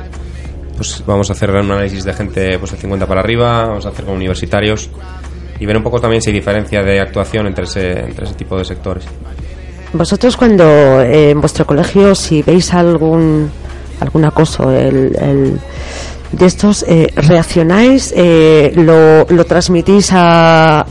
pues 0.76 1.02
vamos 1.06 1.28
a 1.30 1.32
hacer 1.32 1.50
un 1.50 1.70
análisis 1.70 2.04
de 2.04 2.12
gente 2.12 2.58
pues 2.58 2.72
de 2.72 2.78
50 2.78 3.06
para 3.06 3.20
arriba, 3.20 3.66
vamos 3.66 3.86
a 3.86 3.88
hacer 3.90 4.04
con 4.04 4.14
universitarios 4.14 4.90
y 5.60 5.66
ver 5.66 5.76
un 5.76 5.82
poco 5.82 6.00
también 6.00 6.22
si 6.22 6.30
hay 6.30 6.36
diferencia 6.36 6.82
de 6.82 7.00
actuación 7.00 7.46
entre 7.48 7.64
ese, 7.64 7.98
entre 8.00 8.26
ese 8.26 8.34
tipo 8.34 8.56
de 8.56 8.64
sectores. 8.64 9.04
Vosotros 9.92 10.36
cuando 10.36 11.00
eh, 11.02 11.30
en 11.30 11.40
vuestro 11.40 11.66
colegio 11.66 12.14
si 12.14 12.42
veis 12.42 12.72
algún 12.74 13.50
algún 14.00 14.24
acoso 14.24 14.70
el, 14.70 15.16
el- 15.20 15.60
de 16.30 16.44
estos 16.46 16.84
eh, 16.86 17.10
reaccionáis 17.16 18.12
eh, 18.14 18.70
lo, 18.76 19.24
lo 19.34 19.44
transmitís 19.46 20.10
a, 20.12 20.84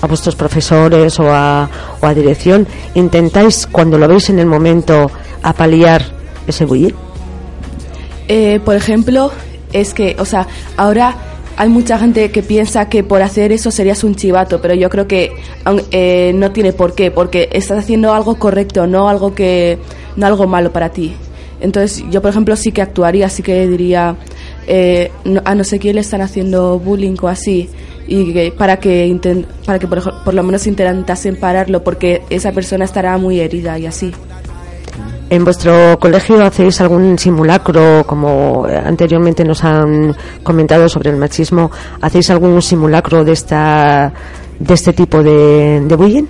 a 0.00 0.06
vuestros 0.06 0.36
profesores 0.36 1.18
o 1.20 1.30
a, 1.30 1.68
o 2.00 2.06
a 2.06 2.14
dirección 2.14 2.66
intentáis 2.94 3.66
cuando 3.66 3.98
lo 3.98 4.08
veis 4.08 4.30
en 4.30 4.38
el 4.38 4.46
momento 4.46 5.10
a 5.42 5.52
paliar 5.52 6.02
ese 6.46 6.64
bullying 6.64 6.94
Eh, 8.28 8.60
por 8.64 8.76
ejemplo, 8.76 9.32
es 9.72 9.92
que, 9.92 10.16
o 10.18 10.24
sea, 10.24 10.46
ahora 10.76 11.16
hay 11.56 11.68
mucha 11.68 11.98
gente 11.98 12.30
que 12.30 12.42
piensa 12.42 12.88
que 12.88 13.02
por 13.02 13.22
hacer 13.22 13.52
eso 13.52 13.70
serías 13.70 14.04
un 14.04 14.14
chivato, 14.14 14.60
pero 14.60 14.74
yo 14.74 14.88
creo 14.88 15.06
que 15.06 15.32
eh, 15.90 16.32
no 16.34 16.52
tiene 16.52 16.72
por 16.72 16.94
qué, 16.94 17.10
porque 17.10 17.48
estás 17.52 17.78
haciendo 17.78 18.14
algo 18.14 18.38
correcto, 18.38 18.86
no 18.86 19.08
algo 19.08 19.34
que, 19.34 19.78
no 20.16 20.26
algo 20.26 20.46
malo 20.46 20.72
para 20.72 20.90
ti. 20.90 21.12
Entonces, 21.60 22.04
yo 22.10 22.22
por 22.22 22.30
ejemplo 22.30 22.56
sí 22.56 22.72
que 22.72 22.80
actuaría, 22.82 23.28
sí 23.28 23.42
que 23.42 23.66
diría 23.66 24.16
eh, 24.72 25.10
no- 25.24 25.42
a 25.44 25.52
no 25.56 25.64
sé 25.64 25.80
quién 25.80 25.96
le 25.96 26.00
están 26.02 26.20
haciendo 26.20 26.78
bullying 26.78 27.16
o 27.20 27.26
así, 27.26 27.68
y 28.06 28.32
que, 28.32 28.52
para 28.56 28.76
que 28.78 29.18
para 29.66 29.80
que 29.80 29.88
por, 29.88 30.32
lo 30.32 30.42
menos 30.44 30.64
intentasen 30.68 31.34
pararlo, 31.40 31.82
porque 31.82 32.22
esa 32.30 32.52
persona 32.52 32.84
estará 32.84 33.18
muy 33.18 33.40
herida 33.40 33.76
y 33.80 33.86
así. 33.86 34.12
¿En 35.28 35.44
vuestro 35.44 35.98
colegio 35.98 36.40
hacéis 36.44 36.80
algún 36.80 37.18
simulacro, 37.18 38.04
como 38.06 38.64
anteriormente 38.66 39.44
nos 39.44 39.64
han 39.64 40.14
comentado 40.44 40.88
sobre 40.88 41.10
el 41.10 41.16
machismo? 41.16 41.72
¿Hacéis 42.00 42.30
algún 42.30 42.62
simulacro 42.62 43.24
de 43.24 43.32
esta 43.32 44.12
de 44.60 44.74
este 44.74 44.92
tipo 44.92 45.20
de, 45.20 45.80
de 45.80 45.96
bullying? 45.96 46.26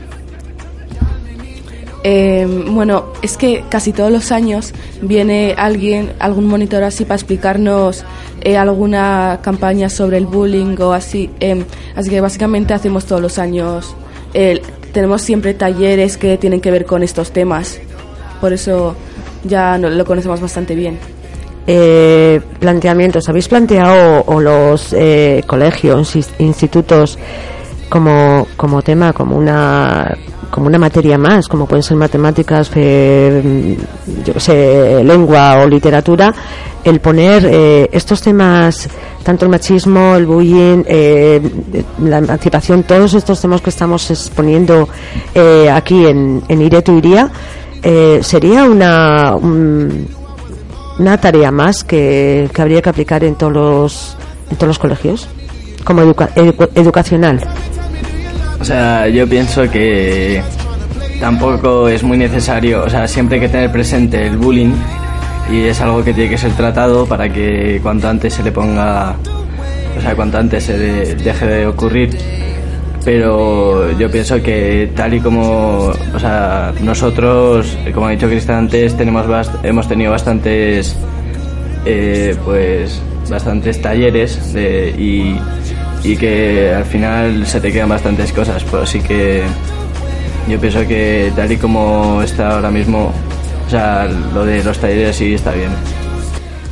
Eh, 2.03 2.64
bueno, 2.70 3.07
es 3.20 3.36
que 3.36 3.64
casi 3.68 3.93
todos 3.93 4.11
los 4.11 4.32
años 4.32 4.72
viene 5.03 5.55
alguien, 5.59 6.12
algún 6.18 6.47
monitor 6.47 6.82
así 6.82 7.05
para 7.05 7.16
explicarnos 7.16 8.05
eh, 8.43 8.57
alguna 8.57 9.38
campaña 9.43 9.88
sobre 9.88 10.16
el 10.18 10.26
bullying 10.26 10.76
o 10.80 10.93
así. 10.93 11.30
Eh, 11.41 11.64
así 11.97 12.11
que 12.11 12.20
básicamente 12.20 12.74
hacemos 12.74 13.05
todos 13.07 13.20
los 13.22 13.38
años. 13.38 13.95
eh, 14.34 14.61
tenemos 14.93 15.22
siempre 15.22 15.55
talleres 15.55 16.16
que 16.16 16.36
tienen 16.36 16.61
que 16.61 16.70
ver 16.72 16.84
con 16.84 17.03
estos 17.05 17.30
temas. 17.30 17.78
Por 18.41 18.53
eso 18.53 18.97
ya 19.45 19.78
lo 19.78 20.05
conocemos 20.05 20.41
bastante 20.41 20.74
bien. 20.74 20.99
Eh, 21.66 22.41
planteamientos. 22.59 23.28
¿Habéis 23.28 23.47
planteado 23.49 24.24
o 24.26 24.41
los 24.41 24.93
eh, 24.93 25.45
colegios, 25.47 26.16
ins- 26.16 26.30
institutos, 26.38 27.18
como, 27.88 28.49
como 28.57 28.82
tema, 28.82 29.12
como 29.12 29.36
una 29.36 30.16
como 30.51 30.66
una 30.66 30.78
materia 30.78 31.16
más, 31.16 31.46
como 31.48 31.66
pueden 31.66 31.82
ser 31.82 31.96
matemáticas, 31.96 32.68
fe- 32.68 33.76
yo 34.24 34.40
sé, 34.40 35.02
lengua 35.05 35.62
o 35.62 35.68
literatura, 35.68 36.35
el 36.85 37.01
poner 37.01 37.47
eh, 37.51 37.89
estos 37.93 38.20
temas, 38.22 38.89
tanto 39.22 39.44
el 39.44 39.51
machismo, 39.51 40.16
el 40.16 40.27
bullying, 40.27 40.82
eh, 40.86 41.40
la 42.02 42.18
emancipación, 42.18 42.82
todos 42.82 43.14
estos 43.14 43.40
temas 43.40 43.60
que 43.60 43.70
estamos 43.70 44.10
exponiendo 44.10 44.89
eh, 45.35 45.70
aquí 45.70 46.06
en, 46.06 46.43
en 46.48 46.62
Iretu 46.62 46.97
Iría, 46.98 47.31
eh, 47.82 48.20
sería 48.22 48.64
una, 48.64 49.35
un- 49.36 50.09
una 50.98 51.16
tarea 51.18 51.51
más 51.51 51.85
que, 51.85 52.51
que 52.52 52.60
habría 52.62 52.82
que 52.82 52.90
aplicar 52.90 53.24
en 53.24 53.35
todos 53.36 53.52
los, 53.52 54.16
en 54.51 54.56
todos 54.56 54.68
los 54.68 54.78
colegios, 54.78 55.28
como 55.85 56.02
educa- 56.02 56.35
edu- 56.35 56.68
educacional. 56.74 57.40
O 58.61 58.65
sea, 58.65 59.09
yo 59.09 59.27
pienso 59.28 59.69
que 59.70 60.43
tampoco 61.19 61.89
es 61.89 62.03
muy 62.03 62.19
necesario, 62.19 62.85
o 62.85 62.91
sea, 62.91 63.07
siempre 63.09 63.37
hay 63.37 63.41
que 63.43 63.49
tener 63.49 63.73
presente 63.73 64.27
el 64.27 64.37
bullying 64.37 64.73
y 65.51 65.62
es 65.65 65.81
algo 65.81 66.05
que 66.05 66.12
tiene 66.12 66.31
que 66.31 66.39
ser 66.39 66.53
tratado 66.53 67.07
para 67.07 67.28
que 67.32 67.81
cuanto 67.82 68.09
antes 68.09 68.35
se 68.35 68.43
le 68.43 68.53
ponga, 68.53 69.15
o 69.99 70.01
sea, 70.01 70.15
cuanto 70.15 70.39
antes 70.39 70.65
se 70.65 70.78
de- 70.78 71.15
deje 71.16 71.47
de 71.47 71.66
ocurrir. 71.66 72.11
Pero 73.03 73.91
yo 73.99 74.11
pienso 74.11 74.43
que 74.43 74.91
tal 74.95 75.15
y 75.15 75.20
como, 75.20 75.91
o 76.15 76.19
sea, 76.19 76.73
nosotros, 76.82 77.77
como 77.95 78.07
ha 78.07 78.11
dicho 78.11 78.28
Cristian 78.28 78.59
antes, 78.59 78.95
tenemos 78.95 79.24
hemos 79.62 79.89
tenido 79.89 80.11
bastantes, 80.12 80.95
eh, 81.87 82.37
pues, 82.45 83.01
bastantes 83.31 83.81
talleres 83.81 84.53
de, 84.53 84.91
y, 84.99 85.35
y 86.02 86.16
que 86.16 86.72
al 86.74 86.85
final 86.85 87.47
se 87.47 87.60
te 87.60 87.72
quedan 87.72 87.89
bastantes 87.89 88.32
cosas. 88.32 88.62
Pues 88.64 88.85
así 88.85 89.01
que 89.01 89.43
yo 90.48 90.59
pienso 90.59 90.86
que 90.86 91.32
tal 91.36 91.51
y 91.52 91.56
como 91.56 92.22
está 92.22 92.56
ahora 92.56 92.70
mismo, 92.70 93.12
o 93.66 93.70
sea, 93.70 94.09
lo 94.35 94.44
de 94.44 94.64
los 94.64 94.78
talleres 94.78 95.16
sí 95.16 95.35
está 95.35 95.52
bien. 95.52 95.70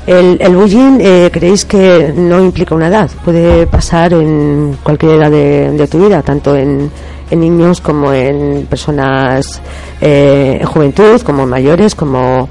El, 0.07 0.57
bullying, 0.57 1.01
eh, 1.01 1.29
¿creéis 1.31 1.67
que 1.67 2.15
no 2.17 2.43
implica 2.43 2.75
una 2.75 2.89
edad? 2.89 3.11
Puede 3.27 3.67
pasar 3.67 4.15
en 4.15 4.79
cualquier 4.83 5.17
edad 5.17 5.31
de, 5.31 5.87
tu 5.87 6.03
vida, 6.03 6.23
tanto 6.23 6.57
en, 6.57 6.91
en 7.31 7.41
niños 7.41 7.83
como 7.83 8.11
en 8.15 8.67
personas 8.71 9.61
eh, 10.01 10.57
en 10.61 10.67
juventud, 10.67 11.21
como 11.21 11.47
mayores, 11.47 11.95
como 11.95 12.49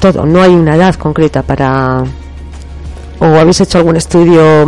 todo. 0.00 0.24
No 0.24 0.40
hay 0.40 0.54
una 0.54 0.76
edad 0.76 0.94
concreta 0.94 1.42
para. 1.42 2.04
¿O 3.18 3.24
habéis 3.26 3.60
hecho 3.60 3.76
algún 3.76 3.96
estudio? 3.96 4.66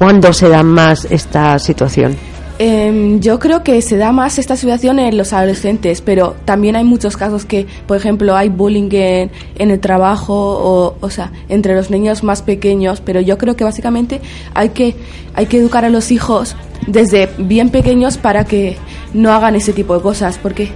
¿Cuándo 0.00 0.32
se 0.32 0.48
da 0.48 0.62
más 0.62 1.06
esta 1.10 1.58
situación? 1.58 2.16
Em, 2.58 3.20
yo 3.20 3.38
creo 3.38 3.62
que 3.62 3.82
se 3.82 3.98
da 3.98 4.12
más 4.12 4.38
esta 4.38 4.56
situación 4.56 4.98
en 4.98 5.14
los 5.18 5.34
adolescentes, 5.34 6.00
pero 6.00 6.36
también 6.46 6.74
hay 6.74 6.84
muchos 6.84 7.18
casos 7.18 7.44
que, 7.44 7.66
por 7.86 7.98
ejemplo, 7.98 8.34
hay 8.34 8.48
bullying 8.48 8.88
en, 8.92 9.30
en 9.58 9.70
el 9.70 9.78
trabajo 9.78 10.34
o, 10.34 10.96
o 10.98 11.10
sea, 11.10 11.32
entre 11.50 11.74
los 11.74 11.90
niños 11.90 12.24
más 12.24 12.40
pequeños, 12.40 13.02
pero 13.02 13.20
yo 13.20 13.36
creo 13.36 13.56
que 13.56 13.64
básicamente 13.64 14.22
hay 14.54 14.70
que, 14.70 14.96
hay 15.34 15.44
que 15.44 15.58
educar 15.58 15.84
a 15.84 15.90
los 15.90 16.10
hijos 16.10 16.56
desde 16.86 17.28
bien 17.36 17.68
pequeños 17.68 18.16
para 18.16 18.46
que 18.46 18.78
no 19.12 19.34
hagan 19.34 19.54
ese 19.54 19.74
tipo 19.74 19.94
de 19.94 20.00
cosas, 20.00 20.38
porque 20.42 20.70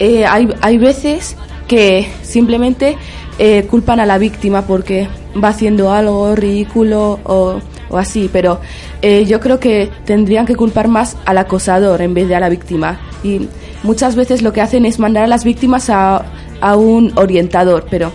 eh, 0.00 0.26
hay, 0.26 0.52
hay 0.62 0.78
veces 0.78 1.36
que 1.68 2.08
simplemente 2.22 2.96
eh, 3.38 3.68
culpan 3.70 4.00
a 4.00 4.06
la 4.06 4.18
víctima 4.18 4.62
porque 4.66 5.06
va 5.40 5.50
haciendo 5.50 5.92
algo 5.92 6.34
ridículo 6.34 7.20
o, 7.22 7.60
o 7.94 7.98
así, 7.98 8.28
pero 8.32 8.60
eh, 9.02 9.24
yo 9.24 9.38
creo 9.38 9.58
que 9.60 9.88
tendrían 10.04 10.46
que 10.46 10.56
culpar 10.56 10.88
más 10.88 11.16
al 11.24 11.38
acosador 11.38 12.02
en 12.02 12.12
vez 12.12 12.28
de 12.28 12.34
a 12.34 12.40
la 12.40 12.48
víctima. 12.48 12.98
Y 13.22 13.48
muchas 13.84 14.16
veces 14.16 14.42
lo 14.42 14.52
que 14.52 14.60
hacen 14.60 14.84
es 14.84 14.98
mandar 14.98 15.22
a 15.24 15.26
las 15.28 15.44
víctimas 15.44 15.88
a, 15.90 16.24
a 16.60 16.76
un 16.76 17.12
orientador, 17.16 17.86
pero 17.88 18.10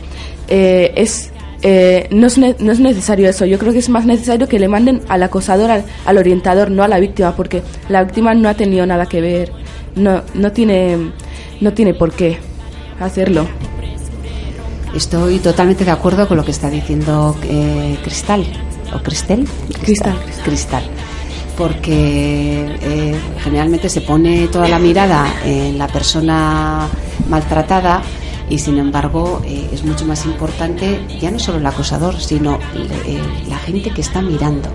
eh, 0.49 0.91
es, 0.95 1.31
eh, 1.61 2.07
no, 2.11 2.27
es 2.27 2.37
ne- 2.37 2.55
no 2.59 2.71
es 2.71 2.79
necesario 2.79 3.29
eso. 3.29 3.45
Yo 3.45 3.57
creo 3.57 3.71
que 3.71 3.79
es 3.79 3.89
más 3.89 4.05
necesario 4.05 4.47
que 4.47 4.59
le 4.59 4.67
manden 4.67 5.01
al 5.07 5.23
acosador, 5.23 5.71
al, 6.05 6.17
orientador, 6.17 6.69
no 6.71 6.83
a 6.83 6.87
la 6.87 6.99
víctima, 6.99 7.35
porque 7.35 7.61
la 7.87 8.03
víctima 8.03 8.33
no 8.33 8.49
ha 8.49 8.53
tenido 8.55 8.85
nada 8.85 9.05
que 9.05 9.21
ver, 9.21 9.51
no, 9.95 10.21
no, 10.33 10.51
tiene, 10.51 10.97
no 11.61 11.71
tiene 11.73 11.93
por 11.93 12.11
qué 12.11 12.37
hacerlo. 12.99 13.47
Estoy 14.95 15.37
totalmente 15.39 15.85
de 15.85 15.91
acuerdo 15.91 16.27
con 16.27 16.35
lo 16.37 16.43
que 16.43 16.51
está 16.51 16.69
diciendo 16.69 17.35
eh, 17.43 17.97
Cristal. 18.03 18.43
¿O 18.93 18.99
Cristel? 18.99 19.47
Cristal. 19.81 20.17
Cristal. 20.43 20.83
Porque 21.57 22.77
eh, 22.81 23.19
generalmente 23.43 23.89
se 23.89 24.01
pone 24.01 24.47
toda 24.47 24.67
la 24.67 24.79
mirada 24.79 25.25
en 25.43 25.77
la 25.77 25.87
persona 25.87 26.87
maltratada 27.27 28.01
y 28.49 28.57
sin 28.57 28.77
embargo 28.77 29.41
eh, 29.45 29.69
es 29.71 29.83
mucho 29.83 30.05
más 30.05 30.25
importante 30.25 30.99
ya 31.19 31.29
no 31.29 31.37
solo 31.37 31.59
el 31.59 31.65
acosador, 31.65 32.19
sino 32.19 32.57
eh, 33.05 33.21
la 33.47 33.57
gente 33.57 33.91
que 33.91 34.01
está 34.01 34.21
mirando. 34.21 34.69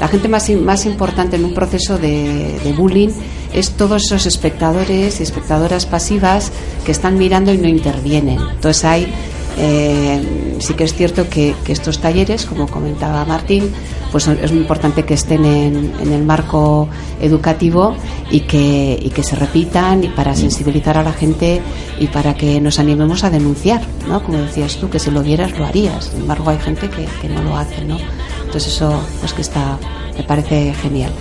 La 0.00 0.08
gente 0.08 0.28
más, 0.28 0.50
más 0.50 0.86
importante 0.86 1.36
en 1.36 1.44
un 1.44 1.54
proceso 1.54 1.96
de, 1.98 2.58
de 2.62 2.72
bullying 2.72 3.10
es 3.52 3.70
todos 3.70 4.04
esos 4.04 4.26
espectadores 4.26 5.20
y 5.20 5.22
espectadoras 5.22 5.86
pasivas 5.86 6.50
que 6.84 6.92
están 6.92 7.16
mirando 7.16 7.52
y 7.52 7.58
no 7.58 7.68
intervienen. 7.68 8.40
Entonces 8.40 8.84
hay 8.84 9.14
eh, 9.56 10.56
sí 10.58 10.74
que 10.74 10.84
es 10.84 10.94
cierto 10.94 11.28
que, 11.28 11.54
estos 11.68 11.98
talleres, 12.00 12.46
como 12.46 12.66
comentaba 12.66 13.24
Martín, 13.24 13.70
pues 14.10 14.28
es 14.28 14.52
muy 14.52 14.60
importante 14.60 15.04
que 15.04 15.14
estén 15.14 15.44
en, 15.44 15.92
el 16.00 16.22
marco 16.24 16.88
educativo 17.20 17.94
y 18.30 18.40
que, 18.40 19.22
se 19.22 19.36
repitan 19.36 20.04
y 20.04 20.08
para 20.08 20.34
sensibilizar 20.34 20.98
a 20.98 21.02
la 21.02 21.12
gente 21.12 21.60
y 21.98 22.08
para 22.08 22.34
que 22.34 22.60
nos 22.60 22.78
animemos 22.78 23.24
a 23.24 23.30
denunciar, 23.30 23.82
¿no? 24.08 24.22
Como 24.22 24.38
decías 24.38 24.76
tú, 24.76 24.90
que 24.90 24.98
si 24.98 25.10
lo 25.10 25.22
vieras 25.22 25.58
lo 25.58 25.64
harías. 25.64 26.06
Sin 26.06 26.22
embargo, 26.22 26.50
hay 26.50 26.58
gente 26.58 26.90
que, 26.90 27.06
que 27.20 27.28
no 27.28 27.42
lo 27.42 27.56
hace, 27.56 27.84
¿no? 27.84 27.98
Entonces 28.44 28.74
eso, 28.74 29.00
pues 29.20 29.32
que 29.32 29.42
está, 29.42 29.78
me 30.16 30.24
parece 30.24 30.74
genial. 30.74 31.12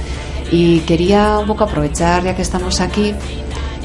Y 0.52 0.80
quería 0.82 1.40
un 1.40 1.48
poco 1.48 1.64
aprovechar, 1.64 2.24
ya 2.24 2.36
que 2.36 2.42
estamos 2.42 2.80
aquí, 2.80 3.14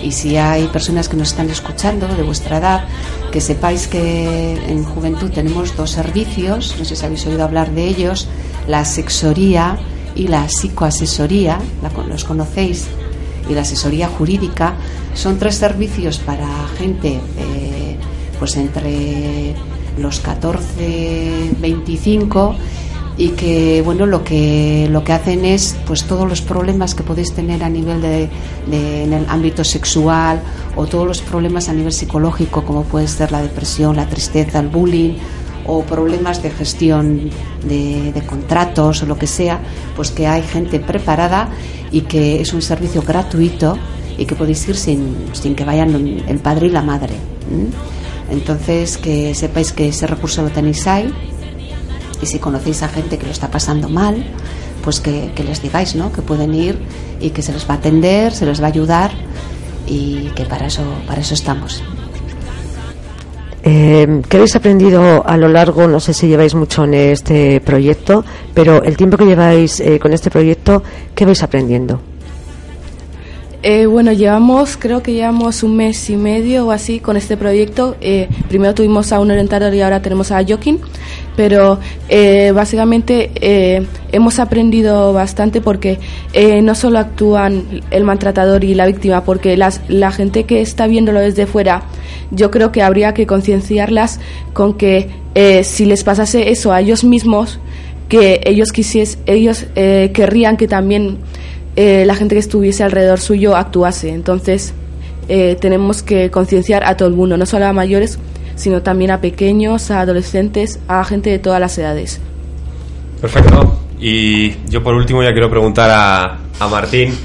y 0.03 0.13
si 0.13 0.37
hay 0.37 0.67
personas 0.69 1.09
que 1.09 1.17
nos 1.17 1.29
están 1.29 1.51
escuchando 1.51 2.07
de 2.09 2.23
vuestra 2.23 2.59
edad, 2.59 2.85
que 3.33 3.41
sepáis 3.41 3.89
que 3.89 4.55
en 4.69 4.85
Juventud 4.85 5.31
tenemos 5.31 5.77
dos 5.77 5.91
servicios, 5.91 6.77
no 6.79 6.85
sé 6.85 6.97
si 6.97 7.05
habéis 7.05 7.27
oído 7.27 7.45
hablar 7.45 7.71
de 7.73 7.87
ellos, 7.87 8.29
la 8.67 8.85
sexoría 8.85 9.79
y 10.15 10.29
la 10.29 10.47
psicoasesoría, 10.49 11.59
los 12.09 12.25
conocéis, 12.25 12.87
y 13.49 13.55
la 13.55 13.63
asesoría 13.63 14.09
jurídica. 14.09 14.75
Son 15.15 15.39
tres 15.39 15.57
servicios 15.57 16.19
para 16.19 16.47
gente 16.77 17.21
eh, 17.39 17.97
pues 18.39 18.57
entre 18.57 19.55
los 19.99 20.21
14, 20.21 21.55
25 21.59 22.55
y 23.19 23.31
que 23.31 23.83
bueno 23.85 24.07
lo 24.07 24.23
que 24.23 24.89
lo 24.91 25.03
que 25.03 25.13
hacen 25.13 25.45
es 25.45 25.77
pues 25.87 26.05
todos 26.05 26.27
los 26.27 26.41
problemas 26.41 26.95
que 26.95 27.03
podéis 27.03 27.35
tener 27.35 27.65
a 27.65 27.69
nivel 27.69 28.01
de, 28.01 28.29
en 28.71 29.13
el 29.13 29.27
ámbito 29.29 29.65
sexual 29.65 30.41
o 30.77 30.87
todos 30.87 31.07
los 31.07 31.21
problemas 31.21 31.69
a 31.69 31.73
nivel 31.73 31.93
psicológico 31.93 32.65
como 32.65 32.85
puede 32.85 33.09
ser 33.09 33.33
la 33.33 33.43
depresión 33.43 33.97
la 33.97 34.07
tristeza 34.07 34.61
el 34.61 34.69
bullying 34.69 35.15
o 35.67 35.83
problemas 35.83 36.41
de 36.43 36.51
gestión 36.51 37.29
de, 37.67 38.13
de 38.13 38.23
contratos 38.23 39.03
o 39.03 39.07
lo 39.07 39.19
que 39.19 39.27
sea 39.27 39.61
pues 39.97 40.13
que 40.13 40.29
hay 40.29 40.43
gente 40.43 40.79
preparada 40.79 41.49
y 41.91 42.03
que 42.03 42.41
es 42.41 42.53
un 42.55 42.63
servicio 42.63 43.03
gratuito 43.03 43.77
y 44.17 44.27
que 44.27 44.37
podéis 44.37 44.67
ir 44.69 44.77
sin, 44.77 45.17
sin 45.33 45.57
que 45.57 45.65
vayan 45.65 45.93
el 46.29 46.39
padre 46.39 46.69
y 46.69 46.71
la 46.71 46.83
madre 46.83 47.15
entonces 48.31 48.97
que 48.97 49.35
sepáis 49.35 49.73
que 49.73 49.89
ese 49.89 50.07
recurso 50.07 50.43
lo 50.43 50.51
tenéis 50.51 50.87
ahí 50.87 51.13
y 52.23 52.27
si 52.27 52.39
conocéis 52.39 52.83
a 52.83 52.89
gente 52.89 53.19
que 53.19 53.27
lo 53.27 53.33
está 53.33 53.51
pasando 53.51 53.89
mal, 53.89 54.25
pues 54.83 55.01
que, 55.01 55.33
les 55.37 55.63
digáis, 55.63 55.95
¿no? 55.95 56.13
Que 56.13 56.23
pueden 56.23 56.55
ir 56.55 56.79
y 57.21 57.31
que 57.31 57.43
se 57.43 57.53
les 57.53 57.69
va 57.69 57.75
a 57.75 57.77
atender, 57.79 58.33
se 58.33 58.47
les 58.47 58.61
va 58.61 58.67
a 58.67 58.69
ayudar 58.69 59.11
y 59.87 60.31
que 60.35 60.45
para 60.45 60.67
eso, 60.67 60.83
para 61.07 61.21
eso 61.21 61.35
estamos. 61.35 61.83
Eh, 63.63 64.23
¿Qué 64.29 64.37
habéis 64.37 64.57
aprendido 64.57 65.27
a 65.27 65.37
lo 65.37 65.49
largo? 65.49 65.87
No 65.89 66.01
sé 66.01 66.15
si 66.15 66.29
lleváis 66.29 66.55
mucho 66.55 66.85
en 66.85 66.95
este 66.95 67.61
proyecto, 67.61 68.25
pero 68.55 68.83
el 68.83 68.97
tiempo 68.97 69.17
que 69.17 69.27
lleváis 69.27 69.81
eh, 69.81 69.99
con 69.99 70.13
este 70.13 70.31
proyecto, 70.31 70.83
¿qué 71.15 71.27
vais 71.27 71.43
aprendiendo? 71.43 72.01
Eh, 73.61 73.87
bueno, 73.87 74.13
llevamos, 74.13 74.77
creo 74.77 75.03
que 75.03 75.13
llevamos 75.13 75.65
un 75.65 75.77
mes 75.77 76.09
y 76.11 76.17
medio 76.17 76.67
o 76.67 76.71
así 76.71 77.01
con 77.01 77.17
este 77.17 77.37
proyecto. 77.37 77.97
Eh, 78.01 78.29
primero 78.49 78.73
tuvimos 78.73 79.13
a 79.13 79.19
un 79.19 79.33
orientador 79.33 79.75
y 79.75 79.81
ahora 79.81 80.01
tenemos 80.01 80.31
a 80.31 80.45
Joaquín, 80.47 80.79
pero 81.37 81.81
eh, 82.09 82.53
básicamente 82.55 83.33
eh, 83.35 83.85
hemos 84.13 84.39
aprendido 84.39 85.13
bastante 85.13 85.61
porque 85.61 85.99
eh, 86.33 86.63
no 86.63 86.77
solo 86.77 87.01
actúan 87.01 87.83
el 87.91 88.05
maltratador 88.05 88.63
y 88.63 88.75
la 88.75 88.87
víctima, 88.87 89.25
porque 89.25 89.57
las, 89.57 89.81
la 89.89 90.13
gente 90.13 90.45
que 90.45 90.61
está 90.61 90.87
viéndolo 90.87 91.19
desde 91.19 91.47
fuera, 91.47 91.83
yo 92.31 92.53
creo 92.53 92.71
que 92.71 92.83
habría 92.83 93.13
que 93.13 93.27
concienciarlas 93.27 94.21
con 94.53 94.75
que 94.75 95.11
eh, 95.35 95.65
si 95.65 95.85
les 95.85 96.05
pasase 96.05 96.51
eso 96.51 96.73
a 96.73 96.81
ellos 96.81 97.03
mismos, 97.03 97.59
que 98.09 98.41
ellos 98.45 98.73
quisies, 98.73 99.19
ellos 99.27 99.67
eh, 99.75 100.11
querrían 100.15 100.57
que 100.57 100.67
también 100.67 101.19
eh, 101.81 102.05
la 102.05 102.17
gente 102.17 102.35
que 102.35 102.41
estuviese 102.41 102.83
alrededor 102.83 103.21
suyo 103.21 103.55
actuase. 103.55 104.09
Entonces, 104.09 104.75
eh, 105.29 105.57
tenemos 105.61 106.03
que 106.03 106.29
concienciar 106.29 106.83
a 106.83 106.97
todo 106.97 107.09
el 107.09 107.15
mundo, 107.15 107.37
no 107.37 107.47
solo 107.47 107.67
a 107.67 107.73
mayores, 107.73 108.19
sino 108.57 108.83
también 108.83 109.13
a 109.13 109.21
pequeños, 109.21 109.93
a 109.93 110.01
adolescentes, 110.01 110.81
a 110.89 111.05
gente 111.05 111.31
de 111.31 111.39
todas 111.39 111.61
las 111.61 111.79
edades. 111.79 112.21
Perfecto. 113.21 113.79
Y 114.01 114.57
yo 114.69 114.83
por 114.83 114.93
último 114.95 115.23
ya 115.23 115.31
quiero 115.31 115.49
preguntar 115.49 115.89
a, 115.89 116.39
a 116.59 116.69
Martín. 116.69 117.17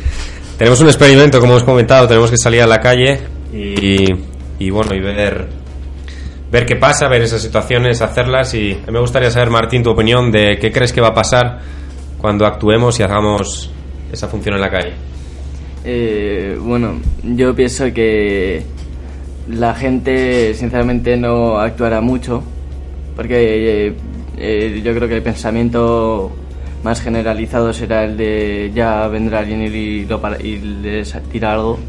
Tenemos 0.55 0.79
un 0.81 0.87
experimento, 0.87 1.39
como 1.39 1.53
hemos 1.53 1.63
comentado, 1.63 2.07
tenemos 2.07 2.29
que 2.29 2.37
salir 2.37 2.61
a 2.61 2.67
la 2.67 2.79
calle 2.79 3.21
y, 3.51 4.05
y 4.59 4.69
bueno, 4.69 4.93
y 4.93 4.99
ver, 4.99 5.47
ver 6.51 6.65
qué 6.67 6.75
pasa, 6.75 7.07
ver 7.07 7.23
esas 7.23 7.41
situaciones, 7.41 8.03
hacerlas. 8.03 8.53
Y 8.53 8.77
me 8.91 8.99
gustaría 8.99 9.31
saber, 9.31 9.49
Martín, 9.49 9.81
tu 9.81 9.89
opinión 9.89 10.31
de 10.31 10.59
qué 10.61 10.71
crees 10.71 10.93
que 10.93 11.01
va 11.01 11.07
a 11.07 11.13
pasar 11.15 11.59
cuando 12.19 12.45
actuemos 12.45 12.99
y 12.99 13.03
hagamos 13.03 13.71
esa 14.13 14.27
función 14.27 14.55
en 14.55 14.61
la 14.61 14.69
calle. 14.69 14.91
Eh, 15.83 16.57
bueno, 16.61 16.93
yo 17.23 17.53
pienso 17.55 17.91
que 17.93 18.63
la 19.49 19.73
gente 19.75 20.53
sinceramente 20.53 21.17
no 21.17 21.57
actuará 21.59 21.99
mucho 21.99 22.41
porque 23.15 23.87
eh, 23.87 23.93
eh, 24.37 24.81
yo 24.83 24.93
creo 24.95 25.07
que 25.09 25.15
el 25.17 25.23
pensamiento 25.23 26.31
más 26.83 27.01
generalizado 27.01 27.73
será 27.73 28.05
el 28.05 28.15
de 28.15 28.71
ya 28.73 29.07
vendrá 29.07 29.39
alguien 29.39 29.61
y, 29.63 30.05
lo 30.05 30.21
para- 30.21 30.41
y 30.41 30.59
les 30.59 31.15
algo 31.43 31.79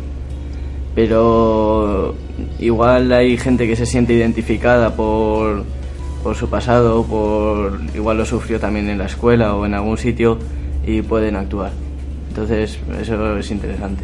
pero 0.95 2.15
igual 2.61 3.13
hay 3.13 3.37
gente 3.37 3.67
que 3.67 3.75
se 3.77 3.87
siente 3.87 4.13
identificada 4.13 4.95
por, 4.95 5.65
por 6.23 6.37
su 6.37 6.49
pasado, 6.49 7.03
por 7.05 7.81
igual 7.95 8.19
lo 8.19 8.25
sufrió 8.25 8.61
también 8.61 8.89
en 8.89 8.99
la 8.99 9.07
escuela 9.07 9.57
o 9.57 9.67
en 9.67 9.75
algún 9.75 9.99
sitio 9.99 10.39
y 10.87 11.03
pueden 11.03 11.35
actuar. 11.37 11.73
Entonces, 12.35 12.78
eso 13.01 13.39
es 13.39 13.51
interesante. 13.52 14.02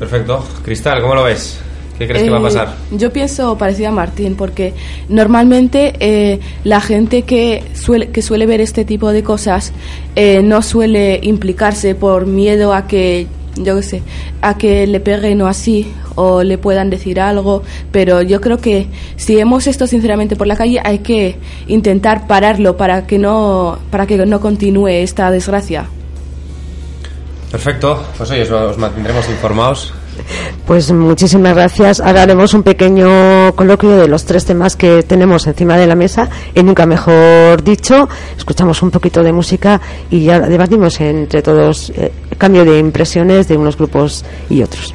Perfecto. 0.00 0.44
Cristal, 0.64 1.00
¿cómo 1.00 1.14
lo 1.14 1.22
ves? 1.22 1.60
¿Qué 1.96 2.08
crees 2.08 2.24
que 2.24 2.30
va 2.30 2.38
a 2.38 2.40
Eh, 2.40 2.42
pasar? 2.44 2.74
Yo 2.90 3.12
pienso 3.12 3.56
parecido 3.56 3.90
a 3.90 3.92
Martín, 3.92 4.34
porque 4.34 4.74
normalmente 5.08 5.94
eh, 6.00 6.40
la 6.64 6.80
gente 6.80 7.22
que 7.22 7.62
suele, 7.74 8.08
que 8.08 8.20
suele 8.20 8.46
ver 8.46 8.60
este 8.60 8.84
tipo 8.84 9.12
de 9.12 9.22
cosas 9.22 9.72
eh, 10.16 10.42
no 10.42 10.62
suele 10.62 11.20
implicarse 11.22 11.94
por 11.94 12.26
miedo 12.26 12.74
a 12.74 12.88
que, 12.88 13.28
yo 13.56 13.76
qué 13.76 13.82
sé, 13.82 14.02
a 14.42 14.58
que 14.58 14.86
le 14.88 14.98
peguen 14.98 15.40
o 15.42 15.46
así, 15.46 15.92
o 16.16 16.42
le 16.42 16.58
puedan 16.58 16.90
decir 16.90 17.20
algo, 17.20 17.62
pero 17.92 18.22
yo 18.22 18.40
creo 18.40 18.58
que 18.58 18.88
si 19.16 19.36
vemos 19.36 19.68
esto 19.68 19.86
sinceramente 19.86 20.34
por 20.34 20.48
la 20.48 20.56
calle 20.56 20.80
hay 20.84 20.98
que 20.98 21.36
intentar 21.68 22.26
pararlo 22.26 22.76
para 22.76 23.06
que 23.06 23.18
no, 23.18 23.78
para 23.90 24.04
que 24.06 24.16
no 24.26 24.40
continúe 24.40 24.88
esta 24.88 25.30
desgracia. 25.30 25.86
Perfecto. 27.50 28.04
Pues 28.16 28.30
os, 28.30 28.50
os 28.50 28.78
mantendremos 28.78 29.28
informados. 29.28 29.92
Pues 30.66 30.90
muchísimas 30.92 31.54
gracias. 31.54 32.00
Ahora 32.00 32.22
haremos 32.22 32.52
un 32.54 32.62
pequeño 32.62 33.54
coloquio 33.54 33.96
de 33.96 34.08
los 34.08 34.24
tres 34.24 34.44
temas 34.44 34.76
que 34.76 35.02
tenemos 35.02 35.46
encima 35.46 35.76
de 35.76 35.86
la 35.86 35.94
mesa 35.94 36.28
y 36.54 36.62
nunca 36.62 36.86
mejor 36.86 37.62
dicho. 37.62 38.08
Escuchamos 38.36 38.82
un 38.82 38.90
poquito 38.90 39.22
de 39.22 39.32
música 39.32 39.80
y 40.10 40.24
ya 40.24 40.40
debatimos 40.40 41.00
entre 41.00 41.42
todos 41.42 41.90
eh, 41.90 42.12
cambio 42.36 42.64
de 42.64 42.78
impresiones 42.78 43.48
de 43.48 43.56
unos 43.56 43.76
grupos 43.76 44.24
y 44.50 44.62
otros. 44.62 44.92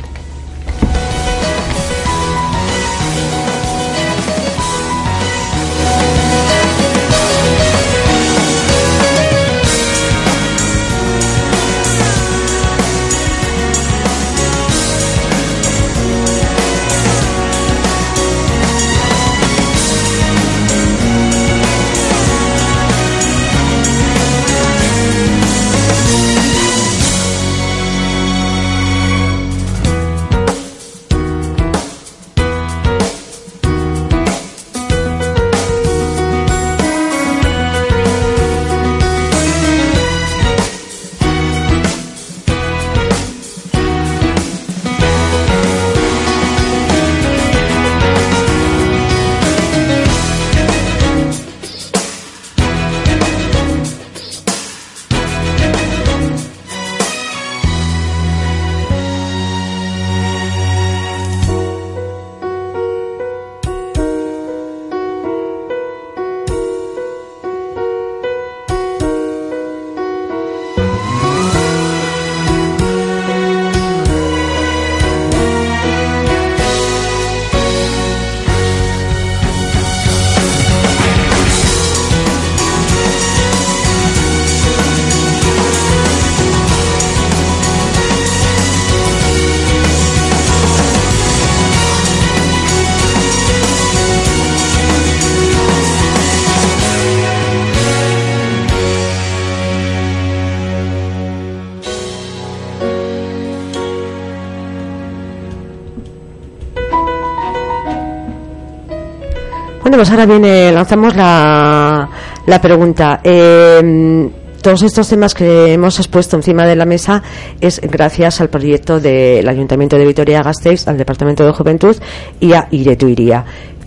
Pues 110.04 110.12
ahora 110.12 110.26
viene, 110.26 110.70
lanzamos 110.74 111.16
la, 111.16 112.10
la 112.46 112.60
pregunta. 112.60 113.22
Eh, 113.24 114.30
todos 114.62 114.84
estos 114.84 115.08
temas 115.08 115.34
que 115.34 115.72
hemos 115.72 115.98
expuesto 115.98 116.36
encima 116.36 116.68
de 116.68 116.76
la 116.76 116.84
mesa 116.84 117.24
es 117.62 117.80
gracias 117.80 118.42
al 118.42 118.50
proyecto 118.50 119.00
del 119.00 119.48
Ayuntamiento 119.48 119.98
de 119.98 120.06
Vitoria-Gasteiz, 120.06 120.90
al 120.90 120.98
Departamento 120.98 121.46
de 121.46 121.54
Juventud 121.54 121.96
y 122.42 122.52
a 122.52 122.68
Iretuiría. 122.72 123.46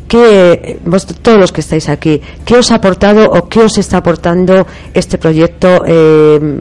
¿Qué, 0.09 0.79
vos, 0.87 1.07
todos 1.07 1.39
los 1.39 1.53
que 1.53 1.61
estáis 1.61 1.91
aquí, 1.91 2.23
¿qué 2.47 2.55
os 2.57 2.73
ha 2.73 2.77
aportado 2.77 3.31
o 3.31 3.47
qué 3.47 3.61
os 3.61 3.77
está 3.77 3.99
aportando 3.99 4.67
este 4.95 5.19
proyecto? 5.19 5.83
Eh, 5.87 6.61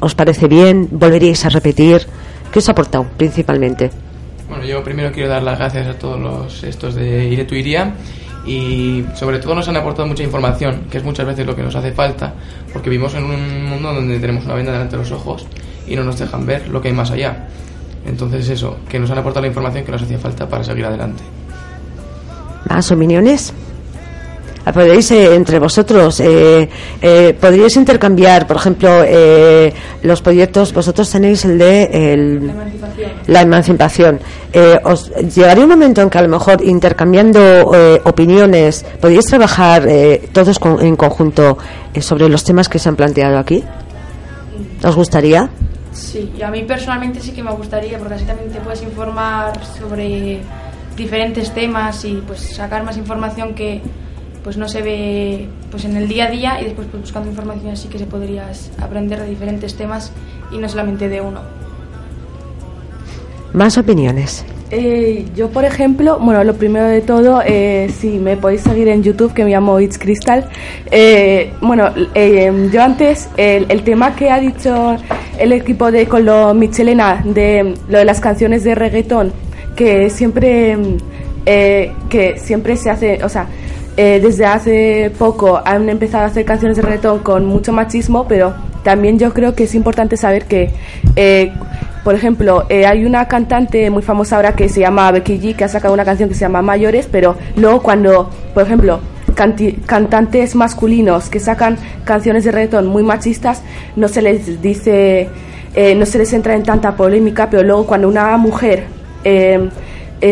¿Os 0.00 0.14
parece 0.14 0.48
bien? 0.48 0.88
¿Volveríais 0.92 1.44
a 1.44 1.50
repetir? 1.50 2.06
¿Qué 2.50 2.60
os 2.60 2.68
ha 2.70 2.72
aportado 2.72 3.04
principalmente? 3.18 3.90
Bueno, 4.48 4.64
yo 4.64 4.82
primero 4.82 5.12
quiero 5.12 5.28
dar 5.28 5.42
las 5.42 5.58
gracias 5.58 5.88
a 5.88 5.98
todos 5.98 6.18
los 6.18 6.64
estos 6.64 6.94
de 6.94 7.26
Iretu 7.26 7.54
Iría 7.54 7.92
y 8.46 9.04
sobre 9.14 9.38
todo 9.38 9.54
nos 9.54 9.68
han 9.68 9.76
aportado 9.76 10.06
mucha 10.08 10.22
información, 10.22 10.82
que 10.90 10.98
es 10.98 11.04
muchas 11.04 11.26
veces 11.26 11.46
lo 11.46 11.54
que 11.54 11.62
nos 11.62 11.74
hace 11.74 11.92
falta, 11.92 12.32
porque 12.72 12.90
vivimos 12.90 13.14
en 13.14 13.24
un 13.24 13.64
mundo 13.64 13.92
donde 13.92 14.18
tenemos 14.18 14.44
una 14.44 14.54
venda 14.54 14.72
delante 14.72 14.96
de 14.96 15.02
los 15.02 15.12
ojos 15.12 15.46
y 15.86 15.96
no 15.96 16.04
nos 16.04 16.18
dejan 16.18 16.46
ver 16.46 16.68
lo 16.68 16.80
que 16.80 16.88
hay 16.88 16.94
más 16.94 17.10
allá. 17.10 17.48
Entonces 18.06 18.48
eso, 18.48 18.78
que 18.88 18.98
nos 18.98 19.10
han 19.10 19.18
aportado 19.18 19.42
la 19.42 19.48
información 19.48 19.84
que 19.84 19.92
nos 19.92 20.02
hacía 20.02 20.18
falta 20.18 20.48
para 20.48 20.64
seguir 20.64 20.84
adelante. 20.84 21.22
¿Más 22.68 22.90
opiniones? 22.90 23.52
Ah, 24.68 24.72
Podéis 24.72 25.10
eh, 25.12 25.34
entre 25.34 25.58
vosotros, 25.58 26.20
eh, 26.20 26.68
eh, 27.00 27.34
podríais 27.40 27.74
intercambiar, 27.76 28.46
por 28.46 28.56
ejemplo, 28.56 29.02
eh, 29.02 29.72
los 30.02 30.20
proyectos. 30.20 30.74
Vosotros 30.74 31.10
tenéis 31.10 31.42
el 31.46 31.56
de 31.56 32.52
la 33.28 33.40
emancipación. 33.40 34.20
Eh, 34.52 34.78
os 34.84 35.10
llegaría 35.34 35.64
un 35.64 35.70
momento 35.70 36.02
en 36.02 36.10
que 36.10 36.18
a 36.18 36.22
lo 36.22 36.28
mejor 36.28 36.62
intercambiando 36.62 37.40
eh, 37.74 38.00
opiniones, 38.04 38.84
podríais 39.00 39.24
trabajar 39.24 39.88
todos 40.32 40.58
con- 40.58 40.84
en 40.84 40.96
conjunto 40.96 41.56
sobre 41.98 42.28
los 42.28 42.44
temas 42.44 42.68
que 42.68 42.78
se 42.78 42.90
han 42.90 42.96
planteado 42.96 43.38
aquí. 43.38 43.64
¿Os 44.84 44.94
gustaría? 44.96 45.48
Sí, 45.92 46.30
y 46.38 46.42
a 46.42 46.50
mí 46.50 46.62
personalmente 46.64 47.20
sí 47.20 47.32
que 47.32 47.42
me 47.42 47.52
gustaría, 47.52 47.98
porque 47.98 48.14
así 48.14 48.24
también 48.26 48.50
te 48.50 48.60
puedes 48.60 48.82
informar 48.82 49.52
sobre 49.78 50.40
diferentes 50.94 51.52
temas 51.54 52.04
y 52.04 52.22
pues 52.26 52.40
sacar 52.54 52.82
más 52.84 52.98
información 52.98 53.54
que 53.54 53.80
pues 54.48 54.56
no 54.56 54.66
se 54.66 54.80
ve 54.80 55.46
pues 55.70 55.84
en 55.84 55.94
el 55.94 56.08
día 56.08 56.24
a 56.24 56.30
día 56.30 56.58
y 56.58 56.64
después 56.64 56.88
pues, 56.90 57.02
buscando 57.02 57.28
información 57.28 57.70
así 57.70 57.86
que 57.88 57.98
se 57.98 58.06
podrías 58.06 58.70
aprender 58.80 59.20
de 59.20 59.28
diferentes 59.28 59.74
temas 59.74 60.10
y 60.50 60.56
no 60.56 60.66
solamente 60.70 61.06
de 61.10 61.20
uno. 61.20 61.42
Más 63.52 63.76
opiniones. 63.76 64.46
Eh, 64.70 65.26
yo, 65.36 65.50
por 65.50 65.66
ejemplo, 65.66 66.18
bueno, 66.18 66.42
lo 66.44 66.54
primero 66.54 66.86
de 66.86 67.02
todo, 67.02 67.42
eh, 67.44 67.90
si 67.98 68.18
me 68.18 68.38
podéis 68.38 68.62
seguir 68.62 68.88
en 68.88 69.02
YouTube, 69.02 69.34
que 69.34 69.44
me 69.44 69.50
llamo 69.50 69.80
It's 69.80 69.98
Crystal. 69.98 70.48
Eh, 70.90 71.52
bueno, 71.60 71.90
eh, 72.14 72.70
yo 72.72 72.82
antes, 72.82 73.28
el, 73.36 73.66
el 73.68 73.82
tema 73.82 74.16
que 74.16 74.30
ha 74.30 74.40
dicho 74.40 74.96
el 75.38 75.52
equipo 75.52 75.92
de 75.92 76.06
Colo 76.06 76.54
Michelena, 76.54 77.20
de 77.22 77.74
lo 77.86 77.98
de 77.98 78.04
las 78.06 78.18
canciones 78.18 78.64
de 78.64 78.74
reggaetón, 78.74 79.30
que 79.76 80.08
siempre, 80.08 80.74
eh, 81.44 81.92
que 82.08 82.38
siempre 82.38 82.76
se 82.76 82.88
hace, 82.88 83.22
o 83.22 83.28
sea, 83.28 83.46
eh, 83.98 84.18
desde 84.22 84.46
hace 84.46 85.12
poco 85.18 85.60
han 85.62 85.88
empezado 85.90 86.24
a 86.24 86.28
hacer 86.28 86.46
canciones 86.46 86.76
de 86.76 86.82
reggaetón 86.82 87.18
con 87.18 87.44
mucho 87.44 87.72
machismo, 87.74 88.26
pero 88.26 88.54
también 88.82 89.18
yo 89.18 89.34
creo 89.34 89.54
que 89.54 89.64
es 89.64 89.74
importante 89.74 90.16
saber 90.16 90.46
que 90.46 90.70
eh, 91.16 91.52
por 92.08 92.14
ejemplo, 92.14 92.64
eh, 92.70 92.86
hay 92.86 93.04
una 93.04 93.28
cantante 93.28 93.90
muy 93.90 94.02
famosa 94.02 94.36
ahora 94.36 94.56
que 94.56 94.70
se 94.70 94.80
llama 94.80 95.10
Becky 95.12 95.38
G, 95.38 95.54
que 95.54 95.64
ha 95.64 95.68
sacado 95.68 95.92
una 95.92 96.06
canción 96.06 96.30
que 96.30 96.34
se 96.34 96.40
llama 96.40 96.62
Mayores, 96.62 97.06
pero 97.10 97.36
luego 97.56 97.82
cuando, 97.82 98.30
por 98.54 98.62
ejemplo, 98.62 99.00
cantantes 99.84 100.54
masculinos 100.54 101.28
que 101.28 101.38
sacan 101.38 101.76
canciones 102.04 102.44
de 102.44 102.52
reggaetón 102.52 102.86
muy 102.86 103.02
machistas, 103.02 103.62
no 103.94 104.08
se 104.08 104.22
les 104.22 104.62
dice, 104.62 105.28
eh, 105.74 105.94
no 105.94 106.06
se 106.06 106.16
les 106.16 106.32
entra 106.32 106.54
en 106.54 106.62
tanta 106.62 106.96
polémica, 106.96 107.50
pero 107.50 107.62
luego 107.62 107.84
cuando 107.84 108.08
una 108.08 108.34
mujer 108.38 108.84
eh, 109.22 109.68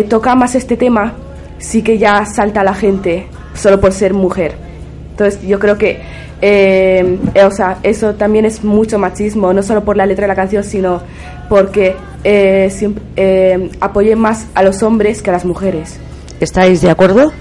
toca 0.08 0.34
más 0.34 0.54
este 0.54 0.78
tema, 0.78 1.12
sí 1.58 1.82
que 1.82 1.98
ya 1.98 2.24
salta 2.24 2.64
la 2.64 2.72
gente 2.72 3.26
solo 3.56 3.80
por 3.80 3.92
ser 3.92 4.14
mujer. 4.14 4.54
Entonces 5.10 5.40
yo 5.42 5.58
creo 5.58 5.78
que 5.78 6.00
eh, 6.42 7.18
eh, 7.34 7.44
o 7.44 7.50
sea, 7.50 7.78
eso 7.82 8.14
también 8.14 8.44
es 8.44 8.62
mucho 8.62 8.98
machismo, 8.98 9.52
no 9.52 9.62
solo 9.62 9.84
por 9.84 9.96
la 9.96 10.04
letra 10.04 10.24
de 10.24 10.28
la 10.28 10.34
canción, 10.34 10.62
sino 10.64 11.00
porque 11.48 11.96
eh, 12.24 12.68
siempre, 12.70 13.02
eh, 13.16 13.70
apoyen 13.80 14.18
más 14.18 14.46
a 14.54 14.62
los 14.62 14.82
hombres 14.82 15.22
que 15.22 15.30
a 15.30 15.32
las 15.32 15.44
mujeres. 15.44 15.98
¿Estáis 16.40 16.82
de 16.82 16.90
acuerdo? 16.90 17.32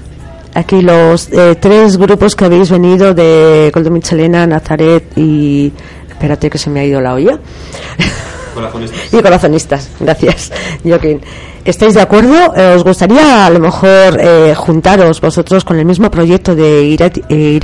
Aquí 0.53 0.81
los 0.81 1.29
eh, 1.33 1.55
tres 1.59 1.97
grupos 1.97 2.35
que 2.35 2.45
habéis 2.45 2.69
venido 2.69 3.13
de 3.13 3.71
Goldo 3.73 3.91
Michelena, 3.91 4.47
Nazaret 4.47 5.03
y... 5.17 5.73
Espérate 6.09 6.49
que 6.49 6.57
se 6.57 6.69
me 6.69 6.79
ha 6.79 6.85
ido 6.85 7.01
la 7.01 7.13
olla. 7.13 7.39
y 9.11 9.21
corazonistas, 9.21 9.89
gracias, 9.99 10.51
Joaquín. 10.83 11.21
¿Estáis 11.63 11.95
de 11.95 12.01
acuerdo? 12.01 12.53
Eh, 12.55 12.73
¿Os 12.75 12.83
gustaría 12.83 13.45
a 13.45 13.49
lo 13.49 13.59
mejor 13.59 14.19
eh, 14.19 14.53
juntaros 14.55 15.19
vosotros 15.19 15.63
con 15.63 15.79
el 15.79 15.85
mismo 15.85 16.11
proyecto 16.11 16.53
de 16.55 16.83
Iret, 16.83 17.25
eh, 17.29 17.59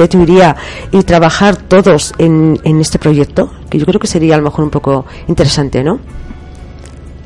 y 0.91 1.03
trabajar 1.03 1.55
todos 1.57 2.13
en, 2.18 2.59
en 2.63 2.81
este 2.81 2.97
proyecto? 2.97 3.51
Que 3.69 3.77
yo 3.77 3.85
creo 3.85 3.99
que 3.99 4.07
sería 4.07 4.34
a 4.35 4.38
lo 4.39 4.43
mejor 4.45 4.63
un 4.65 4.72
poco 4.72 5.05
interesante, 5.27 5.84
¿no? 5.84 5.99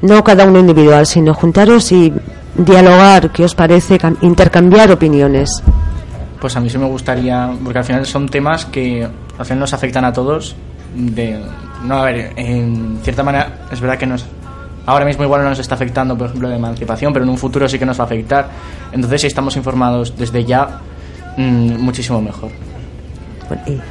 No 0.02 0.24
cada 0.24 0.46
uno 0.46 0.60
individual, 0.60 1.06
sino 1.06 1.34
juntaros 1.34 1.92
y 1.94 2.12
dialogar, 2.56 3.32
¿qué 3.32 3.46
os 3.46 3.56
parece? 3.56 3.98
Cam- 3.98 4.18
Intercambiar 4.22 4.92
opiniones. 4.92 5.64
Pues 6.42 6.56
a 6.58 6.60
mí 6.60 6.70
sí 6.70 6.78
me 6.78 6.86
gustaría, 6.88 7.52
porque 7.64 7.80
al 7.80 7.86
final 7.86 8.06
son 8.06 8.28
temas 8.28 8.66
que 8.66 9.08
al 9.38 9.46
final 9.46 9.60
nos 9.60 9.74
afectan 9.74 10.04
a 10.06 10.12
todos. 10.14 10.56
De, 10.94 11.40
no, 11.84 11.98
a 11.98 12.06
ver, 12.06 12.34
en 12.36 13.00
cierta 13.04 13.24
manera 13.24 13.68
es 13.72 13.80
verdad 13.80 13.98
que 13.98 14.06
nos, 14.06 14.26
ahora 14.86 15.06
mismo 15.06 15.24
igual 15.24 15.44
no 15.44 15.50
nos 15.50 15.60
está 15.60 15.76
afectando, 15.76 16.18
por 16.18 16.28
ejemplo, 16.28 16.50
la 16.50 16.56
emancipación, 16.56 17.14
pero 17.14 17.24
en 17.24 17.30
un 17.30 17.38
futuro 17.38 17.68
sí 17.68 17.80
que 17.80 17.86
nos 17.86 18.00
va 18.00 18.04
a 18.04 18.08
afectar. 18.08 18.50
Entonces, 18.92 19.22
si 19.22 19.28
estamos 19.28 19.56
informados 19.56 20.18
desde 20.18 20.44
ya, 20.46 20.82
mm, 21.38 21.78
muchísimo 21.80 22.22
mejor. 22.22 22.52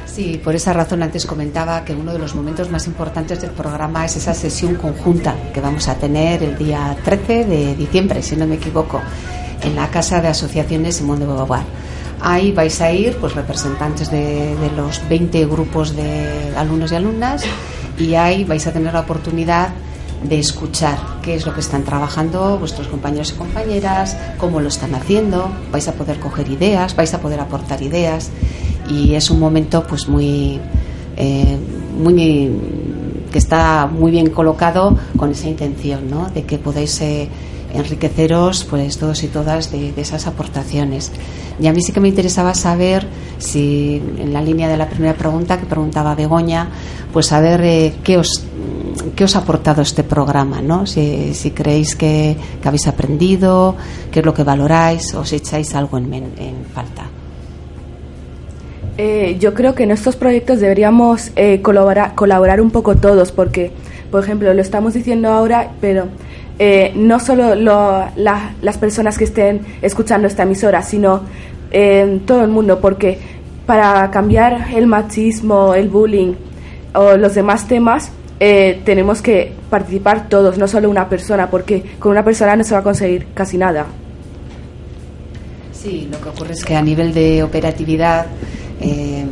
Sí, 0.05 0.39
por 0.43 0.55
esa 0.55 0.73
razón 0.73 1.01
antes 1.01 1.25
comentaba 1.25 1.83
que 1.85 1.93
uno 1.93 2.11
de 2.11 2.19
los 2.19 2.35
momentos 2.35 2.69
más 2.69 2.87
importantes 2.87 3.41
del 3.41 3.51
programa 3.51 4.05
es 4.05 4.17
esa 4.17 4.33
sesión 4.33 4.75
conjunta 4.75 5.35
que 5.53 5.61
vamos 5.61 5.87
a 5.87 5.95
tener 5.95 6.43
el 6.43 6.57
día 6.57 6.95
13 7.03 7.45
de 7.45 7.75
diciembre, 7.75 8.21
si 8.21 8.35
no 8.35 8.45
me 8.45 8.55
equivoco, 8.55 9.01
en 9.61 9.75
la 9.75 9.87
Casa 9.87 10.21
de 10.21 10.27
Asociaciones 10.27 10.97
Simón 10.97 11.19
de 11.19 11.25
Beauvoir. 11.25 11.63
Ahí 12.21 12.51
vais 12.51 12.81
a 12.81 12.91
ir 12.91 13.17
pues 13.17 13.33
representantes 13.35 14.09
de, 14.09 14.55
de 14.55 14.71
los 14.75 15.01
20 15.07 15.45
grupos 15.45 15.95
de 15.95 16.53
alumnos 16.55 16.91
y 16.91 16.95
alumnas 16.95 17.43
y 17.99 18.15
ahí 18.15 18.43
vais 18.43 18.65
a 18.67 18.71
tener 18.73 18.93
la 18.93 19.01
oportunidad 19.01 19.69
de 20.23 20.39
escuchar 20.39 20.97
qué 21.21 21.35
es 21.35 21.45
lo 21.45 21.53
que 21.53 21.59
están 21.59 21.83
trabajando 21.83 22.57
vuestros 22.57 22.87
compañeros 22.87 23.31
y 23.31 23.33
compañeras, 23.33 24.17
cómo 24.37 24.59
lo 24.59 24.69
están 24.69 24.95
haciendo, 24.95 25.49
vais 25.71 25.87
a 25.87 25.93
poder 25.93 26.19
coger 26.19 26.49
ideas, 26.49 26.95
vais 26.95 27.13
a 27.13 27.19
poder 27.19 27.39
aportar 27.39 27.81
ideas 27.81 28.31
y 28.89 29.15
es 29.15 29.29
un 29.29 29.39
momento 29.39 29.85
pues 29.87 30.07
muy 30.07 30.59
eh, 31.17 31.57
muy 31.97 32.51
que 33.31 33.37
está 33.37 33.87
muy 33.87 34.11
bien 34.11 34.29
colocado 34.29 34.97
con 35.17 35.31
esa 35.31 35.47
intención 35.47 36.09
¿no? 36.09 36.29
de 36.29 36.43
que 36.43 36.57
podáis 36.57 37.01
eh, 37.01 37.29
enriqueceros 37.75 38.63
pues 38.63 38.97
todos 38.97 39.23
y 39.23 39.27
todas 39.27 39.71
de, 39.71 39.93
esas 39.97 40.27
aportaciones 40.27 41.11
y 41.59 41.67
a 41.67 41.73
mí 41.73 41.81
sí 41.81 41.91
que 41.91 41.99
me 41.99 42.07
interesaba 42.07 42.53
saber 42.53 43.07
si 43.37 44.01
en 44.17 44.33
la 44.33 44.41
línea 44.41 44.67
de 44.67 44.77
la 44.77 44.89
primera 44.89 45.13
pregunta 45.15 45.59
que 45.59 45.65
preguntaba 45.65 46.15
Begoña 46.15 46.67
pues 47.13 47.27
saber 47.27 47.61
eh, 47.61 47.93
qué 48.03 48.17
os 48.17 48.45
qué 49.15 49.23
os 49.23 49.35
ha 49.35 49.39
aportado 49.39 49.81
este 49.81 50.03
programa 50.03 50.61
¿no? 50.61 50.85
si, 50.85 51.33
si 51.33 51.51
creéis 51.51 51.95
que, 51.95 52.35
que 52.61 52.67
habéis 52.67 52.87
aprendido 52.87 53.75
qué 54.11 54.19
es 54.19 54.25
lo 54.25 54.33
que 54.33 54.43
valoráis 54.43 55.13
o 55.13 55.23
si 55.23 55.37
echáis 55.37 55.75
algo 55.75 55.97
en 55.97 56.65
falta 56.73 57.09
Eh, 58.97 59.35
yo 59.39 59.53
creo 59.53 59.75
que 59.75 59.83
en 59.83 59.91
estos 59.91 60.15
proyectos 60.15 60.61
deberíamos 60.61 61.31
eh, 61.35 61.61
colaborar, 61.61 62.15
colaborar 62.15 62.61
un 62.61 62.71
poco 62.71 62.95
todos, 62.95 63.33
porque, 63.33 63.71
por 64.09 64.23
ejemplo, 64.23 64.53
lo 64.53 64.61
estamos 64.61 64.93
diciendo 64.93 65.29
ahora, 65.29 65.71
pero 65.81 66.07
eh, 66.59 66.91
no 66.95 67.19
solo 67.19 67.55
lo- 67.55 68.05
la- 68.15 68.53
las 68.61 68.77
personas 68.77 69.17
que 69.17 69.23
estén 69.25 69.61
escuchando 69.81 70.27
esta 70.27 70.43
emisora, 70.43 70.81
sino 70.81 71.21
eh, 71.71 72.19
todo 72.25 72.41
el 72.43 72.49
mundo, 72.49 72.79
porque 72.79 73.17
para 73.65 74.09
cambiar 74.11 74.67
el 74.73 74.87
machismo, 74.87 75.73
el 75.73 75.89
bullying 75.89 76.33
o 76.93 77.17
los 77.17 77.35
demás 77.35 77.67
temas, 77.67 78.11
eh, 78.39 78.81
tenemos 78.85 79.21
que 79.21 79.51
participar 79.69 80.29
todos, 80.29 80.57
no 80.57 80.67
solo 80.67 80.89
una 80.89 81.09
persona, 81.09 81.49
porque 81.49 81.83
con 81.99 82.11
una 82.11 82.23
persona 82.23 82.55
no 82.55 82.63
se 82.63 82.73
va 82.73 82.79
a 82.79 82.83
conseguir 82.83 83.27
casi 83.33 83.57
nada. 83.57 83.85
Sí, 85.73 86.07
lo 86.11 86.19
que 86.21 86.29
ocurre 86.29 86.53
es 86.53 86.63
que 86.63 86.75
a 86.75 86.81
nivel 86.81 87.13
de 87.13 87.43
operatividad, 87.43 88.25
eh, 88.81 89.25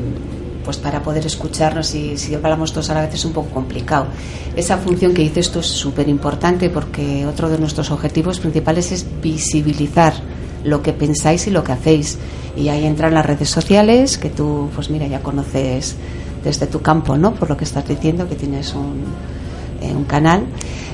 pues 0.63 0.77
para 0.77 1.01
poder 1.03 1.25
escucharnos 1.25 1.93
y 1.95 2.17
si 2.17 2.33
hablamos 2.35 2.71
todos 2.71 2.89
a 2.89 2.93
la 2.93 3.01
vez 3.01 3.13
es 3.13 3.25
un 3.25 3.33
poco 3.33 3.49
complicado. 3.49 4.07
Esa 4.55 4.77
función 4.77 5.13
que 5.13 5.21
dices 5.21 5.51
tú 5.51 5.59
es 5.59 5.67
súper 5.67 6.07
importante 6.09 6.69
porque 6.69 7.25
otro 7.25 7.49
de 7.49 7.57
nuestros 7.57 7.91
objetivos 7.91 8.39
principales 8.39 8.91
es 8.91 9.05
visibilizar 9.21 10.13
lo 10.63 10.81
que 10.81 10.93
pensáis 10.93 11.47
y 11.47 11.51
lo 11.51 11.63
que 11.63 11.73
hacéis. 11.73 12.17
Y 12.55 12.69
ahí 12.69 12.85
entran 12.85 13.13
las 13.13 13.25
redes 13.25 13.49
sociales, 13.49 14.17
que 14.17 14.29
tú, 14.29 14.69
pues 14.75 14.89
mira, 14.89 15.07
ya 15.07 15.21
conoces 15.21 15.95
desde 16.43 16.67
tu 16.67 16.81
campo, 16.81 17.17
¿no? 17.17 17.33
Por 17.33 17.49
lo 17.49 17.57
que 17.57 17.63
estás 17.63 17.87
diciendo, 17.87 18.27
que 18.27 18.35
tienes 18.35 18.73
un, 18.73 19.03
eh, 19.81 19.93
un 19.93 20.05
canal. 20.05 20.45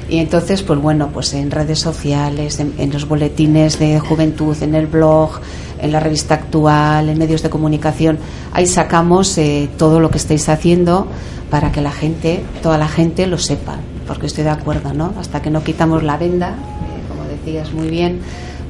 Y 0.09 0.17
entonces, 0.17 0.63
pues 0.63 0.79
bueno, 0.79 1.09
pues 1.13 1.33
en 1.33 1.51
redes 1.51 1.79
sociales, 1.79 2.59
en, 2.59 2.73
en 2.77 2.91
los 2.91 3.07
boletines 3.07 3.77
de 3.77 3.99
juventud, 3.99 4.57
en 4.61 4.73
el 4.73 4.87
blog, 4.87 5.39
en 5.81 5.91
la 5.91 5.99
revista 5.99 6.35
actual, 6.35 7.09
en 7.09 7.17
medios 7.17 7.41
de 7.41 7.49
comunicación, 7.49 8.17
ahí 8.51 8.67
sacamos 8.67 9.37
eh, 9.37 9.69
todo 9.77 9.99
lo 9.99 10.09
que 10.09 10.17
estáis 10.17 10.49
haciendo 10.49 11.07
para 11.49 11.71
que 11.71 11.81
la 11.81 11.91
gente, 11.91 12.43
toda 12.61 12.77
la 12.77 12.87
gente 12.87 13.27
lo 13.27 13.37
sepa. 13.37 13.77
Porque 14.07 14.27
estoy 14.27 14.43
de 14.43 14.49
acuerdo, 14.49 14.93
¿no? 14.93 15.13
Hasta 15.19 15.41
que 15.41 15.49
no 15.49 15.63
quitamos 15.63 16.03
la 16.03 16.17
venda, 16.17 16.49
eh, 16.49 17.07
como 17.07 17.23
decías 17.25 17.73
muy 17.73 17.89
bien, 17.89 18.19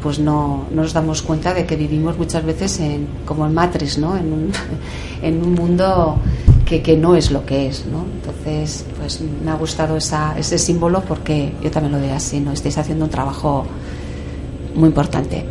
pues 0.02 0.19
no, 0.19 0.65
no 0.72 0.81
nos 0.81 0.94
damos 0.94 1.22
cuenta 1.22 1.53
de 1.53 1.65
que 1.65 1.76
vivimos 1.76 2.18
muchas 2.18 2.44
veces 2.45 2.80
en, 2.80 3.07
como 3.26 3.45
en 3.45 3.53
Matrix, 3.53 3.98
¿no? 3.98 4.15
En 4.18 4.31
un, 4.31 4.52
en 5.22 5.41
un 5.44 5.53
mundo 5.53 6.18
que, 6.65 6.81
que 6.81 6.95
no 6.95 7.15
es 7.15 7.31
lo 7.31 7.45
que 7.45 7.68
es, 7.68 7.86
¿no? 7.86 8.06
Entonces, 8.15 8.86
pues 8.98 9.22
me 9.22 9.52
ha 9.52 9.56
gustado 9.56 9.98
esa, 9.98 10.38
ese 10.38 10.57
símbolo 10.57 11.02
porque 11.02 11.53
yo 11.61 11.72
también 11.72 11.94
lo 11.94 11.99
veo 11.99 12.15
así, 12.15 12.40
¿no? 12.40 12.52
Estáis 12.52 12.77
haciendo 12.77 13.06
un 13.06 13.11
trabajo 13.11 13.65
muy 14.76 14.90
importante. 14.90 15.45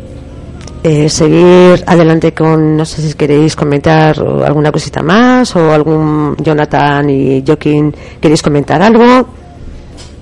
Eh, 0.81 1.09
seguir 1.09 1.83
adelante 1.85 2.33
con, 2.33 2.77
no 2.77 2.85
sé 2.85 3.01
si 3.01 3.13
queréis 3.13 3.53
comentar 3.53 4.17
alguna 4.17 4.71
cosita 4.71 5.03
más 5.03 5.53
o 5.57 5.73
algún 5.73 6.37
Jonathan 6.37 7.09
y 7.09 7.43
Joaquín, 7.45 7.93
¿queréis 8.21 8.41
comentar 8.41 8.81
algo? 8.81 9.27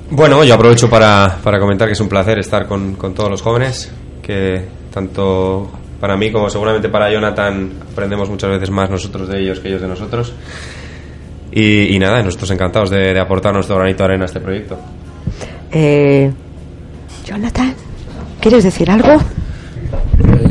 Bueno, 0.10 0.44
yo 0.44 0.56
aprovecho 0.56 0.90
para, 0.90 1.38
para 1.44 1.60
comentar 1.60 1.88
que 1.88 1.94
es 1.94 2.00
un 2.00 2.10
placer 2.10 2.40
estar 2.40 2.66
con, 2.68 2.96
con 2.96 3.14
todos 3.14 3.30
los 3.30 3.42
jóvenes, 3.44 3.92
que 4.24 4.66
tanto 4.92 5.70
para 6.02 6.18
mí 6.18 6.32
como 6.32 6.50
seguramente 6.50 6.90
para 6.90 7.12
Jonathan 7.12 7.74
aprendemos 7.92 8.28
muchas 8.28 8.50
veces 8.50 8.72
más 8.72 8.90
nosotros 8.90 9.28
de 9.28 9.40
ellos 9.42 9.60
que 9.60 9.68
ellos 9.68 9.82
de 9.82 9.88
nosotros. 9.88 10.34
Y, 11.52 11.96
y 11.96 12.00
nada, 12.00 12.24
nosotros 12.24 12.50
encantados 12.50 12.90
de, 12.90 13.14
de 13.14 13.20
aportar 13.20 13.54
nuestro 13.54 13.76
granito 13.76 14.00
de 14.00 14.06
arena 14.06 14.24
a 14.24 14.26
este 14.26 14.40
proyecto. 14.40 14.78
Eh, 15.72 16.32
Jonathan, 17.26 17.76
¿quieres 18.42 18.64
decir 18.64 18.90
algo? 18.90 19.22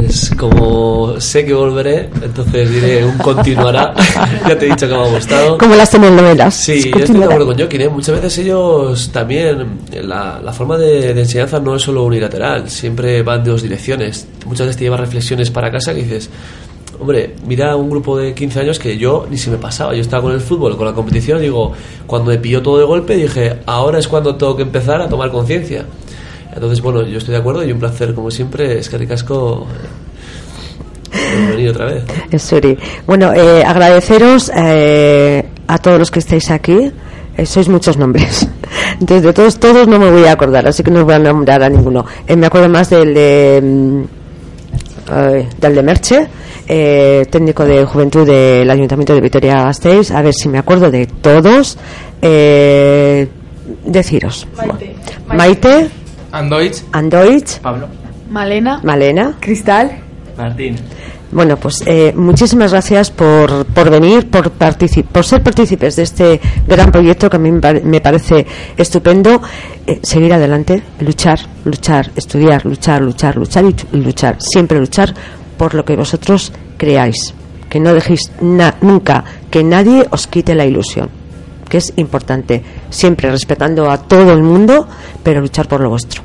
Pues 0.07 0.31
como 0.39 1.21
sé 1.21 1.45
que 1.45 1.53
volveré, 1.53 2.09
entonces 2.23 2.71
diré 2.71 3.05
un 3.05 3.19
continuará. 3.19 3.93
ya 4.49 4.57
te 4.57 4.67
he 4.67 4.71
dicho 4.71 4.87
que 4.87 4.95
me 4.95 5.03
ha 5.03 5.11
gustado. 5.11 5.59
Como 5.59 5.75
las 5.75 5.91
telenovelas. 5.91 6.55
Sí, 6.55 6.93
yo 6.93 7.03
estoy 7.03 7.19
de 7.19 7.25
acuerdo 7.25 7.47
con 7.47 7.59
Joaquín. 7.59 7.81
¿eh? 7.81 7.89
Muchas 7.89 8.15
veces 8.15 8.39
ellos 8.39 9.11
también, 9.13 9.81
la, 10.05 10.41
la 10.41 10.53
forma 10.53 10.79
de, 10.79 11.13
de 11.13 11.21
enseñanza 11.21 11.59
no 11.59 11.75
es 11.75 11.83
solo 11.83 12.05
unilateral, 12.05 12.71
siempre 12.71 13.23
van 13.25 13.43
de 13.43 13.51
dos 13.51 13.63
direcciones. 13.63 14.29
Muchas 14.47 14.69
veces 14.69 14.77
te 14.77 14.85
llevas 14.85 15.01
reflexiones 15.01 15.51
para 15.51 15.73
casa 15.73 15.93
que 15.93 16.05
dices, 16.05 16.31
hombre, 17.01 17.35
mira 17.45 17.75
un 17.75 17.91
grupo 17.91 18.17
de 18.17 18.33
15 18.33 18.61
años 18.61 18.79
que 18.79 18.97
yo 18.97 19.27
ni 19.29 19.37
se 19.37 19.51
me 19.51 19.57
pasaba. 19.57 19.93
Yo 19.93 20.03
estaba 20.03 20.23
con 20.23 20.33
el 20.33 20.41
fútbol, 20.41 20.77
con 20.77 20.87
la 20.87 20.93
competición, 20.93 21.41
digo, 21.41 21.73
cuando 22.07 22.31
me 22.31 22.39
pilló 22.39 22.63
todo 22.63 22.79
de 22.79 22.85
golpe 22.85 23.17
dije, 23.17 23.57
ahora 23.67 23.99
es 23.99 24.07
cuando 24.07 24.37
tengo 24.37 24.55
que 24.55 24.63
empezar 24.63 25.03
a 25.03 25.09
tomar 25.09 25.33
conciencia. 25.33 25.85
Entonces, 26.57 26.81
bueno, 26.81 27.03
yo 27.03 27.19
estoy 27.19 27.33
de 27.33 27.41
acuerdo 27.41 27.65
y 27.65 27.71
un 27.71 27.79
placer, 27.79 28.15
como 28.15 28.31
siempre, 28.31 28.79
es 28.79 28.89
que 28.89 28.97
ricasco 28.99 29.67
venir 31.51 31.71
otra 31.71 31.85
vez. 31.85 32.05
Es 32.31 32.43
Suri. 32.43 32.79
Bueno, 33.07 33.33
eh, 33.35 33.63
agradeceros 33.63 34.51
eh, 34.57 35.45
a 35.67 35.79
todos 35.79 35.99
los 35.99 36.11
que 36.11 36.19
estáis 36.19 36.51
aquí. 36.51 36.91
Eh, 37.37 37.45
sois 37.45 37.69
muchos 37.69 37.99
nombres. 37.99 38.49
Entonces, 39.01 39.23
de 39.23 39.33
todos, 39.35 39.61
todos 39.61 39.87
no 39.87 39.99
me 39.99 40.11
voy 40.11 40.25
a 40.25 40.33
acordar, 40.33 40.67
así 40.67 40.83
que 40.83 40.91
no 40.91 41.01
os 41.01 41.05
voy 41.05 41.15
a 41.15 41.19
nombrar 41.19 41.63
a 41.63 41.69
ninguno. 41.69 42.07
Eh, 42.27 42.35
me 42.35 42.47
acuerdo 42.47 42.71
más 42.71 42.89
del 42.89 43.13
de, 43.13 43.61
mm, 43.63 44.03
del 45.61 45.75
de 45.75 45.83
Merche, 45.83 46.27
eh, 46.67 47.27
técnico 47.31 47.67
de 47.67 47.85
juventud 47.85 48.27
del 48.27 48.71
Ayuntamiento 48.71 49.15
de 49.15 49.21
Vitoria-Gasteiz. 49.21 50.11
A 50.11 50.23
ver 50.23 50.33
si 50.33 50.49
me 50.49 50.57
acuerdo 50.57 50.91
de 50.91 51.07
todos. 51.07 51.77
Eh, 52.23 53.29
deciros. 53.85 54.47
Maite. 54.57 54.97
Maite, 55.27 55.91
Andoitz. 56.39 56.85
Andoitz, 56.93 57.59
Pablo. 57.61 57.87
Malena. 58.31 58.81
Malena. 58.83 59.35
Cristal. 59.41 59.91
Martín. 60.37 60.77
Bueno, 61.33 61.57
pues 61.57 61.83
eh, 61.87 62.13
muchísimas 62.17 62.71
gracias 62.71 63.11
por, 63.11 63.65
por 63.67 63.91
venir, 63.91 64.31
por, 64.31 64.51
por 64.51 65.25
ser 65.25 65.43
partícipes 65.43 65.97
de 65.97 66.03
este 66.03 66.41
gran 66.69 66.93
proyecto 66.93 67.29
que 67.29 67.37
a 67.37 67.41
mí 67.41 67.51
me, 67.51 67.61
pare- 67.61 67.81
me 67.81 68.01
parece 68.01 68.47
estupendo. 68.77 69.43
Eh, 69.87 69.99
seguir 70.03 70.33
adelante, 70.33 70.83
luchar, 71.01 71.41
luchar, 71.65 72.11
estudiar, 72.15 72.65
luchar, 72.65 73.03
luchar, 73.03 73.37
luchar 73.37 73.65
y, 73.65 73.75
y 73.97 74.01
luchar. 74.03 74.37
Siempre 74.41 74.79
luchar 74.79 75.13
por 75.59 75.75
lo 75.75 75.85
que 75.85 75.97
vosotros 75.97 76.53
creáis. 76.77 77.35
Que 77.69 77.81
no 77.81 77.93
dejéis 77.93 78.31
na- 78.41 78.77
nunca 78.81 79.25
que 79.51 79.65
nadie 79.65 80.07
os 80.11 80.27
quite 80.29 80.55
la 80.55 80.65
ilusión, 80.65 81.09
que 81.69 81.79
es 81.79 81.93
importante. 81.97 82.63
Siempre 82.91 83.31
respetando 83.31 83.91
a 83.91 83.99
todo 83.99 84.33
el 84.33 84.43
mundo, 84.45 84.87
pero 85.25 85.41
luchar 85.41 85.67
por 85.67 85.81
lo 85.81 85.91
vuestro. 85.91 86.23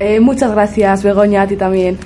Eh, 0.00 0.20
muchas 0.20 0.52
gracias, 0.52 1.02
Begoña, 1.02 1.42
a 1.42 1.46
ti 1.48 1.56
también. 1.56 1.98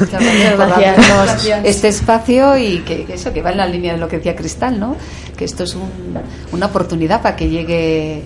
Muchas 0.00 0.20
gracias 0.20 0.54
por 0.56 0.66
Gracias. 0.66 0.96
darnos 1.08 1.46
este 1.64 1.88
espacio 1.88 2.56
y 2.58 2.78
que, 2.80 3.04
que 3.04 3.14
eso 3.14 3.32
que 3.32 3.42
va 3.42 3.52
en 3.52 3.58
la 3.58 3.66
línea 3.66 3.92
de 3.92 3.98
lo 3.98 4.08
que 4.08 4.16
decía 4.16 4.34
Cristal, 4.34 4.80
¿no? 4.80 4.96
Que 5.36 5.44
esto 5.44 5.62
es 5.64 5.74
un- 5.76 6.18
una 6.52 6.66
oportunidad 6.66 7.22
para 7.22 7.36
que 7.36 7.48
llegue 7.48 8.22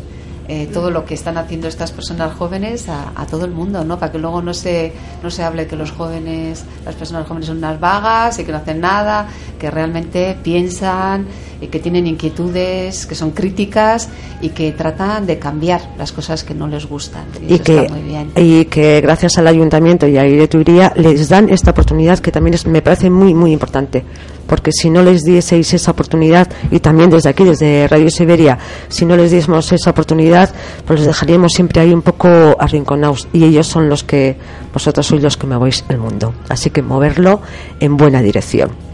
eh, 0.49 0.69
todo 0.73 0.91
lo 0.91 1.05
que 1.05 1.15
están 1.15 1.37
haciendo 1.39 1.69
estas 1.69 1.93
personas 1.93 2.33
jóvenes 2.33 2.89
a, 2.89 3.13
a 3.15 3.27
todo 3.27 3.45
el 3.45 3.51
mundo, 3.51 3.85
¿no? 3.85 3.99
Para 3.99 4.11
que 4.13 4.19
luego 4.19 4.41
no 4.43 4.55
se 4.55 4.93
no 5.23 5.31
se 5.31 5.45
hable 5.45 5.67
que 5.67 5.77
los 5.77 5.93
jóvenes, 5.93 6.65
las 6.87 6.95
personas 6.95 7.27
jóvenes 7.29 7.47
son 7.49 7.59
unas 7.59 7.79
vagas 7.79 8.39
y 8.39 8.45
que 8.45 8.51
no 8.51 8.59
hacen 8.59 8.81
nada, 8.81 9.27
que 9.61 9.71
realmente 9.71 10.37
piensan 10.43 11.27
y 11.61 11.67
que 11.67 11.79
tienen 11.79 12.07
inquietudes, 12.07 13.07
que 13.07 13.15
son 13.15 13.33
críticas 13.33 14.09
y 14.41 14.51
que 14.51 14.73
tratan 14.73 15.27
de 15.27 15.39
cambiar 15.39 15.81
las 15.99 16.13
cosas 16.13 16.45
que 16.45 16.55
no 16.55 16.67
les 16.67 16.87
gustan. 16.87 17.25
Y, 17.47 17.59
que, 17.59 17.81
está 17.81 17.95
muy 17.95 18.03
bien. 18.03 18.33
y 18.37 18.65
que 18.67 19.01
gracias 19.01 19.39
al 19.39 19.47
ayuntamiento 19.47 20.07
y 20.07 20.17
a 20.17 20.27
Iretuiría 20.27 20.93
les 20.97 21.29
dan 21.29 21.49
esta 21.49 21.71
oportunidad 21.73 22.19
que 22.19 22.33
también 22.33 22.55
es, 22.55 22.67
me 22.67 22.83
parece 22.83 23.11
muy 23.11 23.35
muy 23.35 23.53
importante 23.53 24.05
porque 24.47 24.73
si 24.73 24.91
no 24.91 25.03
les 25.03 25.23
dieseis 25.25 25.73
esa 25.75 25.93
oportunidad 25.93 26.49
y 26.71 26.81
también 26.81 27.11
desde 27.11 27.29
aquí 27.29 27.45
desde 27.45 27.87
Radio 27.89 28.11
Siberia 28.11 28.59
si 28.89 29.05
no 29.05 29.17
les 29.17 29.31
diésemos 29.31 29.71
esa 29.73 29.91
oportunidad 29.91 30.51
pues 30.87 31.01
los 31.01 31.07
dejaríamos 31.07 31.53
siempre 31.53 31.81
ahí 31.81 31.93
un 31.93 32.03
poco 32.03 32.57
arrinconados 32.59 33.29
y 33.33 33.45
ellos 33.45 33.67
son 33.67 33.89
los 33.89 34.03
que 34.03 34.37
vosotros 34.73 35.07
sois 35.07 35.23
los 35.23 35.37
que 35.37 35.47
movéis 35.47 35.85
el 35.89 35.99
mundo 35.99 36.35
así 36.49 36.71
que 36.71 36.83
moverlo 36.83 37.41
en 37.79 37.97
buena 37.97 38.23
dirección 38.23 38.90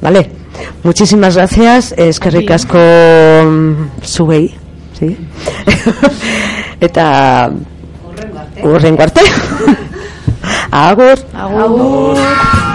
vale 0.00 0.30
muchísimas 0.82 1.36
gracias 1.36 1.94
es 1.96 2.20
que 2.20 2.30
ricasco 2.30 2.78
zuei 4.04 4.54
sí 4.98 5.16
eta 6.80 7.50
urrengo 8.62 9.02
arte 9.02 9.20
agur. 10.70 11.18
Agur. 11.34 12.69